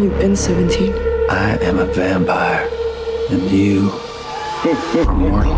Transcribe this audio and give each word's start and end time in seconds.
long 0.00 0.10
you 0.10 0.18
been 0.18 0.36
17? 0.36 0.92
I 1.28 1.58
am 1.60 1.78
a 1.78 1.84
vampire, 1.84 2.68
and 3.30 3.50
you 3.50 3.90
are 5.06 5.14
mortal. 5.14 5.54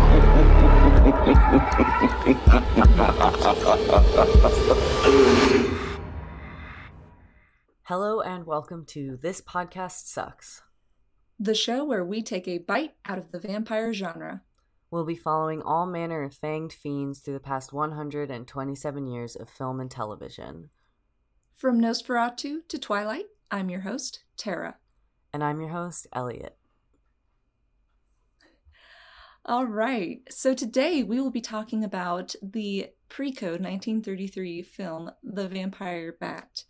Hello 7.83 8.19
and 8.21 8.45
welcome 8.45 8.85
to 8.87 9.17
This 9.21 9.39
Podcast 9.39 10.07
Sucks. 10.07 10.61
the 11.39 11.55
show 11.55 11.85
where 11.85 12.03
we 12.03 12.21
take 12.21 12.47
a 12.47 12.57
bite 12.57 12.95
out 13.05 13.17
of 13.17 13.31
the 13.31 13.39
vampire 13.39 13.93
genre. 13.93 14.41
We'll 14.91 15.05
be 15.05 15.15
following 15.15 15.61
all 15.61 15.85
manner 15.85 16.21
of 16.23 16.35
fanged 16.35 16.73
fiends 16.73 17.19
through 17.19 17.35
the 17.35 17.39
past 17.39 17.71
127 17.71 19.07
years 19.07 19.35
of 19.35 19.49
film 19.49 19.79
and 19.79 19.89
television. 19.89 20.69
From 21.55 21.79
Nosferatu 21.79 22.67
to 22.67 22.77
Twilight, 22.77 23.27
I'm 23.53 23.69
your 23.69 23.81
host, 23.81 24.23
Tara. 24.35 24.77
And 25.31 25.43
I'm 25.43 25.61
your 25.61 25.69
host, 25.69 26.07
Elliot. 26.11 26.57
All 29.45 29.67
right, 29.67 30.21
so 30.27 30.55
today 30.55 31.03
we 31.03 31.21
will 31.21 31.29
be 31.29 31.39
talking 31.39 31.83
about 31.83 32.33
the 32.41 32.87
pre 33.09 33.31
code 33.31 33.61
1933 33.61 34.63
film 34.63 35.11
The 35.21 35.47
Vampire 35.47 36.17
Bat, 36.19 36.63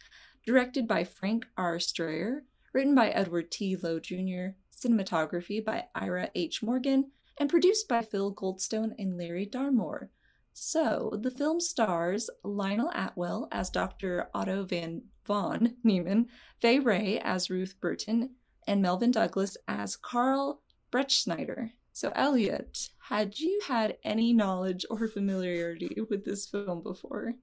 directed 0.46 0.86
by 0.86 1.06
Frank 1.06 1.46
R. 1.56 1.80
Strayer, 1.80 2.44
written 2.74 2.94
by 2.94 3.12
Edward 3.12 3.50
T. 3.50 3.78
Lowe 3.78 4.02
Jr., 4.02 4.58
cinematography 4.76 5.64
by 5.64 5.86
Ira 5.96 6.32
H. 6.36 6.62
Morgan, 6.62 7.12
and 7.38 7.50
produced 7.50 7.88
by 7.88 8.02
Phil 8.02 8.36
Goldstone 8.36 8.92
and 9.00 9.18
Larry 9.18 9.46
Darmour. 9.46 10.10
So, 10.52 11.18
the 11.18 11.32
film 11.32 11.62
stars 11.62 12.30
Lionel 12.44 12.92
Atwill 12.94 13.48
as 13.54 13.70
Dr. 13.70 14.28
Otto 14.34 14.66
Van 14.66 15.04
Von 15.26 15.76
Niemann, 15.84 16.28
Fay 16.60 16.80
Wray 16.80 17.20
as 17.24 17.50
Ruth 17.50 17.76
Burton, 17.80 18.32
and 18.68 18.82
Melvyn 18.82 19.12
Douglas 19.12 19.58
as 19.68 19.96
Carl 19.96 20.62
Brettschneider. 20.92 21.72
So, 21.92 22.12
Elliot, 22.16 22.90
had 23.10 23.40
you 23.40 23.60
had 23.68 23.98
any 24.04 24.34
knowledge 24.34 24.86
or 24.90 25.08
familiarity 25.08 25.98
with 26.10 26.26
this 26.26 26.48
film 26.48 26.82
before? 26.82 27.36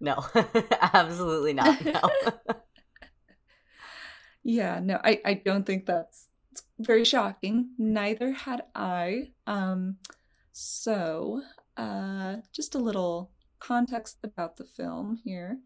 No, 0.00 0.24
absolutely 0.80 1.52
not. 1.52 1.84
No. 1.84 2.00
Yeah, 4.42 4.80
no, 4.82 5.00
I, 5.04 5.20
I 5.24 5.34
don't 5.34 5.64
think 5.64 5.86
that's 5.86 6.28
it's 6.50 6.64
very 6.78 7.04
shocking. 7.04 7.70
Neither 7.78 8.32
had 8.32 8.64
I. 8.74 9.30
Um, 9.46 9.98
so, 10.52 11.42
uh, 11.76 12.36
just 12.52 12.74
a 12.74 12.78
little 12.78 13.30
context 13.58 14.18
about 14.24 14.56
the 14.56 14.64
film 14.64 15.20
here. 15.24 15.58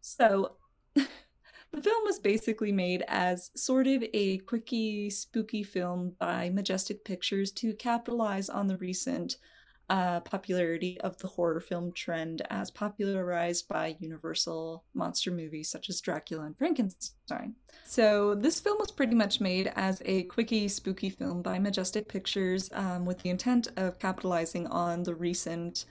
So, 0.00 0.56
the 0.94 1.82
film 1.82 2.04
was 2.04 2.18
basically 2.18 2.72
made 2.72 3.04
as 3.08 3.50
sort 3.54 3.86
of 3.86 4.04
a 4.12 4.38
quickie, 4.38 5.10
spooky 5.10 5.62
film 5.62 6.14
by 6.18 6.50
Majestic 6.50 7.04
Pictures 7.04 7.50
to 7.52 7.74
capitalize 7.74 8.48
on 8.48 8.66
the 8.66 8.76
recent 8.76 9.36
uh, 9.92 10.20
popularity 10.20 10.98
of 11.02 11.18
the 11.18 11.28
horror 11.28 11.60
film 11.60 11.92
trend 11.92 12.40
as 12.48 12.70
popularized 12.70 13.68
by 13.68 13.94
Universal 14.00 14.84
monster 14.94 15.30
movies 15.30 15.68
such 15.68 15.90
as 15.90 16.00
Dracula 16.00 16.44
and 16.44 16.56
Frankenstein. 16.56 17.54
So, 17.84 18.34
this 18.34 18.58
film 18.58 18.78
was 18.78 18.90
pretty 18.90 19.14
much 19.14 19.40
made 19.40 19.70
as 19.76 20.00
a 20.06 20.22
quickie, 20.24 20.68
spooky 20.68 21.10
film 21.10 21.42
by 21.42 21.58
Majestic 21.58 22.08
Pictures 22.08 22.70
um, 22.72 23.04
with 23.04 23.18
the 23.22 23.28
intent 23.28 23.68
of 23.76 23.98
capitalizing 23.98 24.66
on 24.68 25.02
the 25.02 25.14
recent 25.14 25.84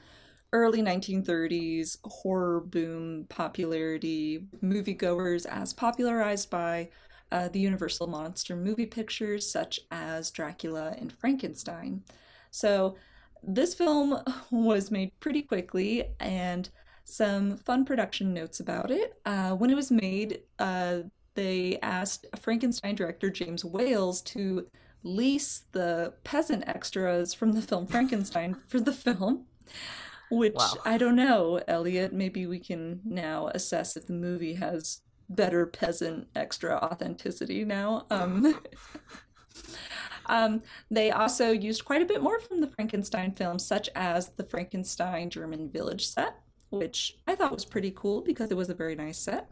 early 0.53 0.81
1930s 0.81 1.97
horror 2.03 2.59
boom 2.59 3.25
popularity, 3.29 4.45
moviegoers 4.63 5.45
as 5.45 5.73
popularized 5.73 6.49
by 6.49 6.89
uh, 7.31 7.47
the 7.49 7.59
Universal 7.59 8.07
monster 8.07 8.55
movie 8.55 8.85
pictures 8.85 9.49
such 9.49 9.79
as 9.91 10.31
Dracula 10.31 10.95
and 10.99 11.13
Frankenstein. 11.13 12.03
So, 12.51 12.97
this 13.43 13.73
film 13.73 14.21
was 14.51 14.91
made 14.91 15.17
pretty 15.19 15.41
quickly, 15.41 16.05
and 16.19 16.69
some 17.05 17.57
fun 17.57 17.85
production 17.85 18.33
notes 18.33 18.59
about 18.59 18.91
it. 18.91 19.19
Uh, 19.25 19.51
when 19.51 19.69
it 19.69 19.75
was 19.75 19.91
made, 19.91 20.41
uh, 20.59 20.99
they 21.33 21.79
asked 21.81 22.25
Frankenstein 22.39 22.95
director 22.95 23.29
James 23.29 23.63
Wales 23.63 24.21
to 24.23 24.67
lease 25.03 25.63
the 25.71 26.13
peasant 26.23 26.63
extras 26.67 27.33
from 27.33 27.53
the 27.53 27.61
film 27.61 27.87
Frankenstein 27.87 28.57
for 28.67 28.79
the 28.79 28.93
film. 28.93 29.45
Which 30.31 30.55
Wow. 30.55 30.77
I 30.85 30.97
don't 30.97 31.17
know, 31.17 31.61
Elliot. 31.67 32.13
Maybe 32.13 32.47
we 32.47 32.59
can 32.59 33.01
now 33.03 33.47
assess 33.47 33.97
if 33.97 34.07
the 34.07 34.13
movie 34.13 34.55
has 34.55 35.01
better 35.29 35.65
peasant 35.65 36.27
extra 36.35 36.75
authenticity 36.75 37.65
now. 37.65 38.05
Um, 38.09 38.59
um, 40.27 40.61
they 40.89 41.11
also 41.11 41.51
used 41.51 41.85
quite 41.85 42.01
a 42.01 42.05
bit 42.05 42.21
more 42.21 42.39
from 42.39 42.61
the 42.61 42.67
Frankenstein 42.67 43.33
films, 43.33 43.65
such 43.65 43.89
as 43.95 44.29
the 44.29 44.43
Frankenstein 44.43 45.29
German 45.29 45.69
village 45.69 46.07
set, 46.07 46.35
which 46.69 47.17
I 47.27 47.35
thought 47.35 47.51
was 47.51 47.65
pretty 47.65 47.91
cool 47.91 48.21
because 48.21 48.51
it 48.51 48.57
was 48.57 48.69
a 48.69 48.75
very 48.75 48.95
nice 48.95 49.17
set. 49.17 49.49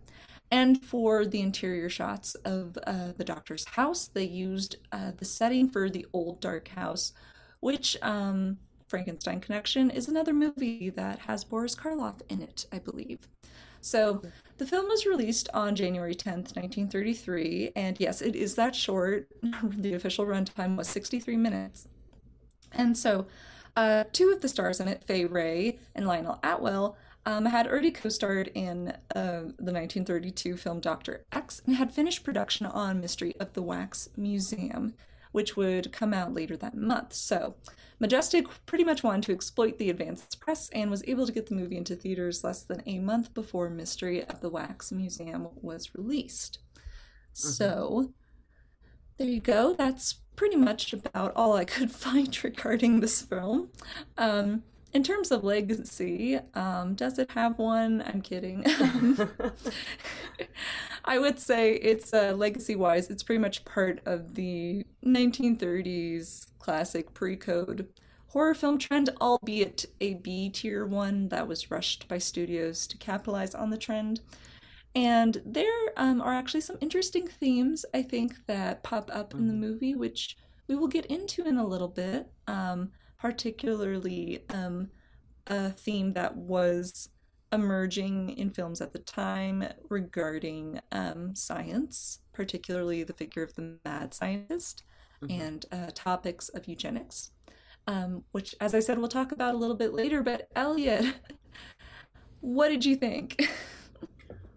And 0.51 0.83
for 0.83 1.25
the 1.25 1.41
interior 1.41 1.89
shots 1.89 2.35
of 2.43 2.77
uh, 2.87 3.11
the 3.15 3.23
doctor's 3.23 3.65
house, 3.65 4.07
they 4.07 4.23
used 4.23 4.77
uh, 4.91 5.11
the 5.15 5.25
setting 5.25 5.69
for 5.69 5.89
the 5.89 6.07
old 6.11 6.41
dark 6.41 6.69
house, 6.69 7.13
which 7.59 7.95
um, 8.01 8.57
Frankenstein 8.89 9.39
Connection 9.39 9.89
is 9.89 10.07
another 10.07 10.33
movie 10.33 10.89
that 10.89 11.19
has 11.19 11.43
Boris 11.43 11.75
Karloff 11.75 12.21
in 12.27 12.41
it, 12.41 12.65
I 12.71 12.79
believe. 12.79 13.27
So 13.81 14.21
the 14.57 14.65
film 14.65 14.87
was 14.87 15.05
released 15.05 15.47
on 15.53 15.75
January 15.75 16.15
10th, 16.15 16.55
1933, 16.55 17.71
and 17.75 17.97
yes, 17.99 18.21
it 18.21 18.35
is 18.35 18.55
that 18.55 18.75
short. 18.75 19.27
the 19.63 19.93
official 19.93 20.25
runtime 20.25 20.75
was 20.75 20.89
63 20.89 21.37
minutes. 21.37 21.87
And 22.71 22.97
so 22.97 23.27
uh, 23.75 24.05
two 24.11 24.31
of 24.31 24.41
the 24.41 24.49
stars 24.49 24.79
in 24.79 24.87
it, 24.87 25.03
Fay 25.05 25.25
Wray 25.25 25.79
and 25.95 26.05
Lionel 26.05 26.39
Atwill, 26.43 26.95
um, 27.25 27.45
had 27.45 27.67
already 27.67 27.91
co 27.91 28.09
starred 28.09 28.49
in 28.53 28.89
uh, 29.15 29.41
the 29.57 29.71
1932 29.71 30.57
film 30.57 30.79
Dr. 30.79 31.25
X 31.31 31.61
and 31.65 31.75
had 31.75 31.93
finished 31.93 32.23
production 32.23 32.65
on 32.65 33.01
Mystery 33.01 33.35
of 33.39 33.53
the 33.53 33.61
Wax 33.61 34.09
Museum, 34.17 34.93
which 35.31 35.55
would 35.55 35.91
come 35.91 36.13
out 36.13 36.33
later 36.33 36.57
that 36.57 36.75
month. 36.75 37.13
So, 37.13 37.55
Majestic 37.99 38.45
pretty 38.65 38.83
much 38.83 39.03
wanted 39.03 39.23
to 39.23 39.33
exploit 39.33 39.77
the 39.77 39.89
advanced 39.89 40.39
press 40.39 40.69
and 40.69 40.89
was 40.89 41.03
able 41.07 41.25
to 41.25 41.33
get 41.33 41.47
the 41.47 41.55
movie 41.55 41.77
into 41.77 41.95
theaters 41.95 42.43
less 42.43 42.63
than 42.63 42.81
a 42.85 42.99
month 42.99 43.33
before 43.33 43.69
Mystery 43.69 44.23
of 44.25 44.39
the 44.39 44.49
Wax 44.49 44.91
Museum 44.91 45.49
was 45.61 45.93
released. 45.95 46.59
So, 47.33 48.13
there 49.17 49.27
you 49.27 49.41
go. 49.41 49.73
That's 49.73 50.13
pretty 50.35 50.55
much 50.55 50.93
about 50.93 51.33
all 51.35 51.53
I 51.53 51.65
could 51.65 51.91
find 52.07 52.41
regarding 52.43 53.01
this 53.01 53.21
film. 53.21 53.69
Um, 54.17 54.63
in 54.93 55.03
terms 55.03 55.31
of 55.31 55.43
legacy, 55.43 56.39
um, 56.53 56.95
does 56.95 57.19
it 57.19 57.31
have 57.31 57.59
one? 57.59 58.03
I'm 58.05 58.21
kidding. 58.21 58.65
I 61.05 61.19
would 61.19 61.39
say 61.39 61.73
it's 61.73 62.13
uh, 62.13 62.33
legacy 62.35 62.75
wise, 62.75 63.09
it's 63.09 63.23
pretty 63.23 63.39
much 63.39 63.65
part 63.65 64.01
of 64.05 64.35
the 64.35 64.85
1930s 65.05 66.47
classic 66.59 67.13
pre 67.13 67.35
code 67.35 67.87
horror 68.29 68.53
film 68.53 68.77
trend, 68.77 69.09
albeit 69.21 69.85
a 70.01 70.15
B 70.15 70.49
tier 70.49 70.85
one 70.85 71.29
that 71.29 71.47
was 71.47 71.71
rushed 71.71 72.07
by 72.07 72.17
studios 72.17 72.87
to 72.87 72.97
capitalize 72.97 73.55
on 73.55 73.69
the 73.69 73.77
trend. 73.77 74.21
And 74.95 75.41
there 75.45 75.93
um, 75.97 76.21
are 76.21 76.33
actually 76.33 76.61
some 76.61 76.77
interesting 76.81 77.27
themes, 77.27 77.85
I 77.93 78.01
think, 78.01 78.45
that 78.47 78.83
pop 78.83 79.09
up 79.13 79.33
in 79.33 79.47
the 79.47 79.53
movie, 79.53 79.95
which 79.95 80.35
we 80.67 80.75
will 80.75 80.87
get 80.87 81.05
into 81.05 81.45
in 81.45 81.57
a 81.57 81.65
little 81.65 81.87
bit. 81.87 82.27
Um, 82.47 82.91
particularly 83.19 84.43
um, 84.49 84.89
a 85.47 85.69
theme 85.71 86.13
that 86.13 86.35
was 86.35 87.09
emerging 87.51 88.29
in 88.37 88.49
films 88.49 88.79
at 88.81 88.93
the 88.93 88.99
time 88.99 89.63
regarding 89.89 90.79
um, 90.91 91.35
science, 91.35 92.19
particularly 92.33 93.03
the 93.03 93.13
figure 93.13 93.43
of 93.43 93.53
the 93.55 93.77
mad 93.85 94.13
scientist 94.13 94.83
and 95.29 95.65
uh, 95.71 95.87
topics 95.93 96.49
of 96.49 96.67
eugenics, 96.67 97.31
um, 97.87 98.23
which, 98.31 98.55
as 98.61 98.73
I 98.73 98.79
said, 98.79 98.97
we'll 98.97 99.09
talk 99.09 99.31
about 99.31 99.53
a 99.53 99.57
little 99.57 99.75
bit 99.75 99.93
later. 99.93 100.23
But 100.23 100.47
Elliot, 100.55 101.13
what 102.41 102.69
did 102.69 102.85
you 102.85 102.95
think? 102.95 103.49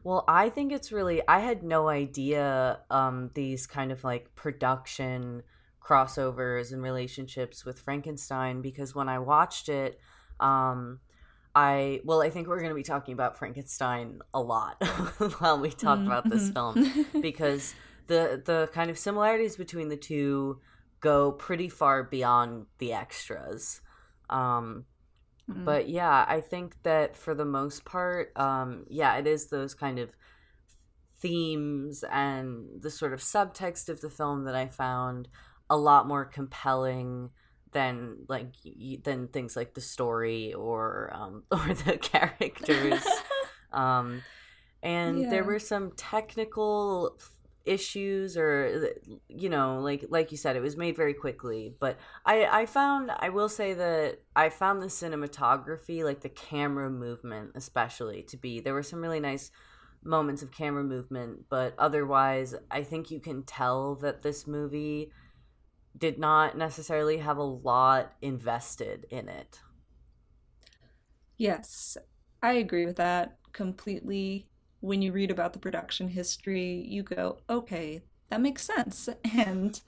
Well, 0.04 0.24
I 0.26 0.48
think 0.48 0.72
it's 0.72 0.92
really 0.92 1.22
I 1.28 1.38
had 1.40 1.62
no 1.62 1.88
idea 1.88 2.80
um 2.90 3.30
these 3.34 3.66
kind 3.66 3.92
of 3.92 4.02
like 4.02 4.34
production 4.34 5.42
crossovers 5.84 6.72
and 6.72 6.82
relationships 6.82 7.64
with 7.64 7.78
Frankenstein 7.78 8.62
because 8.62 8.94
when 8.94 9.08
I 9.08 9.18
watched 9.18 9.68
it 9.68 9.98
um 10.40 11.00
I 11.54 12.00
well 12.04 12.22
I 12.22 12.30
think 12.30 12.48
we're 12.48 12.60
going 12.60 12.70
to 12.70 12.74
be 12.74 12.82
talking 12.82 13.12
about 13.12 13.36
Frankenstein 13.36 14.20
a 14.32 14.40
lot 14.40 14.82
while 15.38 15.58
we 15.58 15.70
talk 15.70 15.98
about 15.98 16.28
this 16.28 16.50
film 16.50 17.06
because 17.20 17.74
the 18.06 18.42
the 18.44 18.70
kind 18.72 18.90
of 18.90 18.98
similarities 18.98 19.56
between 19.56 19.88
the 19.88 19.96
two 19.96 20.60
go 21.00 21.32
pretty 21.32 21.68
far 21.68 22.04
beyond 22.04 22.66
the 22.78 22.92
extras. 22.92 23.80
Um 24.30 24.86
but 25.48 25.88
yeah 25.88 26.24
i 26.28 26.40
think 26.40 26.76
that 26.84 27.16
for 27.16 27.34
the 27.34 27.44
most 27.44 27.84
part 27.84 28.30
um 28.36 28.86
yeah 28.88 29.16
it 29.16 29.26
is 29.26 29.48
those 29.48 29.74
kind 29.74 29.98
of 29.98 30.14
themes 31.22 32.04
and 32.10 32.82
the 32.82 32.90
sort 32.90 33.12
of 33.12 33.20
subtext 33.20 33.88
of 33.88 34.00
the 34.00 34.10
film 34.10 34.44
that 34.44 34.56
I 34.56 34.66
found 34.66 35.28
a 35.72 35.76
lot 35.76 36.06
more 36.06 36.26
compelling 36.26 37.30
than 37.72 38.18
like 38.28 38.52
than 39.02 39.26
things 39.28 39.56
like 39.56 39.72
the 39.72 39.80
story 39.80 40.52
or 40.52 41.10
um 41.14 41.42
or 41.50 41.74
the 41.86 41.96
characters 41.96 43.02
um 43.72 44.22
and 44.82 45.22
yeah. 45.22 45.30
there 45.30 45.44
were 45.44 45.58
some 45.58 45.90
technical 45.92 47.18
issues 47.64 48.36
or 48.36 48.90
you 49.28 49.48
know 49.48 49.80
like 49.80 50.04
like 50.10 50.30
you 50.30 50.36
said 50.36 50.56
it 50.56 50.60
was 50.60 50.76
made 50.76 50.94
very 50.94 51.14
quickly 51.14 51.72
but 51.80 51.96
i 52.26 52.44
i 52.44 52.66
found 52.66 53.10
i 53.20 53.30
will 53.30 53.48
say 53.48 53.72
that 53.72 54.18
i 54.36 54.50
found 54.50 54.82
the 54.82 54.86
cinematography 54.86 56.04
like 56.04 56.20
the 56.20 56.28
camera 56.28 56.90
movement 56.90 57.52
especially 57.54 58.22
to 58.24 58.36
be 58.36 58.60
there 58.60 58.74
were 58.74 58.82
some 58.82 59.00
really 59.00 59.20
nice 59.20 59.50
moments 60.04 60.42
of 60.42 60.50
camera 60.50 60.82
movement 60.82 61.38
but 61.48 61.72
otherwise 61.78 62.54
i 62.68 62.82
think 62.82 63.12
you 63.12 63.20
can 63.20 63.44
tell 63.44 63.94
that 63.94 64.22
this 64.22 64.46
movie 64.46 65.12
did 65.96 66.18
not 66.18 66.56
necessarily 66.56 67.18
have 67.18 67.36
a 67.36 67.42
lot 67.42 68.12
invested 68.22 69.06
in 69.10 69.28
it 69.28 69.60
yes 71.36 71.96
i 72.42 72.52
agree 72.52 72.86
with 72.86 72.96
that 72.96 73.36
completely 73.52 74.46
when 74.82 75.00
you 75.00 75.12
read 75.12 75.30
about 75.30 75.52
the 75.52 75.58
production 75.60 76.08
history, 76.08 76.84
you 76.88 77.04
go, 77.04 77.38
okay, 77.48 78.02
that 78.28 78.40
makes 78.40 78.64
sense. 78.64 79.08
And 79.32 79.80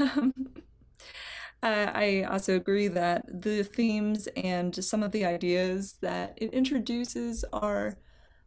um, 0.00 0.32
I 1.62 2.26
also 2.28 2.56
agree 2.56 2.88
that 2.88 3.24
the 3.42 3.62
themes 3.64 4.28
and 4.36 4.74
some 4.82 5.02
of 5.02 5.12
the 5.12 5.24
ideas 5.24 5.96
that 6.00 6.34
it 6.36 6.52
introduces 6.54 7.44
are 7.52 7.98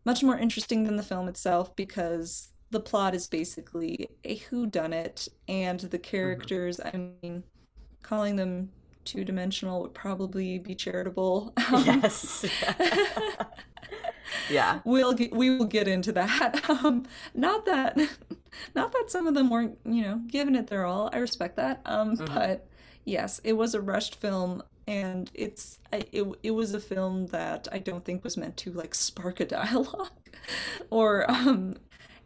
much 0.05 0.23
more 0.23 0.37
interesting 0.37 0.83
than 0.85 0.95
the 0.95 1.03
film 1.03 1.27
itself 1.27 1.75
because 1.75 2.51
the 2.71 2.79
plot 2.79 3.15
is 3.15 3.27
basically 3.27 4.09
a 4.23 4.37
whodunit, 4.37 5.29
and 5.47 5.79
the 5.79 5.97
mm-hmm. 5.97 6.01
characters, 6.03 6.77
mm-hmm. 6.77 6.97
I 6.97 7.27
mean, 7.27 7.43
calling 8.01 8.35
them 8.35 8.71
two 9.03 9.23
dimensional 9.23 9.81
would 9.81 9.93
probably 9.93 10.59
be 10.59 10.75
charitable. 10.75 11.53
Um, 11.71 11.83
yes. 11.85 12.45
yeah 14.49 14.79
we'll 14.83 15.13
get, 15.13 15.33
we 15.33 15.49
will 15.49 15.65
get 15.65 15.87
into 15.87 16.11
that 16.11 16.67
um 16.69 17.05
not 17.33 17.65
that 17.65 17.97
not 18.75 18.91
that 18.91 19.05
some 19.07 19.27
of 19.27 19.33
them 19.33 19.49
weren't 19.49 19.77
you 19.85 20.01
know 20.01 20.21
giving 20.27 20.55
it 20.55 20.67
their 20.67 20.85
all 20.85 21.09
i 21.13 21.17
respect 21.17 21.55
that 21.55 21.81
um 21.85 22.15
mm-hmm. 22.15 22.33
but 22.33 22.67
yes 23.03 23.39
it 23.43 23.53
was 23.53 23.73
a 23.73 23.81
rushed 23.81 24.15
film 24.15 24.61
and 24.87 25.31
it's 25.33 25.79
it, 25.91 26.23
it 26.43 26.51
was 26.51 26.73
a 26.73 26.79
film 26.79 27.27
that 27.27 27.67
i 27.71 27.79
don't 27.79 28.05
think 28.05 28.23
was 28.23 28.37
meant 28.37 28.55
to 28.57 28.71
like 28.71 28.93
spark 28.93 29.39
a 29.39 29.45
dialogue 29.45 30.09
or 30.89 31.29
um 31.29 31.75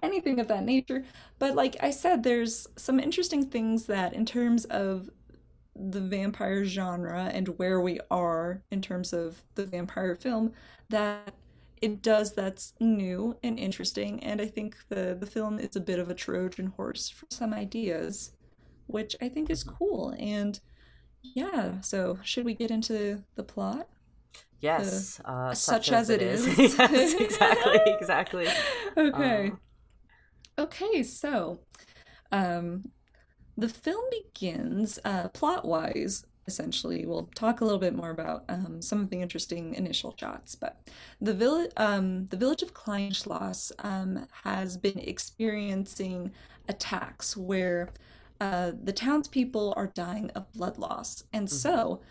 anything 0.02 0.40
of 0.40 0.48
that 0.48 0.64
nature. 0.64 1.04
But 1.38 1.56
like 1.56 1.76
i 1.82 1.92
said 1.92 2.24
there's 2.24 2.68
some 2.76 3.00
interesting 3.00 3.46
things 3.46 3.86
that 3.86 4.14
in 4.14 4.26
terms 4.26 4.66
of 4.66 5.10
the 5.76 6.02
vampire 6.02 6.66
genre 6.66 7.32
and 7.34 7.48
where 7.60 7.80
we 7.80 8.00
are 8.12 8.62
in 8.70 8.82
terms 8.82 9.14
of 9.14 9.44
the 9.56 9.66
vampire 9.66 10.16
film 10.16 10.52
that 10.90 11.34
it 11.82 12.02
does 12.02 12.34
that's 12.34 12.74
new 12.80 13.38
and 13.42 13.58
interesting. 13.58 14.22
And 14.24 14.42
i 14.42 14.48
think 14.48 14.76
the 14.90 15.16
the 15.20 15.26
film 15.26 15.60
is 15.60 15.76
a 15.76 15.80
bit 15.80 16.00
of 16.00 16.10
a 16.10 16.14
trojan 16.14 16.68
horse 16.68 17.10
for 17.10 17.26
some 17.30 17.54
ideas 17.54 18.32
which 18.88 19.16
i 19.22 19.30
think 19.30 19.50
is 19.50 19.64
cool. 19.64 20.14
And 20.20 20.60
yeah 21.22 21.82
so 21.82 22.20
should 22.24 22.46
we 22.46 22.54
get 22.54 22.72
into 22.72 23.24
the 23.36 23.44
plot? 23.44 23.88
Yes 24.62 25.18
the, 25.18 25.30
uh, 25.30 25.54
such, 25.54 25.88
such, 25.88 25.92
as, 25.94 26.10
as 26.10 26.10
it 26.10 26.22
is, 26.22 26.46
is. 26.60 26.78
yes 26.78 27.14
exactly 27.14 27.80
exactly. 27.86 28.48
Okay. 28.98 29.48
Um, 29.48 29.60
okay 30.60 31.02
so 31.02 31.60
um 32.32 32.92
the 33.58 33.70
film 33.70 34.04
begins 34.12 35.00
uh 35.04 35.28
plot 35.30 35.66
wise 35.66 36.26
essentially. 36.50 37.06
We'll 37.06 37.30
talk 37.36 37.62
a 37.62 37.64
little 37.64 37.80
bit 37.80 37.96
more 37.96 38.10
about 38.10 38.44
um, 38.50 38.82
some 38.82 39.02
of 39.02 39.10
the 39.12 39.22
interesting 39.22 39.76
initial 39.76 40.16
shots. 40.20 40.56
But 40.56 40.82
the 41.22 41.34
village, 41.34 41.72
um, 41.78 42.26
the 42.26 42.38
village 42.38 42.64
of 42.64 42.74
Kleinschloss 42.74 43.72
um, 43.80 44.26
has 44.44 44.76
been 44.76 44.98
experiencing 44.98 46.32
attacks 46.68 47.38
where 47.38 47.90
uh, 48.42 48.72
the 48.84 48.92
townspeople 48.92 49.76
are 49.78 49.88
dying 49.88 50.32
of 50.32 50.52
blood 50.52 50.78
loss, 50.78 51.24
and 51.32 51.48
mm-hmm. 51.48 51.56
so. 51.56 52.02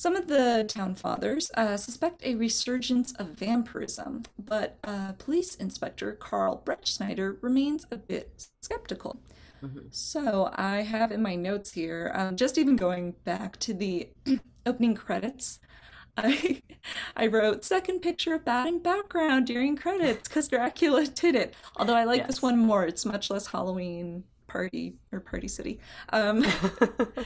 Some 0.00 0.16
of 0.16 0.28
the 0.28 0.64
town 0.66 0.94
fathers 0.94 1.50
uh, 1.58 1.76
suspect 1.76 2.24
a 2.24 2.34
resurgence 2.34 3.12
of 3.18 3.32
vampirism, 3.32 4.22
but 4.38 4.78
uh, 4.82 5.12
police 5.18 5.56
inspector 5.56 6.12
Carl 6.12 6.62
Brettschneider 6.64 7.36
remains 7.42 7.84
a 7.90 7.98
bit 7.98 8.46
skeptical. 8.62 9.20
Mm-hmm. 9.62 9.88
So 9.90 10.48
I 10.54 10.80
have 10.80 11.12
in 11.12 11.20
my 11.20 11.34
notes 11.34 11.72
here, 11.72 12.12
um, 12.14 12.36
just 12.36 12.56
even 12.56 12.76
going 12.76 13.14
back 13.24 13.58
to 13.58 13.74
the 13.74 14.08
opening 14.64 14.94
credits, 14.94 15.60
I 16.16 16.62
I 17.14 17.26
wrote 17.26 17.66
second 17.66 18.00
picture 18.00 18.32
of 18.32 18.46
bat 18.46 18.68
in 18.68 18.82
background 18.82 19.48
during 19.48 19.76
credits 19.76 20.28
because 20.28 20.48
Dracula 20.48 21.06
did 21.14 21.34
it. 21.34 21.52
Although 21.76 21.94
I 21.94 22.04
like 22.04 22.20
yes. 22.20 22.26
this 22.26 22.40
one 22.40 22.56
more. 22.56 22.86
It's 22.86 23.04
much 23.04 23.28
less 23.28 23.48
Halloween 23.48 24.24
party 24.50 24.94
or 25.12 25.20
party 25.20 25.48
city. 25.48 25.78
Um, 26.10 26.44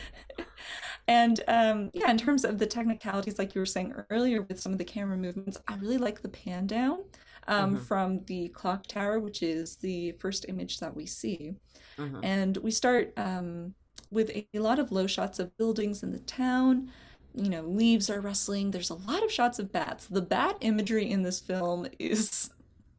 and 1.07 1.41
um, 1.49 1.91
yeah, 1.93 2.11
in 2.11 2.17
terms 2.17 2.45
of 2.45 2.59
the 2.59 2.67
technicalities, 2.67 3.39
like 3.39 3.55
you 3.55 3.61
were 3.61 3.67
saying 3.67 3.95
earlier 4.11 4.43
with 4.43 4.59
some 4.61 4.73
of 4.73 4.79
the 4.79 4.85
camera 4.85 5.17
movements, 5.17 5.59
I 5.69 5.77
really 5.77 5.99
like 5.99 6.23
the 6.23 6.29
pan 6.29 6.67
down 6.67 7.01
um, 7.47 7.75
mm-hmm. 7.75 7.85
from 7.85 8.25
the 8.25 8.49
clock 8.49 8.87
tower, 8.87 9.21
which 9.21 9.43
is 9.43 9.77
the 9.77 10.13
first 10.13 10.47
image 10.49 10.81
that 10.81 10.97
we 10.97 11.05
see. 11.07 11.55
Mm-hmm. 11.99 12.21
And 12.23 12.57
we 12.59 12.71
start 12.71 13.13
um, 13.17 13.75
with 14.11 14.31
a, 14.31 14.47
lot 14.55 14.79
of 14.79 14.93
low 14.93 15.07
shots 15.07 15.39
of 15.39 15.57
buildings 15.59 16.03
in 16.03 16.13
the 16.13 16.21
town. 16.21 16.91
You 17.35 17.51
know, 17.51 17.63
leaves 17.63 18.09
are 18.09 18.21
rustling. 18.21 18.71
There's 18.71 18.91
a 18.91 18.95
lot 18.95 19.23
of 19.23 19.31
shots 19.31 19.59
of 19.59 19.73
bats. 19.73 20.07
The 20.07 20.23
bat 20.23 20.57
imagery 20.61 21.11
in 21.11 21.23
this 21.23 21.41
film 21.41 21.87
is 21.99 22.51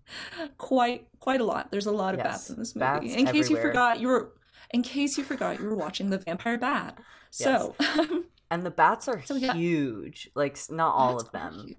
quite 0.57 1.07
quite 1.19 1.41
a 1.41 1.45
lot. 1.45 1.71
There's 1.71 1.85
a 1.85 1.91
lot 1.91 2.13
of 2.13 2.19
yes, 2.19 2.27
bats 2.27 2.49
in 2.49 2.59
this 2.59 2.75
movie. 2.75 3.13
In 3.13 3.25
case 3.25 3.49
you 3.49 3.57
forgot, 3.57 3.99
you 3.99 4.09
were 4.09 4.33
in 4.71 4.81
case 4.81 5.17
you 5.17 5.23
forgot, 5.23 5.59
you 5.59 5.65
were 5.65 5.75
watching 5.75 6.09
the 6.09 6.17
Vampire 6.17 6.57
Bat. 6.57 6.99
So, 7.35 7.75
yes. 7.79 8.09
and 8.49 8.65
the 8.65 8.71
bats 8.71 9.09
are 9.09 9.21
so, 9.25 9.35
huge. 9.35 10.29
Like 10.35 10.57
not 10.69 10.95
all 10.95 11.17
of 11.17 11.31
them. 11.33 11.75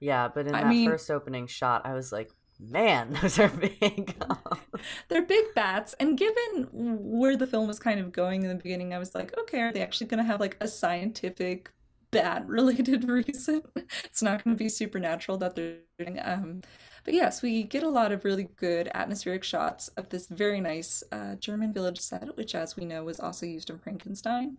Yeah, 0.00 0.28
but 0.28 0.46
in 0.46 0.54
I 0.54 0.62
that 0.62 0.68
mean, 0.68 0.88
first 0.88 1.10
opening 1.10 1.46
shot, 1.46 1.82
I 1.84 1.92
was 1.92 2.10
like, 2.10 2.30
man, 2.58 3.12
those 3.22 3.38
are 3.38 3.48
big. 3.48 4.16
They're 5.08 5.26
big 5.26 5.44
bats. 5.54 5.94
And 6.00 6.16
given 6.16 6.68
where 6.72 7.36
the 7.36 7.46
film 7.46 7.66
was 7.66 7.78
kind 7.78 8.00
of 8.00 8.12
going 8.12 8.42
in 8.42 8.48
the 8.48 8.54
beginning, 8.54 8.94
I 8.94 8.98
was 8.98 9.14
like, 9.14 9.36
okay, 9.38 9.60
are 9.60 9.72
they 9.72 9.82
actually 9.82 10.06
going 10.06 10.24
to 10.24 10.24
have 10.24 10.40
like 10.40 10.56
a 10.60 10.68
scientific 10.68 11.70
bat 12.10 12.46
related 12.46 13.04
reason? 13.08 13.62
it's 14.04 14.22
not 14.22 14.42
going 14.42 14.56
to 14.56 14.58
be 14.58 14.70
supernatural 14.70 15.36
that 15.38 15.54
they're 15.54 15.76
doing. 15.98 16.18
Um, 16.22 16.62
but 17.04 17.14
yes, 17.14 17.42
we 17.42 17.62
get 17.62 17.82
a 17.82 17.88
lot 17.88 18.12
of 18.12 18.24
really 18.24 18.48
good 18.56 18.90
atmospheric 18.94 19.44
shots 19.44 19.88
of 19.96 20.08
this 20.08 20.26
very 20.26 20.60
nice 20.60 21.02
uh, 21.12 21.34
German 21.36 21.72
village 21.72 22.00
set, 22.00 22.36
which, 22.36 22.54
as 22.54 22.76
we 22.76 22.84
know, 22.84 23.04
was 23.04 23.20
also 23.20 23.46
used 23.46 23.70
in 23.70 23.78
Frankenstein. 23.78 24.58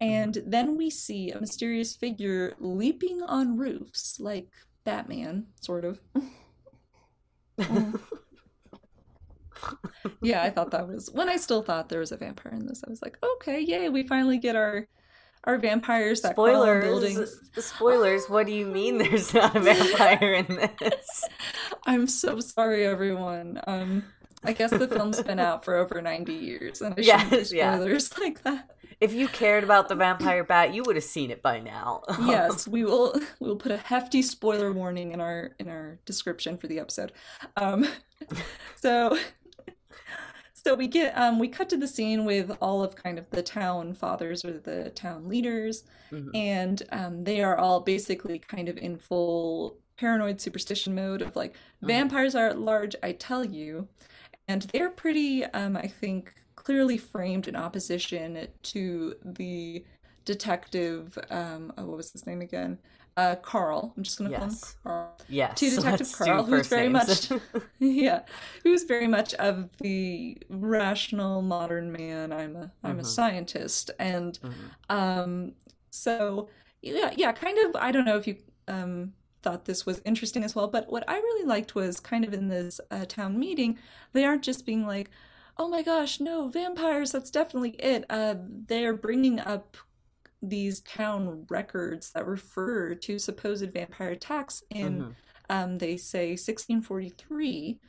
And 0.00 0.34
mm-hmm. 0.34 0.50
then 0.50 0.76
we 0.76 0.90
see 0.90 1.30
a 1.30 1.40
mysterious 1.40 1.94
figure 1.94 2.54
leaping 2.58 3.22
on 3.22 3.56
roofs, 3.56 4.18
like 4.18 4.48
Batman, 4.84 5.46
sort 5.60 5.84
of. 5.84 6.00
yeah, 10.22 10.42
I 10.42 10.50
thought 10.50 10.72
that 10.72 10.88
was 10.88 11.10
when 11.12 11.28
I 11.28 11.36
still 11.36 11.62
thought 11.62 11.88
there 11.88 12.00
was 12.00 12.12
a 12.12 12.16
vampire 12.16 12.54
in 12.54 12.66
this. 12.66 12.82
I 12.86 12.90
was 12.90 13.02
like, 13.02 13.16
okay, 13.22 13.60
yay, 13.60 13.88
we 13.88 14.02
finally 14.02 14.38
get 14.38 14.56
our 14.56 14.88
our 15.44 15.58
vampires 15.58 16.20
that 16.22 16.32
spoilers 16.32 16.84
buildings. 16.84 17.40
spoilers 17.58 18.26
what 18.28 18.46
do 18.46 18.52
you 18.52 18.66
mean 18.66 18.98
there's 18.98 19.34
not 19.34 19.56
a 19.56 19.60
vampire 19.60 20.34
in 20.34 20.46
this 20.56 21.24
i'm 21.86 22.06
so 22.06 22.40
sorry 22.40 22.86
everyone 22.86 23.60
um 23.66 24.04
i 24.44 24.52
guess 24.52 24.70
the 24.70 24.88
film's 24.88 25.22
been 25.22 25.40
out 25.40 25.64
for 25.64 25.76
over 25.76 26.00
90 26.00 26.32
years 26.32 26.80
and 26.80 26.94
i 26.96 27.00
yes, 27.00 27.22
shouldn't 27.22 27.46
spoilers 27.48 28.10
yeah. 28.16 28.24
like 28.24 28.42
that 28.42 28.70
if 29.02 29.12
you 29.12 29.26
cared 29.26 29.64
about 29.64 29.88
the 29.88 29.96
vampire 29.96 30.44
bat, 30.44 30.72
you 30.72 30.84
would 30.84 30.94
have 30.94 31.04
seen 31.04 31.32
it 31.32 31.42
by 31.42 31.58
now. 31.58 32.02
yes, 32.24 32.68
we 32.68 32.84
will. 32.84 33.12
We 33.40 33.48
will 33.48 33.56
put 33.56 33.72
a 33.72 33.76
hefty 33.76 34.22
spoiler 34.22 34.72
warning 34.72 35.10
in 35.10 35.20
our 35.20 35.56
in 35.58 35.68
our 35.68 35.98
description 36.04 36.56
for 36.56 36.68
the 36.68 36.78
episode. 36.78 37.10
Um, 37.56 37.88
so, 38.76 39.18
so 40.64 40.74
we 40.74 40.86
get 40.86 41.16
um, 41.18 41.38
we 41.38 41.48
cut 41.48 41.68
to 41.70 41.76
the 41.76 41.88
scene 41.88 42.24
with 42.24 42.56
all 42.60 42.82
of 42.82 42.94
kind 42.94 43.18
of 43.18 43.28
the 43.30 43.42
town 43.42 43.94
fathers 43.94 44.44
or 44.44 44.52
the 44.52 44.90
town 44.90 45.28
leaders, 45.28 45.84
mm-hmm. 46.10 46.30
and 46.34 46.82
um, 46.90 47.22
they 47.22 47.42
are 47.42 47.56
all 47.56 47.80
basically 47.80 48.38
kind 48.38 48.68
of 48.68 48.76
in 48.78 48.96
full 48.96 49.76
paranoid 49.96 50.40
superstition 50.40 50.94
mode 50.94 51.22
of 51.22 51.34
like 51.34 51.52
mm-hmm. 51.52 51.88
vampires 51.88 52.34
are 52.34 52.48
at 52.48 52.58
large. 52.58 52.94
I 53.02 53.12
tell 53.12 53.44
you, 53.44 53.88
and 54.46 54.62
they're 54.72 54.90
pretty. 54.90 55.44
Um, 55.46 55.76
I 55.76 55.88
think 55.88 56.34
clearly 56.54 56.96
framed 56.96 57.48
in 57.48 57.56
opposition 57.56 58.46
to 58.62 59.14
the 59.24 59.84
detective 60.24 61.18
um 61.30 61.72
oh, 61.76 61.84
what 61.84 61.96
was 61.96 62.12
his 62.12 62.28
name 62.28 62.40
again 62.40 62.78
uh, 63.16 63.36
Carl. 63.36 63.92
I'm 63.96 64.02
just 64.02 64.18
going 64.18 64.30
to 64.30 64.36
call 64.38 64.48
him 64.48 64.56
Carl. 64.82 65.16
Yes. 65.28 65.58
To 65.60 65.70
Detective 65.70 66.00
let's 66.06 66.14
Carl, 66.16 66.44
who's 66.44 66.66
very 66.68 66.88
names. 66.88 67.30
much, 67.30 67.40
yeah, 67.78 68.22
who's 68.62 68.84
very 68.84 69.06
much 69.06 69.34
of 69.34 69.68
the 69.78 70.38
rational 70.48 71.42
modern 71.42 71.92
man. 71.92 72.32
I'm 72.32 72.56
a 72.56 72.72
am 72.84 72.98
a 72.98 73.02
Mhm. 73.02 73.06
scientist, 73.06 73.90
and 73.98 74.38
Mhm. 74.42 74.94
um, 74.94 75.52
so 75.90 76.48
yeah, 76.82 77.12
yeah, 77.16 77.32
kind 77.32 77.58
of. 77.58 77.76
I 77.76 77.92
don't 77.92 78.04
know 78.04 78.16
if 78.16 78.26
you 78.26 78.36
um 78.68 79.12
thought 79.42 79.64
this 79.64 79.84
was 79.84 80.00
interesting 80.04 80.44
as 80.44 80.54
well, 80.54 80.68
but 80.68 80.90
what 80.90 81.04
I 81.08 81.16
really 81.16 81.44
liked 81.46 81.74
was 81.74 81.98
kind 82.00 82.24
of 82.24 82.32
in 82.32 82.48
this 82.48 82.80
uh, 82.90 83.04
town 83.06 83.38
meeting, 83.38 83.76
they 84.12 84.24
aren't 84.24 84.42
just 84.42 84.64
being 84.66 84.86
like, 84.86 85.10
"Oh 85.58 85.68
my 85.68 85.82
gosh, 85.82 86.20
no 86.20 86.48
vampires! 86.48 87.12
That's 87.12 87.30
definitely 87.30 87.70
it." 87.78 88.04
Uh, 88.10 88.36
they're 88.38 88.94
bringing 88.94 89.40
up 89.40 89.76
these 90.42 90.80
town 90.82 91.46
records 91.50 92.10
that 92.12 92.26
refer 92.26 92.94
to 92.96 93.18
supposed 93.18 93.70
vampire 93.72 94.10
attacks 94.10 94.62
in 94.70 94.98
Mhm. 94.98 95.16
um, 95.50 95.78
they 95.78 95.96
say 95.96 96.36
1643, 96.36 97.80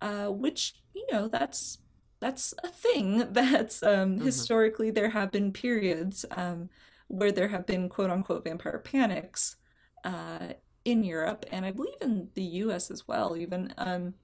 uh, 0.00 0.26
which 0.28 0.74
you 0.94 1.06
know 1.12 1.28
that's 1.28 1.78
that's 2.20 2.54
a 2.64 2.68
thing. 2.68 3.18
That's 3.32 3.82
um, 3.82 4.20
Mhm. 4.20 4.20
historically 4.20 4.90
there 4.92 5.10
have 5.10 5.32
been 5.32 5.52
periods 5.52 6.24
um, 6.32 6.70
where 7.08 7.32
there 7.32 7.48
have 7.48 7.66
been 7.66 7.88
quote 7.88 8.10
unquote 8.10 8.44
vampire 8.44 8.78
panics 8.78 9.56
uh, 10.04 10.50
in 10.84 11.02
Europe, 11.04 11.44
and 11.50 11.64
I 11.66 11.72
believe 11.72 11.96
in 12.00 12.28
the 12.34 12.42
U.S. 12.62 12.90
as 12.90 13.06
well, 13.08 13.36
even 13.36 13.72
um, 13.78 14.14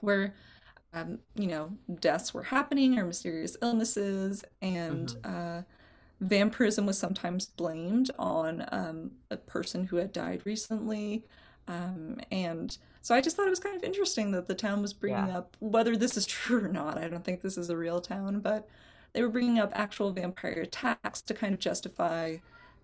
where. 0.00 0.34
Um, 0.94 1.18
you 1.34 1.48
know, 1.48 1.76
deaths 2.00 2.34
were 2.34 2.42
happening 2.44 2.98
or 2.98 3.06
mysterious 3.06 3.56
illnesses, 3.62 4.44
and 4.62 5.14
uh, 5.24 5.62
vampirism 6.20 6.86
was 6.86 6.98
sometimes 6.98 7.46
blamed 7.46 8.10
on 8.18 8.64
um, 8.72 9.12
a 9.30 9.36
person 9.36 9.84
who 9.86 9.96
had 9.96 10.12
died 10.12 10.42
recently. 10.44 11.24
Um, 11.68 12.18
and 12.30 12.76
so 13.02 13.14
I 13.14 13.20
just 13.20 13.36
thought 13.36 13.46
it 13.46 13.50
was 13.50 13.60
kind 13.60 13.76
of 13.76 13.82
interesting 13.84 14.30
that 14.32 14.48
the 14.48 14.54
town 14.54 14.82
was 14.82 14.92
bringing 14.92 15.28
Yeah. 15.28 15.38
up 15.38 15.56
whether 15.60 15.96
this 15.96 16.16
is 16.16 16.26
true 16.26 16.64
or 16.64 16.68
not. 16.68 16.98
I 16.98 17.08
don't 17.08 17.24
think 17.24 17.40
this 17.42 17.58
is 17.58 17.70
a 17.70 17.76
real 17.76 18.00
town, 18.00 18.40
but 18.40 18.68
they 19.12 19.22
were 19.22 19.28
bringing 19.28 19.58
up 19.58 19.72
actual 19.74 20.12
vampire 20.12 20.60
attacks 20.62 21.20
to 21.22 21.34
kind 21.34 21.54
of 21.54 21.60
justify 21.60 22.36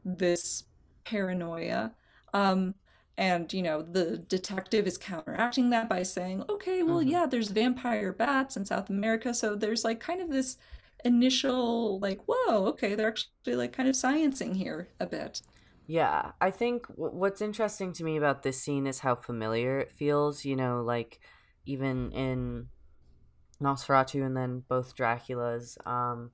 this 0.05 0.65
paranoia. 1.05 1.93
Um, 2.33 2.75
and 3.19 3.53
you 3.53 3.63
know 3.63 3.83
the 3.83 4.17
detective 4.19 4.87
is 4.87 4.97
counteracting 4.97 5.71
that 5.71 5.89
by 5.89 6.03
saying, 6.03 6.45
"Okay, 6.49 6.83
well, 6.83 7.01
Mhm. 7.01 7.11
yeah, 7.11 7.27
there's 7.27 7.49
vampire 7.51 8.13
bats 8.13 8.57
in 8.57 8.65
South 8.65 8.89
America, 8.89 9.35
so 9.35 9.55
there's 9.55 9.85
like 9.85 10.01
kind 10.01 10.21
of 10.23 10.31
this 10.31 10.57
initial 11.05 11.99
like, 12.01 12.21
whoa, 12.27 12.67
okay, 12.69 12.95
they're 12.95 13.09
actually 13.09 13.57
like 13.57 13.73
kind 13.73 13.89
of 13.89 13.95
sciencing 13.95 14.57
here 14.57 14.93
a 15.01 15.07
bit." 15.07 15.43
Yeah, 15.87 16.33
I 16.41 16.51
think 16.51 16.87
w- 16.89 17.15
what's 17.17 17.41
interesting 17.41 17.93
to 17.95 18.05
me 18.05 18.17
about 18.17 18.43
this 18.43 18.61
scene 18.63 18.87
is 18.87 19.01
how 19.01 19.17
familiar 19.17 19.79
it 19.81 19.91
feels. 19.91 20.45
You 20.45 20.57
know, 20.57 20.83
like 20.83 21.21
even 21.67 22.13
in 22.13 22.69
Nosferatu 23.63 24.25
and 24.27 24.37
then 24.37 24.65
both 24.69 24.97
Draculas, 24.97 25.79
um, 25.87 26.33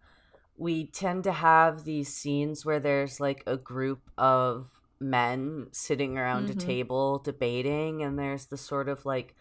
we 0.56 0.88
tend 0.88 1.24
to 1.24 1.32
have 1.32 1.84
these 1.84 2.14
scenes 2.14 2.66
where 2.66 2.80
there's 2.80 3.20
like 3.20 3.44
a 3.46 3.56
group 3.58 4.10
of 4.18 4.70
men 5.00 5.68
sitting 5.72 6.18
around 6.18 6.48
Mhm. 6.48 6.50
a 6.50 6.54
table 6.54 7.18
debating, 7.20 8.02
and 8.02 8.18
there's 8.18 8.46
the 8.46 8.58
sort 8.58 8.88
of 8.88 9.06
like, 9.06 9.36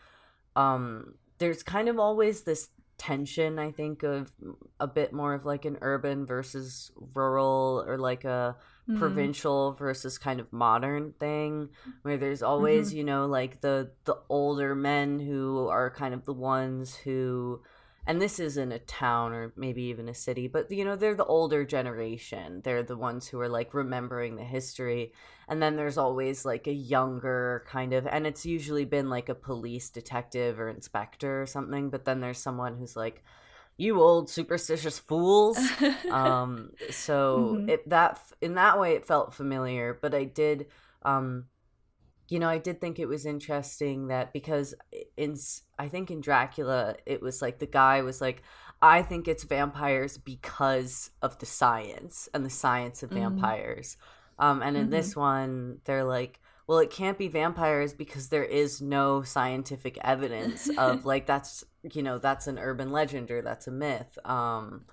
um, 0.55 1.15
there's 1.39 1.63
kind 1.63 1.89
of 1.89 1.99
always 1.99 2.43
this 2.43 2.69
tension, 2.97 3.59
I 3.59 3.71
think, 3.71 4.03
of 4.03 4.31
a 4.79 4.87
bit 4.87 5.13
more 5.13 5.33
of 5.33 5.45
like 5.45 5.65
an 5.65 5.77
urban 5.81 6.25
versus 6.25 6.91
rural 7.13 7.83
or 7.87 7.97
like 7.97 8.23
a 8.23 8.55
Mhm. 8.87 8.97
provincial 8.97 9.73
versus 9.73 10.17
kind 10.17 10.39
of 10.39 10.53
modern 10.53 11.13
thing 11.13 11.69
where 12.03 12.17
there's 12.17 12.43
always 12.43 12.93
you 12.93 13.03
know 13.03 13.25
like 13.25 13.61
the 13.61 13.91
the 14.03 14.15
older 14.29 14.75
men 14.75 15.19
who 15.19 15.67
are 15.69 15.89
kind 15.89 16.13
of 16.13 16.23
the 16.25 16.33
ones 16.33 16.95
who 16.95 17.61
and 18.07 18.21
this 18.21 18.39
isn't 18.39 18.71
a 18.71 18.79
town 18.79 19.33
or 19.33 19.53
maybe 19.55 19.83
even 19.83 20.07
a 20.09 20.13
city 20.13 20.47
but 20.47 20.69
you 20.71 20.85
know 20.85 20.95
they're 20.95 21.15
the 21.15 21.25
older 21.25 21.65
generation. 21.65 22.61
They're 22.63 22.83
the 22.83 22.97
ones 22.97 23.27
who 23.27 23.39
are 23.39 23.49
like 23.49 23.73
remembering 23.73 24.35
the 24.35 24.43
history. 24.43 25.13
And 25.47 25.61
then 25.61 25.75
there's 25.75 25.97
always 25.97 26.45
like 26.45 26.67
a 26.67 26.73
younger 26.73 27.63
kind 27.67 27.93
of 27.93 28.07
and 28.07 28.25
it's 28.27 28.45
usually 28.45 28.85
been 28.85 29.09
like 29.09 29.29
a 29.29 29.35
police 29.35 29.89
detective 29.89 30.59
or 30.59 30.69
inspector 30.69 31.41
or 31.41 31.45
something 31.45 31.89
but 31.89 32.05
then 32.05 32.19
there's 32.19 32.39
someone 32.39 32.77
who's 32.77 32.95
like 32.95 33.23
you 33.77 33.99
old 34.01 34.29
superstitious 34.29 34.99
fools. 34.99 35.59
Um 36.09 36.71
so 36.91 37.61
Mhm. 37.61 37.69
it 37.69 37.89
that 37.89 38.19
in 38.41 38.55
that 38.55 38.79
way 38.79 38.93
it 38.93 39.05
felt 39.07 39.33
familiar 39.33 39.97
but 39.99 40.13
i 40.13 40.23
did 40.23 40.67
um 41.03 41.45
you 42.27 42.39
know 42.39 42.49
i 42.49 42.57
did 42.57 42.81
think 42.81 42.99
it 42.99 43.07
was 43.07 43.25
interesting 43.25 44.07
that 44.07 44.33
because 44.33 44.73
in 45.17 45.35
i 45.79 45.87
think 45.87 46.09
in 46.11 46.21
dracula 46.21 46.95
it 47.05 47.21
was 47.21 47.41
like 47.41 47.59
the 47.59 47.65
guy 47.65 48.01
was 48.01 48.21
like 48.21 48.41
i 48.81 49.01
think 49.01 49.27
it's 49.27 49.43
vampires 49.43 50.17
because 50.17 51.11
of 51.21 51.37
the 51.39 51.45
science 51.45 52.27
and 52.33 52.45
the 52.45 52.49
science 52.49 53.03
of 53.03 53.11
Mhm. 53.11 53.13
vampires. 53.13 53.97
Um 54.37 54.61
and 54.61 54.75
in 54.75 54.89
this 54.89 55.15
one 55.15 55.79
they're 55.85 56.03
like 56.03 56.41
well 56.67 56.79
it 56.79 56.89
can't 56.89 57.17
be 57.17 57.27
vampires 57.29 57.93
because 57.93 58.27
there 58.29 58.43
is 58.43 58.81
no 58.81 59.21
scientific 59.23 59.97
evidence 60.03 60.69
of 60.77 61.05
like 61.05 61.25
that's 61.25 61.63
you 61.93 62.03
know 62.03 62.17
that's 62.17 62.47
an 62.47 62.59
urban 62.59 62.91
legend 62.91 63.31
or 63.31 63.41
that's 63.41 63.67
a 63.67 63.71
myth. 63.71 64.17
Um 64.25 64.85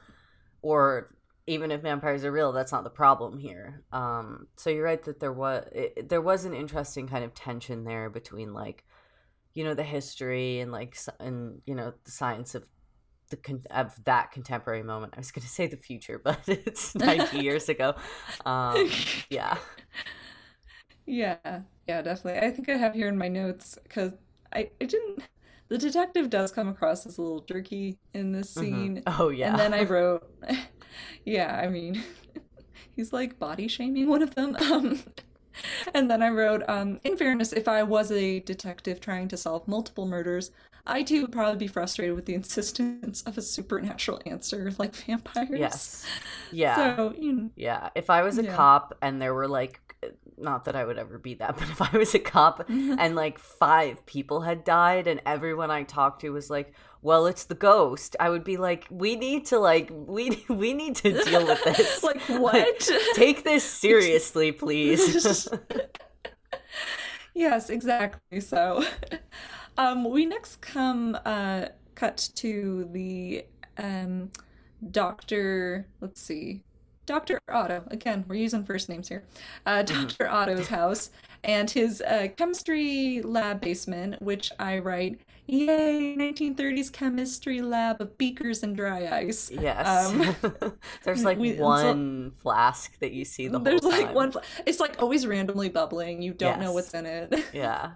or 0.63 1.15
even 1.53 1.71
if 1.71 1.83
vampires 1.83 2.25
are 2.25 2.33
real 2.33 2.53
that's 2.53 2.73
not 2.73 2.85
the 2.85 2.91
problem 2.91 3.39
here 3.39 3.83
um 3.93 4.47
so 4.57 4.71
you're 4.71 4.85
right 4.85 5.05
that 5.05 5.21
there 5.21 5.33
was 5.33 5.65
it, 5.73 6.09
there 6.09 6.21
was 6.21 6.45
an 6.45 6.55
interesting 6.55 7.07
kind 7.09 7.25
of 7.25 7.35
tension 7.35 7.85
there 7.85 8.11
between 8.11 8.53
like 8.53 8.85
you 9.55 9.65
know 9.65 9.75
the 9.75 9.83
history 9.85 10.61
and 10.61 10.73
like 10.73 10.97
and 11.21 11.61
you 11.67 11.75
know 11.75 11.93
the 12.05 12.11
science 12.11 12.55
of 12.55 12.67
the 13.31 13.37
con- 13.37 13.65
of 13.71 13.95
that 14.05 14.33
contemporary 14.33 14.83
moment 14.83 15.15
i 15.17 15.21
was 15.21 15.33
going 15.33 15.43
to 15.47 15.49
say 15.49 15.67
the 15.67 15.77
future 15.77 16.21
but 16.23 16.41
it's 16.49 16.95
90 16.95 17.39
years 17.39 17.69
ago 17.69 17.95
um 18.47 19.07
yeah 19.31 19.59
Yeah, 21.07 21.37
yeah, 21.89 22.03
definitely. 22.03 22.41
I 22.47 22.51
think 22.51 22.69
I 22.69 22.77
have 22.77 22.95
here 22.95 23.09
in 23.09 23.19
my 23.19 23.29
notes 23.29 23.79
because 23.83 24.13
I, 24.53 24.71
I 24.81 24.85
didn't. 24.85 25.23
The 25.69 25.79
detective 25.79 26.31
does 26.31 26.53
come 26.53 26.69
across 26.69 27.07
as 27.07 27.19
a 27.19 27.23
little 27.23 27.41
jerky 27.41 27.99
in 28.15 28.33
this 28.33 28.51
Mhm. 28.57 28.91
scene. 28.91 29.07
oh 29.07 29.29
yeah 29.31 29.51
And 29.51 29.59
then 29.59 29.75
I 29.75 29.85
wrote, 29.85 30.29
yeah, 31.25 31.57
I 31.63 31.69
mean, 31.69 32.03
he's 32.97 33.13
like 33.13 33.39
body 33.39 33.69
shaming 33.69 34.09
one 34.09 34.23
of 34.23 34.35
them. 34.35 34.57
Um, 34.73 35.01
and 35.95 36.11
then 36.11 36.23
I 36.23 36.29
wrote, 36.31 36.63
um, 36.69 36.99
in 37.05 37.17
fairness, 37.17 37.53
if 37.53 37.69
I 37.69 37.83
was 37.83 38.11
a 38.13 38.41
detective 38.41 39.01
trying 39.01 39.29
to 39.29 39.37
solve 39.37 39.69
multiple 39.69 40.07
murders, 40.07 40.51
I 40.87 41.03
too 41.03 41.23
would 41.23 41.33
probably 41.33 41.59
be 41.59 41.67
frustrated 41.69 42.17
with 42.17 42.27
the 42.27 42.35
insistence 42.35 43.23
of 43.23 43.39
a 43.39 43.43
supernatural 43.43 44.21
answer 44.27 44.73
like 44.79 44.95
vampires. 44.97 45.83
yes 45.83 46.11
yeah 46.51 46.99
So, 46.99 47.15
you 47.19 47.33
know, 47.33 47.51
Yeah, 47.57 47.91
if 47.95 48.11
I 48.11 48.23
was 48.23 48.39
a 48.39 48.43
Yeah. 48.43 48.45
cop 48.45 48.99
and 49.03 49.23
there 49.23 49.35
were 49.35 49.49
like, 49.49 49.81
not 50.39 50.65
that 50.67 50.77
I 50.77 50.85
would 50.85 50.99
ever 50.99 51.19
be 51.19 51.35
that, 51.37 51.57
but 51.61 51.71
if 51.71 51.83
I 51.83 51.97
was 51.99 52.15
a 52.15 52.21
cop 52.21 52.69
and 52.99 53.17
like 53.17 53.39
five 53.39 54.07
people 54.07 54.43
had 54.43 54.65
died 54.65 55.07
and 55.09 55.21
everyone 55.27 55.71
I 55.71 55.85
talked 55.85 56.23
to 56.23 56.31
was 56.31 56.51
like, 56.51 56.75
"Well, 57.03 57.27
it's 57.27 57.45
the 57.45 57.55
ghost," 57.55 58.17
I 58.19 58.31
would 58.31 58.45
be 58.45 58.57
like, 58.57 58.87
"We 58.91 59.17
need 59.17 59.47
to 59.47 59.59
like 59.59 59.91
we 59.93 60.45
we 60.49 60.73
need 60.73 60.97
to 60.97 61.23
deal 61.25 61.47
with 61.47 61.63
this. 61.65 62.03
like, 62.03 62.23
what? 62.29 62.89
Take 63.15 63.45
this 63.45 63.65
seriously, 63.65 64.53
please." 64.53 65.49
yes, 67.35 67.71
exactly. 67.71 68.41
So, 68.41 68.85
um, 69.77 70.09
we 70.09 70.27
next 70.27 70.61
come 70.61 71.19
uh, 71.25 71.67
cut 71.95 72.31
to 72.37 72.89
the 72.93 73.45
um, 73.79 74.31
Doctor. 74.91 75.87
Let's 76.01 76.21
see, 76.21 76.63
Doctor 77.07 77.41
Otto. 77.49 77.85
Again, 77.89 78.25
we're 78.29 78.37
using 78.37 78.65
first 78.65 78.89
names 78.89 79.09
here. 79.09 79.25
Uh, 79.67 79.83
Doctor 79.83 80.29
Otto's 80.29 80.69
house 80.69 81.11
and 81.45 81.71
his 81.71 82.01
uh, 82.03 82.29
chemistry 82.37 83.21
lab 83.23 83.61
basement, 83.61 84.21
which 84.23 84.53
I 84.59 84.79
write. 84.79 85.21
Yay! 85.53 86.17
1930s 86.17 86.91
chemistry 86.91 87.61
lab 87.61 88.01
of 88.01 88.17
beakers 88.17 88.63
and 88.63 88.75
dry 88.75 89.07
ice. 89.07 89.51
yes, 89.51 89.87
Um, 89.87 90.35
there's 91.05 91.25
like 91.25 91.39
we- 91.39 91.51
and 91.51 91.59
so- 91.59 91.65
one 91.65 92.33
flask 92.39 92.99
that 93.01 93.13
you 93.13 93.25
see 93.25 93.49
the 93.49 93.59
whole 93.59 93.65
There's 93.65 93.83
like 93.85 94.15
one. 94.15 94.33
fl- 94.33 94.39
It's 94.65 94.81
like 94.81 95.03
always 95.03 95.27
randomly 95.27 95.69
bubbling. 95.69 96.23
You 96.23 96.33
don't 96.33 96.59
know 96.61 96.73
what's 96.73 96.95
in 96.95 97.05
it. 97.07 97.35
Yeah. 97.53 97.93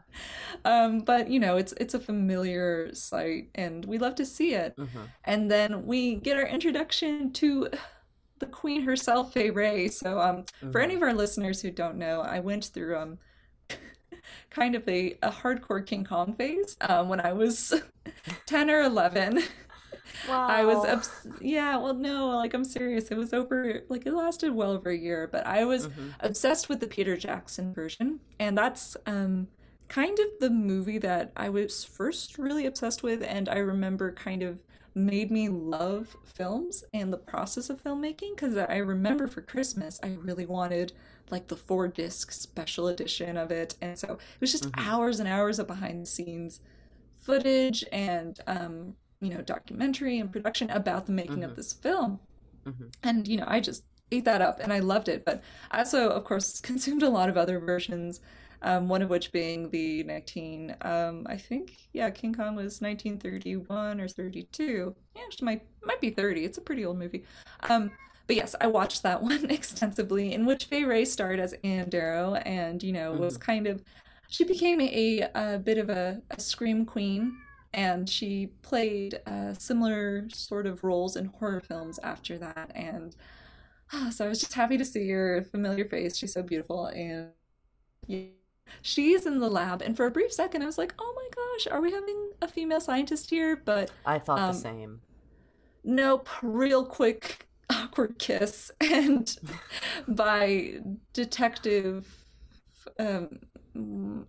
um, 0.64 1.00
but 1.00 1.30
you 1.30 1.40
know, 1.40 1.56
it's 1.56 1.72
it's 1.80 1.94
a 1.94 2.00
familiar 2.00 2.94
sight, 2.94 3.48
and 3.54 3.84
we 3.86 3.96
love 3.98 4.14
to 4.16 4.26
see 4.26 4.52
it. 4.54 4.74
hmm 4.76 5.04
And 5.24 5.50
then 5.50 5.86
we 5.86 6.16
get 6.16 6.36
our 6.36 6.46
introduction 6.46 7.32
to 7.34 7.68
the 8.38 8.46
queen 8.46 8.82
herself, 8.82 9.32
Fay 9.32 9.50
Wray. 9.50 9.88
So, 9.88 10.20
um, 10.20 10.44
for 10.70 10.80
any 10.82 10.94
of 10.94 11.02
our 11.02 11.14
listeners 11.14 11.62
who 11.62 11.70
don't 11.70 11.96
know, 11.96 12.20
I 12.20 12.40
went 12.40 12.66
through 12.66 12.98
um, 12.98 13.18
kind 14.50 14.74
of 14.74 14.86
a, 14.88 15.12
a 15.22 15.30
hardcore 15.30 15.84
King 15.84 16.04
Kong 16.04 16.34
phase 16.34 16.76
um, 16.82 17.08
when 17.08 17.20
I 17.20 17.32
was 17.32 17.72
ten 18.46 18.70
or 18.70 18.82
eleven. 18.82 19.42
Wow. 20.22 20.38
I 20.48 20.64
was 20.64 20.84
obs- 20.84 21.26
yeah, 21.40 21.76
well 21.76 21.94
no, 21.94 22.28
like 22.36 22.54
I'm 22.54 22.64
serious. 22.64 23.08
It 23.10 23.16
was 23.16 23.32
over 23.32 23.82
like 23.88 24.06
it 24.06 24.12
lasted 24.14 24.52
well 24.54 24.72
over 24.72 24.90
a 24.90 24.96
year, 24.96 25.28
but 25.30 25.46
I 25.46 25.64
was 25.64 25.88
Mhm. 25.88 26.16
obsessed 26.20 26.68
with 26.68 26.80
the 26.80 26.86
Peter 26.86 27.16
Jackson 27.16 27.72
version, 27.72 28.20
and 28.38 28.56
that's 28.56 28.96
um 29.06 29.48
kind 29.88 30.18
of 30.18 30.26
the 30.40 30.50
movie 30.50 30.98
that 30.98 31.32
I 31.36 31.48
was 31.48 31.84
first 31.84 32.38
really 32.38 32.66
obsessed 32.66 33.02
with 33.04 33.22
and 33.22 33.48
I 33.48 33.58
remember 33.58 34.12
kind 34.12 34.42
of 34.42 34.62
made 34.96 35.30
me 35.30 35.48
love 35.48 36.16
films 36.24 36.82
and 36.92 37.12
the 37.12 37.18
process 37.18 37.70
of 37.70 37.82
filmmaking 37.82 38.34
because 38.34 38.56
I 38.56 38.78
remember 38.78 39.28
for 39.28 39.42
Christmas 39.42 40.00
I 40.02 40.16
really 40.20 40.46
wanted 40.46 40.92
like 41.30 41.48
the 41.48 41.56
four 41.56 41.88
disc 41.88 42.32
special 42.32 42.88
edition 42.88 43.36
of 43.36 43.50
it 43.50 43.74
and 43.80 43.98
so 43.98 44.12
it 44.14 44.40
was 44.40 44.52
just 44.52 44.70
Mhm. 44.70 44.86
hours 44.86 45.18
and 45.20 45.28
hours 45.28 45.58
of 45.58 45.66
behind 45.66 46.02
the 46.02 46.06
scenes 46.06 46.60
footage 47.20 47.84
and 47.92 48.40
um 48.46 48.94
you 49.20 49.30
know 49.30 49.40
documentary 49.40 50.18
and 50.18 50.30
production 50.32 50.70
about 50.70 51.06
the 51.06 51.12
making 51.12 51.38
Mhm. 51.38 51.44
of 51.44 51.56
this 51.56 51.72
film 51.72 52.20
Mhm. 52.66 52.92
and 53.02 53.28
you 53.28 53.36
know 53.36 53.44
i 53.46 53.60
just 53.60 53.84
ate 54.12 54.24
that 54.24 54.40
up 54.40 54.60
and 54.60 54.72
i 54.72 54.78
loved 54.78 55.08
it 55.08 55.24
but 55.24 55.42
i 55.70 55.78
also 55.78 56.08
of 56.10 56.24
course 56.24 56.60
consumed 56.70 57.02
a 57.02 57.08
lot 57.10 57.28
of 57.28 57.36
other 57.36 57.58
versions 57.58 58.20
um, 58.62 58.88
one 58.88 59.02
of 59.02 59.10
which 59.10 59.32
being 59.32 59.68
the 59.70 60.02
19 60.04 60.76
um, 60.82 61.26
i 61.28 61.36
think 61.36 61.76
yeah 61.92 62.08
king 62.10 62.32
kong 62.34 62.54
was 62.56 62.80
1931 62.80 64.00
or 64.00 64.08
32 64.08 64.94
yeah 65.14 65.22
it 65.30 65.42
might 65.42 65.62
might 65.84 66.00
be 66.00 66.10
30 66.10 66.44
it's 66.44 66.58
a 66.58 66.60
pretty 66.62 66.84
old 66.84 66.98
movie 66.98 67.24
um, 67.68 67.90
but 68.26 68.36
yes 68.36 68.54
i 68.60 68.66
watched 68.66 69.02
that 69.02 69.22
one 69.30 69.50
extensively 69.50 70.32
in 70.32 70.46
which 70.46 70.66
Fay 70.66 70.84
Wray 70.84 71.04
starred 71.04 71.40
as 71.40 71.54
anne 71.64 71.88
darrow 71.88 72.34
and 72.34 72.82
you 72.82 72.92
know 72.92 73.12
was 73.12 73.36
kind 73.36 73.66
of 73.66 73.82
she 74.28 74.44
became 74.44 74.80
a, 74.80 75.28
a 75.34 75.58
bit 75.58 75.78
of 75.78 75.88
a, 75.88 76.20
a 76.30 76.40
scream 76.40 76.84
queen 76.84 77.36
and 77.74 78.08
she 78.08 78.48
played 78.62 79.20
uh, 79.26 79.52
similar 79.52 80.28
sort 80.32 80.66
of 80.66 80.82
roles 80.82 81.16
in 81.16 81.26
horror 81.26 81.60
films 81.60 82.00
after 82.02 82.38
that 82.38 82.72
and 82.74 83.16
ah, 83.92 84.10
so 84.10 84.24
i 84.24 84.28
was 84.28 84.40
just 84.40 84.54
happy 84.54 84.76
to 84.76 84.84
see 84.84 85.08
her 85.08 85.46
familiar 85.50 85.84
face. 85.84 86.16
She's 86.16 86.32
so 86.32 86.42
beautiful 86.42 86.86
and 86.86 87.28
yeah, 88.06 88.24
she's 88.82 89.26
in 89.26 89.38
the 89.38 89.48
lab 89.48 89.82
and 89.82 89.96
for 89.96 90.06
a 90.06 90.10
brief 90.10 90.32
second 90.32 90.62
i 90.62 90.66
was 90.66 90.78
like 90.78 90.94
oh 90.98 91.12
my 91.14 91.28
gosh 91.34 91.72
are 91.72 91.80
we 91.80 91.92
having 91.92 92.30
a 92.42 92.48
female 92.48 92.80
scientist 92.80 93.30
here? 93.30 93.56
But 93.56 93.90
I 94.04 94.18
thought 94.18 94.38
um, 94.38 94.52
the 94.52 94.58
same. 94.58 95.00
nope 95.84 96.28
real 96.42 96.84
quick 96.84 97.45
awkward 97.70 98.18
kiss 98.18 98.70
and 98.80 99.36
by 100.08 100.74
detective 101.12 102.06
um 102.98 103.40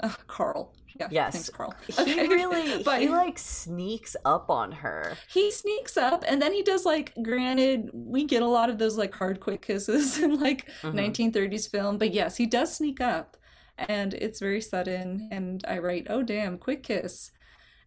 uh, 0.01 0.09
carl. 0.27 0.73
Yeah 0.99 1.07
Yes. 1.11 1.33
thanks 1.33 1.49
carl. 1.49 1.73
He 1.87 2.27
really 2.27 2.83
But- 2.83 3.01
he 3.01 3.07
like 3.09 3.37
sneaks 3.39 4.15
up 4.25 4.49
on 4.49 4.71
her. 4.71 5.15
he 5.31 5.51
sneaks 5.51 5.95
up 5.95 6.23
and 6.27 6.41
then 6.41 6.51
he 6.53 6.63
does 6.63 6.85
like 6.85 7.13
granted 7.23 7.89
we 7.93 8.25
get 8.25 8.41
a 8.41 8.47
lot 8.47 8.69
of 8.69 8.77
those 8.79 8.97
like 8.97 9.13
hard 9.13 9.39
quick 9.39 9.61
kisses 9.61 10.17
in 10.23 10.39
like 10.39 10.67
Mhm. 10.81 10.93
1930s 11.31 11.69
film 11.69 11.97
but 11.97 12.13
yes 12.13 12.35
he 12.35 12.45
does 12.45 12.75
sneak 12.75 12.99
up 12.99 13.37
and 13.77 14.13
it's 14.15 14.39
very 14.39 14.59
sudden 14.59 15.29
and 15.31 15.63
i 15.67 15.77
write 15.77 16.07
oh 16.09 16.23
damn 16.23 16.57
quick 16.57 16.83
kiss. 16.83 17.31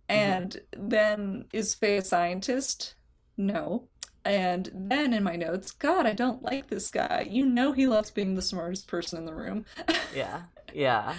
And 0.09 0.61
then 0.77 1.45
is 1.53 1.75
faye 1.77 1.99
a 1.99 2.05
scientist? 2.05 2.95
No 3.37 3.89
and 4.25 4.71
then 4.75 5.13
in 5.15 5.23
my 5.23 5.35
notes 5.37 5.71
god 5.71 6.07
i 6.07 6.13
don't 6.13 6.43
like 6.43 6.69
this 6.69 6.91
guy 6.91 7.27
you 7.31 7.47
know 7.47 7.73
he 7.73 7.87
loves 7.87 8.11
being 8.11 8.35
the 8.35 8.43
smartest 8.43 8.87
person 8.87 9.19
in 9.19 9.25
the 9.27 9.35
room 9.35 9.65
Yeah. 10.15 10.43
Yeah. 10.75 11.15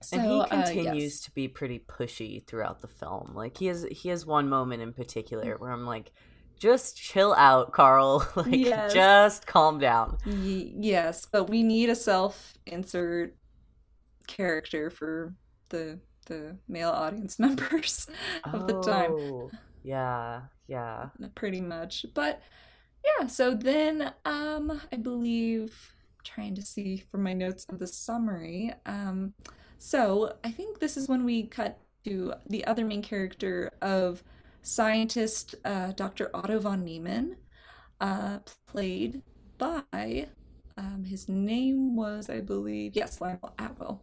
so, 0.00 0.16
and 0.16 0.26
he 0.26 0.40
uh, 0.40 0.46
continues 0.46 1.02
yes. 1.14 1.20
to 1.20 1.30
be 1.32 1.48
pretty 1.48 1.78
pushy 1.78 2.44
throughout 2.46 2.80
the 2.80 2.88
film. 2.88 3.32
Like 3.34 3.56
he 3.58 3.66
has 3.66 3.84
he 3.90 4.08
has 4.08 4.26
one 4.26 4.48
moment 4.48 4.82
in 4.82 4.92
particular 4.92 5.56
where 5.58 5.70
I'm 5.70 5.86
like, 5.86 6.12
just 6.58 6.96
chill 6.96 7.34
out, 7.34 7.72
Carl. 7.72 8.26
like 8.36 8.48
Yes. 8.50 8.92
just 8.92 9.46
calm 9.46 9.78
down. 9.78 10.18
Y- 10.26 10.72
yes, 10.76 11.26
but 11.30 11.48
we 11.48 11.62
need 11.62 11.88
a 11.90 11.94
self-insert 11.96 13.36
character 14.26 14.90
for 14.90 15.34
the 15.70 16.00
the 16.26 16.56
male 16.68 16.90
audience 16.90 17.38
members 17.40 18.06
of 18.52 18.66
the 18.66 18.74
time, 18.74 19.18
Oh, 19.18 19.50
Yeah, 19.82 20.42
yeah. 20.66 21.08
pretty 21.34 21.60
much. 21.60 22.06
But 22.14 22.42
yeah, 23.04 23.26
so 23.26 23.54
then 23.54 24.12
um 24.24 24.80
I 24.92 24.96
believe 24.96 25.94
trying 26.24 26.54
to 26.54 26.62
see 26.62 26.98
from 27.10 27.22
my 27.22 27.32
notes 27.32 27.66
of 27.68 27.78
the 27.78 27.86
summary. 27.86 28.72
Um 28.86 29.34
so 29.78 30.36
I 30.44 30.50
think 30.50 30.78
this 30.78 30.96
is 30.96 31.08
when 31.08 31.24
we 31.24 31.44
cut 31.46 31.78
to 32.04 32.34
the 32.48 32.64
other 32.66 32.84
main 32.84 33.02
character 33.02 33.70
of 33.80 34.22
scientist 34.62 35.56
uh, 35.64 35.92
Dr. 35.92 36.30
Otto 36.34 36.60
von 36.60 36.84
Niemann, 36.84 37.36
uh, 38.00 38.38
played 38.66 39.22
by 39.58 40.28
um, 40.76 41.04
his 41.04 41.28
name 41.28 41.96
was, 41.96 42.30
I 42.30 42.40
believe, 42.40 42.96
yes, 42.96 43.20
Lionel 43.20 43.54
Atwill. 43.58 44.00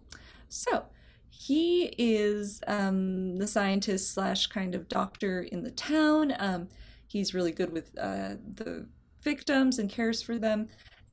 So 0.49 0.85
he 1.29 1.93
is 1.97 2.61
um, 2.67 3.37
the 3.37 3.47
scientist 3.47 4.13
slash 4.13 4.47
kind 4.47 4.75
of 4.75 4.87
doctor 4.87 5.43
in 5.43 5.63
the 5.63 5.71
town. 5.71 6.33
Um, 6.39 6.69
he's 7.07 7.33
really 7.33 7.51
good 7.51 7.71
with 7.71 7.97
uh, 7.97 8.35
the 8.55 8.87
victims 9.21 9.79
and 9.79 9.89
cares 9.89 10.21
for 10.21 10.37
them. 10.37 10.67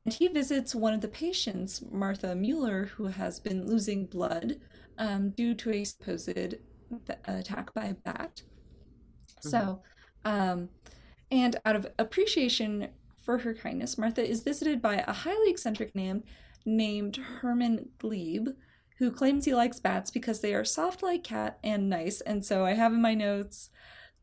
And 0.05 0.15
he 0.15 0.29
visits 0.29 0.75
one 0.75 0.95
of 0.95 1.01
the 1.01 1.09
patients, 1.09 1.83
Martha 1.91 2.35
Mueller, 2.35 2.87
who 2.97 3.07
has 3.07 3.41
been 3.41 3.67
losing 3.67 4.07
blood 4.07 4.61
um, 4.99 5.31
due 5.31 5.55
to 5.55 5.71
a 5.71 5.85
supposed 5.85 6.55
attack 7.27 7.75
by 7.75 7.87
a 7.87 7.95
bat. 7.95 8.43
So, 9.41 9.83
um, 10.25 10.69
and 11.31 11.57
out 11.65 11.77
of 11.77 11.89
appreciation 11.99 12.89
for 13.21 13.39
her 13.39 13.55
kindness, 13.55 13.99
Martha 13.99 14.25
is 14.25 14.43
visited 14.43 14.81
by 14.81 15.05
a 15.07 15.13
highly 15.13 15.51
eccentric 15.51 15.95
man 15.95 16.23
named 16.65 17.17
Herman 17.17 17.89
Gleib, 17.99 18.55
who 18.97 19.11
claims 19.11 19.45
he 19.45 19.55
likes 19.55 19.81
bats 19.81 20.11
because 20.11 20.41
they 20.41 20.55
are 20.55 20.65
soft 20.65 21.03
like 21.03 21.25
cat 21.25 21.59
and 21.63 21.89
nice. 21.91 22.21
And 22.23 22.45
so 22.45 22.65
I 22.65 22.73
have 22.75 22.93
in 22.93 23.01
my 23.03 23.15
notes 23.15 23.71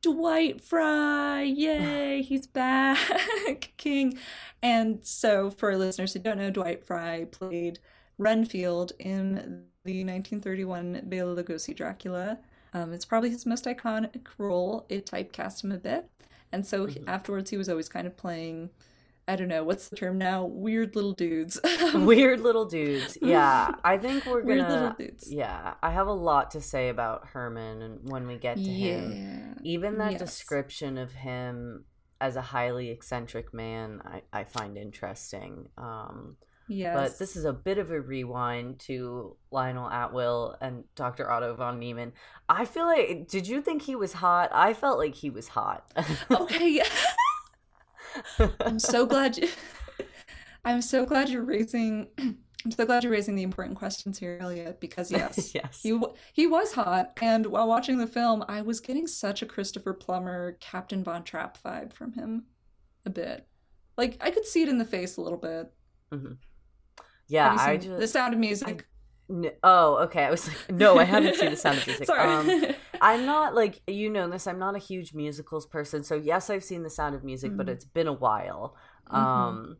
Dwight 0.01 0.61
Frye, 0.61 1.43
yay, 1.43 2.21
he's 2.27 2.47
back, 2.47 3.73
King. 3.77 4.17
And 4.61 5.05
so, 5.05 5.49
for 5.49 5.75
listeners 5.77 6.13
who 6.13 6.19
don't 6.19 6.37
know, 6.37 6.49
Dwight 6.51 6.85
Fry 6.85 7.25
played 7.31 7.79
Renfield 8.17 8.91
in 8.99 9.65
the 9.85 10.03
1931 10.03 11.01
Bela 11.05 11.41
Lugosi 11.43 11.75
Dracula. 11.75 12.39
Um, 12.73 12.93
it's 12.93 13.05
probably 13.05 13.29
his 13.29 13.45
most 13.45 13.65
iconic 13.65 14.27
role. 14.37 14.85
It 14.89 15.05
typecast 15.05 15.63
him 15.63 15.71
a 15.71 15.77
bit. 15.77 16.09
And 16.51 16.65
so 16.65 16.87
Mhm. 16.87 17.03
afterwards, 17.07 17.49
he 17.49 17.57
was 17.57 17.69
always 17.69 17.89
kind 17.89 18.07
of 18.07 18.17
playing, 18.17 18.69
I 19.27 19.35
don't 19.37 19.47
know, 19.47 19.63
what's 19.63 19.87
the 19.87 19.95
term 19.95 20.17
now? 20.17 20.45
Weird 20.45 20.95
little 20.95 21.13
dudes. 21.13 21.59
Weird 21.93 22.41
little 22.41 22.65
dudes. 22.65 23.17
Yeah, 23.21 23.71
I 23.83 23.97
think 23.97 24.25
we're 24.25 24.41
gonna. 24.41 24.55
Weird 24.55 24.69
little 24.69 24.93
dudes. 24.97 25.31
Yeah, 25.31 25.75
I 25.81 25.91
have 25.91 26.07
a 26.07 26.13
lot 26.13 26.51
to 26.51 26.61
say 26.61 26.89
about 26.89 27.27
Herman, 27.27 27.81
and 27.81 27.99
when 28.11 28.27
we 28.27 28.37
get 28.37 28.57
to 28.57 28.63
him, 28.63 29.57
even 29.63 29.97
that 29.99 30.13
Yes. 30.13 30.21
description 30.21 30.97
of 30.97 31.13
him 31.13 31.85
as 32.19 32.35
a 32.35 32.41
highly 32.41 32.89
eccentric 32.89 33.53
man, 33.53 34.01
I, 34.05 34.21
I 34.31 34.43
find 34.43 34.77
interesting. 34.77 35.69
Um, 35.77 36.37
Yes. 36.69 36.95
But 36.95 37.19
this 37.19 37.35
is 37.35 37.43
a 37.43 37.51
bit 37.51 37.77
of 37.77 37.91
a 37.91 37.99
rewind 37.99 38.79
to 38.87 39.35
Lionel 39.51 39.89
Atwill 39.89 40.55
and 40.61 40.85
Dr. 40.95 41.29
Otto 41.29 41.55
von 41.55 41.77
Niemann. 41.77 42.13
I 42.47 42.63
feel 42.63 42.85
like, 42.85 43.27
did 43.27 43.49
you 43.49 43.61
think 43.61 43.81
he 43.81 43.97
was 43.97 44.13
hot? 44.13 44.49
I 44.53 44.73
felt 44.73 44.97
like 44.97 45.13
he 45.13 45.29
was 45.29 45.49
hot. 45.49 45.91
okay. 46.31 46.81
I'm 48.61 48.79
so 48.79 49.05
glad 49.05 49.37
you. 49.37 49.49
I'm 50.65 50.81
so 50.81 51.05
glad 51.05 51.29
you're 51.29 51.43
raising. 51.43 52.07
I'm 52.65 52.71
so 52.71 52.85
glad 52.85 53.03
you're 53.03 53.11
raising 53.11 53.35
the 53.35 53.43
important 53.43 53.77
questions 53.77 54.17
here, 54.19 54.37
Elliot. 54.39 54.79
Because 54.79 55.11
yes, 55.19 55.53
yes. 55.53 55.81
he 55.83 55.99
he 56.33 56.47
was 56.47 56.73
hot, 56.73 57.11
and 57.21 57.45
while 57.47 57.67
watching 57.67 57.97
the 57.97 58.07
film, 58.07 58.43
I 58.47 58.61
was 58.61 58.79
getting 58.79 59.05
such 59.07 59.41
a 59.41 59.45
Christopher 59.45 59.93
Plummer, 59.93 60.57
Captain 60.61 61.03
Von 61.03 61.23
Trapp 61.23 61.57
vibe 61.61 61.91
from 61.93 62.13
him, 62.13 62.45
a 63.05 63.09
bit. 63.09 63.45
Like 63.97 64.17
I 64.21 64.31
could 64.31 64.45
see 64.45 64.63
it 64.63 64.69
in 64.69 64.77
the 64.77 64.85
face 64.85 65.17
a 65.17 65.21
little 65.21 65.37
bit. 65.37 65.71
yeah, 67.27 67.57
Have 67.57 67.67
you 67.67 67.73
I 67.73 67.77
just. 67.77 67.99
the 67.99 68.07
Sound 68.07 68.33
of 68.33 68.39
Music. 68.39 68.85
N- 69.29 69.51
oh, 69.63 69.95
okay. 70.03 70.23
I 70.25 70.31
was 70.31 70.47
like, 70.47 70.71
no, 70.71 70.97
I 70.97 71.03
haven't 71.05 71.35
seen 71.35 71.49
The 71.51 71.55
Sound 71.57 71.77
of 71.79 71.87
Music. 71.87 72.05
Sorry. 72.05 72.21
Um, 72.29 72.75
I'm 73.03 73.25
not 73.25 73.53
like 73.53 73.81
you 73.85 74.09
know 74.09 74.27
this. 74.29 74.47
I'm 74.47 74.59
not 74.59 74.75
a 74.75 74.79
huge 74.79 75.13
musicals 75.13 75.65
person. 75.67 76.03
So 76.03 76.15
yes, 76.15 76.49
I've 76.49 76.63
seen 76.63 76.83
The 76.83 76.89
Sound 76.89 77.13
of 77.15 77.23
Music, 77.23 77.55
but 77.55 77.67
Mhm. 77.67 77.73
it's 77.73 77.85
been 77.85 78.07
a 78.07 78.13
while. 78.13 78.75
Mhm. 79.11 79.15
Um, 79.17 79.77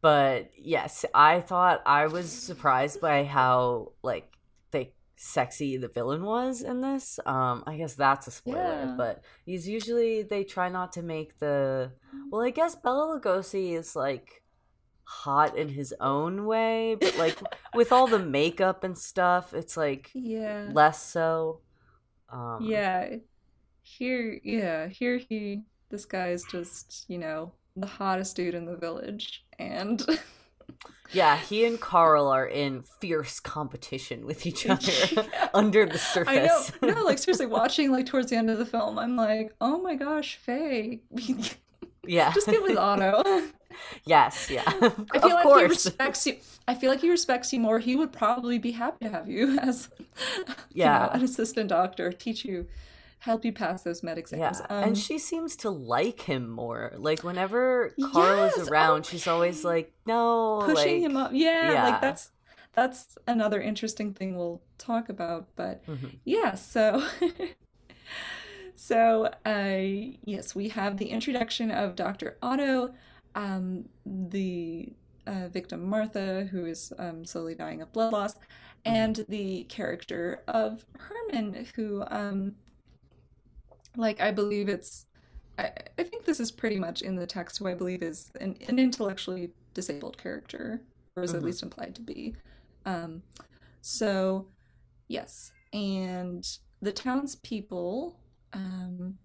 but 0.00 0.50
yes, 0.56 1.04
I 1.14 1.40
thought 1.40 1.82
I 1.86 2.06
was 2.06 2.30
surprised 2.30 3.00
by 3.00 3.24
how 3.24 3.92
like 4.02 4.32
they 4.72 4.92
sexy 5.16 5.76
the 5.76 5.88
villain 5.88 6.24
was 6.24 6.62
in 6.62 6.80
this. 6.80 7.18
Um, 7.26 7.64
I 7.66 7.76
guess 7.76 7.94
that's 7.94 8.26
a 8.26 8.30
spoiler, 8.30 8.84
Yeah. 8.86 8.94
but 8.96 9.22
he's 9.44 9.68
usually 9.68 10.22
they 10.22 10.44
try 10.44 10.68
not 10.68 10.92
to 10.94 11.02
make 11.02 11.38
the. 11.38 11.92
Well, 12.30 12.42
I 12.42 12.50
guess 12.50 12.74
Bela 12.76 13.18
Lugosi 13.20 13.72
is 13.78 13.94
like 13.96 14.42
hot 15.04 15.56
in 15.56 15.68
his 15.70 15.94
own 16.00 16.44
way, 16.44 16.94
but 17.00 17.16
like 17.16 17.38
with 17.74 17.92
all 17.92 18.06
the 18.06 18.18
makeup 18.18 18.84
and 18.84 18.96
stuff, 18.98 19.54
it's 19.54 19.76
like 19.76 20.10
yeah. 20.14 20.68
less 20.72 21.02
so. 21.02 21.60
Um, 22.30 22.58
Yeah. 22.62 23.16
here, 23.82 24.38
yeah, 24.44 24.88
here 24.88 25.16
he, 25.18 25.62
this 25.90 26.04
guy 26.04 26.28
is 26.30 26.44
just, 26.44 27.04
you 27.08 27.18
know, 27.18 27.52
the 27.76 27.86
hottest 27.86 28.36
dude 28.36 28.54
in 28.54 28.66
the 28.66 28.76
village. 28.76 29.44
And 29.58 30.04
yeah, 31.12 31.36
he 31.38 31.64
and 31.64 31.80
Carl 31.80 32.28
are 32.28 32.46
in 32.46 32.82
fierce 33.00 33.40
competition 33.40 34.26
with 34.26 34.46
each 34.46 34.66
other 34.70 34.92
yeah. 35.12 35.48
under 35.54 35.86
the 35.86 35.98
surface. 35.98 36.72
I 36.82 36.86
know. 36.86 36.94
No, 36.94 37.04
like 37.04 37.18
seriously, 37.18 37.46
watching 37.46 37.90
like 37.90 38.06
towards 38.06 38.30
the 38.30 38.36
end 38.36 38.50
of 38.50 38.58
the 38.58 38.66
film, 38.66 38.98
I'm 38.98 39.16
like, 39.16 39.54
oh 39.60 39.80
my 39.80 39.94
gosh, 39.94 40.36
Faye. 40.36 41.00
yeah. 42.06 42.32
Just 42.32 42.46
get 42.48 42.62
with 42.62 42.76
Otto. 42.76 43.22
Yes, 44.04 44.50
yeah. 44.50 44.62
I 44.66 45.18
feel 45.18 45.30
like 45.30 45.42
course. 45.42 45.60
he 45.60 45.66
respects 45.68 46.26
you. 46.26 46.36
I 46.66 46.74
feel 46.74 46.90
like 46.90 47.00
he 47.00 47.10
respects 47.10 47.52
you 47.52 47.60
more. 47.60 47.78
He 47.78 47.96
would 47.96 48.12
probably 48.12 48.58
be 48.58 48.72
happy 48.72 49.06
to 49.06 49.10
have 49.10 49.28
you 49.28 49.58
as 49.62 49.88
yeah. 50.72 51.00
You 51.00 51.06
know, 51.06 51.12
an 51.14 51.22
assistant 51.22 51.68
doctor, 51.68 52.12
teach 52.12 52.44
you 52.44 52.66
help 53.20 53.44
you 53.44 53.52
pass 53.52 53.82
those 53.82 54.02
med 54.02 54.18
exams. 54.18 54.60
Yeah. 54.60 54.76
Um, 54.76 54.84
and 54.84 54.98
she 54.98 55.18
seems 55.18 55.56
to 55.56 55.70
like 55.70 56.20
him 56.20 56.48
more. 56.48 56.92
Like 56.96 57.24
whenever 57.24 57.94
Carl 58.12 58.46
yes, 58.46 58.56
is 58.56 58.68
around, 58.68 59.00
oh, 59.00 59.02
she's 59.02 59.26
always 59.26 59.64
like, 59.64 59.92
no, 60.06 60.62
pushing 60.64 61.02
like, 61.02 61.10
him 61.10 61.16
up. 61.16 61.30
Yeah, 61.32 61.72
yeah, 61.72 61.84
like 61.84 62.00
that's 62.00 62.30
that's 62.74 63.18
another 63.26 63.60
interesting 63.60 64.14
thing 64.14 64.36
we'll 64.36 64.62
talk 64.78 65.08
about. 65.08 65.48
But 65.56 65.84
mm-hmm. 65.86 66.08
yeah, 66.24 66.54
so 66.54 67.04
so 68.76 69.30
uh, 69.44 70.14
yes, 70.24 70.54
we 70.54 70.68
have 70.68 70.98
the 70.98 71.06
introduction 71.10 71.70
of 71.70 71.96
Dr. 71.96 72.36
Otto, 72.40 72.94
um, 73.38 73.84
the 74.04 74.92
uh, 75.26 75.48
victim 75.48 75.88
Martha, 75.88 76.48
who 76.50 76.66
is 76.66 76.92
um, 76.98 77.24
slowly 77.24 77.54
dying 77.54 77.80
of 77.80 77.92
blood 77.92 78.12
loss, 78.12 78.34
mm-hmm. 78.34 78.42
and 78.86 79.24
the 79.28 79.64
character 79.64 80.42
of 80.48 80.84
Herman, 80.98 81.66
who 81.76 82.04
um, 82.08 82.56
like 83.96 84.20
I 84.20 84.32
believe 84.32 84.68
it's 84.68 85.06
I, 85.56 85.70
I 85.98 86.02
think 86.02 86.24
this 86.24 86.40
is 86.40 86.50
pretty 86.50 86.80
much 86.80 87.02
in 87.02 87.14
the 87.14 87.26
text 87.26 87.58
who 87.58 87.68
I 87.68 87.74
believe 87.74 88.02
is 88.02 88.32
an, 88.40 88.56
an 88.66 88.78
intellectually 88.78 89.50
disabled 89.72 90.18
character, 90.18 90.82
or 91.14 91.22
is 91.22 91.30
mm-hmm. 91.30 91.38
at 91.38 91.44
least 91.44 91.62
implied 91.62 91.94
to 91.94 92.02
be. 92.02 92.34
Um, 92.86 93.22
so 93.82 94.48
yes, 95.06 95.52
and 95.72 96.44
the 96.82 96.92
townspeople, 96.92 98.18
um, 98.52 99.18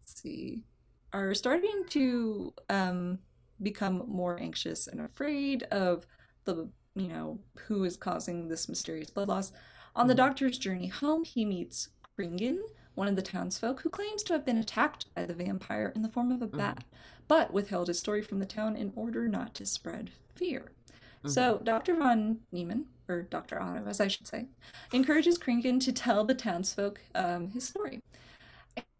let's 0.00 0.22
see, 0.22 0.64
are 1.12 1.34
starting 1.34 1.84
to 1.90 2.54
um, 2.70 3.18
become 3.62 4.04
more 4.06 4.38
anxious 4.40 4.86
and 4.86 5.00
afraid 5.00 5.62
of 5.64 6.06
the 6.44 6.68
you 6.94 7.08
know 7.08 7.38
who 7.66 7.84
is 7.84 7.96
causing 7.96 8.48
this 8.48 8.68
mysterious 8.68 9.10
blood 9.10 9.28
loss. 9.28 9.52
On 9.96 10.06
the 10.06 10.14
mm-hmm. 10.14 10.18
doctor's 10.18 10.58
journey 10.58 10.88
home, 10.88 11.24
he 11.24 11.44
meets 11.44 11.88
Kringen, 12.18 12.58
one 12.94 13.08
of 13.08 13.16
the 13.16 13.22
townsfolk 13.22 13.82
who 13.82 13.90
claims 13.90 14.22
to 14.24 14.32
have 14.32 14.44
been 14.44 14.58
attacked 14.58 15.12
by 15.14 15.24
the 15.24 15.34
vampire 15.34 15.92
in 15.94 16.02
the 16.02 16.08
form 16.08 16.30
of 16.30 16.42
a 16.42 16.46
mm-hmm. 16.46 16.58
bat, 16.58 16.78
mm. 16.78 16.98
but 17.28 17.52
withheld 17.52 17.88
his 17.88 17.98
story 17.98 18.22
from 18.22 18.38
the 18.38 18.46
town 18.46 18.76
in 18.76 18.92
order 18.96 19.28
not 19.28 19.54
to 19.54 19.66
spread 19.66 20.10
fear. 20.34 20.72
Mm-hmm. 21.18 21.28
So 21.28 21.60
Dr. 21.62 21.94
von 21.96 22.40
Niemann, 22.52 22.86
or 23.08 23.22
Dr. 23.22 23.60
Otto, 23.60 23.84
as 23.86 24.00
I 24.00 24.08
should 24.08 24.26
say, 24.26 24.46
encourages 24.92 25.38
Kringen 25.38 25.80
to 25.80 25.92
tell 25.92 26.24
the 26.24 26.34
townsfolk 26.34 27.00
um, 27.14 27.50
his 27.50 27.68
story. 27.68 28.00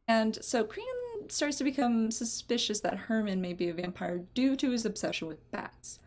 And 0.06 0.42
so 0.44 0.64
Kringen 0.64 1.03
starts 1.32 1.58
to 1.58 1.64
become 1.64 2.10
suspicious 2.10 2.80
that 2.80 2.96
Herman 2.96 3.40
may 3.40 3.52
be 3.52 3.68
a 3.68 3.74
vampire 3.74 4.22
due 4.34 4.56
to 4.56 4.70
his 4.70 4.84
obsession 4.84 5.28
with 5.28 5.50
bats, 5.50 5.98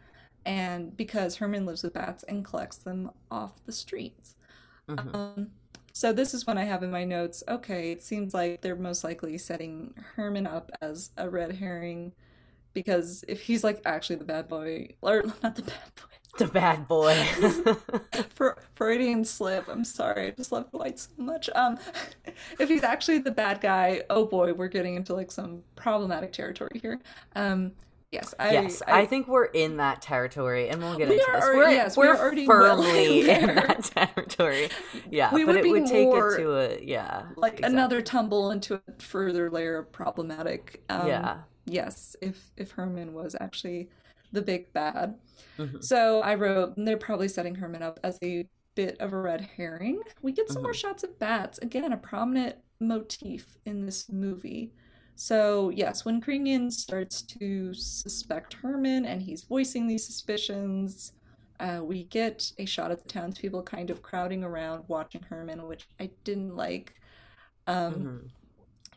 and 0.45 0.95
because 0.95 1.37
Herman 1.37 1.65
lives 1.65 1.83
with 1.83 1.93
bats 1.93 2.23
and 2.23 2.43
collects 2.43 2.77
them 2.77 3.11
off 3.29 3.63
the 3.65 3.71
streets. 3.71 4.35
Mm-hmm. 4.89 5.15
Um, 5.15 5.51
so 5.93 6.13
this 6.13 6.33
is 6.33 6.45
when 6.45 6.57
I 6.57 6.63
have 6.63 6.83
in 6.83 6.91
my 6.91 7.03
notes, 7.03 7.43
okay, 7.47 7.91
it 7.91 8.03
seems 8.03 8.33
like 8.33 8.61
they're 8.61 8.75
most 8.75 9.03
likely 9.03 9.37
setting 9.37 9.93
Herman 10.15 10.45
up 10.45 10.71
as 10.81 11.09
a 11.17 11.29
red 11.29 11.53
herring 11.53 12.13
because 12.73 13.25
if 13.27 13.41
he's 13.41 13.63
like 13.63 13.81
actually 13.85 14.17
the 14.17 14.23
bad 14.23 14.47
boy 14.47 14.89
or 15.01 15.23
not 15.43 15.55
the 15.55 15.63
bad 15.63 15.91
boy. 15.95 16.16
The 16.37 16.47
bad 16.47 16.87
boy. 16.87 17.15
For 18.35 18.57
Freudian 18.75 19.25
slip. 19.25 19.67
I'm 19.67 19.83
sorry. 19.83 20.27
I 20.27 20.31
just 20.31 20.51
love 20.51 20.69
Dwight 20.71 20.99
so 20.99 21.09
much. 21.17 21.49
Um 21.55 21.77
if 22.59 22.69
he's 22.69 22.83
actually 22.83 23.19
the 23.19 23.31
bad 23.31 23.61
guy, 23.61 24.03
oh 24.09 24.25
boy, 24.25 24.53
we're 24.53 24.67
getting 24.67 24.95
into 24.95 25.13
like 25.13 25.31
some 25.31 25.63
problematic 25.75 26.33
territory 26.33 26.79
here. 26.81 26.99
Um 27.35 27.73
Yes, 28.09 28.33
I, 28.39 28.51
yes, 28.53 28.81
I, 28.87 29.01
I, 29.01 29.05
think 29.05 29.27
we're 29.27 29.47
in 29.47 29.77
that 29.77 30.01
territory, 30.01 30.69
and 30.69 30.81
we'll 30.81 30.97
get 30.97 31.09
we 31.09 31.15
into 31.15 31.29
this. 31.29 31.43
We're, 31.43 31.69
yes, 31.69 31.97
we're, 31.97 32.13
we're 32.13 32.21
already 32.21 32.45
firmly 32.45 32.87
well 32.87 33.39
in, 33.41 33.49
in 33.49 33.55
that 33.55 33.83
territory. 34.15 34.69
Yeah, 35.11 35.33
we 35.33 35.43
but 35.43 35.57
it 35.57 35.67
would 35.67 35.87
take 35.87 36.07
it 36.07 36.37
to 36.37 36.55
a 36.55 36.81
yeah, 36.81 37.23
like 37.35 37.55
exactly. 37.55 37.73
another 37.73 38.01
tumble 38.01 38.51
into 38.51 38.75
a 38.75 38.81
further 38.99 39.51
layer 39.51 39.79
of 39.79 39.91
problematic. 39.91 40.83
Um, 40.87 41.05
yeah. 41.05 41.37
Yes, 41.65 42.15
if 42.21 42.49
if 42.55 42.71
Herman 42.71 43.13
was 43.13 43.35
actually 43.41 43.89
the 44.31 44.41
big 44.41 44.71
bad, 44.73 45.15
mm-hmm. 45.57 45.79
so 45.81 46.21
I 46.21 46.35
wrote 46.35 46.73
they're 46.77 46.97
probably 46.97 47.27
setting 47.27 47.55
Herman 47.55 47.83
up 47.83 47.99
as 48.03 48.19
a 48.23 48.47
bit 48.75 48.99
of 48.99 49.13
a 49.13 49.17
red 49.17 49.41
herring. 49.57 50.01
We 50.21 50.31
get 50.31 50.47
some 50.47 50.57
mm-hmm. 50.57 50.63
more 50.63 50.73
shots 50.73 51.03
of 51.03 51.17
bats 51.19 51.57
again, 51.59 51.91
a 51.93 51.97
prominent 51.97 52.57
motif 52.79 53.57
in 53.65 53.85
this 53.85 54.09
movie. 54.09 54.71
So, 55.15 55.69
yes, 55.69 56.05
when 56.05 56.21
Kringen 56.21 56.71
starts 56.71 57.23
to 57.23 57.73
suspect 57.73 58.53
Herman 58.53 59.03
and 59.05 59.19
he's 59.19 59.41
voicing 59.41 59.87
these 59.87 60.05
suspicions, 60.05 61.13
uh, 61.59 61.79
we 61.83 62.03
get 62.03 62.51
a 62.59 62.65
shot 62.65 62.91
of 62.91 63.01
the 63.01 63.09
townspeople 63.09 63.63
kind 63.63 63.89
of 63.89 64.03
crowding 64.03 64.43
around 64.43 64.83
watching 64.87 65.23
Herman, 65.23 65.65
which 65.65 65.87
I 65.99 66.11
didn't 66.23 66.55
like. 66.55 66.93
Um, 67.65 67.93
mm-hmm. 67.93 68.17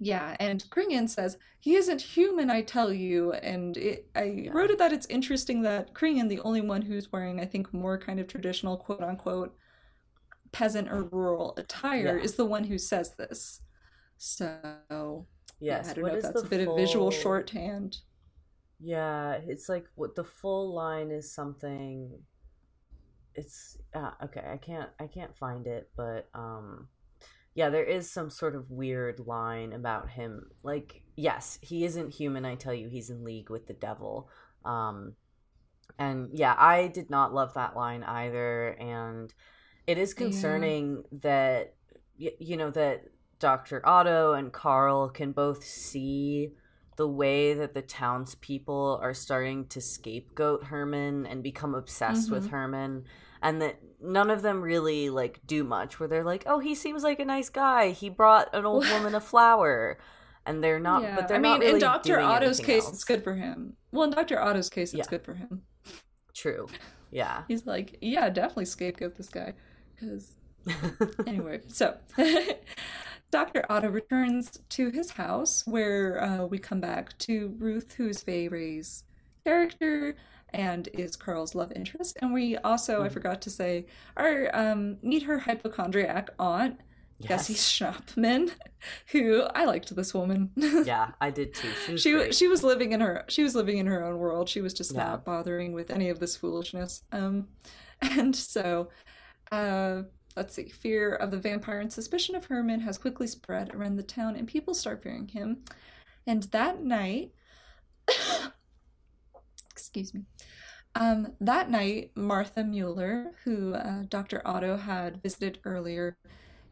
Yeah, 0.01 0.35
and 0.41 0.65
Kringen 0.71 1.09
says, 1.09 1.37
He 1.61 1.77
isn't 1.77 2.01
human, 2.01 2.51
I 2.51 2.63
tell 2.63 2.93
you. 2.93 3.33
And 3.33 3.77
it, 3.77 4.09
I 4.17 4.25
yeah. 4.25 4.51
wrote 4.53 4.71
it 4.71 4.79
that 4.79 4.93
it's 4.93 5.07
interesting 5.07 5.63
that 5.63 5.95
Kringen, 5.95 6.29
the 6.29 6.41
only 6.41 6.63
one 6.63 6.83
who's 6.83 7.13
wearing, 7.13 7.39
I 7.39 7.45
think, 7.45 7.73
more 7.75 7.99
kind 7.99 8.19
of 8.19 8.27
traditional 8.27 8.77
quote 8.77 9.03
unquote 9.03 9.55
peasant 10.53 10.89
or 10.91 11.05
rural 11.05 11.55
attire, 11.59 12.17
yeah. 12.17 12.25
is 12.25 12.35
the 12.35 12.47
one 12.47 12.65
who 12.65 12.79
says 12.79 13.15
this. 13.17 13.61
So 14.17 15.27
Yes. 15.61 15.85
Yeah, 15.85 15.91
I 15.91 15.95
don't 15.95 16.03
what 16.03 16.13
know 16.13 16.19
if 16.19 16.23
that's 16.23 16.43
a 16.43 16.47
bit 16.47 16.65
full... 16.65 16.75
of 16.75 16.81
visual 16.81 17.11
shorthand. 17.11 17.99
Yeah, 18.81 19.39
it's 19.47 19.69
like 19.69 19.85
what 19.95 20.15
the 20.15 20.25
full 20.25 20.75
line 20.75 21.11
is 21.11 21.33
something 21.33 22.11
it's 23.35 23.79
uh, 23.95 24.11
okay, 24.25 24.43
I 24.51 24.57
can't 24.57 24.89
I 24.99 25.07
can't 25.07 25.37
find 25.37 25.67
it, 25.67 25.91
but 25.97 26.29
um 26.35 26.89
yeah, 27.55 27.69
there 27.71 27.85
is 27.85 28.11
some 28.11 28.31
sort 28.31 28.55
of 28.55 28.71
weird 28.71 29.21
line 29.27 29.73
about 29.73 30.11
him. 30.11 30.51
Like, 30.63 31.03
yes, 31.17 31.59
he 31.63 31.85
isn't 31.85 32.15
human, 32.15 32.45
I 32.45 32.55
tell 32.55 32.75
you, 32.75 32.89
he's 32.89 33.11
in 33.11 33.25
league 33.25 33.51
with 33.51 33.67
the 33.67 33.75
devil. 33.75 34.29
Um 34.65 35.15
and 35.99 36.31
yeah, 36.33 36.55
I 36.57 36.89
did 36.89 37.11
not 37.11 37.35
love 37.35 37.55
that 37.55 37.77
line 37.77 38.03
either 38.05 38.69
and 38.69 39.33
it 39.87 39.99
is 39.99 40.15
concerning 40.15 41.05
yeah. 41.11 41.19
that 41.23 41.75
you 42.17 42.57
know 42.57 42.71
that 42.71 43.05
Dr. 43.39 43.81
Otto 43.87 44.35
and 44.35 44.53
Carl 44.53 45.09
can 45.09 45.33
both 45.33 45.65
see 45.65 46.53
the 46.97 47.09
way 47.09 47.55
that 47.55 47.73
the 47.73 47.83
townspeople 47.83 49.01
are 49.03 49.15
starting 49.15 49.67
to 49.69 49.81
scapegoat 49.81 50.65
Herman 50.65 51.25
and 51.25 51.43
become 51.43 51.75
obsessed 51.75 52.27
mm-hmm. 52.27 52.35
with 52.35 52.51
Herman 52.51 53.05
and 53.43 53.61
that 53.63 53.81
none 54.01 54.31
of 54.31 54.43
them 54.43 54.61
really 54.61 55.11
like 55.11 55.41
do 55.47 55.65
much 55.65 55.99
where 55.99 56.09
they're 56.09 56.25
like, 56.25 56.45
"Oh, 56.47 56.59
he 56.59 56.75
seems 56.75 57.03
like 57.03 57.19
a 57.21 57.25
nice 57.25 57.49
guy. 57.49 57.91
He 57.91 58.09
brought 58.09 58.55
an 58.55 58.65
old 58.65 58.89
woman 58.93 59.15
a 59.15 59.21
flower." 59.21 59.99
And 60.47 60.65
they're 60.65 60.81
not 60.81 61.03
yeah. 61.03 61.17
but 61.17 61.29
they're 61.29 61.37
I 61.37 61.41
mean, 61.41 61.61
really 61.61 61.75
in 61.75 61.79
Dr. 61.79 62.19
Otto's 62.19 62.61
case 62.61 62.85
else. 62.85 62.95
it's 62.95 63.05
good 63.05 63.23
for 63.23 63.35
him. 63.35 63.77
Well, 63.93 64.05
in 64.05 64.11
Dr. 64.11 64.41
Otto's 64.41 64.71
case 64.71 64.95
it's 64.95 65.07
yeah. 65.07 65.11
good 65.11 65.23
for 65.23 65.35
him. 65.35 65.63
True. 66.35 66.67
Yeah. 67.11 67.43
He's 67.49 67.67
like, 67.67 67.99
"Yeah, 68.01 68.31
definitely 68.31 68.65
scapegoat 68.65 69.17
this 69.17 69.29
guy." 69.29 69.55
Cuz 69.99 70.33
anyway, 71.27 71.61
so 71.69 71.97
Dr. 73.31 73.65
Otto 73.71 73.89
returns 73.89 74.59
to 74.71 74.91
his 74.91 75.13
house 75.13 75.63
where 75.67 76.23
uh, 76.23 76.45
we 76.47 76.59
come 76.59 76.81
back 76.81 77.17
to 77.19 77.55
Ruth, 77.59 77.95
who's 77.95 78.23
Fay 78.23 78.49
Wray's 78.49 79.05
character 79.45 80.17
and 80.53 80.89
is 80.93 81.17
Carl's 81.17 81.55
love 81.55 81.73
interest. 81.75 82.17
And 82.21 82.33
we 82.33 82.57
also, 82.59 83.01
mm. 83.01 83.07
I 83.07 83.09
forgot 83.09 83.43
to 83.43 83.51
say, 83.51 83.87
our 84.17 84.51
um, 84.55 84.99
meet 85.03 85.23
her 85.25 85.39
hypochondriac 85.39 86.31
aunt, 86.39 86.81
yes. 87.19 87.29
Gussie 87.29 87.55
Schnappman, 87.55 88.53
who 89.13 89.43
I 89.55 89.65
liked 89.65 89.95
this 89.95 90.15
woman. 90.15 90.51
yeah, 90.57 91.13
I 91.21 91.31
did 91.31 91.55
too. 91.55 91.71
She 91.97 92.15
was 92.15 92.27
she, 92.27 92.33
she, 92.33 92.49
was 92.49 92.63
living 92.63 92.93
in 92.93 93.01
her 93.01 93.25
she 93.29 93.43
was 93.43 93.55
living 93.55 93.79
in 93.79 93.87
her 93.87 94.05
own 94.05 94.19
world. 94.19 94.49
She 94.49 94.61
was 94.61 94.75
just 94.75 94.93
yeah. 94.93 95.05
not 95.05 95.25
bothering 95.25 95.73
with 95.73 95.91
any 95.91 96.09
of 96.09 96.21
this 96.21 96.37
foolishness. 96.37 97.03
Um, 97.13 97.49
and 98.03 98.35
so 98.35 98.89
uh, 99.53 100.03
let's 100.37 100.55
see, 100.55 100.69
fear 100.69 101.15
of 101.15 101.31
the 101.31 101.39
vampire 101.39 101.81
and 101.81 101.93
suspicion 101.93 102.35
of 102.35 102.47
Herman 102.47 102.81
has 102.81 102.99
quickly 102.99 103.27
spread 103.27 103.75
around 103.75 103.97
the 103.97 104.03
town, 104.03 104.37
and 104.37 104.47
people 104.47 104.75
start 104.75 105.03
fearing 105.03 105.29
him. 105.29 105.65
And 106.27 106.45
that 106.45 106.83
night, 106.83 107.33
excuse 109.93 110.15
me, 110.15 110.23
um, 110.95 111.35
that 111.41 111.71
night, 111.71 112.13
Martha 112.17 112.65
Mueller, 112.65 113.33
who 113.45 113.75
uh, 113.75 114.05
Dr. 114.09 114.43
Otto 114.47 114.77
had 114.77 115.23
visited 115.23 115.59
earlier, 115.65 116.17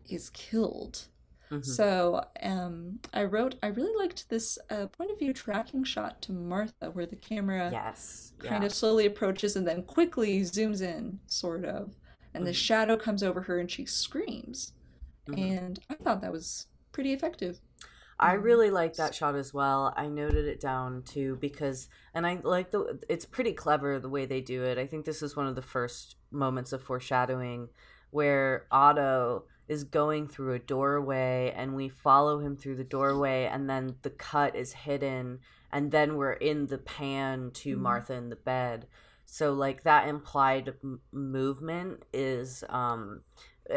is 0.09 0.31
killed. 0.31 1.09
Mhm. 1.50 1.64
So 1.64 2.24
um, 2.42 3.00
I 3.14 3.24
wrote, 3.24 3.57
I 3.62 3.68
really 3.68 3.96
liked 3.96 4.28
this 4.28 4.59
uh, 4.70 4.87
point 4.88 5.11
of 5.11 5.18
view 5.18 5.33
tracking 5.33 5.85
shot 5.85 6.20
to 6.22 6.33
Martha, 6.33 6.90
where 6.90 7.07
the 7.07 7.16
camera 7.16 7.70
yes. 7.70 8.33
kind 8.38 8.62
yeah. 8.62 8.66
of 8.66 8.74
slowly 8.74 9.07
approaches 9.07 9.57
and 9.57 9.66
then 9.66 9.83
quickly 9.85 10.40
zooms 10.42 10.83
in, 10.83 11.20
sort 11.26 11.64
of, 11.64 11.96
and 12.35 12.46
the 12.46 12.52
Mhm. 12.52 12.54
shadow 12.54 12.96
comes 12.96 13.22
over 13.22 13.42
her 13.42 13.59
and 13.59 13.70
she 13.70 13.87
screams. 13.87 14.72
Mhm. 15.28 15.38
And 15.38 15.78
I 15.90 15.94
thought 15.94 16.20
that 16.22 16.33
was 16.33 16.66
pretty 16.92 17.12
effective. 17.12 17.61
I 18.20 18.37
Um, 18.37 18.42
really 18.42 18.70
like 18.70 18.94
that 18.94 19.14
shot 19.14 19.37
as 19.37 19.54
well. 19.54 19.94
I 19.96 20.09
noted 20.09 20.46
it 20.46 20.61
down 20.61 21.02
too 21.02 21.37
because, 21.40 21.88
and 22.14 22.26
I 22.26 22.40
like 22.42 22.70
the. 22.72 22.98
It's 23.09 23.24
pretty 23.24 23.52
clever 23.52 23.98
the 24.00 24.09
way 24.09 24.26
they 24.26 24.40
do 24.40 24.64
it. 24.64 24.76
I 24.78 24.87
think 24.87 25.04
this 25.04 25.22
is 25.22 25.37
one 25.37 25.46
of 25.46 25.54
the 25.54 25.62
first 25.62 26.16
moments 26.31 26.72
of 26.72 26.83
foreshadowing 26.83 27.68
where 28.11 28.66
Otto 28.72 29.44
is 29.68 29.85
going 29.85 30.26
through 30.26 30.54
a 30.54 30.59
doorway 30.59 31.52
and 31.54 31.76
we 31.76 31.88
follow 31.88 32.38
him 32.40 32.57
through 32.57 32.76
the 32.76 32.85
doorway 32.85 33.44
and 33.44 33.68
then 33.68 33.96
the 34.02 34.11
cut 34.11 34.57
is 34.57 34.72
hidden 34.72 35.38
and 35.70 35.90
then 35.92 36.16
we're 36.16 36.33
in 36.33 36.66
the 36.68 36.78
pan 36.78 37.50
to 37.52 37.76
Mhm. 37.76 37.81
Martha 37.81 38.14
in 38.14 38.31
the 38.31 38.37
bed. 38.37 38.88
So 39.26 39.52
like 39.52 39.83
that 39.83 40.09
implied 40.09 40.74
m- 40.83 41.02
movement 41.12 42.07
is 42.14 42.64
um 42.70 43.20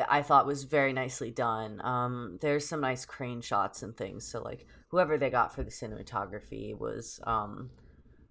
I 0.08 0.22
thought 0.22 0.46
was 0.46 0.64
very 0.64 0.94
nicely 0.94 1.32
done. 1.32 1.82
Um, 1.84 2.38
there's 2.42 2.68
some 2.68 2.82
nice 2.82 3.06
crane 3.06 3.42
shots 3.42 3.84
and 3.84 3.96
things. 3.96 4.26
So 4.26 4.42
like 4.42 4.66
whoever 4.90 5.18
they 5.18 5.30
got 5.30 5.54
for 5.54 5.64
the 5.64 5.72
cinematography 5.72 6.78
was 6.78 7.20
um, 7.26 7.72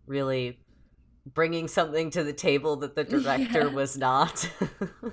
really 0.06 0.60
bringing 1.34 1.68
something 1.68 2.10
to 2.10 2.24
the 2.24 2.32
table 2.32 2.76
that 2.76 2.94
the 2.96 3.04
director 3.04 3.66
Yeah. 3.66 3.66
was 3.68 3.96
not. 3.98 4.50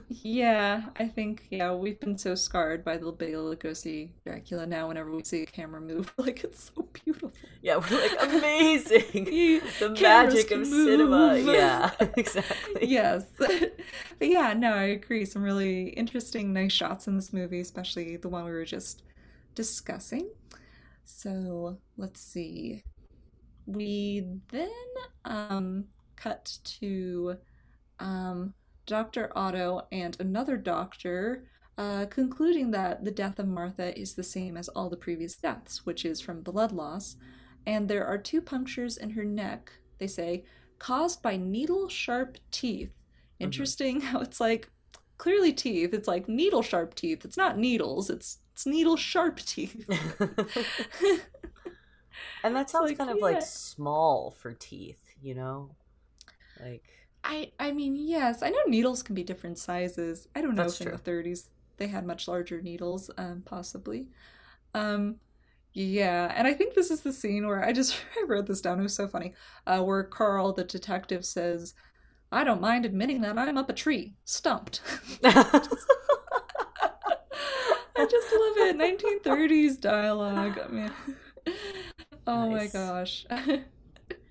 Yeah, 0.10 0.84
I 0.98 1.08
think 1.08 1.48
yeah 1.52 1.74
we've 1.74 2.00
been 2.00 2.18
so 2.18 2.34
scarred 2.36 2.84
by 2.84 2.98
the 2.98 3.12
Bela 3.12 3.56
Lugosi 3.56 4.12
Dracula. 4.26 4.66
Now, 4.66 4.88
whenever 4.88 5.12
we 5.12 5.24
see 5.24 5.44
a 5.44 5.46
camera 5.46 5.82
move, 5.82 6.14
like 6.18 6.44
it's 6.44 6.72
so 6.76 6.88
beautiful. 6.94 7.32
yeah, 7.62 7.78
we're 7.78 8.00
like 8.02 8.24
amazing. 8.34 9.26
The 9.80 9.96
magic 10.02 10.52
of 10.52 10.66
cinema. 10.66 11.38
Yeah, 11.38 11.92
exactly. 12.18 12.88
yes, 12.88 13.26
but 13.38 13.74
yeah, 14.22 14.54
no, 14.54 14.74
I 14.74 14.84
agree. 14.84 15.26
Some 15.26 15.44
really 15.44 15.90
interesting, 15.90 16.54
nice 16.54 16.72
shots 16.74 17.08
in 17.08 17.16
this 17.16 17.32
movie, 17.34 17.60
especially 17.60 18.18
the 18.18 18.30
one 18.30 18.46
we 18.46 18.52
were 18.52 18.66
just 18.66 19.04
discussing. 19.56 20.30
So 21.04 21.78
let's 21.98 22.22
see. 22.22 22.84
We 23.66 24.26
then 24.50 24.70
um, 25.26 25.86
cut 26.18 26.58
to 26.80 27.38
um, 28.00 28.54
Dr. 28.86 29.32
Otto 29.36 29.88
and 29.92 30.18
another 30.20 30.58
doctor 30.58 31.46
uh, 31.78 32.08
concluding 32.08 32.72
that 32.72 33.06
the 33.06 33.12
death 33.12 33.38
of 33.38 33.48
Martha 33.48 33.98
is 33.98 34.16
the 34.16 34.24
same 34.24 34.58
as 34.58 34.68
all 34.70 34.90
the 34.90 34.98
previous 34.98 35.36
deaths, 35.36 35.86
which 35.86 36.06
is 36.06 36.20
from 36.20 36.42
blood 36.42 36.72
loss. 36.72 37.18
And 37.66 37.88
there 37.88 38.06
are 38.06 38.18
two 38.18 38.42
punctures 38.42 38.98
in 38.98 39.12
her 39.12 39.24
neck, 39.24 39.72
they 40.00 40.08
say, 40.08 40.44
caused 40.80 41.22
by 41.22 41.38
needle 41.38 41.88
sharp 41.88 42.38
teeth. 42.50 42.94
Interesting 43.40 44.02
how 44.10 44.22
it's 44.22 44.40
like 44.40 44.70
clearly 45.18 45.54
teeth. 45.54 45.94
It's 45.94 46.08
like 46.08 46.28
needle 46.28 46.64
sharp 46.64 46.96
teeth. 46.96 47.24
It's 47.24 47.38
not 47.38 47.58
needles, 47.58 48.10
it's 48.10 48.40
it's 48.54 48.66
needle 48.66 48.98
sharp 48.98 49.38
teeth. 49.38 49.88
and 52.44 52.56
that 52.56 52.72
sounds 52.72 52.90
like, 52.90 52.98
kind 52.98 53.12
of 53.12 53.18
yeah. 53.18 53.24
like 53.24 53.42
small 53.44 54.32
for 54.32 54.54
teeth, 54.54 55.14
you 55.22 55.36
know? 55.36 55.76
Like 56.60 56.84
I 57.24 57.52
I 57.60 57.72
mean, 57.72 57.96
yes, 57.96 58.42
I 58.44 58.50
know 58.50 58.60
needles 58.68 59.04
can 59.04 59.16
be 59.16 59.24
different 59.24 59.58
sizes. 59.58 60.28
I 60.36 60.42
don't 60.42 60.56
know 60.56 60.68
if 60.68 60.80
in 60.82 60.88
true. 60.88 60.90
the 60.90 60.98
30s 61.12 61.48
they 61.78 61.88
had 61.88 62.06
much 62.06 62.28
larger 62.28 62.62
needles, 62.62 63.10
um, 63.18 63.44
possibly. 63.46 64.08
Um, 64.74 65.18
yeah, 65.74 66.32
and 66.36 66.48
I 66.48 66.54
think 66.54 66.74
this 66.74 66.90
is 66.92 67.02
the 67.02 67.14
scene 67.14 67.48
where 67.48 67.64
I 67.64 67.72
just 67.74 67.96
I 68.18 68.24
wrote 68.28 68.48
this 68.48 68.62
down. 68.62 68.80
It 68.80 68.84
was 68.84 68.96
so 68.96 69.08
funny. 69.08 69.34
Uh, 69.66 69.82
where 69.84 70.04
Carl, 70.04 70.54
the 70.54 70.64
detective, 70.64 71.26
says, 71.26 71.74
"I 72.32 72.44
don't 72.44 72.62
mind 72.62 72.86
admitting 72.86 73.22
that 73.22 73.38
I'm 73.38 73.58
up 73.58 73.70
a 73.70 73.74
tree, 73.74 74.16
stumped." 74.26 74.82
I 75.24 75.34
just 78.06 78.32
love 78.32 78.58
it. 78.58 78.78
1930s 78.78 79.80
dialogue. 79.80 80.60
I 80.64 80.68
mean, 80.72 80.92
oh 82.28 82.50
Nice. 82.50 82.52
my 82.52 82.68
gosh. 82.68 83.26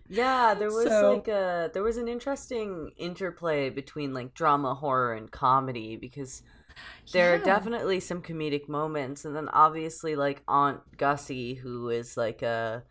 Yeah, 0.08 0.54
there 0.54 0.70
was 0.72 0.86
So- 0.88 1.14
like 1.14 1.28
a 1.28 1.70
there 1.74 1.82
was 1.82 1.96
an 1.96 2.08
interesting 2.08 2.92
interplay 2.96 3.70
between 3.70 4.14
like 4.14 4.34
drama, 4.34 4.74
horror, 4.74 5.14
and 5.14 5.30
comedy 5.30 5.96
because 5.96 6.42
there 7.12 7.34
are 7.34 7.38
definitely 7.38 8.00
some 8.00 8.20
comedic 8.22 8.68
moments, 8.68 9.24
and 9.24 9.34
then 9.34 9.48
obviously 9.48 10.14
like 10.16 10.42
Aunt 10.46 10.80
Gussie, 10.96 11.54
who 11.54 11.88
is 11.88 12.16
like 12.16 12.42
a 12.42 12.84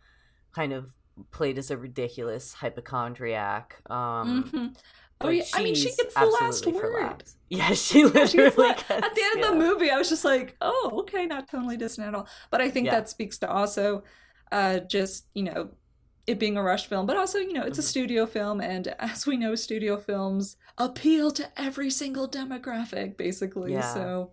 kind 0.52 0.72
of 0.72 0.94
played 1.30 1.56
as 1.58 1.70
a 1.70 1.76
ridiculous 1.76 2.52
hypochondriac. 2.54 3.80
Um, 3.90 4.44
Mhm. 4.44 4.76
Oh 5.18 5.26
but 5.28 5.36
yeah, 5.36 5.44
I 5.54 5.62
mean, 5.62 5.74
she 5.74 5.94
gets 5.96 6.12
the 6.12 6.26
last 6.26 6.66
word. 6.66 7.24
Yeah, 7.48 7.72
she 7.74 8.04
literally 8.04 8.50
like, 8.56 8.86
gets- 8.88 8.90
at 9.06 9.14
the 9.14 9.22
end 9.22 9.38
yeah. 9.40 9.46
of 9.46 9.50
the 9.52 9.54
movie, 9.58 9.88
I 9.90 9.96
was 9.96 10.08
just 10.08 10.24
like, 10.24 10.56
oh, 10.60 10.90
okay, 11.02 11.26
not 11.26 11.48
totally 11.48 11.76
distant 11.76 12.08
at 12.08 12.14
all. 12.14 12.26
But 12.50 12.60
I 12.60 12.68
think 12.70 12.86
Yeah. 12.86 12.96
that 12.96 13.08
speaks 13.08 13.38
to 13.38 13.48
also 13.50 14.02
uh, 14.52 14.80
just, 14.80 15.26
you 15.32 15.44
know, 15.44 15.70
it 16.26 16.38
being 16.38 16.56
a 16.56 16.62
rush 16.62 16.86
film, 16.86 17.06
but 17.06 17.16
also, 17.16 17.38
you 17.38 17.52
know, 17.52 17.62
it's 17.62 17.78
a 17.78 17.82
Mhm. 17.82 17.84
studio 17.84 18.26
film. 18.26 18.60
And 18.60 18.88
as 18.98 19.26
we 19.26 19.36
know, 19.36 19.54
studio 19.54 19.96
films 19.96 20.56
appeal 20.78 21.30
to 21.32 21.50
every 21.60 21.90
single 21.90 22.28
demographic, 22.28 23.16
basically. 23.16 23.72
Yeah. 23.72 23.80
So 23.80 24.32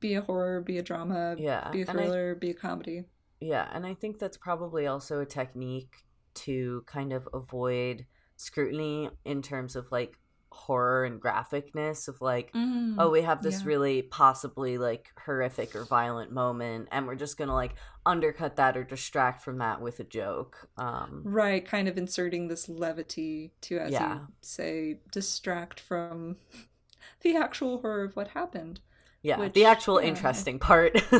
be 0.00 0.14
a 0.14 0.22
horror, 0.22 0.60
be 0.60 0.78
a 0.78 0.82
drama, 0.82 1.36
Yeah, 1.38 1.70
be 1.72 1.82
a 1.82 1.86
and 1.86 1.90
I 1.90 1.92
thriller, 1.92 2.34
be 2.34 2.50
a 2.50 2.54
comedy. 2.54 3.04
Yeah, 3.40 3.68
and 3.72 3.86
I 3.86 3.94
think 3.94 4.18
that's 4.18 4.36
probably 4.36 4.86
also 4.86 5.20
a 5.20 5.26
technique 5.26 6.04
to 6.34 6.82
kind 6.86 7.12
of 7.12 7.28
avoid 7.32 8.06
scrutiny 8.36 9.10
in 9.24 9.42
terms 9.42 9.76
of 9.76 9.90
like 9.90 10.18
horror 10.66 11.04
and 11.04 11.20
graphicness 11.20 12.08
of 12.08 12.20
like 12.20 12.52
Mm, 12.52 12.96
oh 12.98 13.10
we 13.10 13.22
have 13.22 13.42
this 13.42 13.60
yeah. 13.62 13.68
really 13.68 14.02
possibly 14.02 14.76
like 14.76 15.08
horrific 15.24 15.74
or 15.76 15.84
violent 15.84 16.32
moment 16.32 16.88
and 16.90 17.06
we're 17.06 17.14
just 17.14 17.36
to 17.48 17.54
like 17.54 17.74
undercut 18.04 18.56
that 18.56 18.76
or 18.76 18.84
distract 18.84 19.42
from 19.44 19.58
that 19.58 19.80
with 19.80 20.00
a 20.00 20.04
joke 20.04 20.68
um 20.76 21.22
Right, 21.24 21.64
kind 21.64 21.86
of 21.88 21.96
inserting 21.96 22.48
this 22.48 22.68
levity 22.68 23.52
to, 23.62 23.78
as 23.78 23.92
Yeah. 23.92 24.14
you 24.14 24.20
say, 24.42 25.00
distract 25.12 25.78
from 25.80 26.36
the 27.22 27.36
actual 27.36 27.80
horror 27.80 28.04
of 28.04 28.16
what 28.16 28.28
happened. 28.28 28.80
yeah 29.22 29.38
Which, 29.38 29.54
the 29.54 29.64
actual 29.64 30.00
yeah. 30.02 30.08
interesting 30.08 30.58
part 30.58 30.92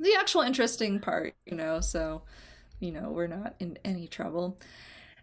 the 0.00 0.14
actual 0.18 0.42
interesting 0.42 1.00
part, 1.00 1.34
you 1.46 1.56
know, 1.56 1.80
so, 1.80 2.22
you 2.80 2.92
know, 2.92 3.10
we're 3.10 3.26
not 3.28 3.54
in 3.60 3.78
any 3.84 4.06
trouble. 4.08 4.58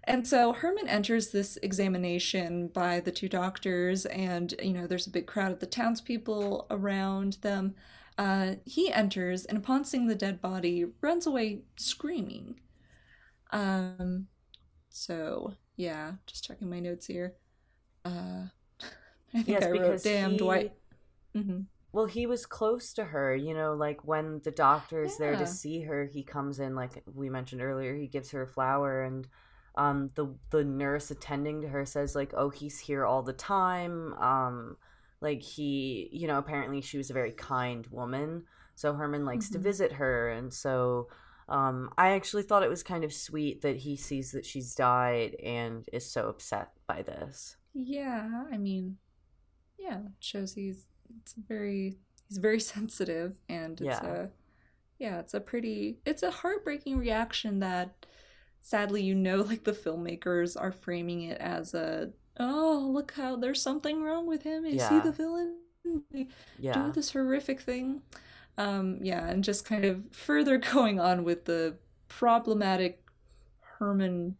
And 0.03 0.27
so 0.27 0.53
Herman 0.53 0.87
enters 0.87 1.29
this 1.29 1.57
examination 1.61 2.67
by 2.69 2.99
the 2.99 3.11
two 3.11 3.29
doctors, 3.29 4.05
and, 4.07 4.53
you 4.61 4.73
know, 4.73 4.87
there's 4.87 5.07
a 5.07 5.11
big 5.11 5.27
crowd 5.27 5.51
of 5.51 5.59
the 5.59 5.67
townspeople 5.67 6.65
around 6.71 7.33
them. 7.41 7.75
Uh, 8.17 8.55
he 8.65 8.91
enters, 8.91 9.45
and 9.45 9.57
upon 9.57 9.85
seeing 9.85 10.07
the 10.07 10.15
dead 10.15 10.41
body, 10.41 10.85
runs 11.01 11.27
away 11.27 11.61
screaming. 11.77 12.59
Um, 13.51 14.27
so, 14.89 15.53
yeah, 15.77 16.13
just 16.27 16.45
checking 16.45 16.69
my 16.69 16.79
notes 16.79 17.07
here. 17.07 17.35
Uh, 18.05 18.45
I 19.33 19.43
think 19.43 19.49
yes 19.49 19.63
I 19.63 19.71
wrote, 19.71 20.03
damn, 20.03 20.31
he, 20.31 20.37
Dwight. 20.37 20.73
hmm 21.35 21.61
well 21.91 22.05
he 22.05 22.25
was 22.25 22.45
close 22.45 22.93
to 22.93 23.03
her 23.05 23.35
you 23.35 23.53
know 23.53 23.73
like 23.73 24.05
when 24.05 24.41
the 24.43 24.51
doctor 24.51 25.03
is 25.03 25.17
there 25.17 25.35
to 25.35 25.45
see 25.45 25.81
her 25.81 26.05
he 26.05 26.23
comes 26.23 26.59
in 26.59 26.75
like 26.75 27.03
we 27.13 27.29
mentioned 27.29 27.61
earlier 27.61 27.95
he 27.95 28.07
gives 28.07 28.31
her 28.31 28.43
a 28.43 28.47
flower 28.47 29.03
and 29.03 29.27
um 29.75 30.09
the 30.15 30.35
the 30.49 30.63
nurse 30.63 31.11
attending 31.11 31.61
to 31.61 31.67
her 31.69 31.85
says 31.85 32.15
like 32.15 32.33
oh 32.35 32.49
he's 32.49 32.79
here 32.79 33.05
all 33.05 33.23
the 33.23 33.33
time 33.33 34.13
um 34.15 34.77
like 35.21 35.41
he 35.41 36.09
you 36.11 36.27
know 36.27 36.37
apparently 36.37 36.81
she 36.81 36.97
was 36.97 37.09
a 37.09 37.13
very 37.13 37.31
kind 37.31 37.87
woman 37.87 38.43
so 38.75 38.93
herman 38.93 39.25
likes 39.25 39.49
to 39.49 39.57
Mhm. 39.57 39.59
visit 39.59 39.93
her 39.93 40.29
and 40.29 40.53
so 40.53 41.07
um 41.49 41.89
i 41.97 42.11
actually 42.11 42.43
thought 42.43 42.63
it 42.63 42.69
was 42.69 42.83
kind 42.83 43.03
of 43.03 43.13
sweet 43.13 43.61
that 43.61 43.77
he 43.77 43.95
sees 43.95 44.31
that 44.31 44.45
she's 44.45 44.75
died 44.75 45.35
and 45.43 45.85
is 45.93 46.11
so 46.11 46.27
upset 46.27 46.69
by 46.87 47.01
this 47.01 47.55
Yeah, 47.73 48.45
I 48.51 48.57
mean, 48.57 48.97
yeah, 49.79 49.99
it 49.99 50.11
shows 50.21 50.53
he's 50.55 50.87
it's 51.21 51.35
very 51.47 51.97
he's 52.29 52.39
very 52.39 52.59
sensitive 52.75 53.37
and 53.49 53.81
it's 53.81 54.01
Yeah. 54.01 54.03
a 54.03 54.31
yeah, 54.99 55.19
it's 55.19 55.33
a 55.35 55.41
pretty 55.41 55.99
it's 56.05 56.23
a 56.23 56.31
heartbreaking 56.31 56.97
reaction 56.97 57.59
that 57.61 58.07
sadly 58.61 59.03
you 59.03 59.15
know 59.15 59.37
like 59.37 59.63
the 59.63 59.73
filmmakers 59.73 60.55
are 60.59 60.71
framing 60.71 61.23
it 61.23 61.37
as 61.39 61.73
a 61.73 62.11
oh, 62.39 62.89
look 62.91 63.13
how 63.15 63.35
there's 63.35 63.61
something 63.61 64.01
wrong 64.01 64.27
with 64.27 64.43
him. 64.43 64.65
Is 64.65 64.87
he 64.87 64.99
the 64.99 65.11
villain? 65.11 65.57
They 66.11 66.27
yeah 66.59 66.73
Do 66.73 66.91
this 66.91 67.11
horrific 67.11 67.61
thing. 67.61 68.01
Um 68.57 68.99
yeah, 69.01 69.27
and 69.27 69.43
just 69.43 69.65
kind 69.65 69.85
of 69.85 70.03
further 70.11 70.57
going 70.73 70.99
on 70.99 71.23
with 71.23 71.45
the 71.45 71.77
problematic 72.07 73.03
Herman 73.61 74.37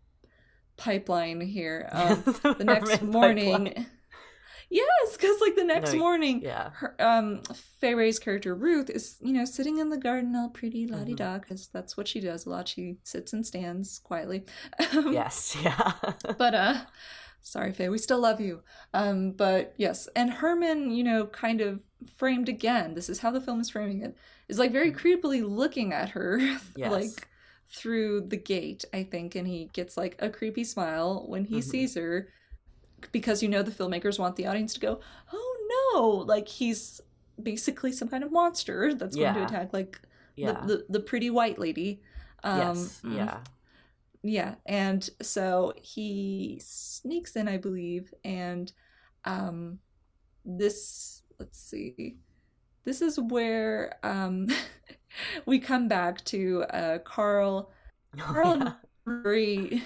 pipeline 0.77 1.41
here. 1.41 1.89
Um 1.91 2.23
the 2.57 2.63
next 2.63 3.01
morning 3.01 3.65
pipeline. 3.65 3.87
Yes, 4.71 5.17
because 5.17 5.41
like 5.41 5.55
the 5.55 5.65
next 5.65 5.93
morning, 5.95 6.41
Yeah. 6.41 6.69
her 6.75 6.95
um 6.99 7.41
Fay 7.79 7.93
Wray's 7.93 8.19
character 8.19 8.55
Ruth 8.55 8.89
is 8.89 9.17
you 9.21 9.33
know 9.33 9.43
sitting 9.45 9.79
in 9.79 9.89
the 9.89 9.97
garden 9.97 10.35
all 10.35 10.49
pretty 10.49 10.87
la 10.87 11.03
di 11.03 11.13
da 11.13 11.37
because 11.39 11.67
that's 11.67 11.97
what 11.97 12.07
she 12.07 12.21
does 12.21 12.45
a 12.45 12.49
lot. 12.49 12.67
She 12.69 12.97
sits 13.03 13.33
and 13.33 13.45
stands 13.45 13.99
quietly. 13.99 14.45
Um, 14.95 15.11
Yes. 15.21 15.57
Yeah. 15.61 15.91
but 16.37 16.55
uh 16.55 16.77
sorry 17.43 17.73
faye 17.73 17.89
we 17.89 17.97
still 17.97 18.19
love 18.19 18.39
you 18.39 18.61
um 18.93 19.31
but 19.31 19.73
yes 19.75 20.07
and 20.15 20.29
herman 20.29 20.91
you 20.91 21.03
know 21.03 21.25
kind 21.25 21.59
of 21.59 21.81
framed 22.15 22.47
again 22.47 22.93
this 22.93 23.09
is 23.09 23.17
how 23.19 23.31
the 23.31 23.41
film 23.41 23.59
is 23.59 23.71
framing 23.71 24.01
it 24.03 24.15
is 24.47 24.59
like 24.59 24.71
very 24.71 24.91
creepily 24.91 25.41
looking 25.43 25.91
at 25.91 26.09
her 26.09 26.37
Yes. 26.75 26.91
like 26.91 27.27
through 27.71 28.27
the 28.27 28.37
gate 28.37 28.85
i 28.93 29.01
think 29.03 29.33
and 29.33 29.47
he 29.47 29.71
gets 29.73 29.97
like 29.97 30.15
a 30.19 30.29
creepy 30.29 30.63
smile 30.63 31.25
when 31.27 31.45
he 31.45 31.57
Mhm. 31.57 31.63
sees 31.63 31.95
her 31.95 32.27
because 33.11 33.41
you 33.41 33.49
know 33.49 33.63
the 33.63 33.71
filmmakers 33.71 34.19
want 34.19 34.35
the 34.35 34.47
audience 34.47 34.73
to 34.73 34.79
go 34.79 34.99
oh 35.33 35.91
no 35.93 36.09
like 36.25 36.47
he's 36.47 37.01
basically 37.41 37.91
some 37.91 38.07
kind 38.07 38.23
of 38.23 38.31
monster 38.31 38.93
that's 38.93 39.15
going 39.15 39.33
to 39.33 39.43
attack 39.45 39.73
like 39.73 39.99
yeah. 40.35 40.51
the, 40.51 40.67
the 40.67 40.85
the 40.89 40.99
pretty 40.99 41.29
white 41.29 41.57
lady 41.59 42.01
um 42.43 42.59
yes. 42.77 43.01
mm, 43.03 43.15
Yeah. 43.15 43.37
yeah 44.23 44.55
and 44.65 45.09
so 45.21 45.73
he 45.75 46.59
sneaks 46.63 47.35
in 47.35 47.47
i 47.47 47.57
believe 47.57 48.13
and 48.23 48.71
um 49.25 49.79
this 50.45 51.23
let's 51.39 51.59
see 51.59 52.17
this 52.83 53.01
is 53.01 53.19
where 53.19 53.97
um 54.03 54.47
we 55.45 55.59
come 55.59 55.87
back 55.87 56.23
to 56.25 56.63
uh 56.63 56.99
carl 56.99 57.71
carl 58.17 58.57
Yeah. 58.57 58.73
and 59.05 59.23
very 59.23 59.57
n- 59.71 59.71
n- 59.73 59.81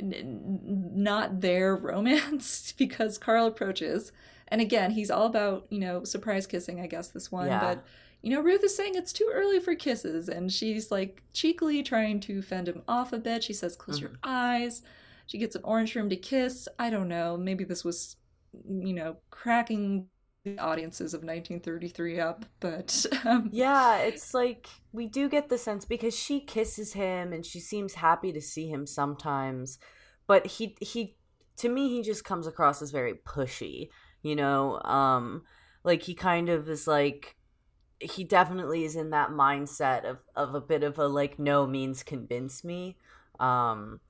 not 0.00 1.40
their 1.40 1.76
romance 1.76 2.72
because 2.78 3.18
carl 3.18 3.46
approaches 3.46 4.12
and 4.48 4.60
again 4.60 4.90
he's 4.92 5.10
all 5.10 5.26
about 5.26 5.66
you 5.70 5.78
know 5.78 6.04
surprise 6.04 6.46
kissing 6.46 6.80
i 6.80 6.86
guess 6.86 7.08
this 7.08 7.30
one 7.32 7.46
Yeah. 7.46 7.60
but 7.60 7.84
you 8.20 8.30
know, 8.34 8.40
Ruth 8.40 8.64
is 8.64 8.74
saying 8.76 8.96
it's 8.96 9.12
too 9.12 9.30
early 9.32 9.60
for 9.60 9.76
kisses, 9.76 10.28
and 10.28 10.52
she's 10.52 10.90
like 10.90 11.22
cheekily 11.32 11.84
trying 11.84 12.18
to 12.22 12.42
fend 12.42 12.66
him 12.68 12.82
off 12.88 13.12
a 13.12 13.18
bit. 13.18 13.44
She 13.44 13.52
says, 13.52 13.76
Close 13.76 14.00
your 14.00 14.10
Mhm. 14.10 14.16
eyes. 14.24 14.82
She 15.26 15.38
gets 15.38 15.54
an 15.54 15.62
orange 15.62 15.94
room 15.94 16.08
to 16.10 16.16
kiss. 16.16 16.68
I 16.80 16.90
don't 16.90 17.06
know. 17.06 17.36
Maybe 17.36 17.62
this 17.62 17.84
was, 17.84 18.16
you 18.68 18.92
know, 18.92 19.18
cracking 19.30 20.08
audiences 20.58 21.14
of 21.14 21.24
1933 21.24 22.20
up, 22.20 22.44
but 22.60 23.04
um, 23.24 23.50
Yeah, 23.50 23.98
it's 24.00 24.34
like 24.34 24.68
we 24.92 25.06
do 25.06 25.28
get 25.28 25.48
the 25.48 25.56
sense 25.58 25.84
because 25.84 26.16
she 26.16 26.40
kisses 26.40 26.92
him 26.92 27.32
and 27.32 27.44
she 27.46 27.60
seems 27.60 27.94
happy 27.94 28.32
to 28.32 28.40
see 28.42 28.68
him 28.68 28.86
sometimes, 28.86 29.78
but 30.26 30.46
he 30.46 30.76
he 30.80 31.16
to 31.56 31.68
me 31.68 31.88
he 31.88 32.02
just 32.02 32.24
comes 32.24 32.46
across 32.46 32.82
as 32.82 32.90
very 32.90 33.14
pushy, 33.14 33.88
you 34.22 34.36
know, 34.36 34.80
um 34.82 35.44
like 35.82 36.02
he 36.02 36.14
kind 36.14 36.50
of 36.50 36.68
is 36.68 36.86
like 36.86 37.36
he 38.00 38.24
definitely 38.24 38.84
is 38.84 38.96
in 38.96 39.10
that 39.10 39.30
mindset 39.30 40.04
of 40.04 40.18
of 40.36 40.54
a 40.54 40.60
bit 40.60 40.82
of 40.84 40.98
a 40.98 41.06
like 41.08 41.38
no 41.38 41.66
means 41.66 42.02
convince 42.02 42.64
me. 42.64 42.98
Um 43.40 44.00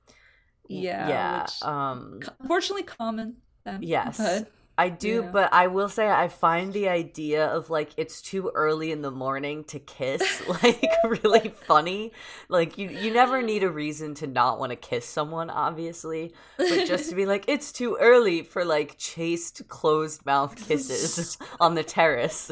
yeah, 0.69 0.91
yeah, 1.03 1.25
which, 1.27 1.63
um 1.63 2.31
unfortunately 2.39 2.83
common. 2.83 3.37
Then, 3.65 3.87
Yes. 3.87 4.15
but 4.15 4.51
I 4.85 4.87
do, 4.89 5.15
Yeah. 5.23 5.31
but 5.31 5.53
I 5.53 5.67
will 5.67 5.89
say 5.89 6.07
I 6.09 6.27
find 6.29 6.71
the 6.73 6.87
idea 6.87 7.45
of 7.45 7.69
like 7.69 7.89
it's 7.97 8.21
too 8.21 8.51
early 8.55 8.91
in 8.91 9.01
the 9.01 9.11
morning 9.11 9.63
to 9.65 9.79
kiss 9.79 10.23
like 10.63 10.81
really 11.23 11.49
funny. 11.67 12.11
Like 12.47 12.77
you 12.77 12.87
you 12.89 13.11
never 13.11 13.41
need 13.41 13.63
a 13.63 13.69
reason 13.69 14.13
to 14.15 14.27
not 14.27 14.57
want 14.59 14.69
to 14.71 14.75
kiss 14.77 15.05
someone 15.05 15.49
obviously, 15.49 16.33
but 16.57 16.85
just 16.87 17.09
to 17.09 17.15
be 17.15 17.25
like 17.25 17.43
it's 17.47 17.71
too 17.71 17.97
early 17.99 18.41
for 18.43 18.63
like 18.63 18.97
chaste 18.97 19.67
closed 19.67 20.25
mouth 20.25 20.55
kisses 20.67 21.37
on 21.59 21.75
the 21.75 21.83
terrace. 21.83 22.51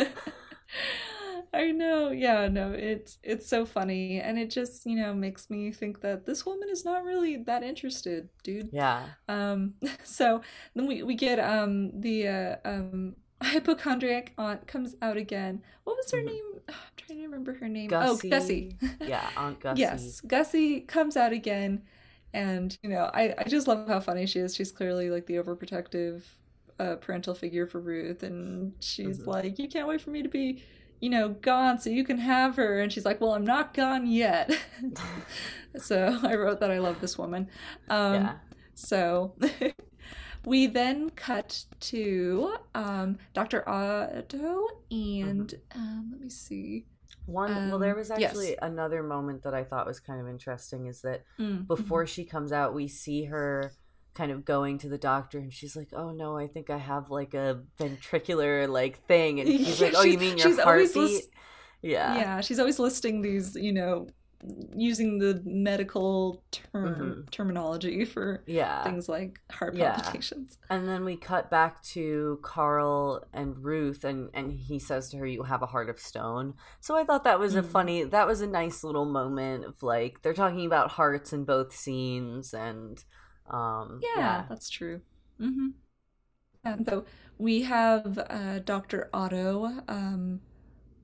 I 1.53 1.73
know. 1.73 2.11
Yeah, 2.13 2.47
no, 2.49 2.73
it's 2.73 3.19
it's 3.25 3.47
so 3.49 3.67
funny 3.67 4.21
and 4.21 4.39
it 4.39 4.51
just, 4.51 4.87
you 4.87 4.97
know, 4.97 5.13
makes 5.13 5.51
me 5.51 5.73
think 5.73 6.01
that 6.03 6.25
this 6.25 6.47
woman 6.47 6.69
is 6.71 6.85
not 6.85 7.05
really 7.05 7.37
that 7.39 7.63
interested, 7.65 8.29
dude. 8.45 8.73
yeah. 8.73 9.11
Um 9.29 9.75
so 10.05 10.43
then 10.75 10.87
we 10.87 11.03
we 11.03 11.15
get 11.17 11.39
um 11.41 12.01
the 12.01 12.29
uh 12.29 12.57
um 12.65 13.17
hypochondriac 13.43 14.33
aunt 14.39 14.67
comes 14.69 14.95
out 15.03 15.17
again. 15.17 15.63
What 15.85 15.97
was 15.97 16.11
her 16.13 16.17
Mhm. 16.17 16.41
name? 16.55 16.63
I'm 16.69 16.75
trying 16.97 17.19
to 17.19 17.25
remember 17.27 17.55
her 17.55 17.69
name. 17.69 17.97
Gussie. 18.01 18.01
Oh, 18.01 18.17
Gussie. 18.17 18.79
Yeah, 19.03 19.31
Aunt 19.37 19.61
Gussie. 19.61 20.15
Yes, 20.15 20.21
Gussie 20.23 20.81
comes 20.83 21.17
out 21.17 21.33
again, 21.33 21.85
and 22.33 22.77
you 22.83 22.91
know, 22.91 23.11
I 23.15 23.35
I 23.39 23.45
just 23.45 23.69
love 23.69 23.87
how 23.89 24.01
funny 24.01 24.27
she 24.27 24.41
is. 24.41 24.55
She's 24.55 24.73
clearly 24.73 25.11
like 25.11 25.27
the 25.27 25.37
overprotective 25.37 26.23
uh, 26.79 26.97
parental 26.97 27.35
figure 27.35 27.67
for 27.67 27.81
Ruth, 27.81 28.23
and 28.23 28.75
she's 28.81 29.27
Mhm. 29.27 29.27
like, 29.27 29.59
"You 29.59 29.69
can't 29.69 29.87
wait 29.89 30.01
for 30.01 30.11
me 30.11 30.23
to 30.23 30.29
be, 30.29 30.63
you 31.01 31.11
know, 31.11 31.31
gone 31.31 31.79
so 31.79 31.91
you 31.91 32.05
can 32.05 32.19
have 32.19 32.57
her." 32.57 32.81
And 32.81 32.93
she's 32.93 33.05
like, 33.05 33.21
"Well, 33.21 33.35
I'm 33.35 33.45
not 33.45 33.75
gone 33.75 34.07
yet." 34.07 34.51
so 35.77 36.19
I 36.23 36.35
wrote 36.35 36.61
that 36.61 36.71
I 36.71 36.79
love 36.79 37.01
this 37.01 37.19
woman. 37.19 37.49
Um, 37.89 38.15
yeah. 38.15 38.35
So 38.75 39.35
we 40.45 40.67
then 40.67 41.11
cut 41.11 41.65
to 41.81 42.57
um, 42.75 43.19
Dr. 43.35 43.69
Otto, 43.69 44.67
and 44.91 45.55
um, 45.75 46.09
let 46.13 46.21
me 46.21 46.31
see. 46.31 46.87
One 47.27 47.71
well 47.71 47.79
there 47.79 47.93
um, 47.93 47.99
was 47.99 48.11
yes. 48.17 48.31
actually 48.31 48.57
another 48.63 49.03
moment 49.03 49.43
that 49.43 49.55
I 49.55 49.63
thought 49.63 49.87
was 49.87 50.01
kind 50.01 50.21
of 50.21 50.29
interesting 50.29 50.87
is 50.87 51.03
that 51.03 51.23
Mm, 51.39 51.67
before 51.67 52.07
she 52.07 52.25
comes 52.25 52.53
out, 52.53 52.75
we 52.75 52.89
see 52.89 53.25
her 53.25 53.73
kind 54.21 54.33
of 54.33 54.45
going 54.45 54.77
to 54.79 54.89
the 54.89 54.99
doctor, 54.99 55.39
and 55.39 55.53
she's 55.53 55.75
like, 55.81 55.91
"Oh 55.93 56.11
no, 56.13 56.37
I 56.37 56.47
think 56.47 56.69
I 56.71 56.77
have 56.79 57.11
like 57.11 57.35
a 57.35 57.63
ventricular 57.79 58.69
like 58.69 58.97
thing," 59.07 59.41
and 59.41 59.49
he's 59.67 59.81
like, 59.81 59.95
"Oh, 59.97 60.03
you 60.03 60.19
mean 60.19 60.37
your 60.39 60.55
heartbeat?" 60.63 60.95
lis- 60.97 61.29
yeah, 61.83 62.15
yeah 62.17 62.41
she's 62.43 62.59
always 62.59 62.79
listing 62.79 63.23
these 63.23 63.57
you 63.57 63.73
know 63.73 64.07
using 64.75 65.19
the 65.19 65.43
medical 65.45 66.43
term 66.51 66.87
Mhm. 67.25 67.31
terminology 67.31 68.05
for 68.05 68.43
yeah. 68.47 68.83
things 68.85 69.09
like 69.09 69.39
heart 69.51 69.75
Yeah. 69.75 69.97
palpitations 69.97 70.59
And 70.71 70.89
then 70.89 71.05
we 71.05 71.17
cut 71.17 71.51
back 71.51 71.83
to 71.95 72.39
Carl 72.43 73.25
and 73.33 73.63
Ruth, 73.63 74.05
and 74.05 74.31
and 74.33 74.53
he 74.53 74.79
says 74.79 75.11
to 75.11 75.19
her, 75.19 75.27
"You 75.27 75.43
have 75.43 75.63
a 75.63 75.67
heart 75.75 75.91
of 75.91 75.99
stone." 75.99 76.55
So 76.81 76.97
I 76.97 77.05
thought 77.05 77.25
that 77.25 77.39
was 77.39 77.55
a 77.55 77.63
Mm. 77.63 77.67
funny, 77.77 78.05
that 78.05 78.27
was 78.27 78.41
a 78.41 78.47
nice 78.47 78.85
little 78.85 79.05
moment 79.21 79.65
of 79.65 79.83
like 79.83 80.23
they're 80.23 80.33
talking 80.45 80.67
about 80.67 80.93
hearts 80.93 81.33
in 81.33 81.45
both 81.45 81.75
scenes, 81.75 82.55
and 82.55 83.05
um, 83.51 84.01
yeah, 84.03 84.45
that's 84.49 84.69
true. 84.71 85.01
Mm-hmm. 85.41 85.69
and 86.65 86.87
so 86.87 87.05
we 87.39 87.63
have 87.63 88.19
uh, 88.29 88.59
dr 88.59 89.09
otto 89.15 89.73
um, 89.89 90.41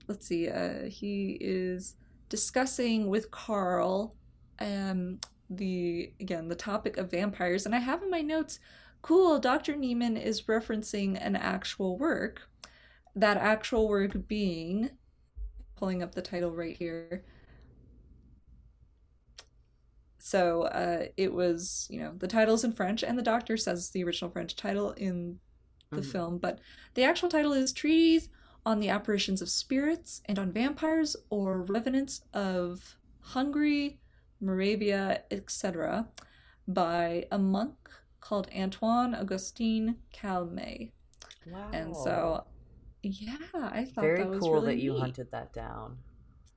let's 0.08 0.26
see 0.26 0.48
uh, 0.48 0.84
he 0.84 1.38
is 1.40 1.94
discussing 2.28 3.08
with 3.08 3.30
carl 3.30 4.14
um, 4.58 5.18
the 5.48 6.12
again 6.20 6.48
the 6.48 6.54
topic 6.54 6.98
of 6.98 7.10
vampires 7.10 7.64
and 7.64 7.74
i 7.74 7.78
have 7.78 8.02
in 8.02 8.10
my 8.10 8.20
notes 8.20 8.58
cool 9.00 9.38
dr 9.38 9.74
Niemann 9.76 10.16
is 10.16 10.42
referencing 10.42 11.16
an 11.20 11.36
actual 11.36 11.96
work. 11.96 12.48
That 13.14 13.36
actual 13.36 13.88
work 13.88 14.26
being 14.26 14.90
pulling 15.76 16.02
up 16.02 16.14
the 16.14 16.22
title 16.22 16.50
right 16.50 16.76
here 16.76 17.24
so 20.26 20.62
uh, 20.62 21.06
it 21.16 21.32
was 21.32 21.86
you 21.88 22.00
know 22.00 22.12
the 22.18 22.26
title's 22.26 22.64
in 22.64 22.72
french 22.72 23.04
and 23.04 23.16
the 23.16 23.22
doctor 23.22 23.56
says 23.56 23.90
the 23.90 24.02
original 24.02 24.28
french 24.30 24.56
title 24.56 24.90
in 24.92 25.38
the 25.92 26.00
Mhm. 26.00 26.12
film 26.12 26.38
but 26.38 26.58
the 26.94 27.04
actual 27.04 27.28
title 27.28 27.52
is 27.52 27.72
Treatise 27.72 28.28
on 28.64 28.80
the 28.80 28.88
apparitions 28.88 29.40
of 29.40 29.48
spirits 29.48 30.22
and 30.24 30.36
on 30.36 30.50
vampires 30.50 31.14
or 31.30 31.62
revenants 31.62 32.22
of 32.34 32.96
hungary 33.20 34.00
moravia 34.40 35.22
etc 35.30 36.08
by 36.66 37.24
a 37.30 37.38
monk 37.38 37.76
called 38.20 38.48
antoine 38.52 39.14
augustine 39.14 39.96
Calmet 40.12 40.90
wow, 41.46 41.70
and 41.72 41.96
so 41.96 42.44
yeah 43.04 43.36
i 43.54 43.84
thought 43.84 44.02
very 44.02 44.18
that 44.18 44.28
was 44.28 44.40
cool 44.40 44.54
really 44.54 44.74
that 44.74 44.82
you 44.82 44.92
neat. 44.94 45.00
hunted 45.00 45.30
that 45.30 45.52
down. 45.52 45.98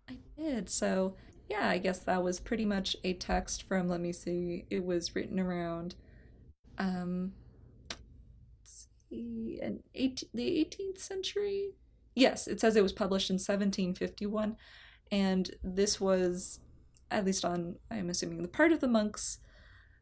I 0.09 0.17
did. 0.35 0.71
So, 0.71 1.15
yeah, 1.49 1.67
I 1.67 1.79
guess 1.79 1.99
that 1.99 2.23
was 2.23 2.39
pretty 2.39 2.65
much 2.65 2.95
a 3.03 3.13
text 3.13 3.63
from, 3.63 3.89
let 3.89 3.99
me 3.99 4.13
see, 4.13 4.65
it 4.69 4.85
was 4.85 5.15
written 5.15 5.39
around, 5.39 5.95
um, 6.77 7.33
let's 7.89 8.87
see, 9.09 9.59
an 9.61 9.81
eight, 9.95 10.23
the 10.33 10.47
18th 10.47 10.99
century? 10.99 11.71
Yes, 12.15 12.47
it 12.47 12.59
says 12.61 12.75
it 12.75 12.83
was 12.83 12.93
published 12.93 13.29
in 13.29 13.35
1751. 13.35 14.57
And 15.11 15.49
this 15.63 15.99
was, 15.99 16.59
at 17.09 17.25
least 17.25 17.43
on, 17.43 17.77
I'm 17.89 18.09
assuming, 18.09 18.43
the 18.43 18.47
part 18.47 18.71
of 18.71 18.79
the 18.79 18.87
monk's 18.87 19.39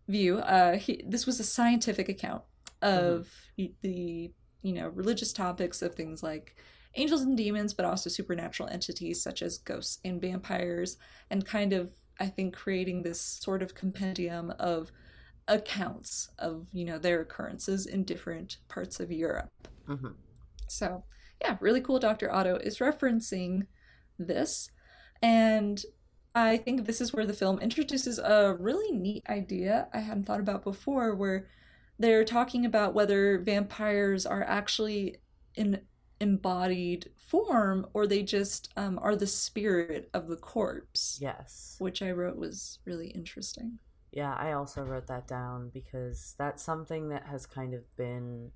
view, 0.08 0.40
uh, 0.40 0.78
he, 0.78 1.04
this 1.08 1.26
was 1.26 1.40
a 1.40 1.46
scientific 1.46 2.10
account 2.10 2.44
of 2.82 3.30
the, 3.56 4.32
you 4.62 4.74
know, 4.74 4.90
religious 4.90 5.32
topics 5.32 5.82
of 5.82 5.96
things 5.96 6.22
like 6.22 6.62
angels 6.98 7.22
and 7.22 7.38
demons, 7.38 7.74
but 7.74 7.86
also 7.86 8.10
supernatural 8.10 8.70
entities 8.70 9.22
such 9.22 9.42
as 9.42 9.58
ghosts 9.60 10.00
and 10.04 10.22
vampires, 10.22 10.98
and 11.30 11.46
kind 11.46 11.74
of, 11.74 11.92
I 12.20 12.28
think, 12.28 12.56
creating 12.56 13.04
this 13.04 13.22
sort 13.22 13.62
of 13.62 13.76
compendium 13.76 14.52
of 14.60 14.92
accounts 15.50 16.30
of 16.40 16.68
you 16.74 16.84
know 16.84 16.98
their 16.98 17.22
occurrences 17.22 17.86
in 17.86 18.04
different 18.04 18.58
parts 18.68 19.00
of 19.00 19.12
Europe. 19.12 19.50
Mhm. 19.88 20.16
So 20.68 21.06
yeah, 21.42 21.58
really 21.62 21.82
cool. 21.82 22.00
Doctor 22.00 22.30
Otto 22.34 22.58
is 22.58 22.80
referencing 22.80 23.68
this, 24.20 24.70
and 25.22 25.82
I 26.36 26.58
think 26.58 26.86
this 26.86 27.02
is 27.02 27.14
where 27.14 27.26
the 27.26 27.34
film 27.34 27.60
introduces 27.60 28.20
a 28.20 28.56
really 28.60 28.92
neat 28.92 29.24
idea 29.30 29.88
I 29.94 30.00
hadn't 30.00 30.26
thought 30.26 30.40
about 30.40 30.64
before, 30.64 31.16
where 31.16 31.48
they're 31.98 32.26
talking 32.26 32.66
about 32.66 32.94
whether 32.94 33.40
vampires 33.40 34.26
are 34.26 34.44
actually 34.44 35.18
in 35.56 35.82
embodied 36.20 37.12
form 37.18 37.86
or 37.94 38.08
they 38.08 38.24
just 38.24 38.72
um, 38.78 39.00
are 39.02 39.16
the 39.16 39.28
spirit 39.28 40.10
of 40.14 40.28
the 40.28 40.36
corpse, 40.38 41.18
Yes. 41.22 41.76
which 41.80 42.02
I 42.02 42.12
wrote 42.12 42.38
was 42.38 42.80
really 42.86 43.10
interesting. 43.10 43.80
Yeah, 44.12 44.34
I 44.34 44.54
also 44.54 44.82
wrote 44.84 45.08
that 45.08 45.28
down 45.28 45.70
because 45.74 46.36
that's 46.38 46.64
something 46.64 47.10
that 47.10 47.26
has 47.28 47.46
kind 47.46 47.74
of 47.74 47.84
been. 47.98 48.52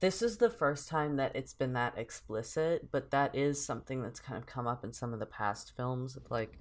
This 0.00 0.22
is 0.22 0.38
the 0.38 0.48
first 0.50 0.88
time 0.88 1.16
that 1.16 1.34
it's 1.34 1.52
been 1.52 1.72
that 1.72 1.98
explicit, 1.98 2.88
but 2.92 3.10
that 3.10 3.34
is 3.34 3.62
something 3.64 4.00
that's 4.00 4.20
kind 4.20 4.38
of 4.38 4.46
come 4.46 4.68
up 4.68 4.84
in 4.84 4.92
some 4.92 5.12
of 5.12 5.18
the 5.18 5.26
past 5.26 5.72
films 5.76 6.16
of 6.16 6.30
like, 6.30 6.56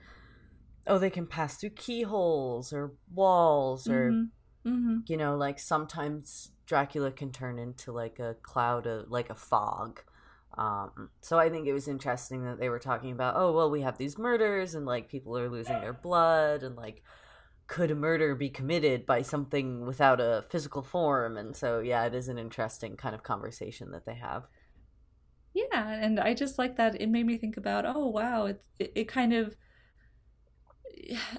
oh, 0.88 0.98
they 0.98 1.12
can 1.12 1.28
pass 1.28 1.58
through 1.58 1.70
keyholes 1.72 2.74
or 2.74 2.94
walls 3.14 3.88
or, 3.88 4.12
Mhm. 4.12 4.30
Mhm. 4.66 5.10
you 5.10 5.18
know, 5.18 5.38
like 5.38 5.60
sometimes 5.60 6.52
Dracula 6.66 7.12
can 7.12 7.32
turn 7.32 7.60
into 7.60 7.92
like 7.92 8.18
a 8.18 8.36
cloud 8.42 8.88
of, 8.88 9.12
like 9.12 9.30
a 9.30 9.36
fog. 9.36 10.02
Um, 10.58 11.10
so 11.22 11.38
I 11.38 11.50
think 11.50 11.68
it 11.68 11.74
was 11.74 11.88
interesting 11.88 12.44
that 12.46 12.60
they 12.60 12.70
were 12.70 12.80
talking 12.80 13.12
about, 13.12 13.36
oh, 13.38 13.52
well, 13.52 13.70
we 13.70 13.82
have 13.82 13.98
these 13.98 14.18
murders 14.18 14.74
and 14.74 14.86
like 14.86 15.08
people 15.08 15.38
are 15.38 15.50
losing 15.50 15.80
their 15.80 15.94
blood 15.94 16.64
and 16.64 16.76
like, 16.76 17.04
could 17.68 17.92
a 17.92 17.96
murder 17.96 18.34
be 18.34 18.50
committed 18.50 19.06
by 19.06 19.22
something 19.22 19.86
without 19.86 20.20
a 20.20 20.46
physical 20.50 20.82
form? 20.82 21.38
And 21.38 21.56
so, 21.56 21.80
yeah, 21.80 22.06
it 22.06 22.16
is 22.16 22.28
an 22.28 22.40
interesting 22.40 22.98
kind 22.98 23.14
of 23.14 23.24
conversation 23.24 23.92
that 23.92 24.06
they 24.06 24.16
have. 24.16 24.48
Yeah, 25.54 25.90
and 25.90 26.20
I 26.20 26.34
just 26.34 26.58
like 26.58 26.78
that 26.78 27.00
it 27.02 27.10
made 27.10 27.26
me 27.26 27.38
think 27.38 27.58
about, 27.58 27.86
oh 27.86 28.08
wow, 28.08 28.46
it 28.46 28.62
it, 28.80 28.92
it 28.96 29.08
kind 29.08 29.34
of 29.34 29.56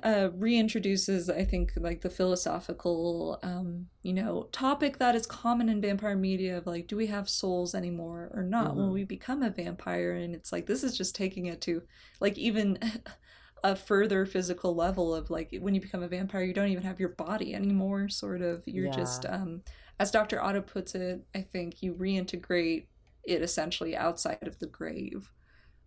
uh, 0.02 0.28
reintroduces, 0.36 1.34
I 1.34 1.44
think, 1.44 1.72
like 1.76 2.00
the 2.00 2.10
philosophical, 2.10 3.38
um, 3.42 3.86
you 4.02 4.12
know, 4.12 4.48
topic 4.52 4.98
that 4.98 5.14
is 5.14 5.26
common 5.26 5.68
in 5.68 5.80
vampire 5.80 6.16
media 6.16 6.58
of 6.58 6.66
like, 6.66 6.86
do 6.86 6.96
we 6.96 7.06
have 7.06 7.28
souls 7.28 7.74
anymore 7.74 8.30
or 8.34 8.42
not 8.42 8.76
when 8.76 8.90
Mhm. 8.90 8.92
we 8.92 9.04
become 9.04 9.42
a 9.42 9.50
vampire? 9.50 10.12
And 10.12 10.34
it's 10.34 10.52
like 10.52 10.66
this 10.66 10.82
is 10.84 10.96
just 10.96 11.14
taking 11.16 11.46
it 11.46 11.60
to 11.62 11.82
like 12.20 12.38
even 12.38 12.78
a 13.64 13.74
further 13.76 14.24
physical 14.26 14.74
level 14.74 15.14
of 15.14 15.30
like 15.30 15.54
when 15.60 15.74
you 15.74 15.80
become 15.80 16.02
a 16.02 16.08
vampire, 16.08 16.42
you 16.42 16.54
don't 16.54 16.68
even 16.70 16.84
have 16.84 17.00
your 17.00 17.10
body 17.10 17.54
anymore. 17.54 18.08
Sort 18.08 18.42
of, 18.42 18.62
you're 18.66 18.88
just, 18.88 19.24
um, 19.26 19.62
as 19.98 20.10
Dr. 20.10 20.40
Otto 20.42 20.62
puts 20.62 20.94
it, 20.94 21.22
I 21.34 21.42
think 21.42 21.82
you 21.82 21.94
reintegrate 21.94 22.86
it 23.24 23.42
essentially 23.42 23.96
outside 23.96 24.46
of 24.46 24.58
the 24.58 24.66
grave, 24.66 25.30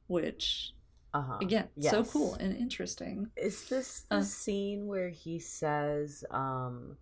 which 0.07 0.73
Uh 1.13 1.21
huh. 1.21 1.45
again, 1.45 1.69
so 1.79 2.03
cool 2.03 2.35
and 2.35 2.55
interesting. 2.55 3.31
Is 3.35 3.67
this 3.67 4.01
the 4.01 4.21
Uh. 4.21 4.23
scene 4.23 4.87
where 4.87 5.09
he 5.09 5.39
says, 5.39 6.23
um, 6.31 6.97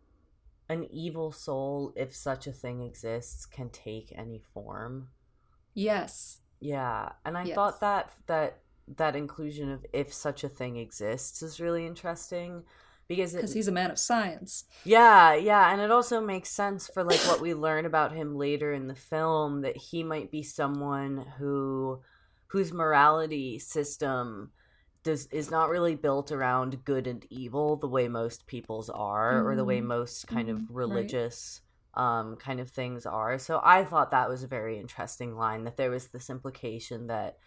an 0.69 0.85
evil 0.91 1.31
soul, 1.31 1.93
if 1.95 2.15
such 2.15 2.47
a 2.47 2.53
thing 2.53 2.81
exists, 2.81 3.45
can 3.45 3.69
take 3.69 4.13
any 4.15 4.39
form? 4.39 5.09
Yes. 5.73 6.41
Yeah, 6.59 7.13
and 7.25 7.37
I 7.37 7.45
Yes. 7.45 7.55
thought 7.55 7.79
that 7.81 8.11
that 8.27 8.59
that 8.97 9.15
inclusion 9.15 9.71
of 9.71 9.85
if 9.93 10.13
such 10.13 10.43
a 10.43 10.49
thing 10.49 10.77
exists 10.77 11.41
is 11.41 11.59
really 11.61 11.85
interesting 11.85 12.63
because 13.07 13.33
it 13.35 13.37
Because 13.41 13.53
he's 13.53 13.67
a 13.67 13.71
man 13.71 13.91
of 13.91 13.99
science. 13.99 14.65
Yeah, 14.83 15.35
yeah, 15.35 15.71
and 15.71 15.81
it 15.81 15.91
also 15.91 16.21
makes 16.21 16.49
sense 16.49 16.87
for 16.87 17.03
like 17.03 17.25
what 17.25 17.41
we 17.41 17.53
learn 17.53 17.85
about 17.85 18.13
him 18.13 18.35
later 18.35 18.73
in 18.73 18.87
the 18.87 18.95
film 18.95 19.61
that 19.61 19.77
he 19.77 20.03
might 20.03 20.31
be 20.31 20.41
someone 20.43 21.17
who 21.37 22.01
whose 22.49 22.73
morality 22.73 23.59
system 23.59 24.51
does 25.03 25.27
is 25.27 25.51
not 25.51 25.69
really 25.69 25.95
built 25.95 26.31
around 26.31 26.85
good 26.85 27.07
and 27.07 27.25
evil 27.31 27.77
the 27.77 27.87
way 27.87 28.07
most 28.09 28.47
people's 28.47 28.89
are 28.89 29.41
or 29.47 29.55
the 29.55 29.65
way 29.65 29.81
Mhm. 29.81 29.87
most 29.87 30.27
kind 30.27 30.49
Mhm, 30.49 30.49
of 30.49 30.69
right. 30.85 31.17
religious 31.17 31.61
um 31.95 32.37
kind 32.37 32.59
of 32.61 32.69
things 32.71 33.05
are. 33.05 33.39
So 33.39 33.61
I 33.63 33.85
thought 33.85 34.11
that 34.11 34.29
was 34.29 34.43
a 34.43 34.47
very 34.47 34.79
interesting 34.79 35.35
line 35.37 35.63
that 35.65 35.77
there 35.77 35.91
was 35.91 36.07
this 36.09 36.29
implication 36.29 37.07
that 37.07 37.37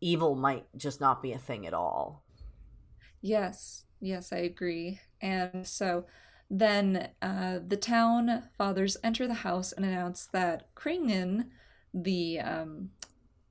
evil 0.00 0.36
might 0.36 0.66
just 0.76 1.00
not 1.00 1.22
be 1.22 1.32
a 1.32 1.38
thing 1.38 1.66
at 1.66 1.74
all. 1.74 2.24
Yes, 3.20 3.84
yes, 4.00 4.32
I 4.32 4.38
agree. 4.38 5.00
And 5.20 5.66
so 5.66 6.06
then 6.50 7.10
uh, 7.22 7.60
the 7.64 7.76
town 7.76 8.44
fathers 8.58 8.96
enter 9.02 9.26
the 9.26 9.34
house 9.34 9.72
and 9.72 9.84
announce 9.84 10.26
that 10.26 10.74
Kringen, 10.74 11.48
the 11.94 12.40
um, 12.40 12.90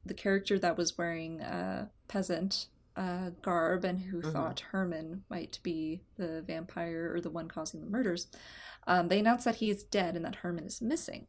the 0.06 0.14
character 0.14 0.58
that 0.60 0.78
was 0.78 0.97
wearing 0.97 1.41
uh, 1.41 1.88
peasant 2.08 2.68
uh, 2.97 3.30
garb 3.41 3.86
and 3.86 3.99
who 4.02 4.22
Mhm. 4.22 4.34
thought 4.34 4.60
Herman 4.72 5.24
might 5.30 5.60
be 5.64 6.02
the 6.18 6.41
vampire 6.41 7.14
or 7.16 7.22
the 7.22 7.30
one 7.30 7.47
causing 7.47 7.80
the 7.80 7.89
murders, 7.89 8.28
um, 8.86 9.08
they 9.08 9.20
announce 9.20 9.45
that 9.45 9.56
he 9.56 9.70
is 9.70 9.84
dead 9.84 10.16
and 10.16 10.26
that 10.26 10.36
Herman 10.36 10.66
is 10.66 10.82
missing. 10.82 11.28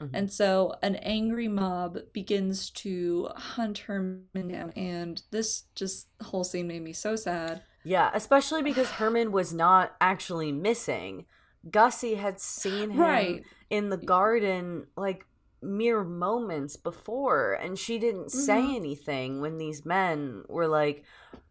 Mhm. 0.00 0.10
And 0.12 0.32
so 0.32 0.74
an 0.82 0.96
angry 0.96 1.48
mob 1.48 1.98
begins 2.12 2.70
to 2.70 3.28
hunt 3.34 3.78
Herman 3.78 4.48
down, 4.48 4.70
and 4.76 5.22
this 5.30 5.64
just 5.74 6.08
whole 6.22 6.44
scene 6.44 6.66
made 6.68 6.82
me 6.82 6.92
so 6.92 7.16
sad. 7.16 7.62
Yeah, 7.82 8.10
especially 8.12 8.60
because 8.62 8.90
Herman 8.90 9.32
was 9.32 9.54
not 9.54 9.96
actually 10.02 10.52
missing. 10.52 11.24
Gussie 11.70 12.14
had 12.16 12.40
seen 12.40 12.90
him 12.90 13.00
Right. 13.00 13.44
in 13.70 13.88
the 13.88 13.96
garden 13.96 14.86
like 14.96 15.24
mere 15.62 16.02
moments 16.04 16.76
before 16.76 17.52
and 17.52 17.78
she 17.78 17.98
didn't 17.98 18.30
say 18.30 18.60
Mhm. 18.62 18.76
anything 18.76 19.40
when 19.40 19.58
these 19.58 19.84
men 19.84 20.44
were 20.48 20.66
like 20.66 21.04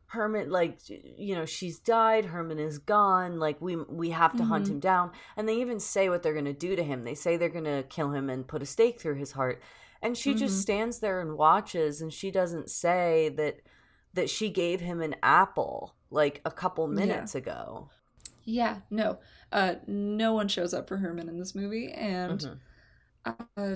Herman 0.08 0.50
like 0.50 0.80
you 0.90 1.36
know 1.36 1.46
she's 1.46 1.78
died 1.80 2.26
Herman 2.26 2.58
is 2.58 2.80
gone 2.80 3.38
like 3.40 3.62
we 3.62 3.76
we 3.76 4.10
have 4.10 4.36
to 4.38 4.44
hunt 4.46 4.66
Mhm. 4.66 4.70
him 4.72 4.80
down 4.80 5.12
and 5.38 5.48
they 5.48 5.58
even 5.62 5.80
say 5.80 6.10
what 6.10 6.24
they're 6.24 6.34
going 6.34 6.46
to 6.46 6.54
do 6.54 6.76
to 6.76 6.84
him 6.84 7.04
they 7.04 7.14
say 7.14 7.38
they're 7.38 7.50
going 7.50 7.64
to 7.66 7.84
kill 7.90 8.12
him 8.12 8.30
and 8.30 8.48
put 8.48 8.64
a 8.64 8.66
stake 8.66 9.00
through 9.00 9.16
his 9.16 9.34
heart 9.34 9.62
and 10.02 10.18
she 10.18 10.34
just 10.34 10.58
Mhm. 10.58 10.62
stands 10.62 11.00
there 11.00 11.22
and 11.22 11.38
watches 11.38 12.02
and 12.02 12.12
she 12.12 12.32
doesn't 12.32 12.72
say 12.72 13.30
that 13.38 13.60
that 14.16 14.30
she 14.32 14.50
gave 14.50 14.80
him 14.82 15.00
an 15.02 15.16
apple 15.22 15.94
like 16.10 16.42
a 16.44 16.50
couple 16.52 16.88
Yeah. 16.90 16.96
minutes 17.06 17.36
ago 17.36 17.90
Yeah, 18.46 18.80
no. 18.90 19.20
Uh 19.52 19.76
no 19.86 20.34
one 20.34 20.48
shows 20.48 20.74
up 20.74 20.88
for 20.88 20.98
Herman 20.98 21.30
in 21.30 21.38
this 21.38 21.54
movie 21.54 21.92
and 21.92 22.40
Mhm. 22.40 22.60
Uh, 23.26 23.76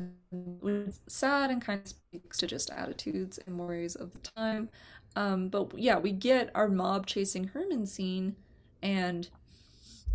sad 1.07 1.51
and 1.51 1.61
kind 1.61 1.81
of 1.81 1.87
speaks 1.87 2.37
to 2.37 2.47
just 2.47 2.69
attitudes 2.71 3.39
and 3.45 3.57
worries 3.57 3.95
of 3.95 4.13
the 4.13 4.19
time. 4.19 4.69
Um 5.15 5.49
but 5.49 5.77
yeah, 5.77 5.97
we 5.97 6.11
get 6.11 6.49
our 6.55 6.67
mob 6.69 7.05
chasing 7.05 7.45
Herman 7.45 7.85
scene 7.85 8.35
and 8.81 9.29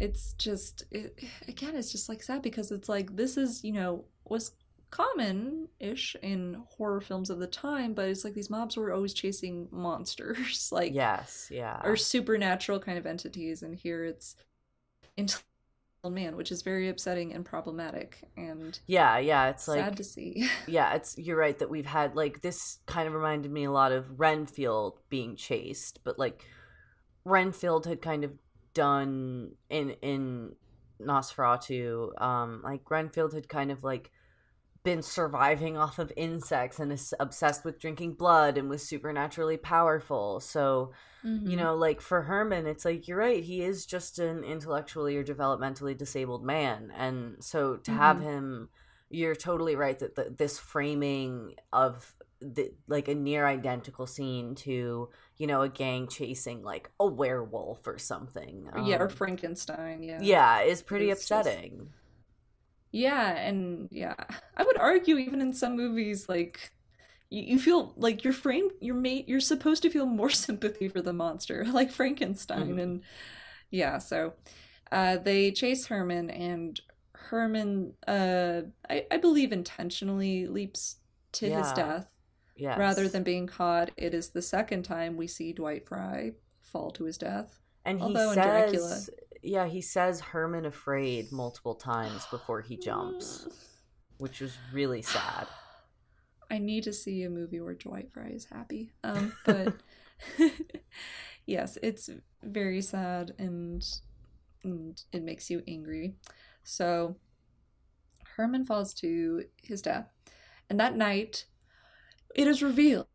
it's 0.00 0.34
just 0.34 0.84
it, 0.90 1.18
again 1.48 1.76
it's 1.76 1.92
just 1.92 2.08
like 2.08 2.22
sad 2.22 2.42
because 2.42 2.70
it's 2.72 2.88
like 2.88 3.16
this 3.16 3.36
is, 3.36 3.64
you 3.64 3.72
know, 3.72 4.04
was 4.28 4.52
common-ish 4.90 6.16
in 6.22 6.62
horror 6.70 7.00
films 7.00 7.30
of 7.30 7.38
the 7.38 7.46
time, 7.46 7.94
but 7.94 8.08
it's 8.08 8.24
like 8.24 8.34
these 8.34 8.50
mobs 8.50 8.76
were 8.76 8.92
always 8.92 9.14
chasing 9.14 9.68
monsters 9.70 10.70
like 10.72 10.94
yes 10.94 11.48
yeah 11.50 11.80
or 11.84 11.96
supernatural 11.96 12.80
kind 12.80 12.98
of 12.98 13.06
entities 13.06 13.62
and 13.62 13.76
here 13.76 14.04
it's 14.04 14.36
intellectual 15.16 15.47
man 16.10 16.36
which 16.36 16.50
is 16.50 16.62
very 16.62 16.88
upsetting 16.88 17.32
and 17.32 17.44
problematic 17.44 18.22
and 18.36 18.80
yeah 18.86 19.18
yeah 19.18 19.48
it's 19.48 19.68
like 19.68 19.80
sad 19.80 19.96
to 19.96 20.04
see. 20.04 20.48
Yeah 20.66 20.94
it's 20.94 21.16
you're 21.18 21.36
right 21.36 21.58
that 21.58 21.70
we've 21.70 21.86
had 21.86 22.14
like 22.14 22.42
this 22.42 22.78
kind 22.86 23.08
of 23.08 23.14
reminded 23.14 23.50
me 23.50 23.64
a 23.64 23.70
lot 23.70 23.92
of 23.92 24.18
renfield 24.18 24.98
being 25.08 25.36
chased 25.36 26.00
but 26.04 26.18
like 26.18 26.44
renfield 27.24 27.86
had 27.86 28.02
kind 28.02 28.24
of 28.24 28.32
done 28.74 29.52
in 29.70 29.90
in 30.02 30.54
nosferatu 31.00 32.20
um 32.20 32.60
like 32.64 32.90
renfield 32.90 33.34
had 33.34 33.48
kind 33.48 33.70
of 33.70 33.84
like 33.84 34.10
been 34.84 35.02
surviving 35.02 35.76
off 35.76 35.98
of 35.98 36.12
insects 36.16 36.78
and 36.78 36.92
is 36.92 37.12
obsessed 37.20 37.64
with 37.64 37.80
drinking 37.80 38.14
blood 38.14 38.56
and 38.58 38.68
was 38.70 38.86
supernaturally 38.86 39.56
powerful. 39.56 40.40
So 40.40 40.92
you 41.44 41.56
know 41.56 41.74
like 41.76 42.00
for 42.00 42.22
herman 42.22 42.66
it's 42.66 42.84
like 42.84 43.06
you're 43.08 43.16
right 43.16 43.44
he 43.44 43.62
is 43.62 43.86
just 43.86 44.18
an 44.18 44.44
intellectually 44.44 45.16
or 45.16 45.24
developmentally 45.24 45.96
disabled 45.96 46.44
man. 46.44 46.92
And 46.96 47.36
so 47.42 47.76
to 47.78 47.92
have 47.92 48.18
Mhm. 48.18 48.22
him 48.22 48.68
you're 49.10 49.34
totally 49.36 49.74
right 49.76 49.98
that 50.00 50.14
the, 50.16 50.34
this 50.36 50.58
framing 50.58 51.54
of 51.72 52.14
the, 52.40 52.72
like 52.86 53.08
a 53.08 53.14
near 53.14 53.46
identical 53.46 54.06
scene 54.06 54.54
to 54.54 55.08
you 55.38 55.46
know 55.46 55.62
a 55.62 55.68
gang 55.68 56.06
chasing 56.08 56.62
like 56.62 56.90
a 57.00 57.06
werewolf 57.06 57.86
or 57.86 57.98
something 57.98 58.68
yeah 58.74 58.96
or 58.98 59.08
um, 59.08 59.08
frankenstein 59.08 60.02
yeah. 60.02 60.20
yeah 60.20 60.60
is 60.62 60.82
pretty 60.82 61.10
It's 61.10 61.10
upsetting 61.10 61.90
yeah 62.92 63.30
and 63.36 63.88
yeah 63.90 64.14
i 64.56 64.62
would 64.62 64.78
argue 64.78 65.16
even 65.18 65.40
in 65.40 65.52
some 65.52 65.76
movies 65.76 66.28
like 66.28 66.70
you, 67.30 67.42
you 67.42 67.58
feel 67.58 67.92
like 67.96 68.24
you're 68.24 68.32
framed 68.32 68.70
you're 68.80 68.94
made 68.94 69.28
you're 69.28 69.40
supposed 69.40 69.82
to 69.82 69.90
feel 69.90 70.06
more 70.06 70.30
sympathy 70.46 70.88
for 70.88 71.02
the 71.02 71.12
monster 71.12 71.64
like 71.72 71.90
frankenstein 71.90 72.76
Mhm. 72.76 72.82
and 72.82 73.02
yeah 73.70 73.98
so 73.98 74.32
uh, 74.90 75.18
they 75.18 75.50
chase 75.52 75.84
Herman, 75.84 76.30
and 76.30 76.80
Herman, 77.12 77.92
uh, 78.06 78.62
I, 78.88 79.04
I 79.10 79.18
believe, 79.18 79.52
intentionally 79.52 80.46
leaps 80.46 80.96
to 81.32 81.44
his 81.50 81.70
death 81.72 82.08
Yes. 82.56 82.78
rather 82.78 83.06
than 83.06 83.22
being 83.22 83.46
caught. 83.46 83.90
It 83.98 84.14
is 84.14 84.30
the 84.30 84.40
second 84.40 84.84
time 84.84 85.18
we 85.18 85.26
see 85.26 85.52
Dwight 85.52 85.86
Frye 85.86 86.32
fall 86.62 86.90
to 86.92 87.04
his 87.04 87.18
death. 87.18 87.58
and 87.84 87.98
he 87.98 88.02
although 88.04 88.30
in 88.30 88.36
says, 88.36 88.44
Dracula- 88.46 89.00
yeah, 89.42 89.66
he 89.66 89.80
says 89.80 90.20
Herman 90.20 90.66
afraid 90.66 91.32
multiple 91.32 91.74
times 91.74 92.26
before 92.30 92.60
he 92.60 92.76
jumps, 92.76 93.48
which 94.18 94.40
was 94.40 94.56
really 94.72 95.02
sad. 95.02 95.46
I 96.50 96.58
need 96.58 96.84
to 96.84 96.92
see 96.92 97.22
a 97.22 97.30
movie 97.30 97.60
where 97.60 97.74
Dwight 97.74 98.10
Frye 98.12 98.32
is 98.34 98.46
happy. 98.46 98.92
Um, 99.04 99.32
but 99.44 99.74
yes, 101.46 101.76
it's 101.82 102.08
very 102.42 102.80
sad 102.80 103.32
and, 103.38 103.84
and 104.64 105.00
it 105.12 105.22
makes 105.22 105.50
you 105.50 105.62
angry. 105.68 106.14
So 106.64 107.16
Herman 108.36 108.64
falls 108.64 108.94
to 108.94 109.44
his 109.62 109.82
death, 109.82 110.12
and 110.70 110.78
that 110.80 110.96
night 110.96 111.44
it 112.34 112.46
is 112.46 112.62
revealed 112.62 113.06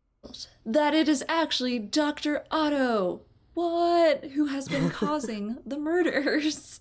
that 0.64 0.94
it 0.94 1.08
is 1.08 1.24
actually 1.28 1.78
Dr. 1.78 2.44
Otto. 2.50 3.22
What? 3.54 4.24
Who 4.34 4.46
has 4.46 4.68
been 4.68 4.90
causing 5.02 5.58
the 5.64 5.78
murders? 5.78 6.80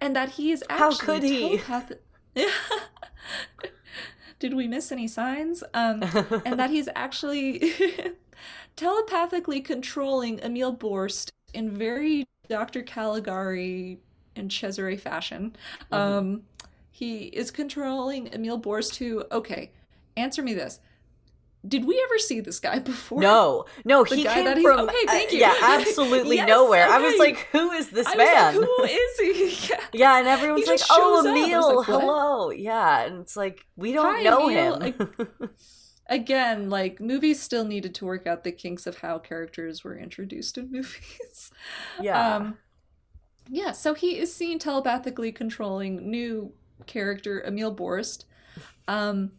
And 0.00 0.14
that 0.14 0.30
he 0.30 0.52
is 0.52 0.62
How 0.68 0.90
actually 0.90 1.06
could 1.06 1.22
he? 1.22 1.58
telepath- 1.58 1.92
Did 4.38 4.54
we 4.54 4.68
miss 4.68 4.92
any 4.92 5.08
signs? 5.08 5.64
Um, 5.72 6.02
and 6.44 6.60
that 6.60 6.70
he's 6.70 6.88
actually 6.94 7.72
telepathically 8.76 9.60
controlling 9.60 10.38
Emil 10.40 10.76
Borst 10.76 11.30
in 11.54 11.70
very 11.70 12.26
Dr. 12.48 12.82
Caligari 12.82 13.98
and 14.36 14.52
Cesare 14.52 14.98
fashion. 14.98 15.56
Mm-hmm. 15.90 15.94
Um, 15.94 16.42
he 16.90 17.24
is 17.24 17.50
controlling 17.50 18.32
Emil 18.32 18.60
Borst, 18.60 18.96
who, 18.96 19.24
okay, 19.32 19.70
answer 20.16 20.42
me 20.42 20.54
this. 20.54 20.80
Did 21.66 21.84
we 21.84 22.00
ever 22.04 22.18
see 22.18 22.40
this 22.40 22.60
guy 22.60 22.78
before? 22.78 23.20
no, 23.20 23.64
no, 23.84 24.04
The 24.08 24.16
he 24.16 24.24
guy 24.24 24.34
came 24.34 24.56
from 24.56 24.80
okay, 24.80 25.06
thank 25.10 25.32
uh, 25.32 25.36
you. 25.36 25.40
yeah, 25.40 25.54
absolutely 25.62 26.36
Yes, 26.36 26.48
nowhere. 26.48 26.86
I 26.88 26.98
was 26.98 27.18
like, 27.18 27.48
who 27.52 27.72
is 27.72 27.90
this 27.90 28.06
I 28.06 28.14
man? 28.14 28.26
was 28.26 28.34
like, 28.36 28.54
who 28.54 28.84
is 28.84 29.18
he? 29.18 29.68
Yeah. 29.70 29.80
Yeah, 29.92 30.18
and 30.18 30.28
everyone's 30.28 30.66
He 30.66 30.70
like, 30.70 30.80
"Oh, 30.90 31.16
shows 31.20 31.24
up. 31.26 31.42
I 31.42 31.48
was 31.48 31.68
Emil, 31.68 31.68
like, 31.68 31.86
hello." 31.86 32.50
Yeah, 32.50 33.04
and 33.06 33.20
it's 33.20 33.36
like 33.36 33.66
we 33.76 33.92
don't 33.92 34.16
Hi, 34.16 34.22
know 34.22 34.48
Emil. 34.48 34.78
him. 34.78 34.94
Again, 36.08 36.70
like 36.70 37.00
movies 37.00 37.42
still 37.42 37.64
needed 37.64 37.94
to 37.96 38.04
work 38.04 38.26
out 38.26 38.44
the 38.44 38.52
kinks 38.52 38.86
of 38.86 38.98
how 38.98 39.18
characters 39.18 39.82
were 39.82 39.98
introduced 39.98 40.56
in 40.56 40.70
movies. 40.70 41.50
yeah, 41.98 42.36
Um, 42.36 42.58
yeah, 43.48 43.72
so 43.72 43.94
he 43.94 44.18
is 44.18 44.34
seen 44.34 44.58
telepathically 44.58 45.32
controlling 45.32 46.10
new 46.10 46.52
character 46.86 47.42
Emil 47.42 47.74
Borst. 47.74 48.24
Um, 48.88 49.32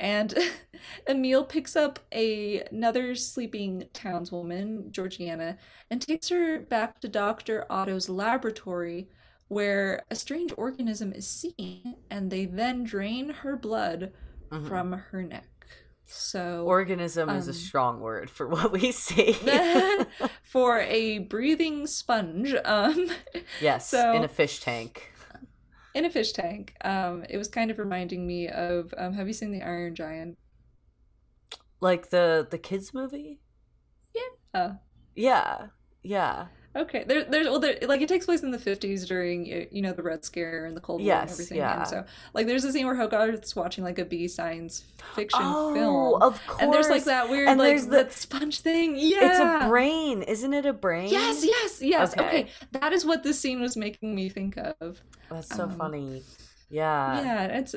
and 0.00 0.34
Emil 1.08 1.44
picks 1.44 1.76
up 1.76 1.98
a, 2.10 2.62
another 2.72 3.14
sleeping 3.14 3.84
townswoman, 3.94 4.90
Georgiana, 4.90 5.58
and 5.90 6.00
takes 6.02 6.28
her 6.30 6.58
back 6.58 7.00
to 7.00 7.08
Dr. 7.08 7.66
Otto's 7.70 8.08
laboratory 8.08 9.08
where 9.48 10.02
a 10.10 10.14
strange 10.14 10.52
organism 10.56 11.12
is 11.12 11.26
seen, 11.26 11.96
and 12.08 12.30
they 12.30 12.44
then 12.44 12.84
drain 12.84 13.28
her 13.30 13.56
blood 13.56 14.12
Mhm. 14.50 14.68
from 14.68 14.92
her 14.92 15.22
neck. 15.22 15.46
So 16.06 16.64
organism 16.66 17.28
is 17.30 17.46
a 17.46 17.50
um, 17.50 17.56
strong 17.56 18.00
word 18.00 18.30
for 18.30 18.46
what 18.48 18.72
we 18.72 18.90
see. 19.06 19.32
for 20.42 20.80
a 20.80 21.18
breathing 21.18 21.86
sponge 21.86 22.54
um 22.64 23.10
yes, 23.60 23.88
So- 23.88 24.12
in 24.14 24.24
a 24.24 24.28
fish 24.28 24.60
tank. 24.60 25.12
In 25.94 26.04
a 26.04 26.10
fish 26.10 26.32
tank 26.32 26.74
um 26.82 27.24
it 27.28 27.36
was 27.36 27.48
kind 27.48 27.70
of 27.70 27.78
reminding 27.78 28.26
me 28.26 28.48
of 28.48 28.92
um 28.96 29.12
have 29.12 29.26
you 29.26 29.32
seen 29.34 29.50
the 29.52 29.62
iron 29.62 29.94
giant 29.94 30.36
Like 31.80 32.10
the 32.10 32.46
the 32.50 32.58
kids 32.58 32.94
movie? 32.94 33.40
Yeah. 34.14 34.22
Uh 34.54 34.74
Yeah. 35.14 35.68
Yeah. 36.02 36.48
Okay 36.76 37.02
there 37.04 37.24
there's 37.24 37.46
well 37.48 37.58
there 37.58 37.76
like 37.82 38.00
it 38.00 38.08
takes 38.08 38.26
place 38.26 38.42
in 38.44 38.52
the 38.52 38.58
50s 38.58 39.04
during 39.06 39.44
you 39.72 39.82
know 39.82 39.92
the 39.92 40.02
red 40.04 40.24
scare 40.24 40.66
and 40.66 40.76
the 40.76 40.80
cold 40.80 41.00
war 41.00 41.06
Yes, 41.06 41.22
and 41.22 41.32
everything 41.32 41.58
yeah. 41.58 41.78
and 41.80 41.88
so 41.88 42.04
like 42.32 42.46
there's 42.46 42.62
a 42.62 42.70
scene 42.72 42.86
where 42.86 42.94
Hogarth's 42.94 43.56
watching 43.56 43.82
like 43.82 43.98
a 43.98 44.04
b 44.04 44.28
science 44.28 44.84
fiction 45.16 45.40
oh, 45.42 45.74
film 45.74 46.22
of 46.22 46.40
course. 46.46 46.62
and 46.62 46.72
there's 46.72 46.88
like 46.88 47.04
that 47.04 47.28
weird 47.28 47.48
And 47.48 47.58
like 47.58 47.70
there's 47.70 47.86
the- 47.86 47.96
that 47.96 48.12
sponge 48.12 48.60
thing 48.60 48.94
yeah 48.96 49.18
It's 49.22 49.64
a 49.64 49.68
brain, 49.68 50.22
isn't 50.22 50.54
it? 50.54 50.64
A 50.64 50.72
brain? 50.72 51.08
yes 51.10 51.44
yes 51.44 51.82
yes 51.82 52.12
Okay. 52.12 52.26
okay. 52.26 52.48
that 52.70 52.92
is 52.92 53.04
what 53.04 53.24
this 53.24 53.40
scene 53.40 53.60
was 53.60 53.76
making 53.76 54.14
me 54.14 54.28
think 54.28 54.56
of 54.80 55.00
That's 55.28 55.48
so 55.54 55.64
Um, 55.64 55.70
funny. 55.76 56.22
Yeah. 56.70 57.20
yeah 57.20 57.44
it's 57.58 57.74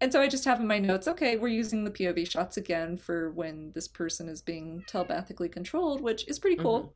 and 0.00 0.12
so 0.12 0.20
i 0.20 0.28
just 0.28 0.44
have 0.44 0.60
in 0.60 0.66
my 0.68 0.78
notes 0.78 1.08
okay 1.08 1.36
we're 1.36 1.48
using 1.48 1.82
the 1.82 1.90
pov 1.90 2.30
shots 2.30 2.56
again 2.56 2.96
for 2.96 3.32
when 3.32 3.72
this 3.74 3.88
person 3.88 4.28
is 4.28 4.40
being 4.42 4.84
telepathically 4.86 5.48
controlled 5.48 6.00
which 6.02 6.28
is 6.28 6.38
pretty 6.38 6.54
cool 6.56 6.94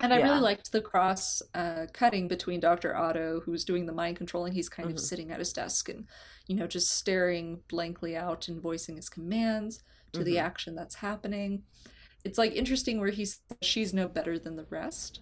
and 0.00 0.12
i 0.12 0.16
Yeah. 0.16 0.22
really 0.22 0.40
liked 0.40 0.72
the 0.72 0.80
cross 0.80 1.42
uh, 1.54 1.86
cutting 1.92 2.28
between 2.28 2.60
dr 2.60 2.94
otto 2.96 3.40
who's 3.44 3.64
doing 3.64 3.86
the 3.86 3.92
mind 3.92 4.16
controlling 4.16 4.52
he's 4.52 4.68
kind 4.68 4.88
Mhm. 4.88 4.92
of 4.92 4.98
sitting 5.00 5.30
at 5.30 5.38
his 5.38 5.52
desk 5.52 5.88
and 5.88 6.06
you 6.46 6.56
know 6.56 6.66
just 6.66 6.90
staring 6.90 7.60
blankly 7.68 8.16
out 8.16 8.48
and 8.48 8.60
voicing 8.60 8.96
his 8.96 9.08
commands 9.08 9.80
to 10.12 10.24
the 10.24 10.38
Mhm. 10.38 10.38
action 10.38 10.74
that's 10.74 10.96
happening 10.96 11.62
it's 12.24 12.38
like 12.38 12.52
interesting 12.54 13.00
where 13.00 13.10
he's 13.10 13.40
she's 13.62 13.92
no 13.94 14.08
better 14.08 14.38
than 14.38 14.56
the 14.56 14.66
rest 14.70 15.20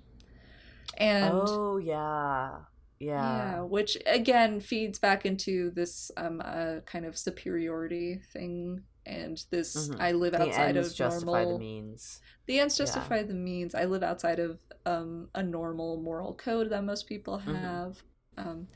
and 0.99 1.59
oh 1.59 1.79
yeah. 1.79 2.65
yeah, 2.99 3.61
Yeah. 3.61 3.63
which 3.63 3.97
again 4.07 4.61
feeds 4.61 4.99
back 4.99 5.27
into 5.27 5.71
this 5.73 6.11
um 6.17 6.41
uh, 6.45 6.81
kind 6.87 7.05
of 7.05 7.19
superiority 7.19 8.21
thing 8.33 8.83
and 9.07 9.45
this 9.51 9.89
Mhm. 9.89 10.01
I 10.01 10.13
live 10.13 10.35
outside 10.35 10.77
of 10.77 10.95
justify 10.95 11.45
normal 11.45 11.59
the 11.59 11.59
means. 11.59 12.21
the 12.47 12.61
ends 12.61 12.79
Yeah. 12.79 12.85
justify 12.85 13.23
the 13.23 13.35
means. 13.35 13.75
I 13.75 13.85
live 13.85 14.03
outside 14.03 14.39
of 14.39 14.61
um 14.87 15.31
a 15.35 15.43
normal 15.43 15.97
moral 16.01 16.35
code 16.35 16.71
that 16.71 16.85
most 16.85 17.07
people 17.07 17.39
Mhm. 17.47 17.57
have. 17.61 18.03
Um 18.37 18.69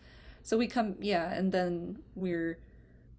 so 0.43 0.57
we 0.59 0.67
come 0.67 0.97
yeah, 1.01 1.33
and 1.33 1.53
then 1.53 2.03
we're 2.15 2.59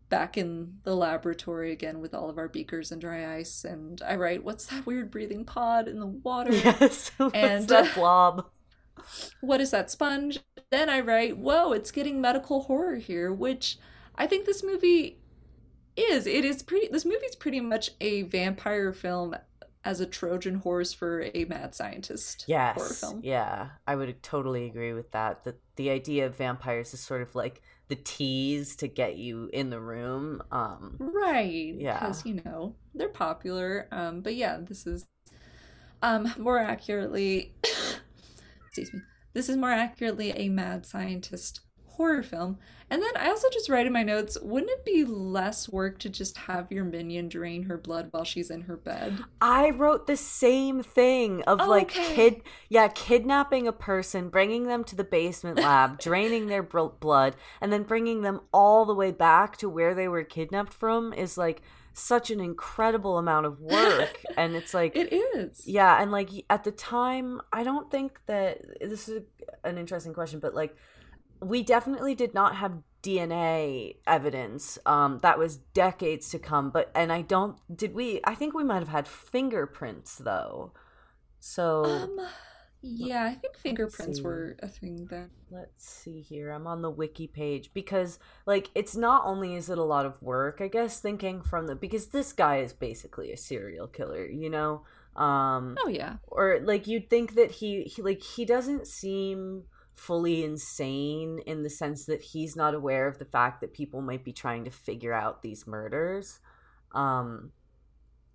back 0.10 0.38
in 0.38 0.80
the 0.84 0.96
laboratory 0.96 1.72
again 1.72 2.00
with 2.00 2.14
all 2.14 2.30
of 2.30 2.38
our 2.38 2.48
beakers 2.48 2.92
and 2.92 3.02
dry 3.02 3.36
ice 3.38 3.66
and 3.66 4.02
I 4.04 4.16
write 4.16 4.44
what's 4.44 4.68
that 4.68 4.86
weird 4.86 5.12
breathing 5.12 5.46
pod 5.46 5.88
in 5.88 6.00
the 6.00 6.06
water? 6.08 6.52
Yes. 6.54 7.12
And, 7.34 7.68
that 7.70 7.94
blob? 7.96 8.50
what 9.42 9.62
is 9.62 9.72
that 9.72 9.92
sponge? 9.92 10.40
Then 10.72 10.90
I 10.90 11.00
write, 11.00 11.38
whoa, 11.38 11.72
it's 11.74 11.92
getting 11.92 12.22
medical 12.22 12.64
horror 12.64 12.96
here, 12.98 13.32
which 13.34 13.78
I 14.16 14.28
think 14.28 14.46
this 14.46 14.64
movie 14.64 15.20
is. 15.98 16.28
It 16.28 16.46
is 16.46 16.64
pretty. 16.64 16.88
This 16.88 17.06
movie's 17.06 17.36
pretty 17.36 17.60
much 17.62 17.92
a 18.02 18.24
vampire 18.24 18.92
film 18.94 19.36
as 19.84 20.00
a 20.00 20.06
Trojan 20.06 20.56
horse 20.56 20.94
for 20.94 21.30
a 21.36 21.46
mad 21.46 21.76
scientist 21.76 22.46
horror 22.48 22.74
Yes. 22.78 23.00
film. 23.00 23.22
Yeah. 23.24 23.70
I 23.86 23.96
would 23.96 24.24
totally 24.24 24.66
agree 24.66 24.94
with 24.94 25.12
that. 25.12 25.44
That 25.44 25.60
the 25.76 25.92
idea 25.92 26.26
of 26.26 26.36
vampires 26.36 26.94
is 26.94 27.02
sort 27.02 27.22
of 27.22 27.36
like 27.36 27.62
the 27.88 27.96
tease 27.96 28.76
to 28.78 28.88
get 28.88 29.18
you 29.18 29.48
in 29.54 29.70
the 29.70 29.80
room. 29.80 30.42
Um 30.52 30.96
Right. 31.00 31.76
Yeah. 31.78 32.00
Because, 32.00 32.26
you 32.26 32.42
know, 32.44 32.76
they're 32.96 33.10
popular. 33.10 33.88
Um, 33.92 34.22
but 34.22 34.34
yeah, 34.36 34.58
this 34.60 34.88
is 34.88 35.06
um 36.02 36.34
more 36.40 36.58
accurately 36.58 37.54
excuse 38.68 38.92
me. 38.92 39.02
This 39.34 39.50
is 39.50 39.58
more 39.58 39.72
accurately 39.72 40.32
a 40.32 40.50
mad 40.50 40.86
scientist 40.88 41.60
horror 41.96 42.24
film. 42.24 42.58
And 42.88 43.02
then 43.02 43.12
I 43.18 43.30
also 43.30 43.50
just 43.52 43.68
write 43.68 43.88
in 43.88 43.94
my 43.94 44.04
notes, 44.04 44.38
wouldn't 44.42 44.70
it 44.72 44.86
be 44.86 45.04
less 45.06 45.68
work 45.68 45.98
to 46.00 46.10
just 46.10 46.38
have 46.38 46.72
your 46.72 46.84
minion 46.84 47.30
drain 47.30 47.64
her 47.64 47.78
blood 47.80 48.10
while 48.12 48.24
she's 48.24 48.52
in 48.52 48.62
her 48.62 48.78
bed? 48.78 49.18
I 49.42 49.72
wrote 49.72 50.06
the 50.06 50.16
same 50.16 50.84
thing 50.84 51.42
of 51.44 51.60
Oh, 51.62 51.68
like 51.68 51.90
okay. 51.90 52.14
kid 52.16 52.42
yeah, 52.70 52.88
kidnapping 52.90 53.68
a 53.68 53.72
person, 53.72 54.30
bringing 54.30 54.68
them 54.68 54.84
to 54.84 54.96
the 54.96 55.04
basement 55.04 55.58
lab, 55.58 56.00
draining 56.08 56.46
their 56.46 56.62
br- 56.62 56.84
blood 57.00 57.36
and 57.60 57.74
then 57.74 57.84
bringing 57.84 58.22
them 58.22 58.42
all 58.54 58.86
the 58.86 58.94
way 58.94 59.12
back 59.12 59.58
to 59.58 59.68
where 59.68 59.96
they 59.96 60.08
were 60.08 60.24
kidnapped 60.24 60.74
from 60.74 61.12
is 61.12 61.40
like 61.40 61.64
such 61.94 62.30
an 62.30 62.40
incredible 62.40 63.18
amount 63.18 63.46
of 63.48 63.60
work 63.62 64.22
and 64.38 64.56
it's 64.56 64.74
like 64.76 64.96
It 64.96 65.12
is. 65.12 65.66
Yeah, 65.66 66.00
and 66.02 66.12
like 66.12 66.30
at 66.52 66.64
the 66.64 66.72
time, 66.72 67.42
I 67.52 67.64
don't 67.64 67.90
think 67.90 68.20
that 68.28 68.62
this 68.80 69.10
is 69.10 69.24
an 69.64 69.80
interesting 69.80 70.14
question, 70.14 70.40
but 70.40 70.54
like 70.54 70.76
we 71.48 71.64
definitely 71.64 72.16
did 72.16 72.34
not 72.34 72.56
have 72.58 72.82
DNA 73.04 73.98
evidence. 74.08 74.80
Um, 74.86 75.20
that 75.22 75.38
was 75.38 75.58
decades 75.58 76.30
to 76.32 76.40
come. 76.40 76.72
But 76.72 76.92
and 76.96 77.12
I 77.12 77.22
don't 77.22 77.58
did 77.76 77.94
we? 77.94 78.20
I 78.24 78.36
think 78.36 78.54
we 78.54 78.64
might 78.64 78.80
have 78.80 78.88
had 78.90 79.08
fingerprints 79.08 80.18
though. 80.18 80.74
So 81.40 81.86
Um 81.86 82.20
yeah, 82.82 83.24
I 83.26 83.36
think 83.36 83.58
fingerprints 83.58 84.22
were 84.22 84.58
a 84.60 84.68
thing 84.68 85.08
then. 85.10 85.32
let's 85.50 85.88
see 85.88 86.22
here. 86.22 86.52
I'm 86.52 86.68
on 86.68 86.82
the 86.82 86.90
wiki 86.90 87.28
page 87.28 87.72
because 87.74 88.20
like 88.46 88.70
it's 88.76 88.96
not 88.96 89.24
only 89.26 89.56
is 89.56 89.70
it 89.70 89.78
a 89.78 89.84
lot 89.84 90.06
of 90.06 90.22
work, 90.22 90.60
I 90.62 90.68
guess 90.68 91.00
thinking 91.00 91.42
from 91.42 91.68
the 91.68 91.76
because 91.76 92.08
this 92.08 92.34
guy 92.34 92.58
is 92.58 92.74
basically 92.74 93.32
a 93.32 93.38
serial 93.38 93.88
killer, 93.88 94.26
you 94.26 94.50
know. 94.50 94.84
Um 95.16 95.80
Oh 95.84 95.88
yeah. 95.88 96.18
or 96.28 96.60
like 96.64 96.88
you'd 96.88 97.10
think 97.10 97.36
that 97.36 97.52
he, 97.52 97.84
he 97.84 98.02
like 98.02 98.22
he 98.22 98.46
doesn't 98.46 98.88
seem 98.88 99.64
fully 99.96 100.44
insane 100.44 101.40
in 101.46 101.64
the 101.64 101.70
sense 101.70 102.06
that 102.06 102.22
he's 102.22 102.56
not 102.56 102.76
aware 102.76 103.08
of 103.08 103.20
the 103.20 103.26
fact 103.26 103.62
that 103.62 103.74
people 103.74 104.02
might 104.02 104.24
be 104.24 104.34
trying 104.34 104.66
to 104.66 104.72
figure 104.72 105.14
out 105.14 105.42
these 105.42 105.68
murders. 105.68 106.40
Um, 106.94 107.52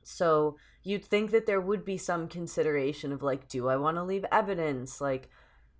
so 0.02 0.56
you'd 0.82 1.04
think 1.04 1.30
that 1.30 1.46
there 1.46 1.60
would 1.60 1.84
be 1.84 1.98
some 1.98 2.28
consideration 2.28 3.12
of 3.12 3.22
like, 3.22 3.48
do 3.48 3.68
I 3.68 3.76
want 3.76 3.96
to 3.96 4.02
leave 4.04 4.24
evidence? 4.32 5.00
Like, 5.00 5.28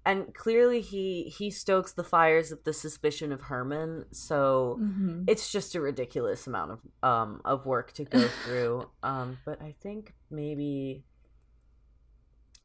and 0.07 0.35
clearly 0.35 0.81
he 0.81 1.25
he 1.37 1.51
stokes 1.51 1.93
the 1.93 2.05
fires 2.05 2.53
of 2.53 2.65
the 2.65 2.73
suspicion 2.73 3.33
of 3.33 3.43
Herman. 3.43 4.07
So 4.13 4.81
Mhm. 4.81 5.29
it's 5.29 5.53
just 5.53 5.75
a 5.77 5.81
ridiculous 5.81 6.47
amount 6.47 6.73
of 6.73 6.81
um 7.03 7.43
of 7.45 7.67
work 7.67 7.93
to 7.95 8.05
go 8.05 8.29
through. 8.31 8.91
um, 9.03 9.39
but 9.45 9.63
I 9.63 9.75
think 9.81 10.15
maybe 10.31 11.05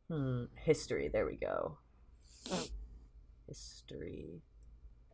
hmm 0.10 0.46
history. 0.56 1.10
There 1.10 1.26
we 1.26 1.36
go. 1.36 1.78
History. 3.48 4.44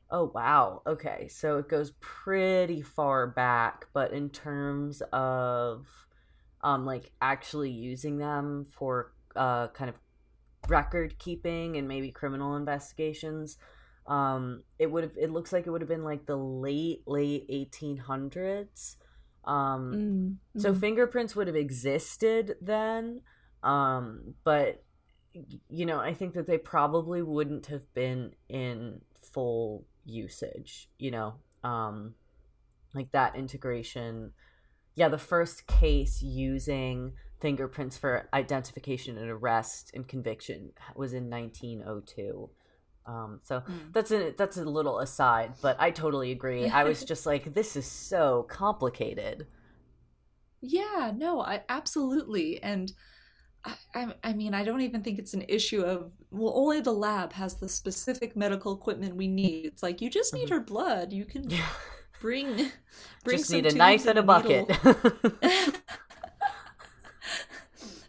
Oh 0.09 0.31
wow. 0.35 0.81
Okay, 0.85 1.27
so 1.29 1.57
it 1.57 1.69
goes 1.69 1.91
pretty 2.01 2.81
far 2.81 3.27
back, 3.27 3.85
but 3.93 4.11
in 4.11 4.29
terms 4.29 5.01
of 5.13 5.87
um 6.61 6.85
like 6.85 7.11
actually 7.21 7.71
using 7.71 8.17
them 8.17 8.65
for 8.65 9.13
uh 9.35 9.67
kind 9.69 9.89
of 9.89 9.95
record 10.69 11.17
keeping 11.19 11.77
and 11.77 11.87
maybe 11.87 12.11
criminal 12.11 12.55
investigations, 12.57 13.57
um 14.07 14.63
it 14.79 14.91
would 14.91 15.03
have 15.03 15.13
it 15.17 15.31
looks 15.31 15.53
like 15.53 15.67
it 15.67 15.71
would 15.71 15.81
have 15.81 15.89
been 15.89 16.03
like 16.03 16.25
the 16.25 16.37
late 16.37 17.03
late 17.07 17.45
1800s. 17.49 18.97
Um 19.45 19.99
Mm, 19.99 20.37
so 20.57 20.73
mhm. 20.73 20.75
fingerprints 20.75 21.35
would 21.35 21.47
have 21.47 21.55
existed 21.55 22.55
then, 22.61 23.21
um, 23.63 24.35
but 24.43 24.83
you 25.69 25.85
know, 25.85 25.99
I 25.99 26.13
think 26.13 26.33
that 26.33 26.47
they 26.47 26.57
probably 26.57 27.21
wouldn't 27.21 27.67
have 27.67 27.93
been 27.93 28.33
in 28.49 29.01
full 29.21 29.85
usage. 30.05 30.89
You 30.97 31.11
know, 31.11 31.33
um, 31.63 32.15
like 32.93 33.11
that 33.11 33.35
integration. 33.35 34.33
Yeah, 34.95 35.07
the 35.09 35.17
first 35.17 35.67
case 35.67 36.21
using 36.21 37.13
fingerprints 37.39 37.97
for 37.97 38.27
identification 38.33 39.17
and 39.17 39.29
arrest 39.29 39.91
and 39.93 40.07
conviction 40.07 40.73
was 40.95 41.13
in 41.13 41.29
1902. 41.29 42.49
Um, 43.05 43.39
so 43.43 43.63
Mm. 43.67 43.93
that's 43.93 44.11
a 44.11 44.31
that's 44.37 44.57
a 44.57 44.65
little 44.65 44.99
aside, 44.99 45.53
but 45.61 45.75
I 45.79 45.91
totally 45.91 46.31
agree. 46.31 46.67
I 46.69 46.83
was 46.83 47.03
just 47.03 47.25
like, 47.25 47.53
this 47.53 47.75
is 47.75 47.85
so 47.85 48.45
complicated. 48.49 49.47
Yeah, 50.61 51.11
no, 51.15 51.41
I 51.41 51.63
absolutely. 51.69 52.61
And 52.61 52.91
I, 53.93 54.13
I, 54.23 54.33
mean, 54.33 54.53
I 54.53 54.63
don't 54.63 54.81
even 54.81 55.03
think 55.03 55.19
it's 55.19 55.33
an 55.33 55.43
issue 55.47 55.81
of, 55.83 56.13
well, 56.31 56.53
only 56.55 56.81
the 56.81 56.93
lab 56.93 57.33
has 57.33 57.55
the 57.55 57.69
specific 57.69 58.35
medical 58.35 58.73
equipment 58.73 59.15
we 59.15 59.27
need. 59.27 59.65
It's 59.65 59.83
like, 59.83 60.01
you 60.01 60.09
just 60.09 60.33
need 60.33 60.47
Mhm. 60.47 60.51
her 60.51 60.59
blood. 60.61 61.13
You 61.13 61.25
can 61.25 61.47
bring, 62.19 62.71
bring 63.23 63.37
Just 63.37 63.51
need 63.51 63.65
a 63.67 63.75
knife 63.75 64.07
and 64.07 64.17
a 64.17 64.23
bucket. 64.23 64.67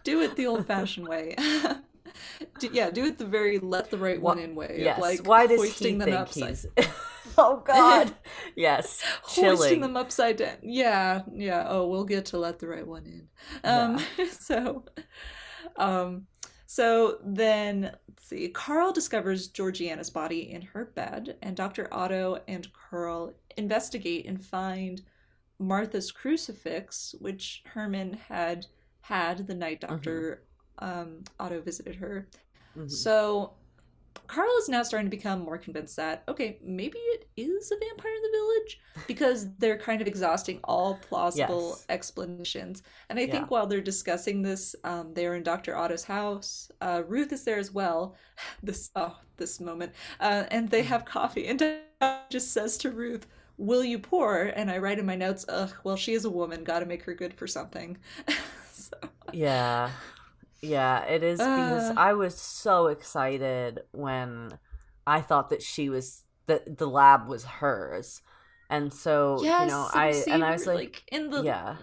do 0.04 0.20
it 0.20 0.36
the 0.36 0.46
old-fashioned 0.46 1.06
way. 1.08 1.36
Do- 2.58 2.70
yeah, 2.72 2.90
do 2.90 3.04
it 3.04 3.18
the 3.18 3.24
very 3.24 3.58
let 3.58 3.90
the 3.90 3.98
right 3.98 4.20
one 4.20 4.38
in 4.38 4.54
way. 4.54 4.78
yes. 4.80 5.00
Like 5.00 5.26
Why 5.26 5.46
does 5.46 5.62
he 5.62 5.68
hoisting 5.68 5.98
them 5.98 6.06
think 6.08 6.18
upside, 6.20 6.48
he's? 6.48 6.66
oh 7.38 7.62
God. 7.64 8.14
yes. 8.56 9.02
Chilling. 9.32 9.56
hoisting 9.56 9.80
them 9.80 9.96
upside 9.96 10.36
down. 10.38 10.56
Yeah, 10.62 11.22
yeah. 11.32 11.66
Oh, 11.68 11.86
we'll 11.86 12.04
get 12.04 12.26
to 12.26 12.38
let 12.38 12.58
the 12.58 12.68
right 12.68 12.86
one 12.86 13.06
in. 13.06 13.28
Um, 13.64 14.00
so, 14.40 14.84
um, 15.76 16.26
so 16.66 17.18
then 17.24 17.94
let's 18.08 18.28
see. 18.28 18.48
Carl 18.48 18.92
discovers 18.92 19.48
Georgiana's 19.48 20.10
body 20.10 20.50
in 20.50 20.62
her 20.62 20.86
bed, 20.86 21.36
and 21.42 21.56
Dr. 21.56 21.88
Otto 21.92 22.40
and 22.48 22.66
Carl 22.72 23.34
investigate 23.56 24.26
and 24.26 24.42
find 24.42 25.02
Martha's 25.58 26.10
crucifix, 26.10 27.14
which 27.20 27.62
Herman 27.66 28.14
had 28.28 28.66
had 29.02 29.46
the 29.46 29.54
night 29.54 29.80
Dr. 29.80 30.44
Um, 30.78 31.24
Otto 31.38 31.60
visited 31.60 31.96
her. 31.96 32.28
Mhm. 32.76 32.90
So 32.90 33.54
Carl 34.26 34.56
is 34.58 34.68
now 34.68 34.82
starting 34.82 35.06
to 35.10 35.16
become 35.16 35.40
more 35.40 35.58
convinced 35.58 35.96
that 35.96 36.24
okay, 36.28 36.58
maybe 36.62 36.98
it 36.98 37.28
is 37.36 37.70
a 37.70 37.76
vampire 37.76 38.12
in 38.14 38.22
the 38.22 38.38
village 38.38 38.80
because 39.06 39.54
they're 39.58 39.78
kind 39.78 40.00
of 40.00 40.06
exhausting 40.08 40.60
all 40.64 40.98
plausible 41.00 41.82
Yes. 41.82 41.88
explanations. 41.88 42.82
And 43.10 43.18
I 43.18 43.26
Yeah. 43.26 43.26
think 43.26 43.50
while 43.50 43.66
they're 43.66 43.80
discussing 43.80 44.42
this, 44.42 44.74
um, 44.84 45.12
they're 45.14 45.34
in 45.34 45.42
Dr. 45.42 45.76
Otto's 45.76 46.04
house. 46.04 46.70
Uh, 46.80 47.02
Ruth 47.06 47.32
is 47.32 47.44
there 47.44 47.58
as 47.58 47.72
well. 47.72 48.16
This 48.62 48.90
oh, 48.96 49.18
this 49.36 49.60
moment, 49.60 49.92
uh, 50.20 50.44
and 50.50 50.70
they 50.70 50.82
have 50.82 51.04
coffee. 51.04 51.46
And 51.48 51.58
Dr. 51.58 52.22
just 52.30 52.52
says 52.52 52.78
to 52.78 52.90
Ruth, 52.90 53.26
"Will 53.58 53.84
you 53.84 53.98
pour?" 53.98 54.42
And 54.44 54.70
I 54.70 54.78
write 54.78 54.98
in 54.98 55.06
my 55.06 55.16
notes, 55.16 55.44
"Ugh, 55.48 55.72
well, 55.84 55.96
she 55.96 56.14
is 56.14 56.24
a 56.24 56.30
woman. 56.30 56.64
Got 56.64 56.80
to 56.80 56.86
make 56.86 57.02
her 57.04 57.14
good 57.14 57.34
for 57.34 57.46
something." 57.46 57.98
so, 58.72 58.96
Yeah. 59.30 59.92
Yeah, 60.62 61.04
it 61.04 61.22
is 61.22 61.40
because 61.40 61.90
Uh. 61.90 61.94
I 61.96 62.12
was 62.14 62.36
so 62.36 62.86
excited 62.86 63.80
when 63.90 64.58
I 65.06 65.20
thought 65.20 65.50
that 65.50 65.62
she 65.62 65.88
was 65.90 66.22
that 66.46 66.78
the 66.78 66.86
lab 66.86 67.28
was 67.28 67.44
hers. 67.44 68.22
And 68.70 68.92
so, 68.92 69.40
yes, 69.42 69.60
you 69.60 69.66
know, 69.66 69.88
I 69.92 70.24
and 70.30 70.44
I 70.44 70.52
was 70.52 70.66
we're, 70.66 70.74
like, 70.74 71.02
in 71.12 71.30
the 71.30 71.42
yeah. 71.44 71.76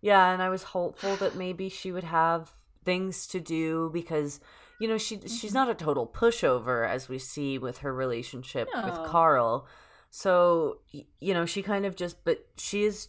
Yeah, 0.00 0.32
and 0.32 0.42
I 0.42 0.48
was 0.48 0.62
hopeful 0.62 1.16
that 1.16 1.36
maybe 1.36 1.68
she 1.68 1.92
would 1.92 2.04
have 2.04 2.52
things 2.84 3.26
to 3.28 3.40
do 3.40 3.90
because 3.92 4.40
you 4.78 4.88
know, 4.88 4.96
she 4.96 5.20
she's 5.28 5.50
Mhm. 5.52 5.54
not 5.54 5.68
a 5.68 5.74
total 5.74 6.06
pushover 6.06 6.88
as 6.88 7.06
we 7.08 7.18
see 7.18 7.58
with 7.58 7.78
her 7.78 7.92
relationship 7.92 8.66
with 8.86 9.02
Carl. 9.04 9.66
So, 10.10 10.78
you 11.20 11.34
know, 11.34 11.44
she 11.44 11.62
kind 11.62 11.84
of 11.84 11.96
just 11.96 12.24
but 12.24 12.46
she 12.56 12.84
is 12.84 13.08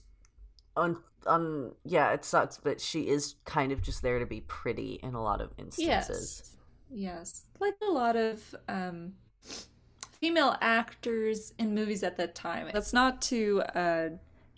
on 0.76 0.98
on 1.28 1.74
yeah, 1.84 2.12
it 2.14 2.26
sucks, 2.26 2.58
but 2.58 2.82
she 2.82 3.08
is 3.08 3.36
kind 3.46 3.72
of 3.72 3.82
just 3.82 4.02
there 4.02 4.20
to 4.20 4.26
be 4.26 4.42
pretty 4.42 5.00
in 5.04 5.14
a 5.14 5.22
lot 5.22 5.42
of 5.42 5.52
instances. 5.58 6.42
Yes. 6.44 6.56
Yes. 6.94 7.46
Like 7.60 7.76
a 7.82 7.92
lot 7.92 8.16
of 8.16 8.56
um 8.68 9.14
female 10.20 10.56
actors 10.62 11.54
in 11.58 11.74
movies 11.74 12.04
at 12.04 12.18
that 12.18 12.36
time. 12.36 12.70
That's 12.74 12.94
not 12.94 13.22
to 13.24 13.62
uh 13.76 14.10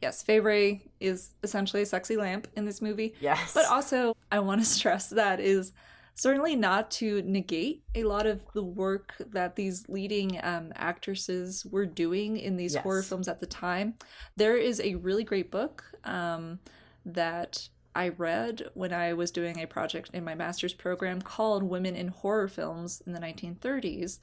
yes, 0.02 0.24
Wray 0.28 0.92
is 1.00 1.34
essentially 1.44 1.84
a 1.84 1.86
sexy 1.86 2.18
lamp 2.18 2.48
in 2.56 2.66
this 2.66 2.82
movie. 2.82 3.14
Yes. 3.20 3.54
But 3.54 3.66
also 3.66 4.16
I 4.32 4.40
want 4.40 4.62
to 4.62 4.66
stress 4.80 5.10
that 5.10 5.40
is 5.40 5.74
certainly 6.16 6.56
not 6.56 6.92
to 6.92 7.22
negate 7.24 7.84
a 7.96 8.04
lot 8.04 8.26
of 8.26 8.42
the 8.54 8.64
work 8.64 9.16
that 9.32 9.56
these 9.56 9.88
leading 9.90 10.40
um, 10.44 10.72
actresses 10.76 11.66
were 11.66 11.86
doing 11.86 12.38
in 12.38 12.56
these 12.56 12.76
horror 12.76 13.02
films 13.02 13.28
at 13.28 13.40
the 13.40 13.46
time. 13.46 13.96
There 14.36 14.58
is 14.58 14.80
a 14.80 14.96
really 14.96 15.24
great 15.24 15.50
book 15.50 15.84
um, 16.04 16.60
that 17.06 17.68
I 17.96 18.10
read 18.10 18.70
when 18.74 18.94
I 18.94 19.14
was 19.14 19.32
doing 19.32 19.60
a 19.60 19.68
project 19.68 20.12
in 20.14 20.24
my 20.24 20.36
master's 20.36 20.74
program 20.74 21.22
called 21.22 21.64
Women 21.64 21.96
in 21.96 22.08
Horror 22.10 22.48
Films 22.48 23.02
in 23.06 23.14
the 23.14 23.20
1930s 23.20 24.20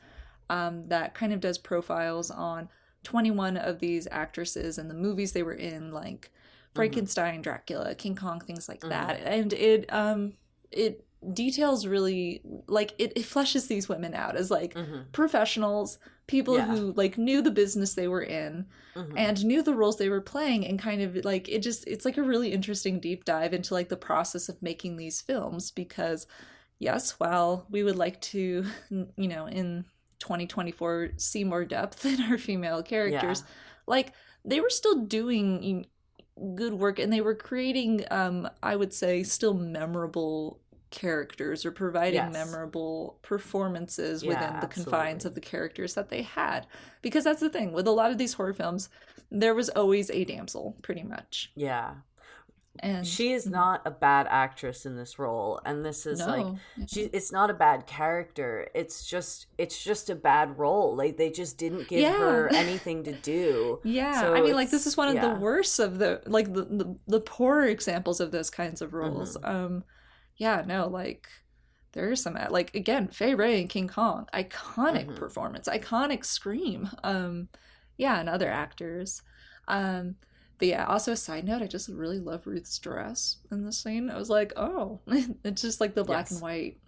um, 0.49 0.85
that 0.85 1.15
kind 1.15 1.33
of 1.33 1.41
does 1.41 1.59
profiles 1.59 2.31
on 2.31 2.69
21 3.05 3.57
of 3.57 3.79
these 3.79 4.07
actresses 4.11 4.79
and 4.79 4.91
the 4.91 4.95
movies 4.95 5.33
they 5.33 5.43
were 5.43 5.55
in, 5.55 5.93
like 5.93 6.31
Frankenstein, 6.75 7.41
Dracula, 7.41 7.95
King 7.95 8.17
Kong, 8.17 8.41
things 8.41 8.69
like 8.69 8.81
that. 8.81 9.21
And 9.25 9.53
it 9.53 9.93
um 9.93 10.35
it 10.71 11.05
details 11.33 11.87
really 11.87 12.43
like 12.67 12.95
it, 12.99 13.13
it 13.17 13.25
fleshes 13.25 13.69
these 13.69 13.89
women 13.89 14.15
out 14.15 14.37
as 14.37 14.51
like 14.51 14.75
Mhm, 14.75 15.13
professionals, 15.13 15.99
people 16.27 16.57
Yeah. 16.57 16.67
who 16.67 16.93
like 16.97 17.19
knew 17.19 17.43
the 17.43 17.51
business 17.51 17.95
they 17.95 18.09
were 18.09 18.23
in 18.23 18.67
mhm. 18.97 19.15
and 19.17 19.45
knew 19.45 19.63
the 19.63 19.75
roles 19.75 19.99
they 19.99 20.09
were 20.09 20.21
playing 20.21 20.67
and 20.67 20.79
kind 20.79 21.03
of 21.03 21.25
like 21.25 21.49
it 21.49 21.61
just 21.63 21.87
it's 21.87 22.05
like 22.05 22.17
a 22.17 22.23
really 22.23 22.53
interesting 22.53 23.01
deep 23.01 23.25
dive 23.25 23.53
into 23.53 23.75
like 23.75 23.89
the 23.89 23.97
process 23.97 24.49
of 24.49 24.63
making 24.63 24.97
these 24.97 25.21
films 25.21 25.71
because 25.71 26.27
yes 26.79 27.13
while 27.19 27.67
we 27.71 27.83
would 27.83 27.97
like 27.97 28.21
to 28.21 28.65
you 28.91 29.29
know 29.29 29.47
in 29.47 29.85
2024 30.19 31.11
see 31.17 31.45
more 31.45 31.65
depth 31.65 32.05
in 32.07 32.21
our 32.23 32.39
female 32.39 32.83
characters 32.83 33.43
like 33.87 34.13
they 34.45 34.61
were 34.61 34.71
still 34.71 35.05
doing 35.05 35.87
good 36.55 36.73
work 36.75 36.99
and 36.99 37.13
they 37.13 37.21
were 37.21 37.35
creating 37.35 38.05
um 38.11 38.49
i 38.63 38.75
would 38.75 38.95
say 38.95 39.23
still 39.23 39.55
memorable 39.55 40.61
characters 40.91 41.65
or 41.65 41.71
providing 41.73 42.15
Yes. 42.15 42.33
memorable 42.33 43.19
performances 43.23 44.23
Yeah, 44.23 44.29
within 44.31 44.61
the 44.61 44.67
confines 44.67 45.25
of 45.25 45.35
the 45.35 45.41
characters 45.41 45.95
that 45.95 46.09
they 46.09 46.23
had 46.23 46.67
because 47.03 47.25
that's 47.25 47.41
the 47.41 47.51
thing 47.51 47.73
with 47.73 47.87
a 47.87 47.93
lot 47.93 48.11
of 48.11 48.19
these 48.19 48.35
horror 48.35 48.53
films 48.53 48.89
there 49.31 49.55
was 49.55 49.69
always 49.71 50.11
a 50.11 50.25
damsel 50.25 50.77
pretty 50.83 51.03
much 51.05 51.53
yeah. 51.55 51.95
and 52.81 53.07
She 53.07 53.33
is 53.33 53.47
Mhm. 53.47 53.51
not 53.53 53.83
a 53.85 53.91
bad 53.91 54.27
actress 54.31 54.85
in 54.87 54.97
this 54.97 55.19
role 55.19 55.61
and 55.65 55.85
this 55.85 56.07
is 56.07 56.21
like 56.27 56.47
she 56.89 57.03
it's 57.13 57.31
not 57.31 57.51
a 57.51 57.55
bad 57.55 57.87
character 57.87 58.69
it's 58.75 59.05
just 59.07 59.47
it's 59.59 59.83
just 59.83 60.11
a 60.11 60.15
bad 60.17 60.59
role 60.59 60.97
like 60.97 61.17
they 61.17 61.31
just 61.31 61.59
didn't 61.59 61.87
give 61.89 62.01
Yeah. 62.01 62.19
her 62.19 62.49
anything 62.53 63.05
to 63.05 63.13
do 63.13 63.81
Yeah, 63.85 64.21
So 64.21 64.35
I 64.35 64.41
mean, 64.41 64.55
like 64.55 64.71
this 64.71 64.87
is 64.87 64.97
one 64.97 65.09
of 65.09 65.15
yeah. 65.15 65.29
the 65.35 65.41
worst 65.41 65.79
of 65.79 65.99
the 65.99 66.23
like 66.27 66.53
the, 66.53 66.65
the 66.65 66.97
the 67.07 67.21
poorer 67.21 67.67
examples 67.67 68.19
of 68.21 68.31
those 68.33 68.51
kinds 68.51 68.81
of 68.83 68.93
roles. 68.95 69.37
Mm-hmm. 69.37 69.57
Um, 69.57 69.85
yeah, 70.41 70.65
no, 70.67 70.89
like 70.89 71.29
there's 71.93 72.23
some 72.23 72.37
like 72.51 72.75
again 72.75 73.09
Fay 73.09 73.35
Wray 73.35 73.61
and 73.61 73.69
King 73.69 73.89
Kong, 73.89 74.27
iconic 74.33 75.07
Mhm. 75.07 75.17
performance, 75.17 75.69
iconic 75.69 76.25
scream. 76.25 76.89
Um, 77.05 77.49
yeah, 77.99 78.19
and 78.19 78.29
other 78.29 78.49
actors. 78.49 79.23
Um, 79.69 80.17
but 80.59 80.69
yeah, 80.69 80.87
also 80.87 81.13
a 81.13 81.17
side 81.17 81.45
note, 81.45 81.63
I 81.63 81.67
just 81.67 81.89
really 81.89 82.19
love 82.19 82.47
Ruth's 82.47 82.79
dress 82.79 83.37
in 83.51 83.65
this 83.67 83.79
scene. 83.83 84.09
I 84.11 84.17
was 84.19 84.31
like, 84.31 84.53
oh, 84.57 85.01
it's 85.45 85.63
just 85.63 85.81
like 85.81 85.95
the 85.95 86.05
black 86.05 86.27
Yes. 86.27 86.33
and 86.33 86.41
white. 86.41 86.79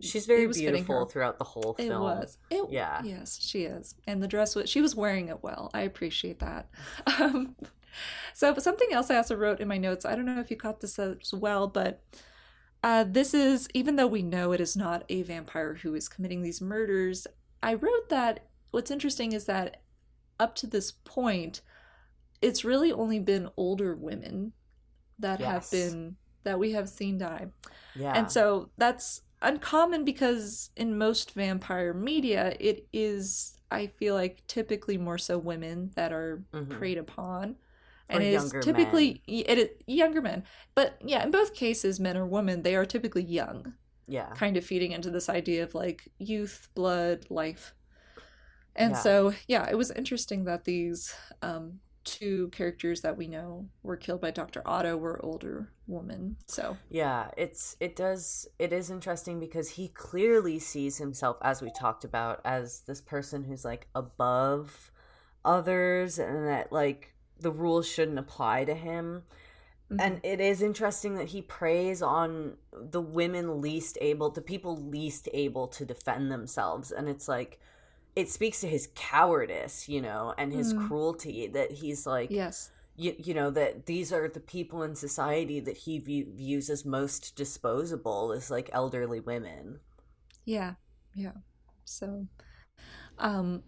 She's 0.00 0.26
very 0.26 0.46
beautiful 0.46 1.06
throughout 1.06 1.38
the 1.38 1.44
whole 1.44 1.74
film. 1.74 1.90
It 1.90 1.98
was. 1.98 2.38
It, 2.50 2.64
Yeah. 2.70 3.02
Yes, 3.02 3.38
she 3.40 3.62
is. 3.64 3.94
And 4.06 4.22
the 4.22 4.28
dress 4.28 4.54
was 4.54 4.68
she 4.70 4.80
was 4.82 4.94
wearing 4.94 5.28
it 5.28 5.42
well. 5.42 5.70
I 5.74 5.80
appreciate 5.82 6.38
that. 6.40 6.68
Um, 7.20 7.56
so 8.34 8.54
something 8.58 8.92
else 8.92 9.10
I 9.10 9.16
also 9.16 9.34
wrote 9.34 9.58
in 9.60 9.66
my 9.68 9.78
notes. 9.78 10.04
I 10.04 10.14
don't 10.14 10.26
know 10.26 10.38
if 10.38 10.50
you 10.50 10.56
caught 10.56 10.80
this 10.80 10.98
as 10.98 11.32
well, 11.34 11.66
but 11.66 12.00
uh, 12.82 13.04
this 13.04 13.34
is 13.34 13.68
even 13.74 13.96
though 13.96 14.06
we 14.06 14.22
know 14.22 14.52
it 14.52 14.60
is 14.60 14.76
not 14.76 15.04
a 15.08 15.22
vampire 15.22 15.74
who 15.74 15.94
is 15.94 16.08
committing 16.08 16.42
these 16.42 16.60
murders. 16.60 17.26
I 17.62 17.74
wrote 17.74 18.08
that 18.08 18.46
what's 18.70 18.90
interesting 18.90 19.32
is 19.32 19.44
that 19.46 19.82
up 20.38 20.54
to 20.56 20.66
this 20.66 20.92
point, 20.92 21.60
it's 22.40 22.64
really 22.64 22.90
only 22.92 23.18
been 23.18 23.50
older 23.56 23.94
women 23.94 24.52
that 25.18 25.40
have 25.40 25.70
been 25.70 26.16
that 26.44 26.58
we 26.58 26.72
have 26.72 26.88
seen 26.88 27.18
die. 27.18 27.48
Yeah. 27.94 28.12
And 28.16 28.32
so 28.32 28.70
that's 28.78 29.20
uncommon 29.42 30.04
because 30.04 30.70
in 30.76 30.96
most 30.96 31.32
vampire 31.32 31.92
media, 31.92 32.56
it 32.58 32.86
is, 32.94 33.58
I 33.70 33.88
feel 33.88 34.14
like, 34.14 34.46
typically 34.46 34.96
more 34.96 35.18
so 35.18 35.36
women 35.36 35.90
that 35.96 36.12
are 36.12 36.42
Mhm. 36.54 36.70
preyed 36.70 36.96
upon. 36.96 37.56
And 38.10 38.22
it 38.22 38.32
is 38.32 38.52
typically 38.60 39.22
it 39.26 39.58
is 39.58 39.68
younger 39.86 40.20
men, 40.20 40.44
but 40.74 40.98
yeah, 41.04 41.22
in 41.22 41.30
both 41.30 41.54
cases, 41.54 42.00
men 42.00 42.16
or 42.16 42.26
women, 42.26 42.62
they 42.62 42.74
are 42.74 42.84
typically 42.84 43.22
young, 43.22 43.74
yeah. 44.08 44.32
kind 44.34 44.56
of 44.56 44.64
feeding 44.64 44.92
into 44.92 45.10
this 45.10 45.28
idea 45.28 45.62
of 45.62 45.74
like 45.74 46.08
youth, 46.18 46.68
blood, 46.74 47.26
life. 47.30 47.74
And 48.76 48.92
Yeah. 48.92 49.00
so, 49.00 49.34
yeah, 49.48 49.68
it 49.70 49.76
was 49.76 49.90
interesting 49.90 50.44
that 50.44 50.64
these 50.64 51.14
um, 51.42 51.80
two 52.04 52.48
characters 52.48 53.02
that 53.02 53.16
we 53.16 53.26
know 53.26 53.68
were 53.82 53.96
killed 53.96 54.20
by 54.20 54.30
Dr. 54.30 54.62
Otto 54.66 54.96
were 54.96 55.24
older 55.24 55.72
women. 55.86 56.36
So, 56.46 56.76
Yeah, 56.88 57.30
it's 57.36 57.76
it 57.80 57.96
does 57.96 58.48
it 58.58 58.72
is 58.72 58.90
interesting 58.90 59.38
because 59.40 59.70
he 59.70 59.88
clearly 59.88 60.58
sees 60.58 60.98
himself 60.98 61.36
as 61.42 61.62
we 61.62 61.70
talked 61.70 62.04
about 62.04 62.40
as 62.44 62.82
this 62.82 63.00
person 63.00 63.44
who's 63.44 63.64
like 63.64 63.88
above 63.94 64.90
others 65.44 66.18
and 66.18 66.46
that 66.46 66.72
like 66.72 67.14
the 67.40 67.50
rules 67.52 67.88
shouldn't 67.88 68.18
apply 68.18 68.64
to 68.64 68.74
him. 68.74 69.24
mhm. 69.90 70.00
And 70.00 70.20
it 70.24 70.40
is 70.40 70.62
interesting 70.62 71.16
that 71.16 71.28
he 71.28 71.42
preys 71.42 72.00
on 72.02 72.56
the 72.72 73.02
women 73.02 73.60
least 73.60 73.98
able, 74.00 74.30
the 74.30 74.40
people 74.42 74.76
least 74.76 75.28
able 75.32 75.68
to 75.68 75.84
defend 75.84 76.32
themselves. 76.32 76.90
And 76.90 77.08
it's 77.08 77.28
like, 77.28 77.60
it 78.16 78.28
speaks 78.30 78.60
to 78.60 78.68
his 78.68 78.88
cowardice, 78.94 79.88
you 79.88 80.00
know, 80.00 80.34
and 80.38 80.52
his 80.52 80.72
Mm. 80.72 80.74
cruelty 80.74 81.46
that 81.48 81.72
he's 81.72 82.06
like, 82.06 82.36
yes. 82.36 82.70
you, 82.96 83.14
you 83.18 83.34
know 83.34 83.50
that 83.50 83.86
these 83.86 84.12
are 84.12 84.28
the 84.28 84.40
people 84.40 84.82
in 84.82 84.94
society 84.96 85.60
that 85.60 85.78
he 85.78 85.98
view, 85.98 86.26
views 86.34 86.70
as 86.70 86.84
most 86.84 87.36
disposable 87.36 88.32
as 88.32 88.50
like 88.50 88.70
elderly 88.72 89.20
women 89.20 89.80
Yeah, 90.44 90.74
yeah. 91.14 91.32
So, 91.84 92.26
um, 93.18 93.62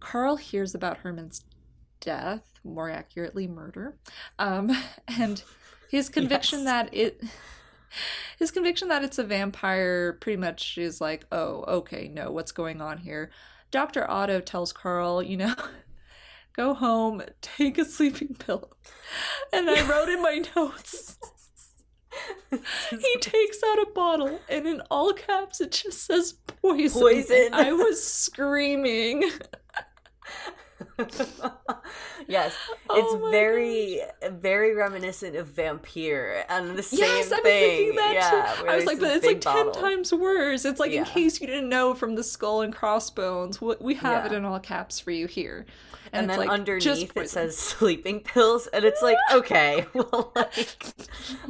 Carl 0.00 0.36
hears 0.36 0.74
about 0.74 0.98
Herman's 0.98 1.44
death, 2.00 2.53
more 2.64 2.90
accurately, 2.90 3.46
murder, 3.46 3.96
um, 4.38 4.70
and 5.08 5.42
his 5.90 6.08
conviction 6.10 6.60
Yes. 6.60 6.66
that 6.66 6.94
it, 6.94 7.22
his 8.38 8.50
conviction 8.50 8.88
that 8.88 9.04
it's 9.04 9.18
a 9.18 9.24
vampire, 9.24 10.14
pretty 10.14 10.36
much 10.38 10.78
is 10.78 11.00
like, 11.00 11.26
oh, 11.30 11.64
okay, 11.68 12.08
no, 12.08 12.30
what's 12.30 12.52
going 12.52 12.80
on 12.80 12.98
here? 12.98 13.30
Doctor 13.70 14.08
Otto 14.08 14.40
tells 14.40 14.72
Carl, 14.72 15.22
you 15.22 15.36
know. 15.36 15.54
Go 16.56 16.72
home, 16.72 17.20
take 17.40 17.78
a 17.78 17.84
sleeping 17.84 18.36
pill. 18.38 18.70
And 19.52 19.68
I 19.68 19.84
wrote 19.88 20.08
in 20.08 20.22
my 20.22 20.40
notes, 20.54 21.18
he 22.90 23.16
takes 23.20 23.58
out 23.66 23.80
a 23.80 23.86
bottle 23.92 24.38
and 24.48 24.64
in 24.64 24.80
all 24.88 25.12
caps 25.12 25.60
it 25.60 25.72
just 25.72 26.06
says 26.06 26.34
poison. 26.46 27.00
Poison. 27.00 27.48
I 27.52 27.72
was 27.72 28.06
screaming. 28.06 29.28
yes 32.28 32.54
Oh 32.88 32.96
it's 32.96 33.30
very 33.30 34.00
very 34.40 34.74
reminiscent 34.74 35.36
of 35.36 35.48
Vampyr 35.48 36.44
and 36.48 36.76
the 36.76 36.82
same 36.82 37.00
yes, 37.00 37.32
I 37.32 37.36
was 37.36 37.42
thing. 37.42 37.76
thinking 37.76 37.96
that 37.96 38.14
yeah 38.14 38.62
too. 38.62 38.68
I 38.68 38.76
was 38.76 38.86
like, 38.86 39.00
but 39.00 39.10
it's 39.16 39.24
like 39.26 39.36
big 39.36 39.40
ten 39.42 39.72
times 39.72 40.12
worse. 40.12 40.64
It's 40.64 40.80
like 40.80 40.92
in 40.92 41.04
case 41.04 41.40
you 41.40 41.46
didn't 41.46 41.68
know 41.68 41.94
from 41.94 42.14
the 42.14 42.24
skull 42.24 42.60
and 42.62 42.72
crossbones, 42.74 43.60
we- 43.60 43.94
have 43.94 44.26
it 44.26 44.32
in 44.32 44.44
all 44.44 44.58
caps 44.60 44.98
for 45.00 45.10
you 45.12 45.26
here. 45.26 45.66
and, 46.12 46.26
it's 46.26 46.36
then 46.36 46.38
like, 46.38 46.50
underneath 46.50 47.16
it 47.16 47.28
says 47.30 47.56
sleeping 47.56 48.20
pills 48.20 48.66
and 48.68 48.84
it's 48.84 49.02
like 49.02 49.16
okay 49.32 49.86
well 49.94 50.32
like 50.36 50.76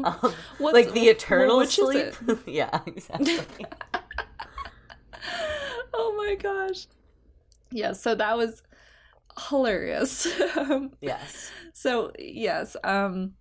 um, 0.04 0.34
like 0.72 0.92
the 0.92 1.00
well, 1.02 1.10
eternal 1.10 1.58
which 1.58 1.76
sleep? 1.76 2.14
yeah 2.46 2.80
exactly. 2.86 3.66
Oh 5.92 6.14
my 6.16 6.34
gosh. 6.34 6.86
Yeah, 7.70 7.92
so 7.92 8.14
that 8.14 8.36
was 8.36 8.62
hilarious. 9.48 10.26
Um, 10.56 10.92
yes 11.00 11.50
So 11.72 12.12
yes, 12.18 12.76
um, 12.84 13.34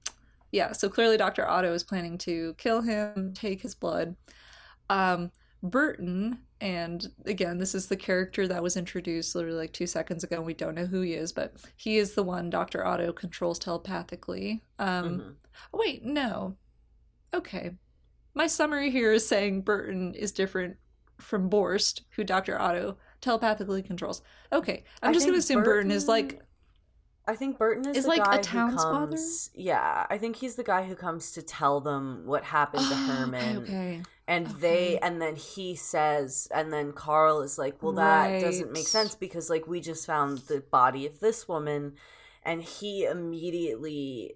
yeah. 0.52 0.72
So 0.72 0.90
clearly, 0.90 1.18
Doctor 1.18 1.48
Otto 1.48 1.74
is 1.74 1.84
planning 1.84 2.18
to 2.20 2.54
kill 2.58 2.82
him, 2.82 3.34
take 3.34 3.62
his 3.62 3.76
blood. 3.76 4.16
Um, 4.90 5.32
Bertin, 5.64 6.40
and 6.60 7.08
again, 7.26 7.58
this 7.58 7.74
is 7.74 7.88
the 7.88 7.96
character 7.96 8.48
that 8.48 8.62
was 8.62 8.76
introduced 8.76 9.34
literally 9.36 9.58
like 9.58 9.74
two 9.74 9.88
seconds 9.88 10.24
ago. 10.24 10.38
and 10.38 10.46
We 10.46 10.54
don't 10.54 10.76
know 10.76 10.86
who 10.86 11.02
he 11.02 11.14
is, 11.14 11.32
but 11.32 11.54
he 11.78 11.98
is 11.98 12.14
the 12.16 12.24
one 12.24 12.50
Doctor 12.50 12.86
Otto 12.86 13.14
controls 13.14 13.60
telepathically. 13.60 14.62
Um, 14.80 15.20
Mhm. 15.20 15.36
Wait, 15.72 16.04
no. 16.04 16.58
Okay, 17.34 17.72
my 18.36 18.48
summary 18.48 18.92
here 18.92 19.12
is 19.14 19.28
saying 19.28 19.62
Bertin 19.64 20.14
is 20.16 20.32
different 20.32 20.78
from 21.20 21.50
Borst, 21.50 22.02
who 22.16 22.24
Doctor 22.24 22.60
Otto 22.60 22.98
telepathically 23.24 23.82
controls. 23.82 24.22
Okay, 24.52 24.84
I'm 25.02 25.10
I 25.10 25.14
just 25.14 25.26
gonna 25.26 25.38
assume 25.38 25.64
Bertin 25.64 25.92
is 25.92 26.08
like 26.08 26.42
I 27.26 27.36
think 27.36 27.58
Bertin 27.58 27.88
is, 27.88 27.98
Is 27.98 28.04
the 28.04 28.10
like 28.10 28.20
a 28.20 28.40
townsfather? 28.40 29.50
Yeah, 29.56 30.06
I 30.10 30.18
think 30.18 30.36
he's 30.36 30.56
the 30.56 30.64
guy 30.64 30.84
who 30.84 30.94
comes 30.94 31.32
to 31.32 31.42
tell 31.42 31.80
them 31.80 32.24
what 32.26 32.44
happened 32.44 32.86
to 32.86 32.96
Herman, 33.08 33.58
Okay, 33.60 33.72
okay. 33.72 34.02
and 34.28 34.48
okay. 34.48 34.56
they, 34.60 35.00
and 35.00 35.22
then 35.22 35.38
he 35.38 35.74
says, 35.76 36.50
and 36.54 36.74
then 36.74 36.92
Carl 36.92 37.42
is 37.42 37.58
like, 37.58 37.82
"Well, 37.82 37.94
that 37.94 38.42
doesn't 38.42 38.74
make 38.74 38.88
sense 38.88 39.16
because 39.16 39.50
like 39.50 39.68
we 39.68 39.80
just 39.80 40.06
found 40.06 40.40
the 40.40 40.60
body 40.60 41.06
of 41.06 41.22
this 41.22 41.48
woman," 41.48 41.94
and 42.44 42.62
he 42.62 43.06
immediately 43.06 44.36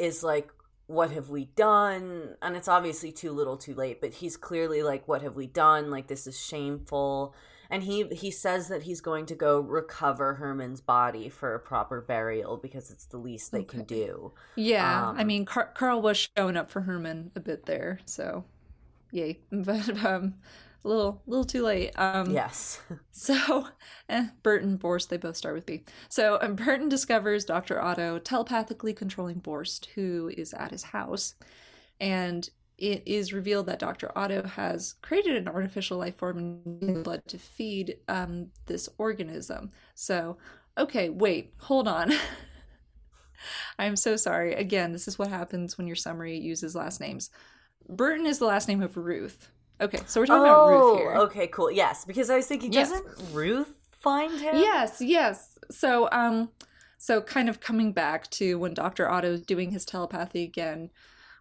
is 0.00 0.24
like, 0.24 0.50
"What 0.88 1.12
have 1.12 1.30
we 1.30 1.44
done?" 1.44 2.34
And 2.42 2.56
it's 2.56 2.66
obviously 2.68 3.12
too 3.12 3.30
little, 3.30 3.56
too 3.56 3.74
late, 3.74 4.00
but 4.00 4.14
he's 4.14 4.36
clearly 4.36 4.82
like, 4.82 5.06
"What 5.06 5.22
have 5.22 5.36
we 5.36 5.46
done? 5.46 5.92
Like 5.92 6.08
this 6.08 6.26
is 6.26 6.40
shameful." 6.40 7.36
And 7.70 7.84
he 7.84 8.04
he 8.08 8.30
says 8.32 8.68
that 8.68 8.82
he's 8.82 9.00
going 9.00 9.26
to 9.26 9.34
go 9.36 9.60
recover 9.60 10.34
Herman's 10.34 10.80
body 10.80 11.28
for 11.28 11.54
a 11.54 11.60
proper 11.60 12.00
burial 12.00 12.56
because 12.56 12.90
it's 12.90 13.06
the 13.06 13.18
least 13.18 13.52
they 13.52 13.64
can 13.64 13.84
do. 13.84 14.32
Yeah, 14.56 15.12
I 15.16 15.22
Um, 15.22 15.26
mean, 15.26 15.44
Car- 15.44 15.72
Carl 15.74 16.02
was 16.02 16.28
showing 16.36 16.56
up 16.56 16.70
for 16.70 16.82
Herman 16.82 17.30
a 17.36 17.40
bit 17.40 17.66
there, 17.66 18.00
so 18.06 18.44
yay. 19.12 19.40
But 19.52 20.04
um, 20.04 20.34
a 20.84 20.88
little, 20.88 21.22
little 21.26 21.44
too 21.44 21.62
late. 21.64 21.92
Um, 21.98 22.30
yes. 22.30 22.80
So, 23.12 23.68
eh, 24.08 24.28
Bertin, 24.42 24.78
Borst, 24.78 25.08
they 25.08 25.16
both 25.18 25.36
start 25.36 25.54
with 25.54 25.66
B. 25.66 25.84
So, 26.08 26.38
um, 26.42 26.56
Bertin 26.56 26.88
discovers 26.88 27.44
Dr. 27.44 27.80
Otto 27.80 28.18
telepathically 28.18 28.94
controlling 28.94 29.40
Borst, 29.40 29.86
who 29.94 30.30
is 30.36 30.54
at 30.54 30.70
his 30.72 30.84
house. 30.84 31.34
And 32.00 32.48
it 32.80 33.02
is 33.04 33.32
revealed 33.32 33.66
that 33.66 33.78
Dr. 33.78 34.10
Otto 34.16 34.42
has 34.42 34.94
created 35.02 35.36
an 35.36 35.48
artificial 35.48 35.98
life 35.98 36.16
form 36.16 36.38
in 36.80 36.94
the 36.94 37.00
blood 37.02 37.22
to 37.28 37.38
feed 37.38 37.98
um, 38.08 38.46
this 38.66 38.88
organism. 38.96 39.70
So, 39.94 40.38
okay, 40.78 41.10
wait, 41.10 41.52
hold 41.58 41.86
on. 41.86 42.12
I'm 43.78 43.96
so 43.96 44.16
sorry. 44.16 44.54
Again, 44.54 44.92
this 44.92 45.06
is 45.06 45.18
what 45.18 45.28
happens 45.28 45.76
when 45.76 45.86
your 45.86 45.96
summary 45.96 46.38
uses 46.38 46.74
last 46.74 47.00
names. 47.00 47.30
Bertin 47.88 48.26
is 48.26 48.38
the 48.38 48.46
last 48.46 48.66
name 48.66 48.82
of 48.82 48.96
Ruth. 48.96 49.50
Okay, 49.80 50.00
so 50.06 50.20
we're 50.20 50.26
talking 50.26 50.42
about 50.42 50.68
Ruth 50.68 50.98
here. 50.98 51.14
Oh, 51.16 51.22
okay, 51.24 51.46
cool. 51.48 51.70
Yes, 51.70 52.04
because 52.04 52.30
I 52.30 52.36
was 52.36 52.46
thinking, 52.46 52.72
Yes. 52.72 52.90
doesn't 52.90 53.34
Ruth 53.34 53.74
find 53.92 54.40
him? 54.40 54.56
Yes, 54.56 55.00
yes. 55.00 55.58
So, 55.70 56.08
um, 56.12 56.50
so 56.98 57.20
kind 57.20 57.48
of 57.48 57.60
coming 57.60 57.92
back 57.92 58.28
to 58.32 58.58
when 58.58 58.74
Doctor 58.74 59.08
Otto 59.08 59.32
is 59.32 59.42
doing 59.42 59.70
his 59.70 59.84
telepathy 59.84 60.42
again, 60.44 60.90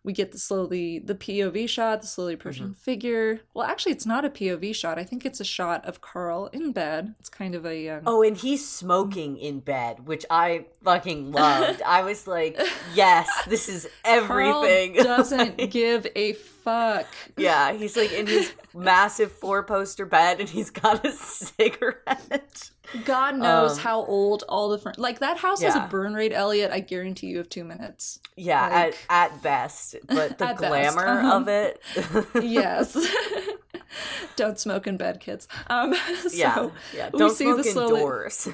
we 0.03 0.13
get 0.13 0.31
the 0.31 0.37
slowly 0.39 0.99
the 0.99 1.15
POV 1.15 1.67
shot, 1.67 2.01
the 2.01 2.07
slowly 2.07 2.33
approaching 2.35 2.73
figure. 2.73 3.41
Well, 3.53 3.65
actually, 3.67 3.91
it's 3.91 4.05
not 4.05 4.23
a 4.25 4.29
POV 4.29 4.73
shot. 4.73 4.97
I 4.97 5.03
think 5.03 5.25
it's 5.25 5.39
a 5.39 5.45
shot 5.45 5.85
of 5.85 6.01
Carl 6.01 6.47
in 6.47 6.71
bed. 6.71 7.15
It's 7.19 7.29
kind 7.29 7.53
of 7.55 7.65
a 7.65 7.89
um, 7.89 8.03
Oh, 8.05 8.21
and 8.23 8.37
he's 8.37 8.67
smoking 8.67 9.37
in 9.37 9.59
bed, 9.59 10.07
which 10.07 10.25
I 10.29 10.65
fucking 10.83 11.31
loved. 11.33 11.81
I 11.81 12.03
was 12.03 12.27
like, 12.27 12.59
yes, 12.93 13.27
this 13.47 13.67
is 13.67 13.87
everything. 14.05 14.93
Carl 14.95 15.03
doesn't 15.17 15.59
Like, 15.59 15.71
give 15.71 16.07
a 16.15 16.33
fuck. 16.33 17.05
yeah, 17.37 17.73
he's 17.73 17.97
like 17.97 18.11
in 18.13 18.27
his 18.27 18.53
massive 18.73 19.31
four 19.31 19.63
poster 19.63 20.05
bed 20.05 20.39
and 20.39 20.47
he's 20.49 20.69
got 20.69 21.05
a 21.05 21.11
cigarette. 21.11 22.71
God 23.05 23.35
knows 23.37 23.73
Um, 23.73 23.77
how 23.79 24.03
old 24.05 24.43
all 24.49 24.69
the 24.69 24.77
fr- 24.79 24.89
like 24.97 25.19
that 25.19 25.37
house 25.37 25.61
has 25.61 25.75
a 25.75 25.87
burn 25.91 26.13
rate, 26.13 26.31
Elliot. 26.33 26.71
I 26.71 26.79
guarantee 26.79 27.27
you 27.27 27.39
of 27.39 27.47
two 27.49 27.63
minutes. 27.63 28.19
Yeah, 28.35 28.61
Like- 28.67 28.97
at, 29.09 29.31
at 29.33 29.41
best. 29.43 29.95
But 30.07 30.37
the 30.37 30.53
glamour 30.57 31.07
uh-huh. 31.07 31.35
of 31.37 31.47
it. 31.47 31.81
Yes. 32.43 32.97
Don't 34.35 34.59
smoke 34.59 34.87
in 34.87 34.97
bed, 34.97 35.19
kids. 35.19 35.47
Um, 35.67 35.93
so 35.93 36.29
yeah. 36.31 36.69
Yeah. 36.95 37.09
Don't 37.09 37.35
see 37.35 37.45
smoke 37.45 37.57
the 37.57 37.63
slowly- 37.63 37.99
indoors. 38.01 38.47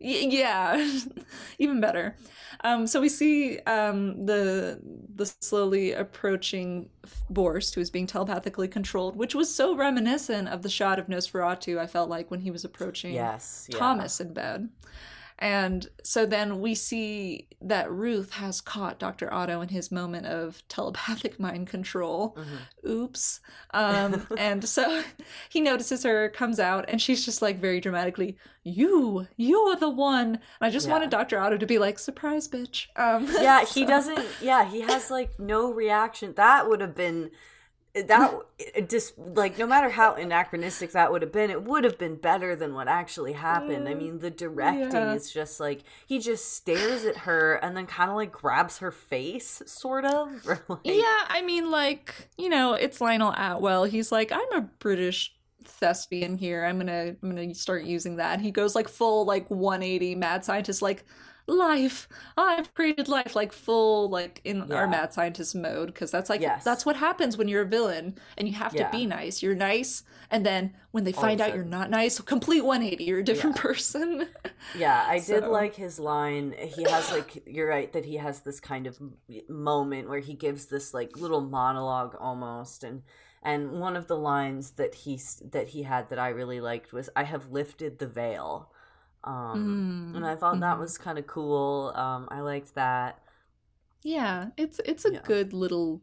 Y- 0.00 0.28
yeah 0.30 0.98
even 1.58 1.80
better 1.80 2.16
um 2.64 2.86
so 2.86 3.00
we 3.00 3.08
see 3.08 3.58
um 3.60 4.24
the 4.24 4.80
the 5.14 5.26
slowly 5.40 5.92
approaching 5.92 6.88
borst 7.30 7.74
who 7.74 7.80
is 7.82 7.90
being 7.90 8.06
telepathically 8.06 8.66
controlled 8.68 9.16
which 9.16 9.34
was 9.34 9.54
so 9.54 9.76
reminiscent 9.76 10.48
of 10.48 10.62
the 10.62 10.70
shot 10.70 10.98
of 10.98 11.06
nosferatu 11.06 11.78
i 11.78 11.86
felt 11.86 12.08
like 12.08 12.30
when 12.30 12.40
he 12.40 12.50
was 12.50 12.64
approaching 12.64 13.12
yes. 13.12 13.68
Yeah. 13.70 13.78
thomas 13.78 14.20
in 14.20 14.32
bed 14.32 14.70
and 15.42 15.88
so 16.04 16.26
then 16.26 16.60
we 16.60 16.74
see 16.74 17.46
that 17.62 17.90
ruth 17.90 18.32
has 18.34 18.60
caught 18.60 18.98
dr 18.98 19.32
otto 19.32 19.60
in 19.60 19.68
his 19.68 19.90
moment 19.90 20.26
of 20.26 20.62
telepathic 20.68 21.38
mind 21.46 21.66
control. 21.66 22.36
Mhm. 22.38 22.88
oops. 22.90 23.40
Um 23.72 24.26
and 24.38 24.66
so 24.68 25.02
he 25.48 25.60
notices 25.60 26.02
her 26.04 26.28
comes 26.28 26.58
out 26.60 26.84
and 26.88 27.00
she's 27.00 27.24
just 27.24 27.40
like 27.42 27.58
very 27.58 27.80
dramatically 27.80 28.36
you 28.64 29.26
you're 29.36 29.76
the 29.76 29.88
one. 29.90 30.28
And 30.34 30.40
i 30.60 30.70
just 30.70 30.86
Yeah. 30.86 30.92
wanted 30.92 31.10
dr 31.10 31.38
otto 31.38 31.56
to 31.56 31.66
be 31.66 31.78
like 31.78 31.98
surprise 31.98 32.46
bitch. 32.48 32.86
Um 32.96 33.26
yeah 33.40 33.60
he 33.64 33.82
so- 33.82 33.86
doesn't 33.86 34.26
yeah 34.42 34.64
he 34.70 34.80
has 34.82 35.10
like 35.10 35.38
no 35.40 35.72
reaction. 35.72 36.34
That 36.36 36.68
would 36.68 36.80
have 36.80 36.94
been 36.94 37.30
that 37.94 38.32
just 38.88 39.18
like 39.18 39.58
no 39.58 39.66
matter 39.66 39.88
how 39.90 40.14
anachronistic 40.14 40.92
that 40.92 41.10
would 41.10 41.22
have 41.22 41.32
been 41.32 41.50
it 41.50 41.64
would 41.64 41.82
have 41.84 41.98
been 41.98 42.14
better 42.16 42.54
than 42.54 42.72
what 42.74 42.86
actually 42.88 43.32
happened. 43.32 43.88
I 43.88 43.94
Mm, 43.94 43.98
mean 43.98 44.18
the 44.20 44.30
directing 44.30 44.90
yeah. 44.92 45.14
is 45.14 45.30
just 45.32 45.58
like 45.60 45.82
he 46.06 46.18
just 46.20 46.52
stares 46.54 47.04
at 47.04 47.16
her 47.18 47.54
and 47.54 47.76
then 47.76 47.86
kind 47.86 48.08
of 48.10 48.16
like 48.16 48.30
grabs 48.32 48.78
her 48.78 48.92
face 48.92 49.62
sort 49.66 50.04
of 50.04 50.46
like 50.68 50.80
yeah 50.84 51.24
i 51.28 51.42
mean 51.44 51.70
like 51.70 52.28
you 52.38 52.48
know 52.48 52.74
it's 52.74 53.00
Lionel 53.00 53.32
Atwill. 53.32 53.84
He's 53.84 54.12
like 54.12 54.30
i'm 54.32 54.52
a 54.52 54.60
british 54.78 55.34
thespian 55.64 56.36
here. 56.36 56.64
I'm 56.64 56.78
gonna 56.78 57.16
i'm 57.22 57.28
gonna 57.34 57.54
start 57.54 57.84
using 57.84 58.16
that. 58.16 58.34
And 58.34 58.42
he 58.42 58.50
goes 58.50 58.74
like 58.74 58.88
full 58.88 59.24
like 59.24 59.48
180 59.50 60.14
mad 60.14 60.44
scientist 60.44 60.80
like 60.82 61.04
life 61.50 62.08
i've 62.36 62.72
created 62.74 63.08
life 63.08 63.34
like 63.34 63.52
full 63.52 64.08
like 64.08 64.40
in 64.44 64.64
Yeah. 64.68 64.76
our 64.76 64.86
mad 64.86 65.12
scientist 65.12 65.54
mode 65.54 65.88
because 65.88 66.10
that's 66.10 66.30
like 66.30 66.40
Yes. 66.40 66.64
that's 66.64 66.86
what 66.86 66.96
happens 66.96 67.36
when 67.36 67.48
you're 67.48 67.62
a 67.62 67.66
villain 67.66 68.18
and 68.38 68.48
you 68.48 68.54
have 68.54 68.72
to 68.74 68.88
be 68.92 69.06
nice 69.06 69.42
you're 69.42 69.54
nice 69.54 70.02
and 70.30 70.46
then 70.46 70.74
when 70.92 71.04
they 71.04 71.12
find 71.12 71.40
out 71.40 71.54
you're 71.54 71.64
not 71.64 71.90
nice 71.90 72.20
complete 72.20 72.64
180 72.64 73.04
you're 73.04 73.18
a 73.20 73.24
different 73.24 73.56
person 73.68 74.28
Yeah, 74.76 75.04
I 75.08 75.18
did 75.20 75.44
like 75.46 75.74
his 75.74 75.98
line. 75.98 76.54
He 76.58 76.82
has 76.84 77.10
like 77.10 77.42
you're 77.46 77.68
right 77.68 77.90
that 77.92 78.04
he 78.04 78.16
has 78.16 78.40
this 78.40 78.60
kind 78.60 78.86
of 78.86 78.98
moment 79.48 80.08
where 80.08 80.20
he 80.20 80.34
gives 80.34 80.66
this 80.66 80.92
like 80.94 81.16
little 81.16 81.40
monologue 81.40 82.14
almost 82.20 82.84
and 82.84 83.02
and 83.42 83.80
one 83.80 83.96
of 83.96 84.06
the 84.06 84.18
lines 84.18 84.72
that 84.72 84.94
he 84.94 85.18
that 85.50 85.68
he 85.68 85.82
had 85.84 86.10
that 86.10 86.18
I 86.18 86.28
really 86.28 86.60
liked 86.60 86.92
was 86.92 87.08
I 87.16 87.24
have 87.24 87.50
lifted 87.50 87.98
the 87.98 88.06
veil. 88.06 88.70
Um 89.24 90.12
and 90.16 90.24
I 90.26 90.34
thought 90.36 90.60
that 90.60 90.76
Mhm. 90.76 90.80
was 90.80 90.98
kind 90.98 91.18
of 91.18 91.26
cool. 91.26 91.92
Um 91.94 92.28
I 92.30 92.40
liked 92.40 92.74
that. 92.74 93.18
Yeah, 94.02 94.48
it's 94.56 94.80
it's 94.84 95.04
a 95.04 95.12
Yeah. 95.14 95.20
good 95.24 95.52
little 95.52 96.00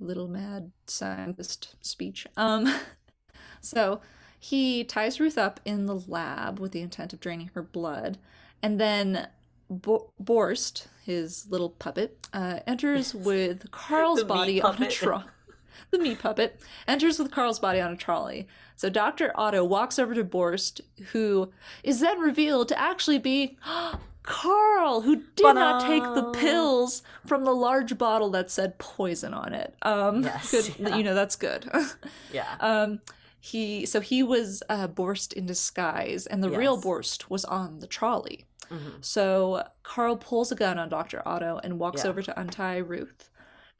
little 0.00 0.28
mad 0.28 0.72
scientist 0.86 1.74
speech. 1.80 2.26
Um 2.36 2.72
so 3.60 4.00
he 4.38 4.84
ties 4.84 5.18
Ruth 5.18 5.36
up 5.36 5.58
in 5.64 5.86
the 5.86 5.96
lab 5.96 6.60
with 6.60 6.70
the 6.72 6.80
intent 6.80 7.12
of 7.12 7.18
draining 7.20 7.50
her 7.54 7.62
blood, 7.62 8.18
and 8.62 8.80
then 8.80 9.28
Bo- 9.68 10.12
Borst, 10.22 10.86
his 11.04 11.48
little 11.50 11.70
puppet, 11.70 12.28
uh, 12.32 12.60
enters 12.66 13.14
with 13.14 13.70
Carl's 13.72 14.22
body 14.24 14.62
on 14.62 14.80
a 14.82 14.90
puppet. 14.90 15.24
The 15.90 15.98
meat 15.98 16.18
puppet 16.18 16.60
enters 16.86 17.18
with 17.18 17.30
Carl's 17.30 17.58
body 17.58 17.80
on 17.80 17.92
a 17.92 17.96
trolley. 17.96 18.46
So 18.76 18.90
Dr. 18.90 19.32
Otto 19.34 19.64
walks 19.64 19.98
over 19.98 20.14
to 20.14 20.22
Borst, 20.24 20.80
who 21.12 21.50
is 21.82 22.00
then 22.00 22.20
revealed 22.20 22.68
to 22.68 22.78
actually 22.78 23.18
be 23.18 23.56
Carl, 24.22 25.00
who 25.00 25.22
did 25.36 25.54
not 25.54 25.86
take 25.86 26.02
the 26.02 26.30
pills 26.38 27.02
from 27.26 27.44
the 27.44 27.54
large 27.54 27.96
bottle 27.96 28.28
that 28.30 28.50
said 28.50 28.76
poison 28.78 29.32
on 29.32 29.54
it. 29.54 29.74
Um, 29.82 30.24
Yes, 30.24 30.50
good, 30.50 30.74
yeah. 30.78 30.96
you 30.96 31.02
know 31.02 31.14
that's 31.14 31.36
good. 31.36 31.68
Yeah. 32.32 32.56
um, 32.60 33.00
he 33.40 33.86
so 33.86 34.00
he 34.00 34.22
was 34.22 34.62
uh, 34.68 34.88
Borst 34.88 35.32
in 35.32 35.46
disguise, 35.46 36.26
and 36.26 36.42
the 36.42 36.50
real 36.50 36.80
Borst 36.80 37.30
was 37.30 37.44
on 37.46 37.78
the 37.78 37.86
trolley. 37.86 38.44
Mhm. 38.70 39.02
So 39.02 39.66
Carl 39.82 40.16
pulls 40.16 40.52
a 40.52 40.56
gun 40.56 40.78
on 40.78 40.90
Dr. 40.90 41.26
Otto 41.26 41.58
and 41.64 41.78
walks 41.78 42.04
Yeah. 42.04 42.10
over 42.10 42.20
to 42.20 42.38
untie 42.38 42.76
Ruth. 42.78 43.30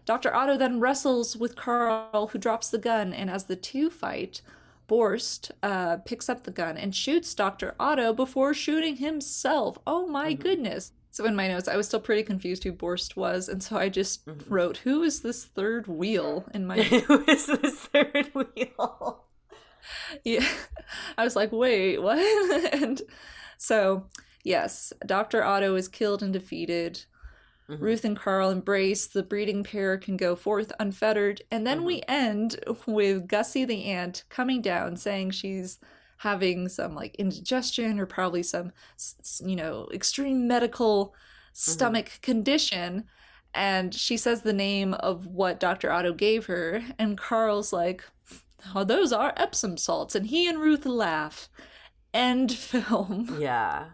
Dr. 0.08 0.34
Otto 0.34 0.56
then 0.56 0.80
wrestles 0.80 1.36
with 1.36 1.54
Carl, 1.54 2.28
who 2.32 2.38
drops 2.38 2.70
the 2.70 2.78
gun, 2.78 3.12
and 3.12 3.28
as 3.28 3.44
the 3.44 3.56
two 3.56 3.90
fight, 3.90 4.40
Borst 4.88 5.50
uh, 5.62 5.98
picks 5.98 6.30
up 6.30 6.44
the 6.44 6.50
gun 6.50 6.78
and 6.78 6.94
shoots 6.94 7.34
Dr. 7.34 7.74
Otto 7.78 8.14
before 8.14 8.54
shooting 8.54 8.96
himself. 8.96 9.76
Oh 9.86 10.06
my 10.06 10.32
Mhm. 10.32 10.40
goodness. 10.40 10.92
So 11.10 11.26
in 11.26 11.36
my 11.36 11.46
notes, 11.46 11.68
I 11.68 11.76
was 11.76 11.86
still 11.88 12.00
pretty 12.00 12.22
confused 12.22 12.64
who 12.64 12.72
Borst 12.72 13.16
was, 13.16 13.50
and 13.50 13.62
so 13.62 13.76
I 13.76 13.90
just 13.90 14.24
Mhm. 14.24 14.44
wrote, 14.48 14.78
Who 14.78 15.02
is 15.02 15.20
this 15.20 15.44
third 15.44 15.86
wheel 15.88 16.46
in 16.54 16.66
my 16.66 16.76
it 16.78 17.06
was 17.06 17.44
the 17.46 17.70
third 17.70 18.30
wheel. 18.34 19.26
yeah 20.24 20.46
i 21.16 21.24
was 21.24 21.34
like 21.36 21.50
wait 21.52 21.98
what 22.02 22.18
and 22.74 23.00
so 23.56 24.06
yes 24.44 24.92
dr 25.06 25.42
otto 25.42 25.74
is 25.76 25.88
killed 25.88 26.22
and 26.22 26.32
defeated 26.32 27.04
Mhm. 27.68 27.80
ruth 27.82 28.04
and 28.04 28.16
carl 28.16 28.50
embrace 28.50 29.06
the 29.06 29.22
breeding 29.22 29.62
pair 29.62 29.98
can 29.98 30.16
go 30.16 30.34
forth 30.34 30.72
unfettered 30.80 31.42
and 31.50 31.66
then 31.66 31.84
we 31.84 32.02
end 32.08 32.56
with 32.86 33.28
gussie 33.28 33.64
the 33.64 33.84
aunt 33.84 34.24
coming 34.30 34.60
down 34.62 34.96
saying 34.96 35.30
she's 35.30 35.78
having 36.18 36.68
some 36.68 36.94
like 36.94 37.14
indigestion 37.16 38.00
or 38.00 38.06
probably 38.06 38.42
some 38.42 38.72
you 39.44 39.56
know 39.56 39.88
extreme 39.92 40.46
medical 40.48 41.14
stomach 41.52 42.18
condition 42.22 43.04
and 43.54 43.94
she 43.94 44.16
says 44.16 44.42
the 44.42 44.52
name 44.52 44.94
of 44.94 45.26
what 45.26 45.60
dr 45.60 45.90
otto 45.90 46.12
gave 46.12 46.46
her 46.46 46.82
and 46.98 47.18
carl's 47.18 47.72
like 47.72 48.02
oh, 48.74 48.84
those 48.84 49.12
are 49.12 49.32
epsom 49.36 49.76
salts 49.76 50.14
and 50.14 50.26
he 50.26 50.48
and 50.48 50.58
ruth 50.58 50.84
laugh 50.86 51.48
end 52.14 52.52
film 52.52 53.28
Yeah. 53.28 53.90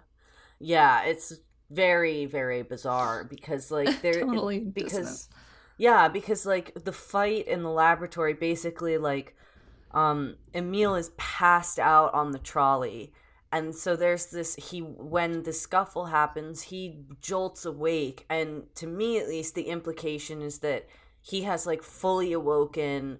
Yeah, 0.58 1.02
it's 1.04 1.32
very 1.70 2.26
very 2.26 2.62
bizarre 2.62 3.24
because 3.24 3.70
like 3.70 4.02
there 4.02 4.20
Totally 4.20 4.60
because 4.60 4.92
dissonant. 4.92 5.28
yeah, 5.78 6.08
because 6.08 6.46
like 6.46 6.72
the 6.84 6.92
fight 6.92 7.48
in 7.48 7.62
the 7.62 7.70
laboratory 7.70 8.34
basically 8.34 8.98
like 8.98 9.34
um 9.92 10.36
Emil 10.54 10.94
is 10.96 11.10
passed 11.16 11.78
out 11.78 12.12
on 12.14 12.32
the 12.32 12.38
trolley 12.38 13.12
and 13.52 13.74
so 13.74 13.94
there's 13.94 14.26
this 14.26 14.56
he 14.56 14.80
when 14.80 15.44
the 15.44 15.52
scuffle 15.52 16.06
happens 16.06 16.62
he 16.62 16.98
jolts 17.20 17.64
awake 17.64 18.26
and 18.28 18.64
to 18.74 18.86
me 18.86 19.18
at 19.18 19.28
least 19.28 19.54
the 19.54 19.68
implication 19.68 20.42
is 20.42 20.58
that 20.58 20.86
he 21.20 21.42
has 21.42 21.64
like 21.66 21.82
fully 21.82 22.32
awoken 22.32 23.18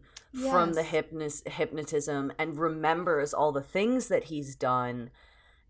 from 0.51 0.73
the 0.73 0.83
Yes. 0.83 0.91
hypnos- 0.93 1.49
hypnotism 1.49 2.33
and 2.41 2.59
remembers 2.59 3.33
all 3.33 3.53
the 3.53 3.63
things 3.63 4.09
that 4.09 4.25
he's 4.25 4.57
done 4.57 5.11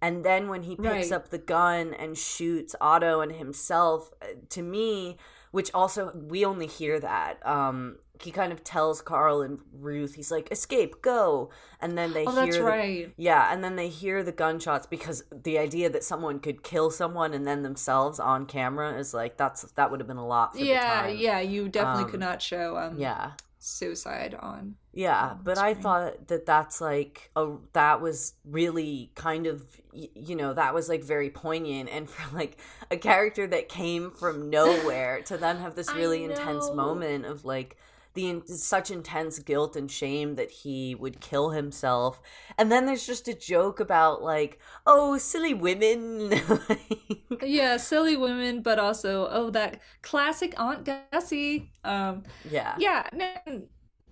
and 0.04 0.24
then 0.28 0.42
when 0.52 0.62
he 0.68 0.74
picks 0.76 1.10
Right. 1.10 1.12
up 1.12 1.24
the 1.30 1.38
gun 1.56 1.94
and 2.02 2.16
shoots 2.16 2.72
Otto 2.80 3.14
and 3.24 3.32
himself 3.44 4.00
uh, 4.22 4.26
to 4.56 4.62
me 4.62 5.16
which 5.56 5.70
also 5.72 6.00
we 6.32 6.44
only 6.52 6.66
hear 6.66 6.98
that 7.00 7.32
um 7.46 7.96
he 8.26 8.30
kind 8.40 8.52
of 8.52 8.60
tells 8.62 8.96
Carl 9.10 9.42
and 9.46 9.58
Ruth 9.88 10.14
he's 10.18 10.30
like 10.36 10.46
escape 10.56 10.92
go 11.02 11.50
and 11.82 11.90
then 11.98 12.12
they 12.16 12.24
oh 12.26 12.30
hear 12.32 12.44
that's 12.44 12.56
the- 12.58 12.64
right 12.64 13.06
yeah, 13.16 13.52
and 13.52 13.62
then 13.64 13.74
they 13.80 13.88
hear 13.88 14.22
the 14.22 14.32
gunshots 14.42 14.86
because 14.86 15.18
the 15.48 15.56
idea 15.66 15.88
that 15.94 16.04
someone 16.12 16.38
could 16.46 16.62
kill 16.72 16.88
someone 16.90 17.32
and 17.36 17.44
then 17.46 17.62
themselves 17.62 18.18
on 18.32 18.46
camera 18.46 18.88
is 19.02 19.14
like 19.20 19.36
that's 19.36 19.62
that 19.78 19.90
would 19.90 20.00
have 20.00 20.06
been 20.12 20.16
a 20.16 20.26
lot 20.36 20.52
for 20.52 20.58
the 20.58 20.66
yeah 20.66 21.02
time. 21.02 21.16
yeah 21.18 21.40
you 21.40 21.68
definitely 21.68 22.10
could 22.12 22.22
Um, 22.22 22.28
not 22.30 22.42
show 22.42 22.66
um 22.76 22.98
Yeah. 23.06 23.32
Suicide 23.64 24.36
on. 24.38 24.76
Yeah, 24.92 25.34
but 25.42 25.56
I 25.56 25.72
thought 25.72 26.28
that 26.28 26.44
that's 26.44 26.80
like 26.80 27.30
a 27.34 27.56
that 27.72 28.00
was 28.00 28.34
really 28.44 29.10
kind 29.14 29.46
of 29.46 29.64
you 29.92 30.36
know 30.36 30.52
that 30.52 30.74
was 30.74 30.88
like 30.88 31.02
very 31.02 31.30
poignant 31.30 31.88
and 31.90 32.08
for 32.10 32.36
like 32.36 32.58
a 32.90 32.96
character 32.96 33.46
that 33.46 33.68
came 33.68 34.10
from 34.10 34.50
nowhere 34.50 35.22
to 35.22 35.38
then 35.38 35.58
have 35.58 35.74
this 35.74 35.92
really 35.94 36.24
intense 36.24 36.70
moment 36.72 37.24
of 37.24 37.44
like 37.44 37.78
the 38.14 38.42
such 38.46 38.90
intense 38.90 39.38
guilt 39.40 39.76
and 39.76 39.90
shame 39.90 40.36
that 40.36 40.50
he 40.50 40.94
would 40.94 41.20
kill 41.20 41.50
himself 41.50 42.20
and 42.56 42.70
then 42.70 42.86
there's 42.86 43.06
just 43.06 43.28
a 43.28 43.34
joke 43.34 43.80
about 43.80 44.22
like 44.22 44.58
oh 44.86 45.18
silly 45.18 45.54
women 45.54 46.30
Like, 46.68 47.42
Yeah, 47.42 47.76
silly 47.76 48.16
women, 48.16 48.62
but 48.62 48.78
also 48.78 49.28
oh 49.30 49.50
that 49.50 49.80
classic 50.02 50.54
Aunt 50.58 50.88
Gussie. 51.12 51.70
Um, 51.84 52.24
yeah 52.48 52.74
yeah, 52.78 53.08
and 53.46 53.64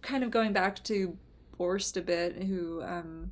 kind 0.03 0.25
of 0.25 0.31
going 0.31 0.53
back 0.53 0.83
to 0.85 1.17
Borst 1.59 1.97
a 1.97 2.03
bit, 2.03 2.43
who 2.43 2.83
um, 2.83 3.31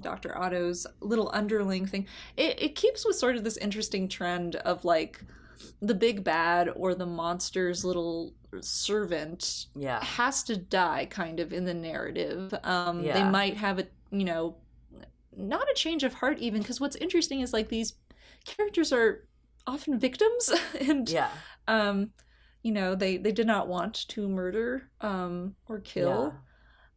Dr. 0.00 0.36
Otto's 0.36 0.86
little 1.00 1.30
underling 1.32 1.86
thing. 1.86 2.06
It 2.36 2.60
it 2.60 2.74
keeps 2.74 3.06
with 3.06 3.16
sort 3.16 3.36
of 3.36 3.44
this 3.44 3.56
interesting 3.56 4.08
trend 4.08 4.56
of 4.56 4.84
like 4.84 5.22
the 5.80 5.94
big 5.94 6.24
bad 6.24 6.70
or 6.74 6.94
the 6.94 7.06
monster's 7.06 7.84
little 7.84 8.34
servant 8.60 9.66
yeah. 9.74 10.02
has 10.02 10.42
to 10.44 10.56
die 10.56 11.06
kind 11.06 11.40
of 11.40 11.52
in 11.52 11.64
the 11.64 11.74
narrative. 11.74 12.54
Um 12.64 13.02
they 13.02 13.24
might 13.24 13.56
have 13.56 13.78
a 13.78 13.86
you 14.10 14.24
know 14.24 14.56
not 15.36 15.70
a 15.70 15.74
change 15.74 16.02
of 16.02 16.14
heart 16.14 16.38
even 16.38 16.60
because 16.60 16.80
what's 16.80 16.96
interesting 16.96 17.40
is 17.40 17.52
like 17.52 17.68
these 17.68 17.94
characters 18.44 18.92
are 18.92 19.24
often 19.66 19.98
victims 19.98 20.50
and 20.80 21.08
yeah. 21.08 21.30
um 21.68 22.10
you 22.62 22.72
know 22.72 22.94
they 22.94 23.16
they 23.16 23.32
did 23.32 23.46
not 23.46 23.68
want 23.68 24.08
to 24.08 24.28
murder 24.28 24.90
um 25.00 25.54
or 25.68 25.80
kill. 25.80 26.34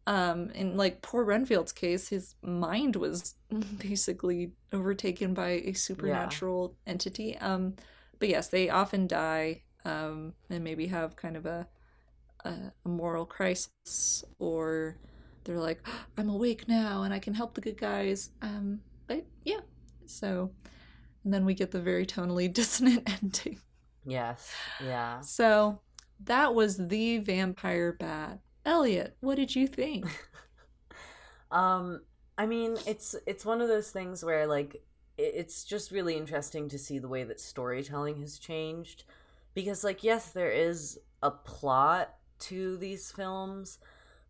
Um 0.08 0.50
in 0.52 0.78
like 0.78 1.02
poor 1.02 1.24
renfield's 1.24 1.72
case 1.72 2.08
his 2.08 2.36
mind 2.42 2.96
was 2.96 3.36
basically 3.78 4.52
overtaken 4.74 5.34
by 5.34 5.50
a 5.66 5.74
supernatural 5.74 6.76
entity. 6.88 7.38
Um 7.38 7.76
but 8.22 8.30
yes 8.30 8.48
they 8.48 8.70
often 8.70 9.08
die 9.08 9.62
um 9.84 10.34
and 10.50 10.64
maybe 10.64 10.88
have 10.88 11.18
kind 11.18 11.36
of 11.36 11.46
a 11.46 11.68
a, 12.46 12.72
moral 12.86 13.26
crisis 13.26 14.24
or 14.40 14.98
they're 15.44 15.60
like 15.60 15.86
i'm 16.18 16.30
awake 16.30 16.68
now 16.68 17.04
and 17.04 17.14
i 17.14 17.20
can 17.20 17.34
help 17.34 17.54
the 17.54 17.62
good 17.62 17.78
guys 17.78 18.32
um 18.42 18.80
but 19.08 19.26
yeah 19.44 19.60
so 20.06 20.50
and 21.26 21.34
then 21.34 21.46
we 21.46 21.54
get 21.54 21.72
the 21.72 21.82
very 21.82 22.06
tonally 22.06 22.52
dissonant 22.62 23.04
ending 23.22 23.60
yes 24.06 24.54
yeah 24.80 25.20
so 25.20 25.80
that 26.26 26.54
was 26.54 26.78
the 26.78 27.20
vampire 27.20 27.94
bat. 27.94 28.40
Elliot, 28.66 29.18
what 29.22 29.36
did 29.36 29.56
you 29.56 29.68
think? 29.68 30.06
Um, 31.52 32.00
I 32.38 32.46
mean, 32.46 32.78
it's 32.88 33.14
it's 33.26 33.44
one 33.44 33.60
of 33.60 33.68
those 33.68 33.92
things 33.92 34.24
where 34.24 34.48
like 34.48 34.82
it's 35.22 35.64
just 35.64 35.92
really 35.92 36.16
interesting 36.18 36.68
to 36.70 36.78
see 36.78 37.00
the 37.00 37.08
way 37.08 37.24
that 37.24 37.40
storytelling 37.40 38.20
has 38.22 38.40
changed 38.40 39.04
because 39.54 39.84
like 39.84 40.04
yes, 40.04 40.32
there 40.32 40.52
is 40.52 41.00
a 41.22 41.32
plot 41.32 42.16
to 42.40 42.78
these 42.78 43.12
films, 43.12 43.80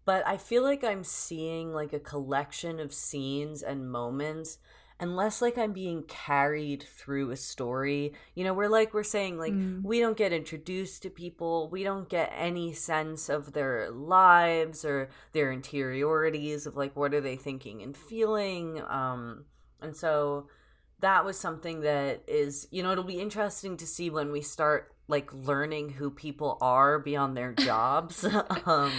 but 0.05 0.25
I 0.27 0.37
feel 0.37 0.63
like 0.63 0.83
I'm 0.83 1.03
seeing 1.03 1.73
like 1.73 1.93
a 1.93 1.99
collection 1.99 2.79
of 2.79 2.93
scenes 2.93 3.63
and 3.63 3.91
moments 3.91 4.57
unless 4.99 5.41
like 5.41 5.57
I'm 5.57 5.73
being 5.73 6.03
carried 6.03 6.83
through 6.83 7.31
a 7.31 7.35
story. 7.35 8.13
You 8.35 8.43
know, 8.43 8.53
we're 8.53 8.67
like 8.69 8.93
we're 8.93 9.03
saying 9.03 9.37
like 9.39 9.53
Mm. 9.53 9.83
we 9.83 9.99
don't 9.99 10.17
get 10.17 10.31
introduced 10.33 11.01
to 11.03 11.09
people, 11.09 11.69
we 11.69 11.83
don't 11.83 12.07
get 12.09 12.31
any 12.35 12.73
sense 12.73 13.27
of 13.29 13.53
their 13.53 13.89
lives 13.91 14.85
or 14.85 15.09
their 15.33 15.51
interiorities 15.51 16.67
of 16.67 16.75
like 16.75 16.95
what 16.95 17.13
are 17.13 17.21
they 17.21 17.35
thinking 17.35 17.81
and 17.81 17.97
feeling. 17.97 18.81
Um 18.87 19.45
and 19.81 19.95
so 19.95 20.47
that 21.01 21.25
was 21.25 21.37
something 21.37 21.81
that 21.81 22.23
is, 22.27 22.67
you 22.71 22.81
know, 22.81 22.91
it'll 22.91 23.03
be 23.03 23.19
interesting 23.19 23.77
to 23.77 23.85
see 23.85 24.09
when 24.09 24.31
we 24.31 24.41
start 24.41 24.93
like 25.07 25.33
learning 25.33 25.89
who 25.89 26.09
people 26.09 26.57
are 26.61 26.97
beyond 26.99 27.35
their 27.35 27.53
jobs. 27.53 28.23
um 28.65 28.91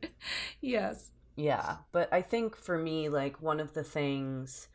yes. 0.60 1.10
yeah, 1.36 1.78
but 1.92 2.12
I 2.12 2.22
think 2.22 2.56
for 2.56 2.78
me, 2.78 3.08
like 3.08 3.42
one 3.42 3.58
of 3.58 3.72
the 3.74 3.84
things 3.84 4.68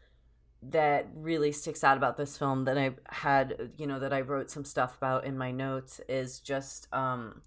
that 0.64 1.08
really 1.14 1.52
sticks 1.52 1.84
out 1.84 1.98
about 1.98 2.18
this 2.18 2.38
film 2.38 2.66
that 2.66 2.78
I 2.78 2.92
had, 3.10 3.72
you 3.78 3.86
know, 3.86 4.00
that 4.00 4.12
I 4.14 4.22
wrote 4.22 4.50
some 4.50 4.66
stuff 4.66 4.98
about 4.98 5.26
in 5.26 5.38
my 5.38 5.52
notes 5.52 6.02
is 6.10 6.40
just 6.40 6.88
um 6.92 7.42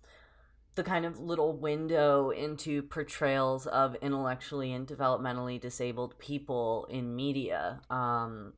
the 0.77 0.85
kind 0.85 1.05
of 1.05 1.19
little 1.19 1.57
window 1.57 2.31
into 2.31 2.83
portrayals 2.83 3.67
of 3.67 3.97
intellectually 3.97 4.73
and 4.73 4.87
developmentally 4.87 5.61
disabled 5.61 6.17
people 6.21 6.87
in 6.89 7.17
media. 7.17 7.81
Um 7.91 8.53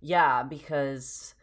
yeah, 0.00 0.42
because 0.42 1.34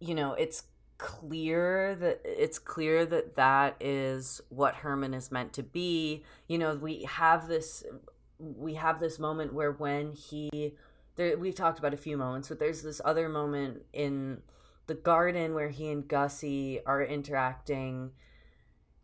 you 0.00 0.14
know, 0.14 0.32
it's 0.32 0.64
clear 0.98 1.94
that 1.94 2.20
it's 2.24 2.58
clear 2.58 3.06
that 3.06 3.34
that 3.36 3.76
is 3.80 4.40
what 4.50 4.74
Herman 4.76 5.14
is 5.14 5.32
meant 5.32 5.52
to 5.54 5.62
be. 5.62 6.24
You 6.46 6.58
know, 6.58 6.74
we 6.74 7.04
have 7.04 7.48
this 7.48 7.84
we 8.38 8.74
have 8.74 9.00
this 9.00 9.18
moment 9.18 9.52
where 9.52 9.72
when 9.72 10.12
he 10.12 10.74
there 11.16 11.36
we've 11.38 11.54
talked 11.54 11.78
about 11.78 11.94
a 11.94 11.98
few 11.98 12.16
moments, 12.16 12.48
but 12.48 12.58
there's 12.58 12.82
this 12.82 13.00
other 13.04 13.28
moment 13.28 13.82
in 13.92 14.42
the 14.86 14.94
garden 14.94 15.54
where 15.54 15.68
he 15.68 15.90
and 15.90 16.06
Gussie 16.06 16.80
are 16.84 17.02
interacting 17.02 18.10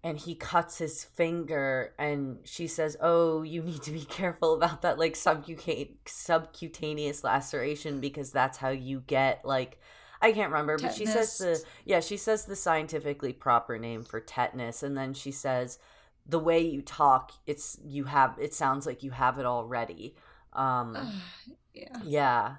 and 0.07 0.21
he 0.21 0.37
cuts 0.37 0.79
his 0.79 1.03
finger 1.03 1.93
and 1.99 2.39
she 2.45 2.69
says 2.69 2.97
oh 3.01 3.43
you 3.43 3.61
need 3.61 3.83
to 3.83 3.91
be 3.91 4.05
careful 4.09 4.55
about 4.55 4.83
that 4.83 4.99
like 4.99 5.15
subcuta- 5.15 5.91
subcutaneous 6.07 7.25
laceration 7.25 7.99
because 7.99 8.31
that's 8.31 8.57
how 8.57 8.69
you 8.69 9.03
get 9.09 9.45
like 9.45 9.81
i 10.23 10.31
can't 10.31 10.53
remember 10.53 10.79
but 10.79 10.95
she 10.95 11.07
says 11.07 11.37
the 11.39 11.61
yeah 11.85 11.99
she 11.99 12.17
says 12.17 12.45
the 12.45 12.55
scientifically 12.55 13.33
proper 13.33 13.79
name 13.79 14.05
for 14.05 14.21
tetanus 14.21 14.85
and 14.85 14.97
then 14.97 15.13
she 15.13 15.33
says 15.33 15.79
the 16.25 16.39
way 16.39 16.61
you 16.61 16.83
talk 16.83 17.33
it's 17.45 17.77
you 17.85 18.05
have 18.05 18.37
it 18.41 18.55
sounds 18.55 18.87
like 18.87 19.03
you 19.03 19.11
have 19.11 19.41
it 19.41 19.45
already 19.45 20.15
um 20.53 20.97
yeah. 21.75 22.01
yeah. 22.05 22.55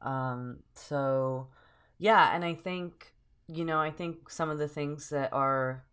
Um 0.00 0.60
so 0.74 1.48
yeah, 1.98 2.34
and 2.34 2.44
I 2.44 2.54
think 2.54 3.12
you 3.48 3.64
know, 3.64 3.80
I 3.80 3.90
think 3.90 4.28
some 4.30 4.50
of 4.50 4.58
the 4.58 4.68
things 4.68 5.08
that 5.08 5.32
are 5.32 5.84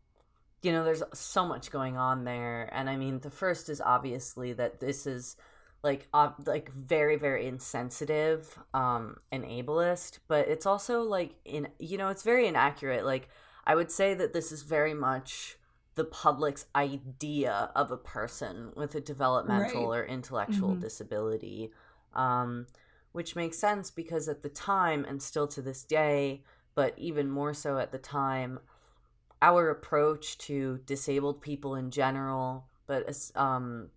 you 0.66 0.72
know, 0.72 0.84
there's 0.84 1.04
so 1.14 1.46
much 1.46 1.72
going 1.72 1.96
on 1.98 2.24
there 2.24 2.70
and 2.74 2.90
I 2.90 2.98
mean, 2.98 3.20
the 3.20 3.30
first 3.30 3.70
is 3.70 3.80
obviously 3.82 4.54
that 4.54 4.80
this 4.80 5.06
is 5.06 5.38
like 5.84 6.08
uh, 6.14 6.32
like 6.46 6.72
very 6.72 7.16
very 7.16 7.46
insensitive 7.46 8.58
um 8.74 9.18
and 9.32 9.44
ableist, 9.44 10.20
but 10.28 10.48
it's 10.48 10.66
also 10.66 11.02
like 11.04 11.32
in 11.46 11.68
you 11.80 11.98
know, 11.98 12.10
it's 12.10 12.24
very 12.24 12.48
inaccurate. 12.48 13.06
Like 13.06 13.30
I 13.68 13.76
would 13.76 13.92
say 13.92 14.14
that 14.16 14.34
this 14.34 14.52
is 14.52 14.64
very 14.64 14.94
much 14.94 15.58
the 15.96 16.04
public's 16.04 16.66
idea 16.76 17.72
of 17.76 17.92
a 17.92 17.98
person 17.98 18.72
with 18.76 18.96
a 18.96 19.02
developmental 19.02 19.88
Right. 19.90 20.00
or 20.00 20.06
intellectual 20.06 20.76
Mhm. 20.76 20.82
disability 20.82 21.72
um, 22.14 22.68
which 23.12 23.36
makes 23.36 23.58
sense 23.58 23.92
because 23.92 24.28
at 24.28 24.42
the 24.42 24.50
time 24.50 25.06
and 25.06 25.22
still 25.22 25.48
to 25.48 25.62
this 25.62 25.84
day 25.84 26.44
but 26.76 26.94
even 26.98 27.30
more 27.30 27.54
so 27.54 27.78
at 27.78 27.92
the 27.92 27.98
time 27.98 28.60
our 29.46 29.70
approach 29.70 30.40
to 30.40 30.80
disabled 30.88 31.40
people 31.40 31.76
in 31.76 31.92
general 31.92 32.66
but 32.88 33.08
um, 33.36 33.90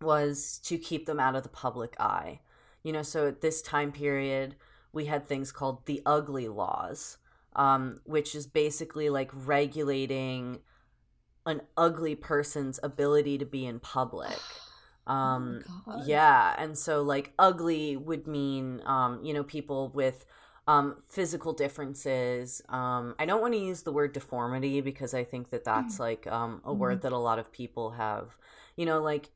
was 0.00 0.60
to 0.64 0.76
keep 0.76 1.06
them 1.06 1.20
out 1.20 1.34
of 1.34 1.42
the 1.42 1.48
public 1.48 1.94
eye. 1.98 2.40
You 2.82 2.92
know 2.92 3.02
so 3.02 3.26
at 3.28 3.40
this 3.40 3.62
time 3.62 3.90
period 3.90 4.54
we 4.92 5.06
had 5.06 5.26
things 5.26 5.50
called 5.50 5.86
the 5.86 6.02
ugly 6.04 6.48
laws 6.48 7.16
um, 7.56 8.00
which 8.04 8.34
is 8.34 8.46
basically 8.46 9.08
like 9.08 9.30
regulating 9.32 10.60
an 11.46 11.62
ugly 11.76 12.14
person's 12.14 12.78
ability 12.82 13.38
to 13.38 13.46
be 13.46 13.64
in 13.66 13.80
public. 13.80 14.38
Um 15.04 15.64
oh 15.88 16.04
yeah 16.06 16.54
and 16.56 16.78
so 16.78 17.02
like 17.02 17.32
ugly 17.36 17.96
would 17.96 18.28
mean 18.28 18.80
um 18.86 19.18
you 19.24 19.34
know 19.34 19.42
people 19.42 19.88
with 19.88 20.24
um 20.66 21.02
physical 21.08 21.52
differences. 21.52 22.62
Um 22.68 23.14
i 23.18 23.26
don't 23.26 23.40
want 23.40 23.54
to 23.54 23.58
use 23.60 23.82
the 23.82 23.92
word 23.92 24.12
deformity 24.12 24.80
because 24.80 25.12
i 25.14 25.24
think 25.24 25.50
that 25.50 25.64
that's 25.64 25.98
like 25.98 26.26
um 26.26 26.60
a 26.64 26.72
word 26.72 27.02
that 27.02 27.12
a 27.12 27.18
lot 27.18 27.38
of 27.38 27.52
people 27.52 27.90
have. 27.92 28.36
You 28.76 28.86
know 28.86 29.00
like 29.00 29.30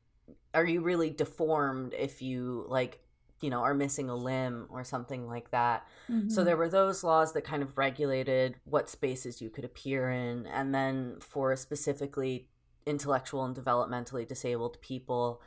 are 0.53 0.65
you 0.65 0.81
really 0.81 1.09
deformed 1.09 1.93
if 1.93 2.21
you 2.21 2.65
like 2.67 2.99
you 3.41 3.49
know 3.49 3.59
are 3.59 3.73
missing 3.73 4.09
a 4.09 4.15
limb 4.15 4.67
or 4.69 4.83
something 4.83 5.27
like 5.27 5.51
that? 5.51 5.85
So 6.27 6.41
Mhm. 6.41 6.45
there 6.45 6.57
were 6.57 6.69
those 6.69 7.03
laws 7.03 7.33
that 7.33 7.43
kind 7.43 7.61
of 7.63 7.77
regulated 7.77 8.55
what 8.65 8.89
spaces 8.89 9.41
you 9.41 9.49
could 9.49 9.63
appear 9.65 10.09
in, 10.09 10.45
and 10.47 10.73
then 10.73 11.17
for 11.19 11.55
specifically 11.55 12.49
intellectual 12.85 13.43
and 13.45 13.55
developmentally 13.55 14.25
disabled 14.27 14.79
people, 14.81 15.41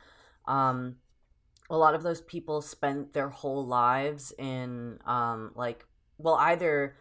um, 0.45 0.97
a 1.71 1.77
lot 1.77 1.95
of 1.95 2.03
those 2.03 2.21
people 2.21 2.61
spent 2.61 3.13
their 3.13 3.29
whole 3.29 3.65
lives 3.65 4.33
in 4.37 4.99
um, 5.05 5.51
like 5.55 5.85
well 6.17 6.35
either 6.35 6.95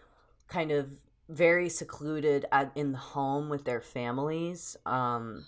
kind 0.48 0.70
of 0.70 0.88
very 1.28 1.68
secluded 1.68 2.46
at, 2.50 2.72
in 2.74 2.92
the 2.92 2.98
home 2.98 3.48
with 3.48 3.64
their 3.64 3.80
families. 3.80 4.76
Um, 4.86 5.44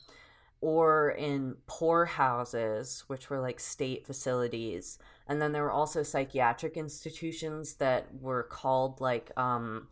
or 0.63 1.11
in 1.11 1.57
poor 1.67 2.05
houses 2.07 3.03
which 3.09 3.29
were 3.29 3.41
like 3.41 3.61
state 3.61 4.07
facilities. 4.07 4.97
And 5.27 5.43
then 5.43 5.53
there 5.53 5.65
were 5.65 5.73
also 5.73 6.03
psychiatric 6.05 6.77
institutions 6.77 7.75
that 7.75 8.07
were 8.21 8.45
called 8.45 9.01
like 9.01 9.37
um 9.37 9.89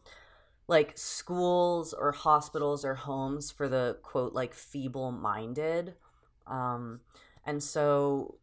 like 0.69 0.97
schools 0.97 1.93
or 1.93 2.13
hospitals 2.13 2.85
or 2.85 2.95
homes 2.95 3.51
for 3.51 3.69
the 3.69 3.99
quote 4.03 4.33
like 4.33 4.55
feeble 4.55 5.11
minded. 5.11 5.95
Um 6.47 7.01
and 7.45 7.61
so 7.63 8.37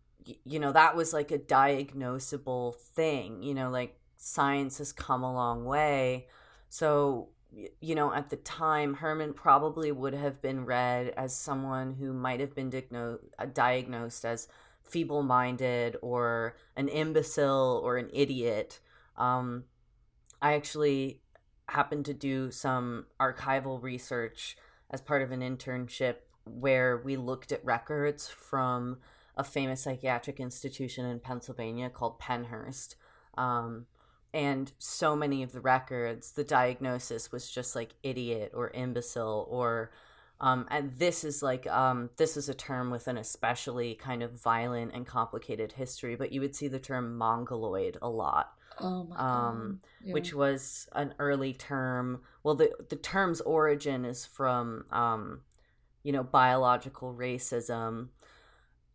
you 0.44 0.60
know 0.60 0.72
that 0.72 0.96
was 0.96 1.14
like 1.14 1.32
a 1.32 1.40
diagnosable 1.40 2.76
thing, 2.76 3.44
you 3.44 3.54
know, 3.54 3.70
like 3.70 4.00
science 4.18 4.80
has 4.80 4.92
come 4.92 5.24
a 5.24 5.34
long 5.34 5.66
way. 5.66 6.28
So 6.70 7.30
you 7.80 7.96
know, 7.96 8.14
at 8.14 8.30
the 8.30 8.36
time, 8.36 8.96
Herman 8.96 9.34
probably 9.34 9.92
would 9.92 10.14
have 10.14 10.42
been 10.42 10.66
read 10.66 11.14
as 11.16 11.36
someone 11.36 11.94
who 11.94 12.14
might 12.14 12.40
have 12.40 12.54
been 12.54 12.72
uh, 12.94 13.46
diagnosed 13.54 14.26
as 14.26 14.48
feeble 14.84 15.24
minded 15.24 15.98
or 16.02 16.56
an 16.76 16.88
imbecile 16.88 17.82
or 17.84 17.98
an 17.98 18.10
idiot. 18.14 18.80
Um, 19.18 19.64
I 20.42 20.54
actually 20.54 21.22
happened 21.70 22.06
to 22.06 22.14
do 22.14 22.52
some 22.52 23.06
archival 23.20 23.82
research 23.82 24.58
as 24.90 25.02
part 25.02 25.22
of 25.22 25.32
an 25.32 25.42
internship 25.42 26.16
where 26.46 26.98
we 26.98 27.18
looked 27.18 27.52
at 27.52 27.66
records 27.66 28.28
from 28.28 28.98
a 29.38 29.44
famous 29.44 29.82
psychiatric 29.82 30.40
institution 30.40 31.06
in 31.06 31.20
Pennsylvania 31.20 31.90
called 31.90 32.20
Pennhurst. 32.20 32.96
Um, 33.38 33.86
and 34.34 34.72
so 34.78 35.16
many 35.16 35.42
of 35.42 35.52
the 35.52 35.62
records 35.62 36.32
the 36.32 36.44
diagnosis 36.44 37.32
was 37.32 37.50
just 37.50 37.76
like 37.76 37.96
idiot 38.04 38.52
or 38.54 38.72
imbecile 38.72 39.48
or 39.50 39.92
um, 40.40 40.68
and 40.70 40.92
this 41.00 41.24
is 41.24 41.42
like 41.42 41.66
um, 41.68 42.12
this 42.18 42.38
is 42.38 42.48
a 42.48 42.54
term 42.54 42.92
with 42.92 43.08
an 43.08 43.18
especially 43.18 43.96
kind 43.96 44.22
of 44.22 44.40
violent 44.40 44.92
and 44.94 45.08
complicated 45.08 45.72
history 45.72 46.16
but 46.16 46.32
you 46.32 46.42
would 46.42 46.56
see 46.56 46.68
the 46.68 46.80
term 46.80 47.18
mongoloid 47.18 47.98
a 48.02 48.10
lot 48.10 48.54
oh 48.80 49.08
um, 49.16 49.80
yeah. 50.04 50.14
which 50.14 50.34
was 50.34 50.88
an 50.94 51.14
early 51.20 51.54
term 51.54 52.22
well 52.44 52.56
the, 52.56 52.70
the 52.90 52.96
term's 52.96 53.42
origin 53.42 54.06
is 54.06 54.26
from 54.26 54.86
um, 54.92 55.42
you 56.04 56.12
know 56.12 56.24
biological 56.24 57.14
racism 57.14 58.10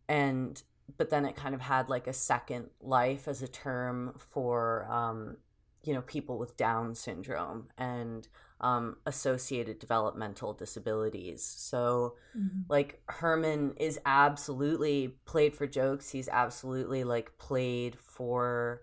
and 0.07 0.61
but 0.97 1.09
then 1.09 1.25
it 1.25 1.35
kind 1.35 1.55
of 1.55 1.61
had 1.61 1.89
like 1.89 2.07
a 2.07 2.13
second 2.13 2.69
life 2.81 3.27
as 3.27 3.41
a 3.41 3.47
term 3.47 4.13
for 4.17 4.85
um, 4.91 5.37
you 5.83 5.93
know 5.93 6.01
people 6.01 6.37
with 6.37 6.57
down 6.57 6.95
syndrome 6.95 7.69
and 7.77 8.27
um, 8.61 8.97
associated 9.05 9.79
developmental 9.79 10.53
disabilities. 10.53 11.43
So 11.43 12.15
Mhm. 12.33 12.65
like 12.69 13.01
herman 13.07 13.73
is 13.77 13.99
absolutely 14.05 15.09
played 15.25 15.55
for 15.55 15.67
jokes. 15.67 16.09
He's 16.09 16.29
absolutely 16.29 17.03
like 17.03 17.37
played 17.37 17.97
for 17.99 18.81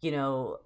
you 0.00 0.10
know 0.10 0.58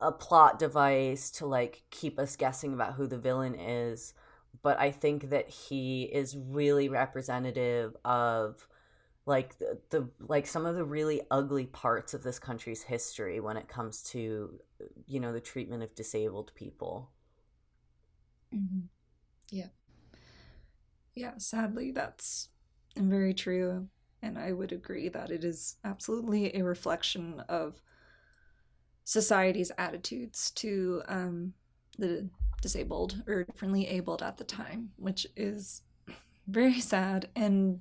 a 0.00 0.12
plot 0.12 0.58
device 0.58 1.30
to 1.30 1.46
like 1.46 1.82
keep 1.90 2.18
us 2.18 2.36
guessing 2.36 2.72
about 2.72 2.94
who 2.94 3.06
the 3.06 3.18
villain 3.18 3.54
is. 3.54 4.14
But 4.62 4.78
i 4.78 4.90
think 4.90 5.30
that 5.30 5.48
he 5.48 6.04
is 6.04 6.36
really 6.36 6.88
representative 6.88 7.96
of 8.04 8.66
like 9.30 9.58
the, 9.58 9.78
the 9.90 10.08
like 10.18 10.46
some 10.46 10.66
of 10.66 10.74
the 10.76 10.84
really 10.84 11.22
ugly 11.30 11.66
parts 11.66 12.14
of 12.14 12.22
this 12.24 12.38
country's 12.38 12.82
history 12.82 13.40
when 13.40 13.56
it 13.56 13.68
comes 13.68 14.02
to 14.02 14.60
you 15.06 15.20
know 15.20 15.32
the 15.32 15.40
treatment 15.40 15.82
of 15.82 15.94
disabled 15.94 16.52
people 16.54 17.10
Mhm. 18.52 18.88
Yeah. 19.50 19.70
Yeah, 21.14 21.34
sadly, 21.38 21.90
that's 21.92 22.48
very 22.96 23.34
true. 23.34 23.88
And 24.22 24.38
I 24.38 24.52
would 24.52 24.72
agree 24.72 25.08
that 25.08 25.30
it 25.30 25.44
is 25.44 25.76
absolutely 25.84 26.54
a 26.54 26.62
reflection 26.64 27.40
of 27.48 27.80
society's 29.04 29.72
attitudes 29.78 30.50
to 30.52 31.02
um, 31.08 31.54
the 31.98 32.28
disabled 32.62 33.22
or 33.26 33.44
differently 33.44 33.86
abled 33.88 34.22
at 34.22 34.36
the 34.36 34.44
time, 34.44 34.90
which 34.96 35.26
is 35.36 35.82
very 36.46 36.80
sad 36.80 37.28
and 37.34 37.80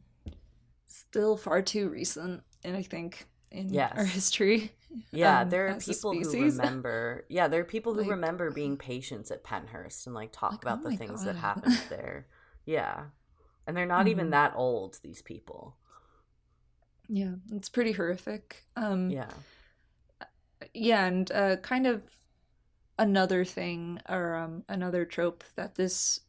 still 0.90 1.38
far 1.38 1.62
too 1.62 1.88
recent. 1.90 2.44
And 2.64 2.76
I 2.76 2.82
think 2.84 3.26
in 3.52 3.70
Yes. 3.74 3.94
our 3.98 4.06
history. 4.06 4.74
yeah 5.12 5.42
um, 5.42 5.50
there 5.50 5.68
are 5.70 5.76
people 5.76 6.14
who 6.14 6.32
remember 6.32 7.24
yeah 7.30 7.48
there 7.48 7.62
are 7.62 7.64
people 7.64 7.94
who 7.94 8.02
Like- 8.02 8.10
remember 8.10 8.50
being 8.52 8.76
patients 8.76 9.30
at 9.32 9.44
Pennhurst 9.44 10.06
and 10.08 10.14
like 10.16 10.32
talk 10.32 10.52
Like, 10.54 10.62
about 10.64 10.80
oh 10.84 10.90
the 10.90 10.98
things 10.98 11.24
that 11.26 11.36
happened 11.36 11.80
there 11.90 12.26
yeah 12.66 13.06
and 13.68 13.78
they're 13.78 13.86
not 13.86 14.08
even 14.08 14.28
Mhm. 14.28 14.32
that 14.32 14.54
old 14.56 15.00
these 15.04 15.22
people 15.22 15.78
Yeah, 17.08 17.36
it's 17.52 17.70
pretty 17.70 17.92
horrific. 17.94 18.64
Um, 18.76 19.10
yeah 19.12 19.30
yeah 20.74 21.06
and 21.06 21.32
uh, 21.32 21.56
kind 21.58 21.88
of 21.88 22.02
another 22.98 23.46
thing 23.46 24.00
or 24.10 24.36
um, 24.36 24.64
another 24.68 25.06
trope 25.06 25.44
that 25.56 25.76
this 25.76 26.20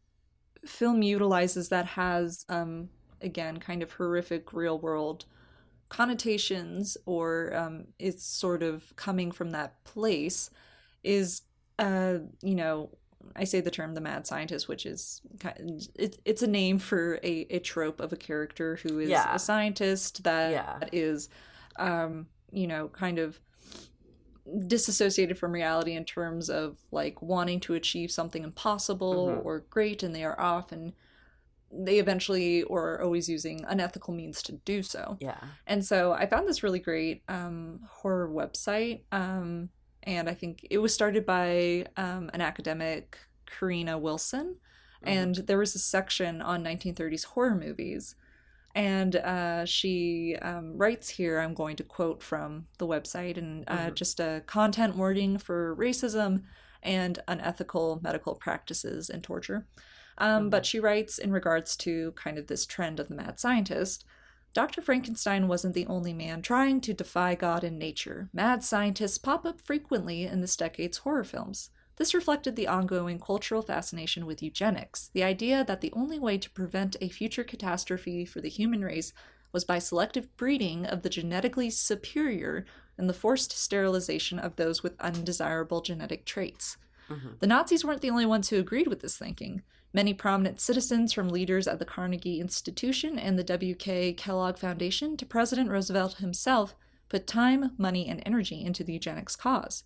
film 0.66 1.02
utilizes 1.02 1.68
that 1.70 1.86
has 1.86 2.44
um, 2.48 2.88
again 3.22 3.58
kind 3.58 3.82
of 3.82 3.92
horrific 3.92 4.52
real 4.52 4.78
world 4.78 5.24
connotations 5.88 6.96
or 7.06 7.52
um, 7.54 7.86
it's 7.98 8.24
sort 8.24 8.62
of 8.62 8.94
coming 8.96 9.32
from 9.32 9.50
that 9.50 9.82
place 9.84 10.50
is 11.02 11.42
uh, 11.78 12.18
you 12.42 12.54
know 12.54 12.90
I 13.36 13.44
say 13.44 13.60
the 13.60 13.70
term 13.70 13.94
the 13.94 14.00
mad 14.00 14.26
scientist, 14.26 14.66
which 14.66 14.86
is 14.86 15.20
it, 15.94 16.18
it's 16.24 16.42
a 16.42 16.46
name 16.46 16.78
for 16.78 17.16
a, 17.22 17.46
a 17.50 17.58
trope 17.58 18.00
of 18.00 18.12
a 18.14 18.16
character 18.16 18.76
who 18.82 18.98
is 18.98 19.10
Yeah. 19.10 19.34
a 19.34 19.38
scientist 19.38 20.24
that 20.24 20.50
Yeah. 20.52 20.88
is, 20.90 21.28
um, 21.76 22.28
you 22.50 22.66
know, 22.66 22.88
kind 22.88 23.18
of 23.18 23.38
disassociated 24.66 25.38
from 25.38 25.52
reality 25.52 25.92
in 25.92 26.04
terms 26.04 26.48
of 26.50 26.78
like 26.90 27.20
wanting 27.20 27.60
to 27.60 27.74
achieve 27.74 28.10
something 28.10 28.42
impossible 28.42 29.28
Mhm. 29.28 29.44
or 29.44 29.60
great, 29.70 30.02
and 30.02 30.14
they 30.14 30.24
are 30.24 30.40
off 30.40 30.72
and 30.72 30.92
they 31.72 31.98
eventually 31.98 32.62
or 32.64 32.94
are 32.94 33.02
always 33.02 33.28
using 33.28 33.64
unethical 33.66 34.12
means 34.12 34.42
to 34.42 34.52
do 34.52 34.82
so. 34.82 35.16
yeah 35.20 35.38
And 35.66 35.84
so 35.84 36.12
I 36.12 36.26
found 36.26 36.48
this 36.48 36.62
really 36.62 36.80
great 36.80 37.22
um, 37.28 37.80
horror 37.88 38.28
website. 38.28 39.02
Um, 39.12 39.70
and 40.02 40.28
I 40.28 40.34
think 40.34 40.66
it 40.70 40.78
was 40.78 40.92
started 40.94 41.24
by 41.26 41.86
um, 41.96 42.30
an 42.34 42.40
academic, 42.40 43.18
Karina 43.46 43.98
Wilson. 43.98 44.56
Mhm. 45.04 45.08
And 45.16 45.34
there 45.46 45.58
was 45.58 45.74
a 45.74 45.78
section 45.78 46.42
on 46.42 46.62
1930s 46.64 47.24
horror 47.24 47.54
movies. 47.54 48.16
And 48.74 49.16
uh, 49.16 49.64
she 49.64 50.36
um, 50.42 50.76
writes 50.76 51.08
here, 51.08 51.40
I'm 51.40 51.54
going 51.54 51.76
to 51.76 51.84
quote 51.84 52.22
from 52.22 52.66
the 52.78 52.86
website, 52.86 53.36
and 53.36 53.64
uh, 53.68 53.90
Mhm. 53.90 53.94
just 53.94 54.20
a 54.20 54.42
content 54.46 54.96
wording 54.96 55.38
for 55.38 55.76
racism 55.76 56.42
and 56.82 57.18
unethical 57.28 58.00
medical 58.02 58.34
practices 58.34 59.10
and 59.10 59.22
torture. 59.22 59.66
Um. 60.20 60.50
But 60.50 60.66
she 60.66 60.78
writes 60.78 61.18
in 61.18 61.32
regards 61.32 61.76
to 61.78 62.12
kind 62.12 62.38
of 62.38 62.46
this 62.46 62.66
trend 62.66 63.00
of 63.00 63.08
the 63.08 63.14
mad 63.16 63.40
scientist. 63.40 64.04
Dr. 64.52 64.82
Frankenstein 64.82 65.46
wasn't 65.46 65.74
the 65.74 65.86
only 65.86 66.12
man 66.12 66.42
trying 66.42 66.80
to 66.80 66.92
defy 66.92 67.34
God 67.36 67.62
and 67.62 67.78
nature. 67.78 68.28
Mad 68.32 68.64
scientists 68.64 69.16
pop 69.18 69.46
up 69.46 69.60
frequently 69.60 70.24
in 70.24 70.40
this 70.40 70.56
decade's 70.56 70.98
horror 70.98 71.24
films. 71.24 71.70
This 71.96 72.14
reflected 72.14 72.56
the 72.56 72.66
ongoing 72.66 73.20
cultural 73.20 73.62
fascination 73.62 74.26
with 74.26 74.42
eugenics, 74.42 75.10
the 75.12 75.22
idea 75.22 75.64
that 75.64 75.82
the 75.82 75.92
only 75.92 76.18
way 76.18 76.38
to 76.38 76.50
prevent 76.50 76.96
a 77.00 77.08
future 77.10 77.44
catastrophe 77.44 78.24
for 78.24 78.40
the 78.40 78.48
human 78.48 78.82
race 78.82 79.12
was 79.52 79.64
by 79.64 79.78
selective 79.78 80.34
breeding 80.36 80.86
of 80.86 81.02
the 81.02 81.10
genetically 81.10 81.70
superior 81.70 82.64
and 82.96 83.08
the 83.08 83.14
forced 83.14 83.52
sterilization 83.52 84.38
of 84.38 84.56
those 84.56 84.82
with 84.82 84.98
undesirable 85.00 85.80
genetic 85.80 86.24
traits. 86.24 86.76
Mhm. 87.08 87.38
The 87.38 87.46
Nazis 87.46 87.84
weren't 87.84 88.00
the 88.00 88.10
only 88.10 88.26
ones 88.26 88.48
who 88.48 88.58
agreed 88.58 88.88
with 88.88 89.00
this 89.00 89.16
thinking. 89.16 89.62
Many 89.92 90.14
prominent 90.14 90.60
citizens, 90.60 91.12
from 91.12 91.28
leaders 91.28 91.66
at 91.66 91.80
the 91.80 91.84
Carnegie 91.84 92.40
Institution 92.40 93.18
and 93.18 93.36
the 93.36 93.44
W.K. 93.44 94.12
Kellogg 94.12 94.56
Foundation 94.56 95.16
to 95.16 95.26
President 95.26 95.68
Roosevelt 95.68 96.18
himself, 96.18 96.76
put 97.08 97.26
time, 97.26 97.72
money, 97.76 98.08
and 98.08 98.22
energy 98.24 98.64
into 98.64 98.84
the 98.84 98.92
eugenics 98.92 99.34
cause. 99.34 99.82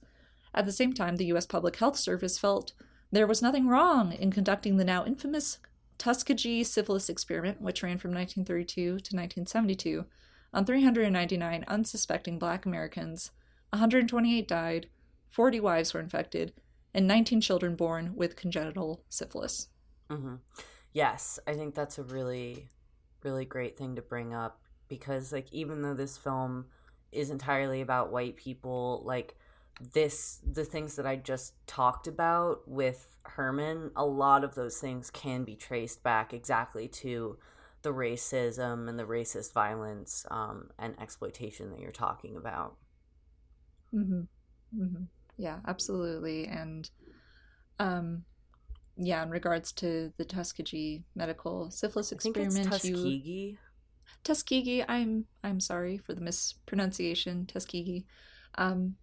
At 0.55 0.67
the 0.67 0.73
same 0.73 0.93
time, 0.93 1.17
the 1.17 1.27
U.S. 1.27 1.47
Public 1.47 1.77
Health 1.77 1.97
Service 1.97 2.39
felt 2.39 2.75
there 3.11 3.27
was 3.27 3.41
nothing 3.41 3.67
wrong 3.67 4.13
in 4.13 4.31
conducting 4.31 4.77
the 4.77 4.85
now 4.85 5.07
infamous 5.07 5.59
Tuskegee 5.97 6.65
syphilis 6.65 7.09
experiment, 7.09 7.63
which 7.63 7.83
ran 7.83 7.97
from 7.99 8.11
1932 8.11 8.83
to 8.83 8.91
1972, 8.93 10.05
on 10.53 10.67
399 10.67 11.65
unsuspecting 11.67 12.39
black 12.39 12.67
Americans. 12.67 13.31
128 13.71 14.47
died, 14.47 14.89
40 15.31 15.61
wives 15.61 15.95
were 15.95 16.01
infected, 16.01 16.53
and 16.93 17.07
19 17.07 17.41
children 17.41 17.75
born 17.75 18.13
with 18.15 18.37
congenital 18.37 19.03
syphilis. 19.09 19.69
Hmm 20.11 20.37
Yes, 20.93 21.41
I 21.47 21.55
think 21.55 21.75
that's 21.75 21.99
a 21.99 22.05
really, 22.05 22.69
really 23.25 23.45
great 23.45 23.77
thing 23.77 23.97
to 23.97 24.03
bring 24.03 24.33
up 24.33 24.61
because, 24.89 25.33
like, 25.33 25.53
even 25.53 25.83
though 25.83 25.95
this 25.95 26.17
film 26.17 26.67
is 27.11 27.31
entirely 27.31 27.81
about 27.81 28.13
white 28.13 28.37
people, 28.37 29.03
like, 29.05 29.35
this, 29.93 30.41
the 30.49 30.65
things 30.65 30.95
that 30.97 31.07
I 31.07 31.17
just 31.17 31.55
talked 31.67 32.07
about 32.07 32.69
with 32.69 33.19
Herman, 33.25 33.91
a 33.97 34.05
lot 34.05 34.45
of 34.45 34.55
those 34.55 34.79
things 34.79 35.11
can 35.11 35.43
be 35.43 35.57
traced 35.57 36.05
back 36.05 36.33
exactly 36.33 36.87
to 36.89 37.39
the 37.83 37.91
racism 37.91 38.89
and 38.89 38.99
the 38.99 39.05
racist 39.05 39.53
violence 39.53 40.25
um, 40.31 40.71
and 40.79 40.95
exploitation 41.01 41.71
that 41.71 41.81
you're 41.81 41.91
talking 41.91 42.37
about. 42.37 42.77
Mm-hmm. 43.95 44.21
Mm-hmm. 44.81 45.05
Yeah, 45.37 45.59
absolutely. 45.67 46.47
And 46.47 46.89
um, 47.79 48.25
yeah, 48.97 49.23
in 49.23 49.31
regards 49.31 49.73
to 49.73 50.13
the 50.17 50.25
Tuskegee 50.25 51.05
medical 51.15 51.71
syphilis 51.71 52.13
experiment, 52.13 52.71
Tuskegee. 52.71 53.23
You... 53.25 53.57
Tuskegee. 54.23 54.85
I'm 54.89 55.27
I'm 55.43 55.61
sorry 55.61 55.99
for 55.99 56.15
the 56.15 56.21
mispronunciation, 56.21 57.47
Tuskegee. 57.47 58.07
Um, 58.57 58.97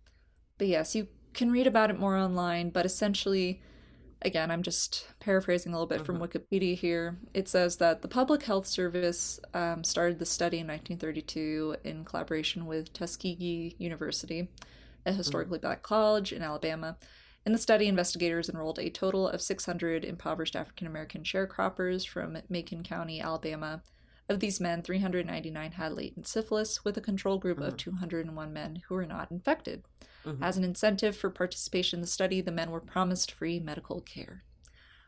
but 0.58 0.68
yes, 0.68 0.96
you 0.96 1.08
can 1.34 1.52
read 1.52 1.68
about 1.68 1.90
it 1.90 2.00
more 2.00 2.16
online. 2.16 2.70
But 2.70 2.86
essentially, 2.86 3.62
again, 4.22 4.52
I'm 4.52 4.64
just 4.64 5.08
paraphrasing 5.20 5.74
a 5.74 5.76
little 5.76 5.88
bit 5.88 6.04
mm-hmm. 6.04 6.06
from 6.06 6.20
Wikipedia 6.20 6.76
here. 6.76 7.18
It 7.34 7.50
says 7.50 7.78
that 7.78 8.02
the 8.02 8.08
Public 8.08 8.44
Health 8.44 8.68
Service 8.68 9.40
um, 9.54 9.84
started 9.84 10.20
the 10.20 10.26
study 10.26 10.60
in 10.60 10.68
1932 10.68 11.78
in 11.84 12.06
collaboration 12.06 12.66
with 12.66 12.94
Tuskegee 12.94 13.76
University, 13.78 14.40
a 14.40 15.10
mm-hmm. 15.10 15.18
historically 15.18 15.58
mm-hmm. 15.58 15.68
black 15.68 15.84
college 15.84 16.32
in 16.32 16.42
Alabama. 16.42 16.98
In 17.46 17.54
the 17.54 17.58
study, 17.58 17.88
investigators 17.88 18.50
enrolled 18.50 18.78
a 18.78 18.90
total 18.90 19.28
of 19.28 19.42
600 19.42 20.06
impoverished 20.06 20.56
African 20.56 20.86
American 20.86 21.24
sharecroppers 21.24 22.08
from 22.08 22.38
Macon 22.50 22.84
County, 22.84 23.20
Alabama. 23.20 23.82
Of 24.30 24.40
these 24.40 24.62
men, 24.62 24.84
399 24.84 25.72
had 25.74 25.94
latent 25.94 26.28
syphilis, 26.28 26.86
with 26.86 26.98
a 26.98 27.02
control 27.02 27.40
group 27.40 27.58
mm-hmm. 27.58 27.68
of 27.68 27.78
201 27.78 28.54
men 28.54 28.84
who 28.88 28.96
were 28.96 29.08
not 29.08 29.32
infected. 29.32 29.84
Mm-hmm. 30.26 30.44
As 30.44 30.56
an 30.56 30.64
incentive 30.64 31.18
for 31.18 31.32
participation 31.32 31.98
in 31.98 32.02
the 32.02 32.08
study, 32.08 32.42
the 32.42 32.52
men 32.52 32.70
were 32.70 32.80
promised 32.80 33.32
free 33.32 33.60
medical 33.60 34.02
care. 34.02 34.44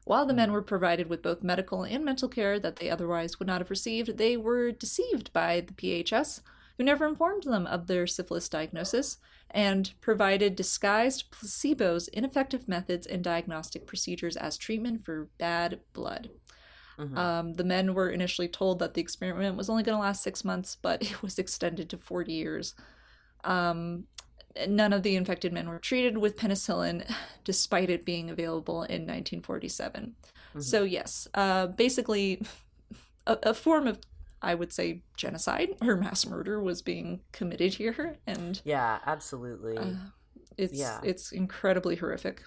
While 0.03 0.26
the 0.26 0.34
men 0.34 0.47
mm-hmm. 0.47 0.55
were 0.55 0.61
provided 0.64 1.07
with 1.07 1.22
both 1.22 1.43
medical 1.43 1.84
and 1.84 2.03
mental 2.03 2.27
care 2.27 2.60
that 2.60 2.77
they 2.77 2.89
otherwise 2.89 3.38
would 3.38 3.47
not 3.47 3.61
have 3.61 3.69
received, 3.69 4.18
they 4.18 4.35
were 4.35 4.72
deceived 4.72 5.31
by 5.31 5.61
the 5.61 5.73
PHS, 5.73 6.41
who 6.78 6.84
never 6.84 7.08
informed 7.08 7.44
them 7.44 7.68
of 7.68 7.88
their 7.88 8.08
syphilis 8.08 8.50
diagnosis 8.50 9.18
and 9.52 9.94
provided 10.02 10.56
disguised 10.56 11.30
placebos, 11.32 12.10
ineffective 12.10 12.68
methods, 12.68 13.06
and 13.06 13.24
diagnostic 13.24 13.86
procedures 13.86 14.36
as 14.36 14.58
treatment 14.58 15.06
for 15.06 15.30
bad 15.38 15.80
blood. 15.94 16.32
Mm-hmm. 16.98 17.18
Um, 17.18 17.54
the 17.54 17.64
men 17.64 17.94
were 17.94 18.10
initially 18.10 18.48
told 18.48 18.80
that 18.80 18.94
the 18.94 19.02
experiment 19.02 19.58
was 19.58 19.70
only 19.70 19.84
going 19.84 19.98
to 19.98 20.02
last 20.02 20.24
six 20.24 20.44
months, 20.44 20.78
but 20.82 21.02
it 21.12 21.22
was 21.22 21.40
extended 21.40 21.90
to 21.90 21.98
40 21.98 22.32
years. 22.32 22.76
Um, 23.44 24.06
none 24.68 24.94
of 24.94 25.04
the 25.04 25.16
infected 25.16 25.54
men 25.54 25.70
were 25.70 25.80
treated 25.80 26.18
with 26.18 26.38
penicillin, 26.38 27.10
despite 27.44 27.90
it 27.90 28.06
being 28.06 28.30
available 28.30 28.84
in 28.84 29.02
1947. 29.02 30.16
Mm-hmm. 30.24 30.60
So, 30.60 30.84
yes, 30.84 31.28
uh, 31.34 31.68
basically, 31.68 32.41
a, 33.28 33.38
a, 33.44 33.54
form 33.54 33.88
of 33.88 34.00
I 34.44 34.56
would 34.56 34.74
say 34.74 35.03
genocide 35.15 35.70
or 35.82 35.95
mass 35.95 36.26
murder 36.26 36.61
was 36.61 36.82
being 36.82 37.22
committed 37.32 37.76
here, 37.76 38.18
and 38.28 38.61
yeah, 38.65 38.99
absolutely. 39.06 39.78
Uh, 39.78 39.94
it's 40.57 40.74
yeah. 40.74 40.99
it's 41.02 41.32
incredibly 41.32 41.95
horrific, 41.95 42.44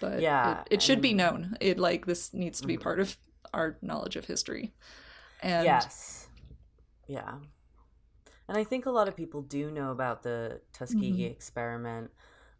but 0.00 0.20
yeah, 0.20 0.62
it, 0.62 0.76
it 0.76 0.82
should 0.82 0.94
and... 0.94 1.02
be 1.02 1.12
known. 1.12 1.56
It 1.60 1.78
like 1.78 2.06
this 2.06 2.32
needs 2.32 2.60
to 2.62 2.66
be 2.66 2.74
mm-hmm. 2.74 2.82
part 2.82 2.98
of 2.98 3.16
our 3.52 3.76
knowledge 3.82 4.16
of 4.16 4.24
history. 4.24 4.72
And 5.42 5.66
yes, 5.66 6.28
yeah, 7.06 7.34
and 8.48 8.56
I 8.56 8.64
think 8.64 8.86
a 8.86 8.90
lot 8.90 9.06
of 9.06 9.14
people 9.14 9.42
do 9.42 9.70
know 9.70 9.90
about 9.90 10.22
the 10.22 10.62
Tuskegee 10.72 11.12
mm-hmm. 11.12 11.32
experiment, 11.32 12.10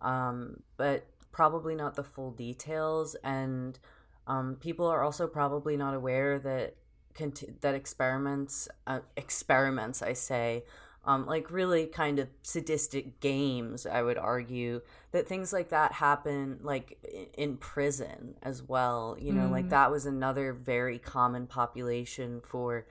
um, 0.02 0.62
but 0.76 1.06
probably 1.32 1.74
not 1.74 1.94
the 1.94 2.04
full 2.04 2.30
details 2.30 3.16
and. 3.24 3.78
Um, 4.24 4.56
people 4.60 4.86
are 4.86 5.02
also 5.02 5.26
probably 5.26 5.76
not 5.76 5.94
aware 5.94 6.38
that 6.38 6.76
conti- 7.14 7.54
that 7.60 7.74
experiments 7.74 8.68
uh, 8.86 9.00
experiments 9.16 10.02
I 10.02 10.12
say 10.12 10.64
um, 11.04 11.26
like 11.26 11.50
really 11.50 11.86
kind 11.86 12.18
of 12.18 12.28
sadistic 12.42 13.20
games 13.20 13.86
i 13.86 14.02
would 14.02 14.18
argue 14.18 14.80
that 15.10 15.26
things 15.26 15.52
like 15.52 15.70
that 15.70 15.92
happen 15.92 16.58
like 16.62 16.98
in 17.36 17.56
prison 17.56 18.34
as 18.42 18.62
well 18.62 19.16
you 19.20 19.32
know 19.32 19.48
mm. 19.48 19.50
like 19.50 19.68
that 19.68 19.90
was 19.90 20.06
another 20.06 20.52
very 20.52 20.98
common 20.98 21.46
population 21.46 22.40
for 22.44 22.86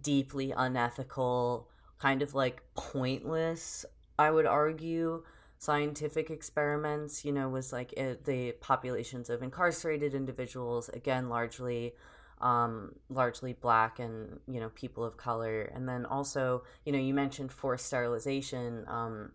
deeply 0.00 0.52
unethical 0.52 1.68
kind 1.98 2.22
of 2.22 2.34
like 2.34 2.62
pointless 2.74 3.84
i 4.18 4.30
would 4.30 4.46
argue 4.46 5.22
scientific 5.58 6.30
experiments 6.30 7.24
you 7.24 7.30
know 7.30 7.48
was 7.48 7.72
like 7.72 7.92
it, 7.92 8.24
the 8.24 8.50
populations 8.60 9.30
of 9.30 9.42
incarcerated 9.42 10.14
individuals 10.14 10.88
again 10.88 11.28
largely 11.28 11.94
um, 12.42 12.94
largely 13.08 13.52
black 13.52 13.98
and 13.98 14.40
you 14.46 14.60
know 14.60 14.70
people 14.70 15.04
of 15.04 15.16
color. 15.16 15.62
And 15.74 15.88
then 15.88 16.04
also 16.06 16.64
you 16.84 16.92
know 16.92 16.98
you 16.98 17.14
mentioned 17.14 17.52
forced 17.52 17.86
sterilization. 17.86 18.84
Um, 18.88 19.32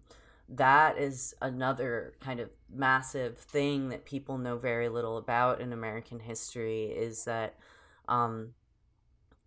that 0.50 0.98
is 0.98 1.36
another 1.42 2.14
kind 2.22 2.40
of 2.40 2.50
massive 2.74 3.38
thing 3.38 3.90
that 3.90 4.06
people 4.06 4.38
know 4.38 4.58
very 4.58 4.88
little 4.88 5.18
about 5.18 5.60
in 5.60 5.74
american 5.74 6.22
history 6.22 6.86
is 6.86 7.26
that 7.26 7.56
um, 8.08 8.54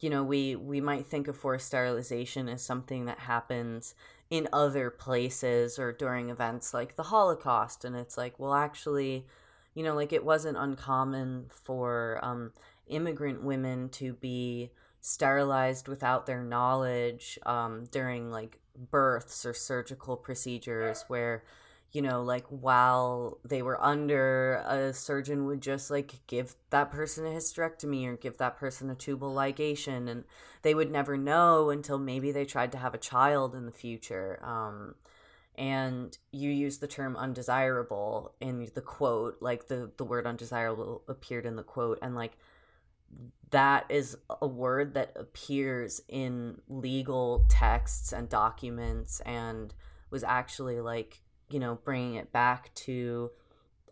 you 0.01 0.11
know 0.11 0.23
we 0.23 0.57
we 0.57 0.79
might 0.79 1.07
think 1.07 1.27
of 1.27 1.37
forced 1.37 1.67
sterilization 1.67 2.51
as 2.51 2.63
something 2.63 3.07
that 3.07 3.21
happens 3.21 3.95
in 4.31 4.49
other 4.53 4.91
places 4.91 5.79
or 5.79 5.93
during 5.93 6.31
events 6.31 6.73
like 6.73 6.95
the 6.97 7.05
holocaust. 7.05 7.85
And 7.85 7.97
it's 7.97 8.17
like 8.17 8.39
well 8.39 8.55
actually 8.55 9.27
you 9.75 9.83
know 9.83 9.95
like 9.95 10.13
it 10.13 10.25
wasn't 10.25 10.57
uncommon 10.57 11.47
for 11.49 12.19
um, 12.23 12.53
immigrant 12.91 13.43
women 13.43 13.89
to 13.89 14.13
be 14.15 14.71
sterilized 15.01 15.89
without 15.89 16.27
their 16.27 16.43
knowledge 16.43 17.39
um, 17.47 17.85
during 17.91 18.31
like 18.31 18.59
births 18.91 19.45
or 19.45 19.55
surgical 19.55 20.17
procedures 20.17 21.05
where 21.09 21.43
you 21.93 22.01
know 22.01 22.23
like 22.23 22.47
while 22.49 23.39
they 23.45 23.63
were 23.63 23.83
under 23.83 24.63
a 24.67 24.93
surgeon 24.93 25.47
would 25.47 25.61
just 25.61 25.91
like 25.91 26.15
give 26.27 26.55
that 26.71 26.91
person 26.91 27.27
a 27.27 27.31
hysterectomy 27.31 28.07
or 28.07 28.17
give 28.17 28.37
that 28.39 28.57
person 28.57 28.91
a 28.91 28.95
tubal 28.95 29.35
ligation 29.35 30.09
and 30.09 30.25
they 30.63 30.75
would 30.75 30.91
never 30.91 31.17
know 31.17 31.71
until 31.71 31.99
maybe 31.99 32.31
they 32.31 32.45
tried 32.45 32.71
to 32.73 32.79
have 32.79 32.95
a 32.95 32.99
child 32.99 33.55
in 33.55 33.67
the 33.67 33.73
future 33.73 34.39
um, 34.43 34.95
and 35.57 36.19
you 36.31 36.51
use 36.51 36.79
the 36.79 36.87
term 36.87 37.17
undesirable 37.17 38.35
in 38.41 38.69
the 38.75 38.81
quote 38.81 39.37
like 39.41 39.67
the 39.69 39.91
the 39.97 40.05
word 40.05 40.27
undesirable 40.27 41.03
appeared 41.09 41.45
in 41.45 41.57
the 41.57 41.63
quote 41.63 41.99
and 42.03 42.15
like 42.15 42.37
that 43.51 43.87
is 43.89 44.17
a 44.41 44.47
word 44.47 44.95
that 44.95 45.13
appears 45.17 46.01
in 46.09 46.61
legal 46.69 47.47
texts 47.49 48.13
and 48.13 48.29
documents 48.29 49.21
and 49.27 49.75
was 50.11 50.23
actually 50.23 50.81
like 50.81 51.21
you 51.51 51.59
know 51.59 51.79
bringing 51.85 52.15
it 52.15 52.33
back 52.33 52.73
to 52.75 53.31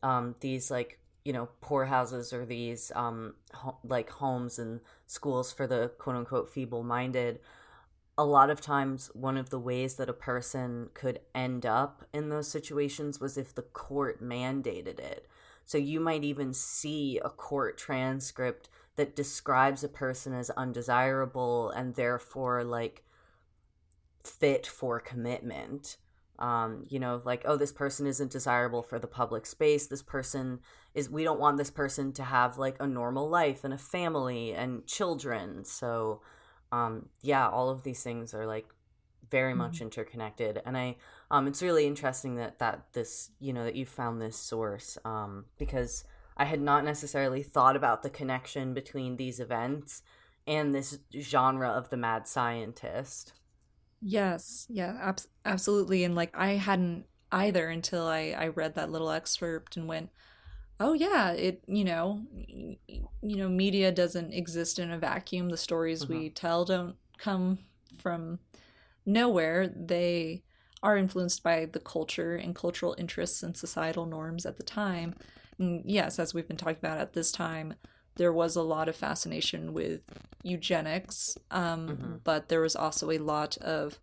um, 0.02 0.36
these 0.40 0.70
like 0.70 1.00
you 1.24 1.32
know 1.32 1.48
poorhouses 1.60 2.32
or 2.32 2.46
these 2.46 2.92
um, 2.94 3.34
ho- 3.52 3.78
like 3.84 4.10
homes 4.10 4.58
and 4.58 4.80
schools 5.06 5.52
for 5.52 5.66
the 5.66 5.90
quote 5.98 6.16
unquote 6.16 6.50
feeble 6.50 6.84
minded 6.84 7.40
a 8.18 8.24
lot 8.24 8.50
of 8.50 8.60
times 8.60 9.12
one 9.14 9.36
of 9.36 9.50
the 9.50 9.60
ways 9.60 9.94
that 9.94 10.08
a 10.08 10.12
person 10.12 10.90
could 10.92 11.20
end 11.36 11.64
up 11.64 12.04
in 12.12 12.28
those 12.28 12.50
situations 12.50 13.20
was 13.20 13.38
if 13.38 13.54
the 13.54 13.62
court 13.62 14.20
mandated 14.20 14.98
it. 14.98 15.28
So 15.64 15.78
you 15.78 16.00
might 16.00 16.24
even 16.24 16.52
see 16.52 17.20
a 17.24 17.30
court 17.30 17.78
transcript 17.78 18.68
that 18.98 19.14
describes 19.14 19.84
a 19.84 19.88
person 19.88 20.34
as 20.34 20.50
undesirable 20.50 21.70
and 21.70 21.94
therefore 21.94 22.64
like 22.64 23.04
fit 24.24 24.66
for 24.66 24.98
commitment. 24.98 25.96
Um, 26.40 26.84
you 26.88 26.98
know 27.00 27.22
like 27.24 27.42
oh 27.46 27.56
this 27.56 27.72
person 27.72 28.06
isn't 28.06 28.32
desirable 28.32 28.82
for 28.82 28.98
the 28.98 29.06
public 29.06 29.46
space. 29.46 29.86
This 29.86 30.02
person 30.02 30.58
is 30.94 31.08
we 31.08 31.22
don't 31.22 31.38
want 31.38 31.58
this 31.58 31.70
person 31.70 32.12
to 32.14 32.24
have 32.24 32.58
like 32.58 32.74
a 32.80 32.88
normal 32.88 33.28
life 33.28 33.62
and 33.62 33.72
a 33.72 33.78
family 33.78 34.52
and 34.52 34.84
children. 34.84 35.64
So 35.64 36.20
um, 36.72 37.08
yeah 37.22 37.48
all 37.48 37.70
of 37.70 37.84
these 37.84 38.02
things 38.02 38.34
are 38.34 38.46
like 38.46 38.66
very 39.30 39.52
mm-hmm. 39.52 39.58
much 39.58 39.80
interconnected. 39.80 40.60
And 40.66 40.76
i 40.76 40.96
um, 41.30 41.46
it's 41.46 41.62
really 41.62 41.86
interesting 41.86 42.34
that 42.36 42.58
that 42.58 42.92
this 42.94 43.30
you 43.38 43.52
know 43.52 43.62
that 43.62 43.76
you 43.76 43.86
found 43.86 44.20
this 44.20 44.36
source 44.36 44.98
um, 45.04 45.44
because 45.56 46.02
I 46.38 46.44
had 46.44 46.60
not 46.60 46.84
necessarily 46.84 47.42
thought 47.42 47.76
about 47.76 48.02
the 48.02 48.10
connection 48.10 48.72
between 48.72 49.16
these 49.16 49.40
events 49.40 50.02
and 50.46 50.74
this 50.74 50.98
genre 51.18 51.68
of 51.68 51.90
the 51.90 51.96
mad 51.96 52.28
scientist. 52.28 53.32
Yes, 54.00 54.66
yeah, 54.70 54.96
ab- 55.00 55.20
absolutely. 55.44 56.04
And 56.04 56.14
like 56.14 56.30
I 56.36 56.50
hadn't 56.52 57.06
either 57.32 57.68
until 57.68 58.06
I 58.06 58.34
I 58.38 58.48
read 58.48 58.74
that 58.74 58.90
little 58.90 59.10
excerpt 59.10 59.76
and 59.76 59.88
went, 59.88 60.10
"Oh 60.78 60.92
yeah, 60.92 61.32
it, 61.32 61.62
you 61.66 61.84
know, 61.84 62.22
you 62.30 63.36
know, 63.36 63.48
media 63.48 63.90
doesn't 63.90 64.32
exist 64.32 64.78
in 64.78 64.90
a 64.92 64.98
vacuum. 64.98 65.50
The 65.50 65.56
stories 65.56 66.04
mm-hmm. 66.04 66.18
we 66.18 66.30
tell 66.30 66.64
don't 66.64 66.96
come 67.18 67.58
from 68.00 68.38
nowhere. 69.04 69.68
They 69.68 70.44
are 70.82 70.96
influenced 70.96 71.42
by 71.42 71.66
the 71.66 71.80
culture 71.80 72.36
and 72.36 72.54
cultural 72.54 72.94
interests 72.96 73.42
and 73.42 73.56
societal 73.56 74.06
norms 74.06 74.46
at 74.46 74.56
the 74.56 74.62
time." 74.62 75.16
Yes, 75.58 76.18
as 76.18 76.34
we've 76.34 76.48
been 76.48 76.56
talking 76.56 76.78
about 76.80 76.98
at 76.98 77.12
this 77.12 77.30
time, 77.32 77.74
there 78.16 78.32
was 78.32 78.56
a 78.56 78.62
lot 78.62 78.88
of 78.88 78.96
fascination 78.96 79.72
with 79.72 80.00
eugenics, 80.42 81.36
um, 81.50 81.88
Mm-hmm. 81.88 82.14
but 82.24 82.48
there 82.48 82.60
was 82.60 82.74
also 82.76 83.10
a 83.10 83.18
lot 83.18 83.56
of 83.58 83.98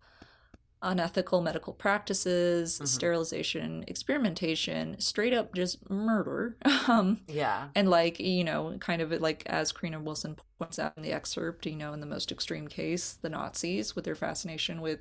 unethical 0.82 1.40
medical 1.40 1.72
practices, 1.72 2.74
Mm-hmm. 2.76 2.84
sterilization, 2.86 3.84
experimentation, 3.88 5.00
straight 5.00 5.32
up 5.34 5.54
just 5.54 5.88
murder. 5.90 6.56
um, 6.88 7.20
Yeah. 7.26 7.68
and 7.74 7.88
like 7.90 8.20
you 8.20 8.44
know 8.44 8.76
kind 8.78 9.00
of 9.02 9.10
like 9.20 9.42
as 9.46 9.72
karina 9.72 9.98
wilson 10.00 10.36
points 10.58 10.78
out 10.78 10.92
in 10.96 11.02
the 11.02 11.12
excerpt 11.12 11.66
you 11.66 11.76
know 11.76 11.92
in 11.92 12.00
the 12.00 12.06
most 12.06 12.30
extreme 12.30 12.68
case 12.68 13.14
the 13.20 13.28
nazis 13.28 13.94
with 13.96 14.04
their 14.04 14.14
fascination 14.14 14.80
with 14.80 15.00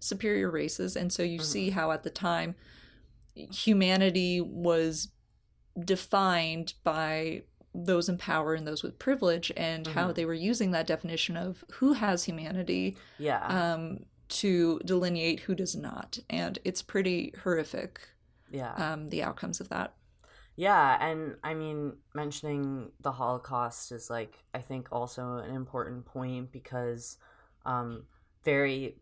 superior 0.00 0.50
races 0.50 0.96
and 0.96 1.12
so 1.12 1.22
you 1.22 1.38
see 1.38 1.70
how 1.70 1.90
at 1.92 2.02
the 2.02 2.10
time 2.10 2.54
humanity 3.34 4.40
was 4.40 5.08
defined 5.78 6.74
by 6.84 7.42
those 7.74 8.08
in 8.08 8.18
power 8.18 8.54
and 8.54 8.66
those 8.66 8.82
with 8.82 8.98
privilege 8.98 9.52
and 9.56 9.86
how 9.86 10.10
they 10.10 10.24
were 10.24 10.34
using 10.34 10.72
that 10.72 10.86
definition 10.88 11.36
of 11.36 11.64
who 11.74 11.92
has 11.92 12.24
humanity 12.24 12.96
Yeah. 13.18 13.46
um, 13.46 14.00
to 14.30 14.80
delineate 14.84 15.40
who 15.40 15.54
does 15.54 15.76
not 15.76 16.18
and 16.28 16.58
it's 16.64 16.82
pretty 16.82 17.32
horrific 17.44 18.00
yeah. 18.50 18.72
um, 18.74 19.08
the 19.08 19.22
outcomes 19.22 19.60
of 19.60 19.68
that 19.68 19.94
Yeah, 20.56 20.98
and 21.00 21.36
I 21.44 21.54
mean, 21.54 21.94
mentioning 22.14 22.90
the 23.00 23.12
Holocaust 23.12 23.92
is 23.92 24.10
like 24.10 24.34
I 24.52 24.58
think 24.58 24.88
also 24.92 25.36
an 25.38 25.54
important 25.54 26.04
point 26.04 26.50
because 26.52 27.16
um 27.64 28.04
very 28.44 28.96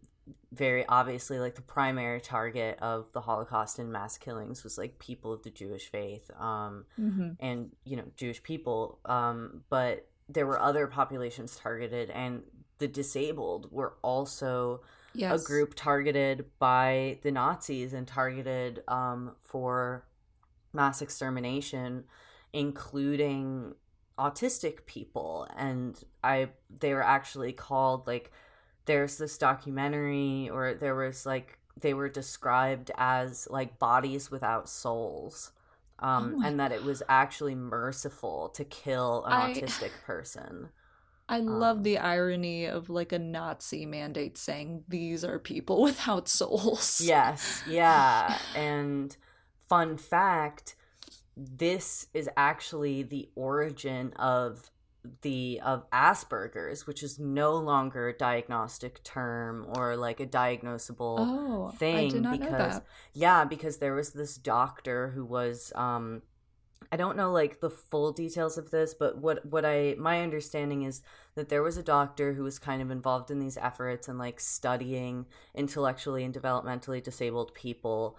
very 0.53 0.85
obviously 0.89 1.39
like 1.39 1.55
the 1.55 1.63
primary 1.63 2.21
target 2.21 2.79
of 2.81 3.07
the 3.13 3.21
Holocaust 3.21 3.79
and 3.79 3.93
mass 3.93 4.19
killings 4.19 4.65
was 4.65 4.79
like 4.79 4.99
people 4.99 5.33
of 5.33 5.43
the 5.43 5.51
Jewish 5.51 5.91
faith 5.91 6.31
um 6.39 6.85
mm-hmm. 6.99 7.31
and 7.41 7.71
you 7.85 7.97
know 7.97 8.05
Jewish 8.17 8.43
people 8.43 8.99
um 9.05 9.63
but 9.69 10.09
there 10.29 10.47
were 10.47 10.61
other 10.61 10.87
populations 10.87 11.57
targeted 11.57 12.11
and 12.11 12.43
the 12.79 12.89
disabled 12.89 13.71
were 13.73 13.95
also 14.03 14.83
yes 15.15 15.43
a 15.43 15.47
group 15.47 15.75
targeted 15.75 16.47
by 16.59 17.19
the 17.23 17.31
Nazis 17.31 17.93
and 17.93 18.07
targeted 18.07 18.83
um, 18.89 19.33
for 19.43 20.05
mass 20.73 21.03
extermination, 21.03 22.05
including 22.53 23.75
autistic 24.19 24.87
people. 24.87 25.47
And 25.57 25.99
I, 26.23 26.49
they 26.71 26.93
were 26.95 27.05
actually 27.05 27.53
called 27.53 28.07
like, 28.07 28.33
there's 28.89 29.19
this 29.19 29.39
documentary, 29.39 30.51
or 30.53 30.75
there 30.75 30.97
was 30.97 31.25
like, 31.25 31.59
they 31.81 31.95
were 31.95 32.09
described 32.09 32.91
as 32.99 33.47
like 33.51 33.79
bodies 33.79 34.31
without 34.33 34.69
souls. 34.69 35.53
Um, 36.01 36.37
Oh 36.39 36.47
and 36.47 36.61
that 36.61 36.73
it 36.73 36.85
was 36.85 37.03
actually 37.09 37.57
merciful 37.57 38.51
to 38.51 38.65
kill 38.65 39.25
an 39.27 39.33
I- 39.33 39.53
autistic 39.53 39.91
person. 40.05 40.71
I 41.29 41.41
love 41.41 41.79
Um, 41.79 41.83
the 41.83 41.99
irony 41.99 42.65
of 42.67 42.89
like 42.89 43.13
a 43.13 43.19
Nazi 43.19 43.85
mandate 43.85 44.39
saying 44.39 44.85
these 44.89 45.25
are 45.25 45.39
people 45.39 45.83
without 45.89 46.29
souls. 46.29 47.01
Yes, 47.05 47.63
yeah. 47.69 48.39
and 48.57 49.15
fun 49.69 49.99
fact, 49.99 50.75
this 51.37 52.07
is 52.15 52.31
actually 52.37 53.03
the 53.03 53.29
origin 53.35 54.13
of 54.15 54.71
the 55.23 55.61
of 55.65 55.89
Asperger's, 55.91 56.87
which 56.87 57.03
is 57.03 57.19
no 57.19 57.57
longer 57.57 58.09
a 58.09 58.17
diagnostic 58.17 59.03
term 59.05 59.67
or 59.77 59.97
like 59.97 60.21
a 60.21 60.27
diagnosable 60.27 61.17
Oh, 61.19 61.71
thing 61.71 61.97
I 61.97 62.09
did 62.09 62.23
not 62.23 62.41
because 62.41 62.81
yeah, 63.13 63.45
because 63.45 63.79
there 63.79 63.95
was 63.95 64.13
this 64.13 64.37
doctor 64.37 65.11
who 65.11 65.25
was 65.25 65.73
um 65.75 66.23
I 66.91 66.97
don't 66.97 67.17
know 67.17 67.33
like 67.33 67.61
the 67.61 67.71
full 67.71 68.13
details 68.13 68.57
of 68.57 68.71
this, 68.71 68.95
but 68.95 69.19
what 69.19 69.45
what 69.45 69.65
I 69.65 69.95
my 69.99 70.23
understanding 70.23 70.83
is 70.83 71.03
that 71.35 71.49
there 71.49 71.63
was 71.63 71.77
a 71.77 71.83
doctor 71.83 72.33
who 72.35 72.45
was 72.45 72.59
kind 72.59 72.81
of 72.81 72.91
involved 72.91 73.31
in 73.31 73.39
these 73.39 73.59
efforts 73.59 74.09
and 74.09 74.19
like 74.19 74.41
studying 74.41 75.27
intellectually 75.55 76.25
and 76.25 76.35
developmentally 76.35 77.03
disabled 77.03 77.55
people. 77.55 78.17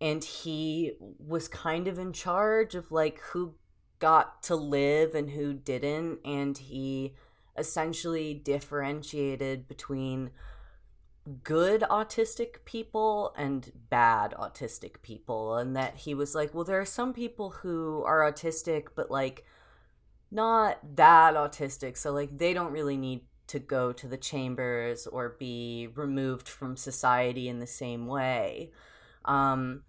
And 0.00 0.22
he 0.22 0.92
was 1.00 1.48
kind 1.48 1.86
of 1.88 1.98
in 1.98 2.12
charge 2.12 2.74
of 2.74 2.90
like 2.92 3.18
who 3.20 3.54
got 4.02 4.42
to 4.42 4.56
live 4.56 5.14
and 5.14 5.30
who 5.30 5.54
didn't 5.54 6.18
and 6.24 6.58
he 6.58 7.14
essentially 7.56 8.34
differentiated 8.34 9.68
between 9.68 10.28
good 11.44 11.82
autistic 11.82 12.64
people 12.64 13.32
and 13.36 13.70
bad 13.88 14.34
autistic 14.36 15.00
people 15.02 15.54
and 15.54 15.76
that 15.76 15.94
he 15.98 16.14
was 16.14 16.34
like 16.34 16.52
well 16.52 16.64
there 16.64 16.80
are 16.80 16.84
some 16.84 17.12
people 17.12 17.50
who 17.50 18.02
are 18.04 18.20
autistic 18.20 18.88
but 18.96 19.08
like 19.08 19.44
not 20.32 20.80
that 20.96 21.34
autistic 21.34 21.96
so 21.96 22.10
like 22.10 22.36
they 22.36 22.52
don't 22.52 22.72
really 22.72 22.96
need 22.96 23.20
to 23.46 23.60
go 23.60 23.92
to 23.92 24.08
the 24.08 24.16
chambers 24.16 25.06
or 25.06 25.36
be 25.38 25.88
removed 25.94 26.48
from 26.48 26.76
society 26.76 27.48
in 27.48 27.60
the 27.60 27.66
same 27.66 28.06
way. 28.06 28.72
Um 29.26 29.82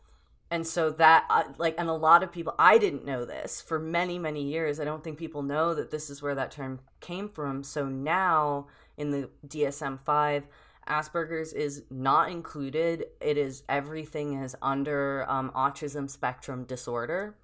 and 0.54 0.68
so 0.68 0.92
that 0.92 1.26
uh, 1.32 1.44
like 1.58 1.74
and 1.80 1.90
a 1.90 1.94
lot 1.94 2.22
of 2.24 2.32
people 2.32 2.54
i 2.60 2.78
didn't 2.78 3.04
know 3.06 3.26
this 3.26 3.60
for 3.60 3.80
many 3.80 4.20
many 4.20 4.44
years 4.44 4.80
i 4.80 4.86
don't 4.86 5.04
think 5.04 5.18
people 5.18 5.42
know 5.42 5.74
that 5.74 5.90
this 5.90 6.10
is 6.10 6.22
where 6.22 6.36
that 6.36 6.52
term 6.52 6.80
came 7.00 7.28
from 7.28 7.64
so 7.64 7.82
now 7.88 8.68
in 8.96 9.10
the 9.12 9.30
dsm-5 9.48 10.44
asperger's 10.88 11.54
is 11.54 11.84
not 11.90 12.30
included 12.30 13.06
it 13.20 13.38
is 13.38 13.64
everything 13.68 14.28
is 14.44 14.56
under 14.62 15.26
um, 15.30 15.52
autism 15.56 16.10
spectrum 16.10 16.66
disorder 16.66 17.36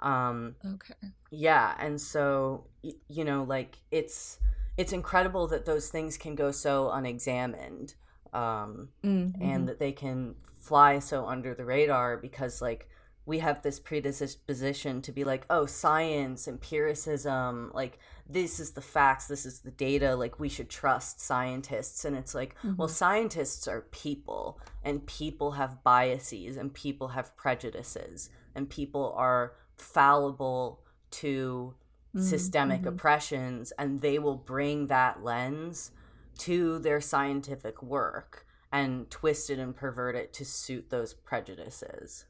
um, 0.00 0.54
Okay. 0.74 0.94
yeah 1.30 1.74
and 1.78 2.00
so 2.00 2.64
you 3.08 3.24
know 3.24 3.42
like 3.44 3.78
it's 3.90 4.38
it's 4.76 4.92
incredible 4.92 5.46
that 5.48 5.64
those 5.66 5.88
things 5.88 6.16
can 6.16 6.34
go 6.34 6.50
so 6.50 6.90
unexamined 6.90 7.94
um, 8.32 8.88
Mhm. 9.04 9.34
and 9.40 9.68
that 9.68 9.78
they 9.78 9.92
can 9.92 10.34
fly 10.60 10.98
so 10.98 11.26
under 11.26 11.54
the 11.54 11.64
radar 11.64 12.16
because 12.16 12.62
like 12.62 12.88
we 13.26 13.38
have 13.38 13.62
this 13.62 13.78
predisposition 13.78 15.02
to 15.02 15.12
be 15.12 15.24
like 15.24 15.46
oh 15.50 15.66
science 15.66 16.46
empiricism 16.48 17.70
like 17.74 17.98
this 18.28 18.60
is 18.60 18.72
the 18.72 18.80
facts 18.80 19.26
this 19.26 19.44
is 19.44 19.60
the 19.60 19.70
data 19.70 20.14
like 20.14 20.38
we 20.38 20.48
should 20.48 20.68
trust 20.68 21.20
scientists. 21.20 22.04
And 22.04 22.16
it's 22.16 22.34
like 22.34 22.54
well 22.62 22.88
mm-hmm. 22.88 22.94
scientists 22.94 23.66
are 23.66 23.82
people 23.90 24.60
and 24.84 25.06
people 25.06 25.52
have 25.52 25.82
biases 25.82 26.56
and 26.56 26.72
people 26.72 27.08
have 27.08 27.36
prejudices 27.36 28.30
and 28.54 28.68
people 28.68 29.12
are 29.16 29.54
fallible 29.76 30.80
to 31.10 31.74
mm-hmm. 32.14 32.24
systemic 32.24 32.80
mm-hmm. 32.80 32.88
oppressions 32.88 33.72
and 33.78 34.00
they 34.00 34.18
will 34.18 34.36
bring 34.36 34.86
that 34.86 35.24
lens 35.24 35.90
to 36.38 36.78
their 36.78 37.00
scientific 37.00 37.82
work 37.82 38.46
and 38.72 39.10
twist 39.10 39.50
it 39.50 39.58
and 39.58 39.76
pervert 39.76 40.14
it 40.14 40.32
to 40.34 40.44
suit 40.44 40.90
those 40.90 41.12
prejudices. 41.12 42.26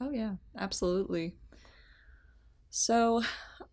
Oh 0.00 0.10
yeah, 0.10 0.34
absolutely. 0.58 1.36
So, 2.70 3.22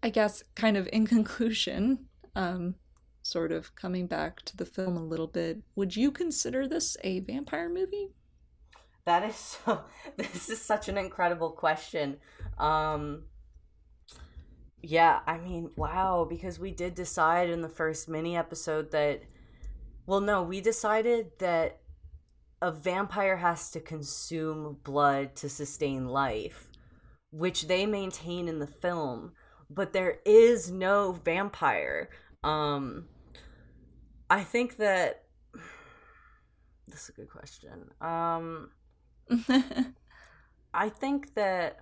I 0.04 0.10
guess 0.10 0.44
kind 0.56 0.78
of 0.78 0.88
in 0.94 1.08
conclusion, 1.16 2.06
um 2.36 2.76
sort 3.24 3.52
of 3.52 3.76
coming 3.76 4.08
back 4.08 4.42
to 4.42 4.58
the 4.58 4.66
film 4.66 4.98
a 4.98 5.04
little 5.04 5.28
bit, 5.28 5.62
would 5.76 5.96
you 5.96 6.12
consider 6.12 6.68
this 6.68 6.98
a 7.04 7.20
vampire 7.20 7.70
movie? 7.70 8.10
That 9.06 9.24
is 9.24 9.36
so 9.66 9.82
this 10.18 10.50
is 10.50 10.62
such 10.62 10.90
an 10.90 10.98
incredible 10.98 11.52
question. 11.52 12.18
Um 12.58 13.24
yeah, 14.84 15.20
I 15.28 15.38
mean, 15.38 15.70
wow, 15.76 16.26
because 16.28 16.60
we 16.60 16.72
did 16.72 16.96
decide 16.96 17.50
in 17.50 17.62
the 17.62 17.70
first 17.70 18.10
mini 18.10 18.36
episode 18.36 18.92
that 18.92 19.22
well 20.06 20.22
no, 20.22 20.44
we 20.44 20.62
decided 20.62 21.32
that 21.40 21.80
a 22.62 22.72
vampire 22.72 23.38
has 23.38 23.72
to 23.72 23.80
consume 23.80 24.78
blood 24.84 25.36
to 25.36 25.50
sustain 25.50 26.08
life, 26.08 26.70
which 27.32 27.68
they 27.68 27.86
maintain 27.86 28.48
in 28.48 28.60
the 28.60 28.68
film, 28.68 29.32
but 29.70 29.94
there 29.94 30.20
is 30.26 30.72
no 30.72 31.12
vampire. 31.12 32.10
Um 32.44 33.08
I 34.30 34.44
think 34.44 34.78
that 34.78 35.24
this 36.88 37.04
is 37.04 37.10
a 37.10 37.14
good 37.14 37.30
question. 37.30 37.90
Um 38.00 38.72
I 40.74 40.90
think 40.90 41.34
that 41.36 41.80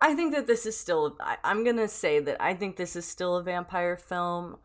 I 0.00 0.14
think 0.14 0.34
that 0.34 0.46
this 0.46 0.66
is 0.66 0.76
still 0.76 1.16
I, 1.20 1.36
I'm 1.44 1.64
gonna 1.64 1.88
say 1.88 2.20
that 2.20 2.40
I 2.40 2.54
think 2.54 2.76
this 2.76 2.96
is 2.96 3.06
still 3.06 3.36
a 3.36 3.42
vampire 3.42 3.96
film. 3.96 4.56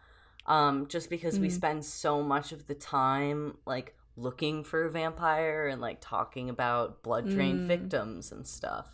Um, 0.47 0.87
just 0.87 1.09
because 1.09 1.39
we 1.39 1.49
Mm. 1.49 1.51
spend 1.51 1.85
so 1.85 2.21
much 2.23 2.51
of 2.51 2.67
the 2.67 2.75
time 2.75 3.57
like 3.65 3.95
looking 4.15 4.63
for 4.63 4.85
a 4.85 4.91
vampire 4.91 5.67
and 5.67 5.81
like 5.81 5.97
talking 6.01 6.49
about 6.49 7.03
blood 7.03 7.27
drained 7.27 7.61
Mm. 7.61 7.67
victims 7.67 8.31
and 8.31 8.47
stuff. 8.47 8.87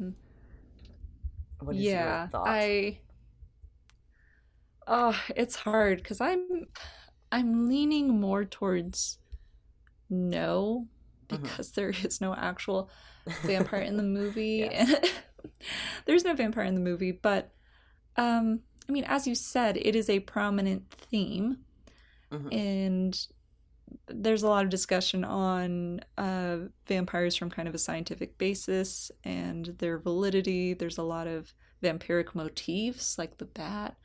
Mm. 0.00 0.14
What 1.60 1.76
is 1.78 1.92
yeah, 1.92 1.94
your 1.94 2.18
thought? 2.32 2.50
I 2.50 3.00
Oh, 4.86 5.18
it's 5.36 5.56
hard 5.56 5.98
because 5.98 6.20
I'm 6.20 6.66
I'm 7.32 7.68
leaning 7.68 8.20
more 8.20 8.44
towards 8.44 9.18
no 10.10 10.88
Mhm. 11.30 11.50
because 11.50 11.72
there 11.72 11.90
is 11.90 12.20
no 12.20 12.34
actual 12.34 12.90
vampire 13.44 13.82
in 13.82 13.96
the 13.96 14.02
movie. 14.04 14.70
Yes. 14.70 14.96
There's 16.06 16.24
no 16.24 16.34
vampire 16.34 16.64
in 16.64 16.74
the 16.74 16.80
movie, 16.80 17.12
but 17.12 17.52
um, 18.16 18.60
I 18.90 18.92
mean, 18.92 19.04
as 19.04 19.24
you 19.28 19.36
said, 19.36 19.76
it 19.76 19.94
is 19.94 20.10
a 20.10 20.18
prominent 20.18 20.90
theme, 20.90 21.58
Mhm. 22.32 22.52
and 22.52 23.26
there's 24.08 24.42
a 24.42 24.48
lot 24.48 24.64
of 24.64 24.70
discussion 24.70 25.24
on 25.24 26.00
uh, 26.18 26.58
vampires 26.86 27.36
from 27.36 27.50
kind 27.50 27.68
of 27.68 27.74
a 27.74 27.78
scientific 27.78 28.36
basis 28.36 29.12
and 29.22 29.66
their 29.78 29.96
validity. 29.98 30.74
There's 30.74 30.98
a 30.98 31.04
lot 31.04 31.28
of 31.28 31.54
vampiric 31.84 32.34
motifs, 32.34 33.16
like 33.16 33.38
the 33.38 33.44
bat. 33.44 33.96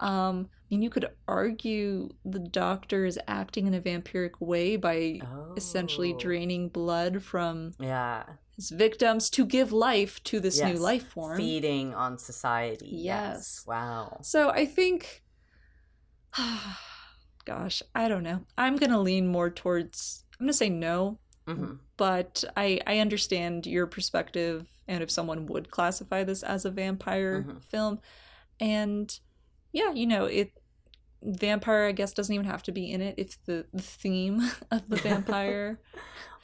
Um, 0.00 0.48
I 0.52 0.64
mean, 0.70 0.82
you 0.82 0.90
could 0.90 1.08
argue 1.28 2.08
the 2.24 2.38
doctor 2.40 3.04
is 3.04 3.18
acting 3.28 3.66
in 3.68 3.74
a 3.74 3.80
vampiric 3.80 4.40
way 4.40 4.74
by 4.76 5.20
essentially 5.56 6.14
Oh. 6.14 6.18
draining 6.18 6.68
blood 6.68 7.22
from 7.22 7.74
Yeah. 7.78 8.24
Victims 8.68 9.30
to 9.30 9.46
give 9.46 9.72
life 9.72 10.22
to 10.24 10.40
this 10.40 10.60
new 10.62 10.74
life 10.76 11.06
form. 11.08 11.38
Feeding 11.38 11.94
on 11.94 12.18
society. 12.18 12.88
Yes. 12.92 13.64
Wow. 13.66 14.18
So 14.22 14.50
I 14.50 14.66
think, 14.66 15.22
gosh, 17.44 17.82
I 17.94 18.08
don't 18.08 18.22
know. 18.22 18.40
I'm 18.58 18.76
gonna 18.76 19.00
lean 19.00 19.26
more 19.26 19.50
towards. 19.50 20.24
I'm 20.38 20.46
gonna 20.46 20.52
say 20.52 20.68
no, 20.68 21.18
hmm 21.46 21.74
but 21.96 22.44
I 22.56 22.80
I 22.86 22.98
understand 22.98 23.66
your 23.66 23.86
perspective, 23.86 24.66
and 24.88 25.02
if 25.02 25.10
someone 25.10 25.46
would 25.46 25.70
classify 25.70 26.24
this 26.24 26.42
as 26.42 26.64
a 26.64 26.70
vampire 26.70 27.44
Mhm. 27.46 27.62
film, 27.62 28.00
and 28.58 29.18
yeah, 29.72 29.92
you 29.92 30.06
know 30.06 30.24
it. 30.26 30.52
Vampire, 31.22 31.84
I 31.84 31.92
guess, 31.92 32.14
doesn't 32.14 32.34
even 32.34 32.46
have 32.46 32.62
to 32.62 32.72
be 32.72 32.90
in 32.90 33.02
it 33.02 33.14
if 33.18 33.36
the, 33.44 33.66
the 33.74 33.82
theme 33.82 34.40
of 34.70 34.88
the 34.88 34.96
vampire 35.08 35.78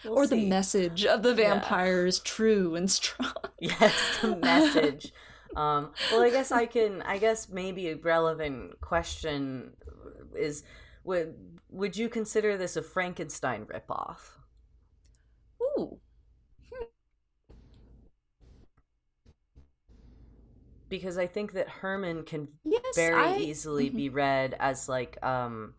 We'll 0.02 0.18
or 0.18 0.26
the 0.26 0.36
message 0.36 1.04
of 1.04 1.22
the 1.22 1.34
Yeah. 1.34 1.34
vampire 1.34 2.06
is 2.06 2.18
true 2.20 2.74
and 2.74 2.90
strong. 2.90 3.32
Yes, 3.60 4.18
the 4.20 4.36
message. 4.36 5.12
um, 5.56 5.92
well, 6.10 6.22
I 6.22 6.30
guess 6.30 6.52
I 6.52 6.66
can. 6.66 7.02
I 7.02 7.18
guess 7.18 7.48
maybe 7.48 7.88
a 7.88 7.96
relevant 7.96 8.80
question 8.80 9.72
is: 10.34 10.62
would 11.04 11.34
would 11.70 11.96
you 11.96 12.08
consider 12.08 12.56
this 12.56 12.76
a 12.76 12.82
Frankenstein 12.82 13.66
ripoff? 13.66 14.38
Ooh, 15.60 16.00
Because 20.88 21.18
I 21.18 21.26
think 21.26 21.52
that 21.52 21.68
Herman 21.68 22.22
can 22.24 22.48
yes, 22.64 22.94
very 22.94 23.14
I- 23.14 23.38
easily 23.38 23.90
Mhm. 23.90 23.96
be 23.96 24.08
read 24.08 24.54
as 24.60 24.88
like 24.88 25.22
um, 25.24 25.74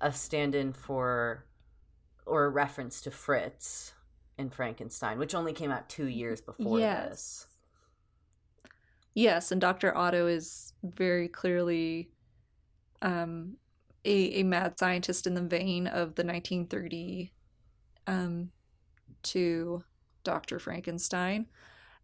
a 0.00 0.12
stand-in 0.12 0.72
for 0.74 1.46
or 2.30 2.44
a 2.44 2.48
reference 2.48 3.00
to 3.02 3.10
Fritz 3.10 3.92
in 4.38 4.48
Frankenstein, 4.50 5.18
which 5.18 5.34
only 5.34 5.52
came 5.52 5.70
out 5.70 5.88
two 5.88 6.06
years 6.06 6.40
before 6.40 6.78
Yes. 6.78 7.08
this. 7.10 7.46
Yes, 9.12 9.52
and 9.52 9.60
Dr. 9.60 9.94
Otto 9.96 10.26
is 10.28 10.72
very 10.82 11.28
clearly 11.28 12.10
um, 13.02 13.56
a, 14.04 14.40
a 14.40 14.42
mad 14.44 14.78
scientist 14.78 15.26
in 15.26 15.34
the 15.34 15.42
vein 15.42 15.86
of 15.88 16.14
the 16.14 16.24
1930 16.24 17.32
um, 18.06 18.50
to 19.24 19.82
Dr. 20.22 20.58
Frankenstein, 20.60 21.46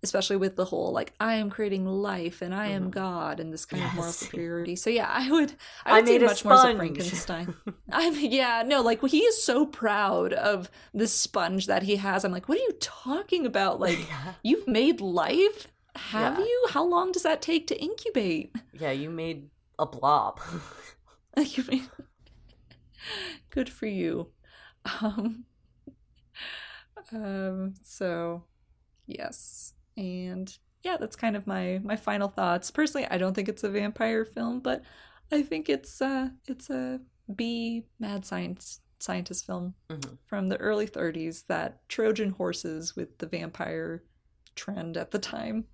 especially 0.06 0.36
with 0.36 0.56
the 0.56 0.64
whole 0.64 0.92
like 0.92 1.12
I 1.20 1.34
am 1.34 1.50
creating 1.50 1.84
life 1.86 2.40
and 2.42 2.54
I 2.54 2.68
am 2.68 2.86
Mhm. 2.86 2.90
God 2.92 3.40
and 3.40 3.52
this 3.52 3.64
kind 3.66 3.82
of 3.84 3.94
moral 3.94 4.12
superiority. 4.12 4.76
So 4.76 4.88
yeah, 4.90 5.08
I 5.10 5.30
would 5.30 5.52
I 5.84 5.90
I 5.90 5.94
would 6.00 6.06
say 6.06 6.12
made 6.14 6.22
a 6.22 6.26
much 6.26 6.44
more 6.44 6.54
as 6.54 6.60
sponge. 6.60 6.76
Frankenstein. 6.78 7.54
I'm 7.92 8.14
yeah, 8.18 8.62
no, 8.66 8.80
like 8.82 9.00
he 9.06 9.20
is 9.20 9.42
so 9.42 9.66
proud 9.66 10.32
of 10.32 10.70
this 10.94 11.12
sponge 11.12 11.66
that 11.66 11.82
he 11.82 11.96
has. 11.96 12.24
I'm 12.24 12.32
like, 12.32 12.48
what 12.48 12.58
are 12.58 12.62
you 12.62 12.76
talking 12.80 13.44
about? 13.46 13.80
Like 13.80 13.98
yeah. 14.08 14.32
You've 14.42 14.66
made 14.68 15.00
life? 15.00 15.68
Have 15.96 16.38
Yeah. 16.38 16.44
you? 16.44 16.66
How 16.70 16.84
long 16.84 17.12
does 17.12 17.22
that 17.24 17.40
take 17.42 17.66
to 17.68 17.80
incubate? 17.80 18.54
yeah, 18.72 18.92
you 18.92 19.10
made 19.10 19.50
a 19.78 19.86
blob. 19.86 20.40
You 21.36 21.64
mean- 21.68 21.90
Good 23.50 23.68
for 23.68 23.86
you. 23.86 24.28
Um, 25.02 25.44
um 27.12 27.74
so 27.82 28.44
yes. 29.06 29.74
And 29.96 30.56
yeah, 30.82 30.96
that's 30.98 31.16
kind 31.16 31.36
of 31.36 31.46
my 31.46 31.80
my 31.82 31.96
final 31.96 32.28
thoughts. 32.28 32.70
Personally, 32.70 33.06
I 33.10 33.18
don't 33.18 33.34
think 33.34 33.48
it's 33.48 33.64
a 33.64 33.68
vampire 33.70 34.24
film, 34.24 34.60
but 34.60 34.82
I 35.32 35.42
think 35.42 35.68
it's 35.68 36.00
uh 36.00 36.30
it's 36.46 36.70
a 36.70 37.00
B 37.34 37.86
mad 37.98 38.24
science 38.24 38.80
scientist 39.00 39.46
film 39.46 39.74
Mhm. 39.90 40.16
from 40.26 40.48
the 40.48 40.58
early 40.58 40.86
30s 40.86 41.44
that 41.44 41.88
Trojan 41.88 42.30
horses 42.30 42.96
with 42.96 43.18
the 43.18 43.26
vampire 43.26 44.04
trend 44.54 44.96
at 44.96 45.10
the 45.10 45.18
time. 45.18 45.66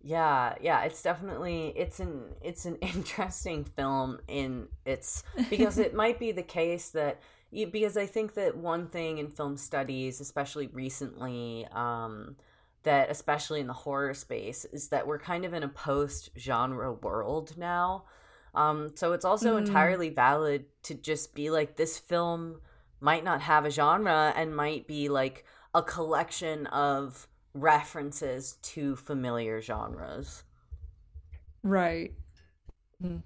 Yeah, 0.00 0.54
yeah, 0.60 0.84
it's 0.84 1.02
definitely 1.02 1.72
it's 1.76 1.98
an 2.00 2.34
it's 2.40 2.64
an 2.66 2.76
interesting 2.82 3.64
film 3.64 4.20
in 4.28 4.68
its 4.84 5.24
because 5.48 5.78
it 5.78 5.94
might 5.94 6.18
be 6.18 6.32
the 6.32 6.42
case 6.42 6.90
that 6.90 7.20
because 7.52 7.96
I 7.96 8.06
think 8.06 8.34
that 8.34 8.56
one 8.56 8.86
thing 8.88 9.18
in 9.18 9.28
film 9.28 9.56
studies, 9.56 10.20
especially 10.20 10.68
recently, 10.68 11.66
um, 11.72 12.36
that 12.88 13.10
especially 13.10 13.60
in 13.60 13.66
the 13.68 13.72
horror 13.84 14.14
space, 14.14 14.64
is 14.66 14.88
that 14.88 15.06
we're 15.06 15.18
kind 15.18 15.44
of 15.44 15.52
in 15.54 15.62
a 15.62 15.68
post 15.68 16.30
genre 16.38 16.92
world 16.92 17.56
now. 17.56 18.04
Um, 18.54 18.92
so 18.96 19.12
it's 19.12 19.24
also 19.24 19.56
Mm. 19.56 19.58
entirely 19.58 20.10
valid 20.10 20.64
to 20.84 20.94
just 20.94 21.34
be 21.34 21.50
like 21.50 21.76
this 21.76 21.98
film 21.98 22.60
might 23.00 23.24
not 23.24 23.42
have 23.42 23.64
a 23.64 23.70
genre 23.70 24.32
and 24.36 24.56
might 24.56 24.86
be 24.86 25.08
like 25.08 25.44
a 25.74 25.82
collection 25.82 26.66
of 26.68 27.28
references 27.54 28.56
to 28.62 28.96
familiar 28.96 29.60
genres. 29.60 30.44
Right. 31.62 32.12
Hmm. 33.00 33.18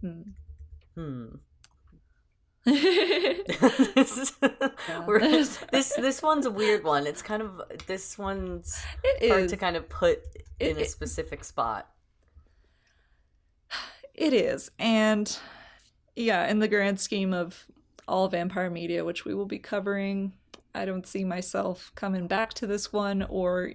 Hmm. 0.00 0.36
Hmm. 0.96 1.36
It 2.66 3.94
this 3.94 4.18
is 4.18 5.58
this 5.70 5.94
this 5.96 6.22
one's 6.22 6.46
a 6.46 6.50
weird 6.50 6.84
one. 6.84 7.06
It's 7.06 7.22
kind 7.22 7.42
of 7.42 7.62
this 7.86 8.18
one's 8.18 8.76
hard 9.22 9.44
is. 9.44 9.50
to 9.52 9.56
kind 9.56 9.76
of 9.76 9.88
put 9.88 10.18
It- 10.58 10.70
in 10.72 10.76
a 10.76 10.80
it- 10.80 10.90
specific 10.90 11.44
spot. 11.44 11.88
It 14.14 14.32
is. 14.32 14.70
And 14.78 15.36
yeah, 16.14 16.48
in 16.48 16.58
the 16.58 16.68
grand 16.68 16.98
scheme 17.00 17.34
of 17.34 17.66
all 18.08 18.28
vampire 18.28 18.70
media, 18.70 19.04
which 19.04 19.24
we 19.26 19.34
will 19.34 19.44
be 19.46 19.58
covering, 19.58 20.32
I 20.74 20.84
don't 20.86 21.06
see 21.06 21.22
myself 21.24 21.92
coming 21.94 22.26
back 22.26 22.54
to 22.54 22.66
this 22.66 22.92
one 22.92 23.22
or 23.28 23.72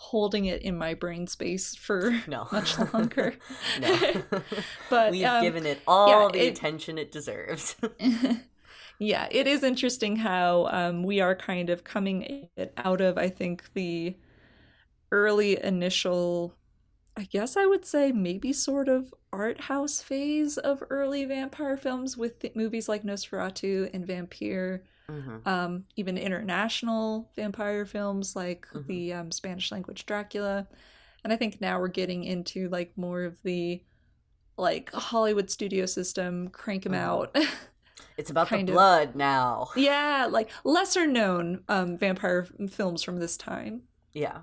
holding 0.00 0.44
it 0.46 0.62
in 0.62 0.76
my 0.78 0.94
brain 0.94 1.26
space 1.26 1.74
for 1.74 2.20
No, 2.28 2.46
much 2.52 2.78
longer. 2.92 3.34
no, 3.80 4.22
But, 4.88 5.10
we've 5.12 5.24
um, 5.24 5.42
given 5.42 5.66
it 5.66 5.80
all 5.86 6.30
the 6.30 6.46
it- 6.46 6.56
attention 6.56 6.98
it 6.98 7.10
deserves. 7.12 7.76
yeah, 8.98 9.28
it 9.30 9.46
is 9.46 9.62
interesting 9.62 10.16
how 10.16 10.66
um, 10.70 11.02
we 11.02 11.20
are 11.20 11.34
kind 11.34 11.68
of 11.70 11.84
coming 11.84 12.48
out 12.76 13.00
of, 13.00 13.18
I 13.18 13.28
think, 13.28 13.64
the 13.74 14.16
early 15.12 15.62
initial, 15.62 16.54
I 17.16 17.24
guess 17.24 17.56
I 17.56 17.66
would 17.66 17.84
say 17.84 18.12
maybe 18.12 18.52
sort 18.52 18.88
of 18.88 19.12
art 19.32 19.62
house 19.62 20.00
phase 20.00 20.58
of 20.58 20.82
early 20.90 21.24
vampire 21.24 21.76
films 21.76 22.16
with 22.16 22.38
th- 22.40 22.54
movies 22.56 22.88
like 22.88 23.02
Nosferatu 23.04 23.90
and 23.92 24.06
Vampyr, 24.06 24.80
Mhm. 25.10 25.46
um, 25.46 25.84
even 25.96 26.18
international 26.18 27.30
vampire 27.34 27.86
films 27.86 28.36
like 28.36 28.66
Mhm. 28.74 28.86
the 28.86 29.12
um, 29.14 29.30
Spanish 29.30 29.72
language 29.72 30.04
Dracula. 30.06 30.68
And 31.24 31.32
I 31.32 31.36
think 31.36 31.60
now 31.60 31.80
we're 31.80 31.88
getting 31.88 32.24
into 32.24 32.68
like 32.68 32.96
more 32.96 33.24
of 33.24 33.42
the 33.42 33.82
like 34.56 34.92
Hollywood 34.92 35.50
studio 35.50 35.86
system, 35.86 36.48
crank 36.48 36.82
them 36.84 36.92
Mhm. 36.92 36.96
out. 36.96 37.34
It's 38.16 38.30
about 38.30 38.48
the 38.48 38.56
kind 38.56 38.68
of- 38.68 38.74
blood 38.74 39.14
now. 39.16 39.68
Yeah, 39.76 40.26
like 40.30 40.50
lesser 40.64 41.06
known 41.06 41.64
um, 41.68 41.96
vampire 41.96 42.44
films 42.68 43.02
from 43.02 43.18
this 43.18 43.36
time. 43.36 43.82
Yeah. 44.12 44.40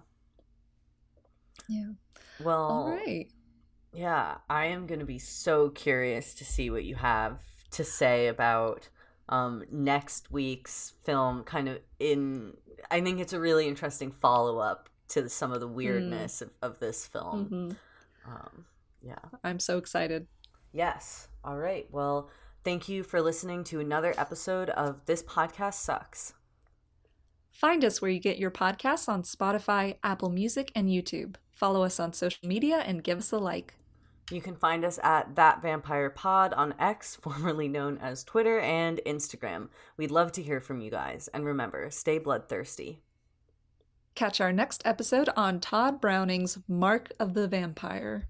Yeah. 1.67 1.91
Well, 2.41 2.63
All 2.69 2.89
right. 2.91 3.29
Yeah, 3.93 4.37
I 4.49 4.65
am 4.67 4.87
going 4.87 4.99
to 4.99 5.05
be 5.05 5.19
so 5.19 5.69
curious 5.69 6.33
to 6.35 6.45
see 6.45 6.69
what 6.69 6.83
you 6.85 6.95
have 6.95 7.41
to 7.71 7.83
say 7.83 8.27
about 8.27 8.89
um 9.29 9.63
next 9.71 10.31
week's 10.31 10.93
film 11.03 11.43
kind 11.43 11.67
of 11.67 11.79
in 11.99 12.53
I 12.91 13.01
think 13.01 13.19
it's 13.19 13.33
a 13.33 13.39
really 13.39 13.67
interesting 13.67 14.11
follow-up 14.11 14.89
to 15.09 15.29
some 15.29 15.51
of 15.51 15.59
the 15.59 15.67
weirdness 15.67 16.41
of, 16.41 16.51
of 16.61 16.79
this 16.79 17.07
film. 17.07 17.49
Mhm. 17.49 17.75
Um 18.27 18.65
yeah. 19.01 19.19
I'm 19.43 19.59
so 19.59 19.77
excited. 19.77 20.27
Yes. 20.71 21.27
All 21.43 21.57
right. 21.57 21.87
Well, 21.91 22.29
thank 22.63 22.89
you 22.89 23.03
for 23.03 23.21
listening 23.21 23.63
to 23.65 23.79
another 23.79 24.13
episode 24.17 24.69
of 24.71 25.05
This 25.05 25.21
Podcast 25.21 25.75
Sucks. 25.75 26.33
Find 27.51 27.85
us 27.85 28.01
where 28.01 28.11
you 28.11 28.19
get 28.19 28.37
your 28.37 28.51
podcasts 28.51 29.07
on 29.07 29.23
Spotify, 29.23 29.97
Apple 30.03 30.29
Music, 30.29 30.71
and 30.75 30.89
YouTube. 30.89 31.35
Follow 31.51 31.83
us 31.83 31.99
on 31.99 32.11
social 32.11 32.45
media 32.47 32.77
and 32.77 33.03
give 33.03 33.19
us 33.19 33.31
a 33.31 33.37
like. 33.37 33.75
You 34.31 34.41
can 34.41 34.55
find 34.55 34.83
us 34.83 34.99
at 35.03 35.35
That 35.35 35.61
Vampire 35.61 36.09
Pod 36.09 36.53
on 36.53 36.73
X, 36.79 37.15
formerly 37.21 37.67
known 37.67 37.97
as 37.99 38.23
Twitter 38.23 38.59
and 38.59 38.99
Instagram. 39.05 39.69
We'd 39.97 40.11
love 40.11 40.31
to 40.33 40.43
hear 40.43 40.59
from 40.59 40.81
you 40.81 40.89
guys. 40.89 41.27
And 41.33 41.45
remember, 41.45 41.89
stay 41.91 42.17
bloodthirsty. 42.17 43.01
Catch 44.15 44.39
our 44.39 44.53
next 44.53 44.81
episode 44.85 45.29
on 45.35 45.59
Tod 45.59 45.99
Browning's 45.99 46.57
Mark 46.67 47.11
of 47.19 47.33
the 47.33 47.47
Vampire. 47.47 48.27